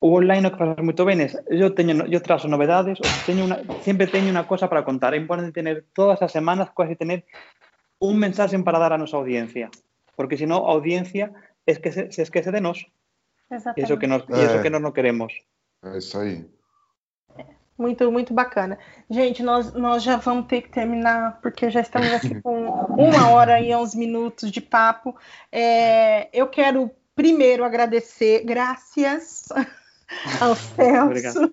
o 0.01 0.15
online 0.15 0.47
o 0.47 0.51
que 0.53 0.59
faz 0.59 0.79
moito 0.79 1.05
ben 1.05 1.21
é, 1.21 1.29
teño, 1.75 2.07
trazo 2.23 2.49
novedades, 2.49 2.97
teño 3.27 3.45
una, 3.45 3.61
sempre 3.85 4.07
teño 4.07 4.31
unha 4.31 4.47
cosa 4.47 4.71
para 4.71 4.87
contar, 4.87 5.13
é 5.13 5.21
importante 5.21 5.53
tener 5.53 5.85
todas 5.93 6.23
as 6.23 6.33
semanas 6.33 6.71
quasi 6.73 6.97
tener 6.97 7.29
un 7.99 8.17
mensaje 8.17 8.57
para 8.63 8.79
dar 8.79 8.95
a 8.95 9.01
nosa 9.01 9.19
audiencia, 9.19 9.69
porque 10.17 10.39
senón 10.39 10.65
a 10.65 10.73
audiencia 10.73 11.35
es 11.67 11.77
que 11.83 11.93
se, 11.93 12.09
se 12.09 12.23
esquece 12.23 12.49
de 12.49 12.63
nós. 12.63 12.89
Exatamente. 13.51 13.91
Isso 13.91 13.99
que 13.99 14.07
nós, 14.07 14.25
é. 14.29 14.45
isso 14.45 14.63
que 14.63 14.71
nós 14.71 14.83
não 14.83 14.93
queremos. 14.93 15.33
É 15.85 15.99
isso 15.99 16.19
aí. 16.19 16.45
Muito, 17.79 18.11
muito 18.11 18.35
bacana. 18.35 18.77
Gente, 19.09 19.41
nós, 19.41 19.73
nós 19.73 20.03
já 20.03 20.17
vamos 20.17 20.47
ter 20.47 20.63
que 20.63 20.69
terminar, 20.69 21.41
porque 21.41 21.71
já 21.71 21.81
estamos 21.81 22.13
aqui 22.13 22.35
com 22.43 22.69
uma 22.69 23.31
hora 23.31 23.61
e 23.61 23.75
uns 23.75 23.95
minutos 23.95 24.51
de 24.51 24.61
papo. 24.61 25.17
É, 25.53 26.29
eu 26.33 26.49
quero 26.49 26.91
primeiro 27.15 27.65
agradecer, 27.65 28.45
graças 28.45 29.47
ao 30.41 30.57
Celso 30.57 31.51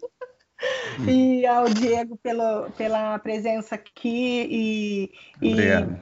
e 1.07 1.45
ao 1.45 1.69
Diego 1.69 2.17
pelo, 2.17 2.71
pela 2.71 3.19
presença 3.19 3.75
aqui. 3.75 4.47
E, 4.49 5.11
e, 5.41 5.55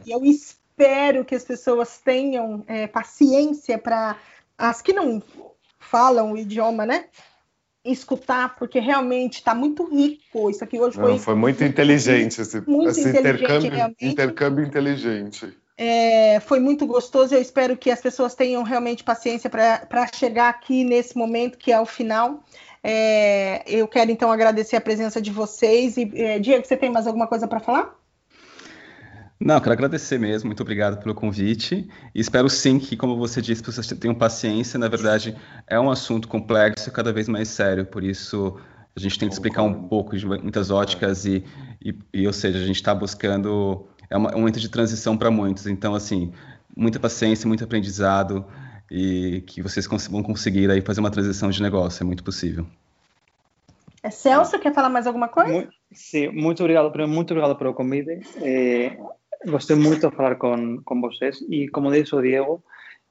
e 0.05 0.11
eu 0.11 0.23
espero 0.23 1.25
que 1.25 1.35
as 1.35 1.43
pessoas 1.43 1.99
tenham 1.99 2.63
é, 2.65 2.87
paciência 2.87 3.77
para 3.77 4.17
as 4.57 4.81
que 4.81 4.93
não 4.93 5.21
falam 5.93 6.31
o 6.31 6.37
idioma, 6.37 6.87
né? 6.87 7.05
Escutar, 7.85 8.55
porque 8.55 8.79
realmente 8.79 9.35
está 9.35 9.53
muito 9.53 9.83
rico. 9.85 10.49
Isso 10.49 10.63
aqui 10.63 10.79
hoje 10.79 10.95
foi. 10.95 11.11
Não, 11.11 11.19
foi 11.19 11.35
muito 11.35 11.63
inteligente 11.63 12.41
esse, 12.41 12.61
muito 12.67 12.89
esse 12.89 13.07
inteligente, 13.07 13.67
intercâmbio, 13.67 13.95
intercâmbio 14.01 14.65
inteligente. 14.65 15.55
É, 15.77 16.39
foi 16.39 16.59
muito 16.59 16.87
gostoso. 16.87 17.35
Eu 17.35 17.41
espero 17.41 17.77
que 17.77 17.91
as 17.91 18.01
pessoas 18.01 18.33
tenham 18.33 18.63
realmente 18.63 19.03
paciência 19.03 19.51
para 19.51 20.07
chegar 20.15 20.49
aqui 20.49 20.83
nesse 20.83 21.15
momento, 21.15 21.59
que 21.59 21.71
é 21.71 21.79
o 21.79 21.85
final. 21.85 22.43
É, 22.81 23.63
eu 23.67 23.87
quero 23.87 24.09
então 24.09 24.31
agradecer 24.31 24.75
a 24.75 24.81
presença 24.81 25.21
de 25.21 25.29
vocês. 25.29 25.95
E, 25.95 26.09
é, 26.15 26.39
Diego, 26.39 26.65
você 26.65 26.75
tem 26.75 26.91
mais 26.91 27.05
alguma 27.05 27.27
coisa 27.27 27.47
para 27.47 27.59
falar? 27.59 27.95
Não, 29.45 29.59
quero 29.59 29.73
agradecer 29.73 30.17
mesmo, 30.17 30.47
muito 30.47 30.61
obrigado 30.61 31.03
pelo 31.03 31.13
convite. 31.13 31.85
E 32.15 32.21
espero 32.21 32.49
sim 32.49 32.79
que, 32.79 32.95
como 32.95 33.17
você 33.17 33.41
disse, 33.41 33.61
vocês 33.61 33.85
tenham 33.99 34.15
paciência. 34.15 34.79
Na 34.79 34.87
verdade, 34.87 35.35
é 35.67 35.77
um 35.77 35.91
assunto 35.91 36.29
complexo 36.29 36.87
e 36.87 36.91
cada 36.93 37.11
vez 37.11 37.27
mais 37.27 37.49
sério, 37.49 37.85
por 37.85 38.05
isso 38.05 38.57
a 38.95 38.99
gente 39.01 39.19
tem 39.19 39.27
que 39.27 39.33
explicar 39.33 39.63
um 39.63 39.73
pouco 39.89 40.15
de 40.15 40.25
muitas 40.25 40.71
óticas 40.71 41.25
e, 41.25 41.43
e, 41.83 41.93
e 42.13 42.25
ou 42.25 42.31
seja, 42.31 42.57
a 42.57 42.65
gente 42.65 42.77
está 42.77 42.95
buscando. 42.95 43.85
É, 44.09 44.15
uma, 44.15 44.29
é 44.29 44.35
um 44.35 44.39
momento 44.39 44.61
de 44.61 44.69
transição 44.69 45.17
para 45.17 45.29
muitos, 45.29 45.67
então, 45.67 45.93
assim, 45.93 46.31
muita 46.73 46.97
paciência, 46.97 47.45
muito 47.45 47.65
aprendizado 47.65 48.45
e 48.89 49.43
que 49.45 49.61
vocês 49.61 49.85
vão 50.09 50.23
conseguir 50.23 50.71
aí 50.71 50.79
fazer 50.79 51.01
uma 51.01 51.11
transição 51.11 51.49
de 51.49 51.61
negócio, 51.61 52.01
é 52.01 52.05
muito 52.05 52.23
possível. 52.23 52.65
É 54.01 54.09
Celso, 54.09 54.57
quer 54.59 54.73
falar 54.73 54.89
mais 54.89 55.05
alguma 55.05 55.27
coisa? 55.27 55.67
Sim, 55.91 56.29
muito 56.29 56.61
obrigado, 56.61 56.91
muito 57.07 57.31
obrigado 57.31 57.57
pelo 57.57 57.73
convite. 57.73 58.21
Eh, 58.41 58.97
gostei 59.45 59.75
moito 59.75 60.11
falar 60.11 60.37
con, 60.37 60.83
con 60.83 61.01
vosés 61.01 61.43
e 61.49 61.69
como 61.69 61.91
dixo 61.91 62.21
Diego, 62.21 62.63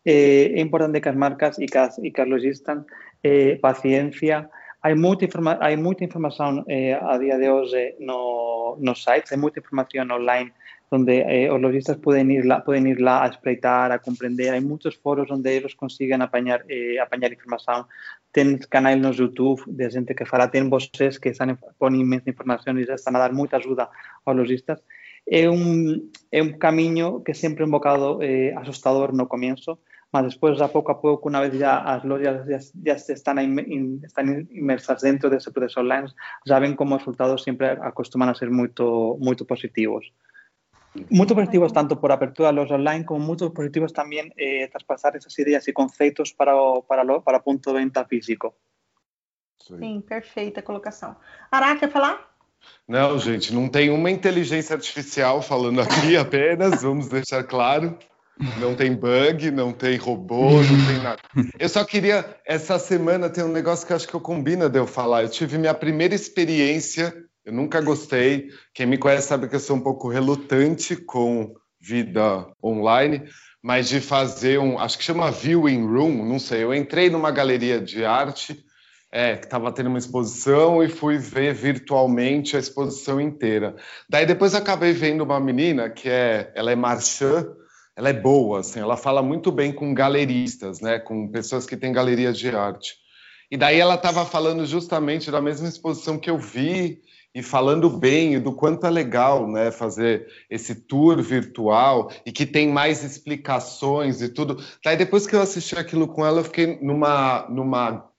eh, 0.05 0.53
é 0.57 0.61
importante 0.61 1.01
que 1.01 1.09
as 1.09 1.17
marcas 1.17 1.59
e 1.59 1.67
que 1.67 1.79
as, 1.79 1.99
e 1.99 2.11
que 2.11 2.21
as 2.21 2.29
lojistas 2.29 2.85
eh, 3.23 3.59
paciencia, 3.61 4.51
hai 4.83 4.95
moita, 4.95 5.25
informa 5.25 5.59
hai 5.61 5.77
moita 5.77 6.05
información 6.05 6.65
eh, 6.67 6.95
a 6.95 7.19
día 7.19 7.39
de 7.39 7.49
hoxe 7.49 7.97
no, 8.01 8.77
nos 8.81 9.05
sites, 9.05 9.31
hai 9.31 9.39
moita 9.39 9.61
información 9.61 10.11
online 10.11 10.53
onde 10.93 11.25
eh, 11.25 11.49
os 11.51 11.61
lojistas 11.61 11.97
poden 11.97 12.31
ir 12.31 12.45
poden 12.67 12.87
ir 12.87 13.01
lá 13.01 13.25
a 13.25 13.29
espreitar, 13.29 13.93
a 13.93 13.99
comprender, 13.99 14.53
hai 14.53 14.61
moitos 14.61 14.97
foros 14.99 15.31
onde 15.31 15.57
eles 15.57 15.75
consiguen 15.75 16.21
apañar, 16.21 16.65
eh, 16.69 17.01
apañar 17.01 17.33
información, 17.33 17.87
ten 18.33 18.59
canais 18.69 19.01
no 19.01 19.13
YouTube 19.13 19.63
de 19.69 19.89
xente 19.89 20.15
que 20.15 20.27
fala, 20.27 20.51
ten 20.51 20.69
voces 20.69 21.21
que 21.21 21.31
están, 21.31 21.57
ponen 21.79 22.01
imensa 22.01 22.29
información 22.29 22.77
e 22.77 22.85
están 22.85 23.17
a 23.17 23.23
dar 23.23 23.33
moita 23.33 23.57
ajuda 23.57 23.89
aos 24.27 24.37
lojistas, 24.37 24.85
é 25.27 25.49
un, 25.49 26.11
é 26.31 26.43
un 26.43 26.59
camiño 26.59 27.23
que 27.23 27.35
sempre 27.35 27.63
é 27.63 27.67
un 27.67 27.75
bocado 27.75 28.19
eh, 28.21 28.53
asustador 28.57 29.15
no 29.15 29.29
comienzo, 29.29 29.79
mas 30.13 30.25
despois, 30.25 30.61
a 30.61 30.69
pouco 30.69 30.93
a 30.93 31.01
pouco, 31.01 31.33
unha 31.33 31.41
vez 31.41 31.57
ya 31.57 31.81
as 31.81 32.05
lojas 32.05 32.45
ya, 32.45 32.61
ya 32.61 32.95
están, 33.01 33.41
in, 33.41 34.05
están 34.05 34.45
inmersas 34.53 35.01
dentro 35.01 35.33
desse 35.33 35.49
proceso 35.49 35.81
online, 35.81 36.13
já 36.45 36.61
ven 36.61 36.77
como 36.77 36.97
os 36.97 37.01
resultados 37.01 37.41
sempre 37.41 37.73
acostuman 37.81 38.29
a 38.29 38.37
ser 38.37 38.53
moito, 38.53 39.17
moito 39.25 39.49
positivos. 39.49 40.13
Moito 41.09 41.33
positivos 41.33 41.73
tanto 41.73 41.97
por 41.97 42.13
apertura 42.13 42.53
los 42.53 42.69
online 42.69 43.09
como 43.09 43.25
moito 43.25 43.49
positivos 43.57 43.97
tamén 43.97 44.29
eh, 44.37 44.69
traspasar 44.69 45.17
esas 45.17 45.33
ideas 45.41 45.65
e 45.65 45.73
conceitos 45.73 46.37
para 46.37 46.53
o, 46.53 46.85
para 46.85 47.09
o, 47.09 47.25
para 47.25 47.41
punto 47.41 47.73
de 47.73 47.81
venta 47.81 48.05
físico. 48.05 48.53
Sim, 49.57 50.05
perfeita 50.05 50.61
colocação. 50.61 51.17
Ará, 51.49 51.73
quer 51.81 51.89
falar? 51.89 52.32
Não, 52.87 53.19
gente, 53.19 53.55
não 53.55 53.69
tem 53.69 53.91
uma 53.91 54.11
inteligência 54.11 54.75
artificial 54.75 55.41
falando 55.41 55.81
aqui 55.81 56.17
apenas, 56.19 56.83
vamos 56.83 57.09
deixar 57.09 57.45
claro. 57.45 57.97
Não 58.59 58.75
tem 58.75 58.95
bug, 58.95 59.51
não 59.51 59.73
tem 59.73 59.97
robô, 59.97 60.51
não 60.51 60.87
tem 60.87 61.03
nada. 61.03 61.21
Eu 61.59 61.69
só 61.69 61.85
queria. 61.85 62.25
Essa 62.47 62.79
semana 62.79 63.31
tem 63.31 63.45
um 63.45 63.53
negócio 63.53 63.87
que 63.87 63.93
acho 63.93 64.09
que 64.09 64.15
eu 64.15 64.21
combina 64.21 64.69
de 64.69 64.79
eu 64.79 64.87
falar. 64.87 65.23
Eu 65.23 65.29
tive 65.29 65.59
minha 65.59 65.75
primeira 65.75 66.15
experiência, 66.15 67.15
eu 67.45 67.53
nunca 67.53 67.81
gostei. 67.81 68.49
Quem 68.75 68.87
me 68.87 68.99
conhece 68.99 69.29
sabe 69.29 69.49
que 69.49 69.55
eu 69.55 69.61
sou 69.61 69.77
um 69.77 69.81
pouco 69.81 70.09
relutante 70.09 70.97
com 70.97 71.55
vida 71.81 72.47
online, 72.63 73.23
mas 73.63 73.89
de 73.89 74.01
fazer 74.01 74.59
um. 74.59 74.79
Acho 74.79 74.99
que 74.99 75.05
chama 75.05 75.31
viewing 75.31 75.87
room, 75.87 76.25
não 76.25 76.39
sei. 76.39 76.65
Eu 76.65 76.75
entrei 76.75 77.11
numa 77.11 77.31
galeria 77.31 77.81
de 77.81 78.05
arte 78.05 78.65
é, 79.13 79.37
que 79.37 79.45
estava 79.45 79.71
tendo 79.71 79.91
uma 79.91 79.99
exposição 79.99 80.83
e 80.83 80.89
fui 80.89 81.19
ver 81.19 81.53
virtualmente 81.53 82.57
a 82.57 82.59
exposição 82.59 83.21
inteira. 83.21 83.77
Daí 84.09 84.25
depois 84.25 84.55
acabei 84.55 84.93
vendo 84.93 85.23
uma 85.23 85.39
menina 85.39 85.91
que 85.91 86.09
é, 86.09 86.51
ela 86.57 86.73
é 86.73 86.75
marchand 86.75 87.47
ela 87.95 88.09
é 88.09 88.13
boa, 88.13 88.61
assim, 88.61 88.81
ela 88.81 88.97
fala 88.97 89.23
muito 89.23 89.53
bem 89.53 89.73
com 89.73 89.93
galeristas, 89.93 90.81
né, 90.81 90.99
com 90.99 91.29
pessoas 91.29 91.67
que 91.67 91.77
têm 91.77 91.93
galerias 91.93 92.39
de 92.39 92.49
arte. 92.49 92.95
E 93.51 93.57
daí 93.57 93.79
ela 93.79 93.97
estava 93.97 94.25
falando 94.25 94.65
justamente 94.65 95.31
da 95.31 95.43
mesma 95.43 95.69
exposição 95.69 96.19
que 96.19 96.31
eu 96.31 96.39
vi 96.39 97.03
e 97.35 97.43
falando 97.43 97.91
bem 97.91 98.41
do 98.41 98.55
quanto 98.55 98.87
é 98.87 98.91
legal, 98.91 99.47
né, 99.47 99.71
fazer 99.71 100.27
esse 100.49 100.75
tour 100.75 101.21
virtual 101.23 102.11
e 102.25 102.33
que 102.33 102.47
tem 102.47 102.69
mais 102.69 103.05
explicações 103.05 104.23
e 104.23 104.29
tudo. 104.31 104.63
Daí 104.83 104.97
depois 104.97 105.27
que 105.27 105.37
eu 105.37 105.43
assisti 105.43 105.77
aquilo 105.77 106.09
com 106.09 106.25
ela, 106.25 106.41
eu 106.41 106.45
fiquei 106.45 106.79
numa 106.81 107.47
numa 107.51 108.11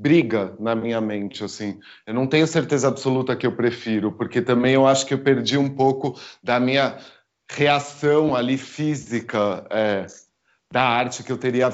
briga 0.00 0.54
na 0.58 0.74
minha 0.74 1.00
mente, 1.00 1.44
assim. 1.44 1.78
Eu 2.06 2.14
não 2.14 2.26
tenho 2.26 2.46
certeza 2.46 2.88
absoluta 2.88 3.36
que 3.36 3.46
eu 3.46 3.52
prefiro, 3.52 4.10
porque 4.10 4.40
também 4.40 4.72
eu 4.72 4.86
acho 4.86 5.04
que 5.04 5.12
eu 5.12 5.18
perdi 5.18 5.58
um 5.58 5.68
pouco 5.68 6.18
da 6.42 6.58
minha 6.58 6.96
reação 7.50 8.34
ali 8.34 8.56
física 8.56 9.66
é, 9.68 10.06
da 10.72 10.84
arte 10.84 11.22
que 11.22 11.30
eu 11.30 11.36
teria 11.36 11.68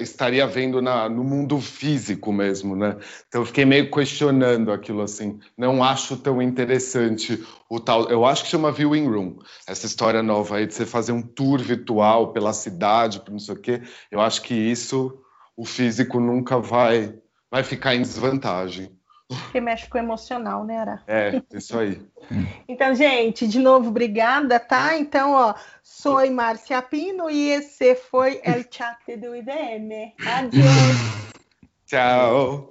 estaria 0.00 0.46
vendo 0.46 0.80
na, 0.80 1.10
no 1.10 1.22
mundo 1.22 1.60
físico 1.60 2.32
mesmo, 2.32 2.74
né? 2.74 2.96
Então 3.26 3.42
eu 3.42 3.44
fiquei 3.44 3.66
meio 3.66 3.90
questionando 3.90 4.72
aquilo 4.72 5.02
assim. 5.02 5.38
Não 5.56 5.84
acho 5.84 6.16
tão 6.16 6.40
interessante 6.40 7.44
o 7.68 7.78
tal. 7.78 8.08
Eu 8.08 8.24
acho 8.24 8.44
que 8.44 8.50
chama 8.50 8.72
Viewing 8.72 9.08
Room 9.08 9.38
essa 9.66 9.84
história 9.84 10.22
nova 10.22 10.56
aí 10.56 10.66
de 10.66 10.72
você 10.72 10.86
fazer 10.86 11.12
um 11.12 11.20
tour 11.20 11.58
virtual 11.58 12.32
pela 12.32 12.54
cidade, 12.54 13.20
por 13.20 13.32
não 13.32 13.40
sei 13.40 13.54
o 13.54 13.60
quê. 13.60 13.82
Eu 14.10 14.20
acho 14.22 14.40
que 14.40 14.54
isso 14.54 15.20
o 15.54 15.66
físico 15.66 16.18
nunca 16.18 16.58
vai 16.58 17.12
vai 17.50 17.62
ficar 17.62 17.94
em 17.94 18.02
desvantagem. 18.02 18.96
Porque 19.28 19.60
mexe 19.60 19.86
com 19.88 19.98
o 19.98 20.00
emocional, 20.00 20.64
né, 20.64 20.78
Ara? 20.78 21.02
É, 21.06 21.42
isso 21.52 21.78
aí. 21.78 22.00
então, 22.66 22.94
gente, 22.94 23.46
de 23.46 23.58
novo, 23.58 23.88
obrigada, 23.88 24.58
tá? 24.58 24.96
Então, 24.96 25.32
ó, 25.32 25.54
sou 25.82 26.28
Márcia 26.30 26.80
Pino 26.80 27.28
e 27.28 27.50
esse 27.50 27.94
foi 27.94 28.40
El 28.42 28.64
Chat 28.70 29.16
do 29.16 29.36
IDM. 29.36 30.14
Adiós. 30.24 30.96
Tchau. 31.86 32.70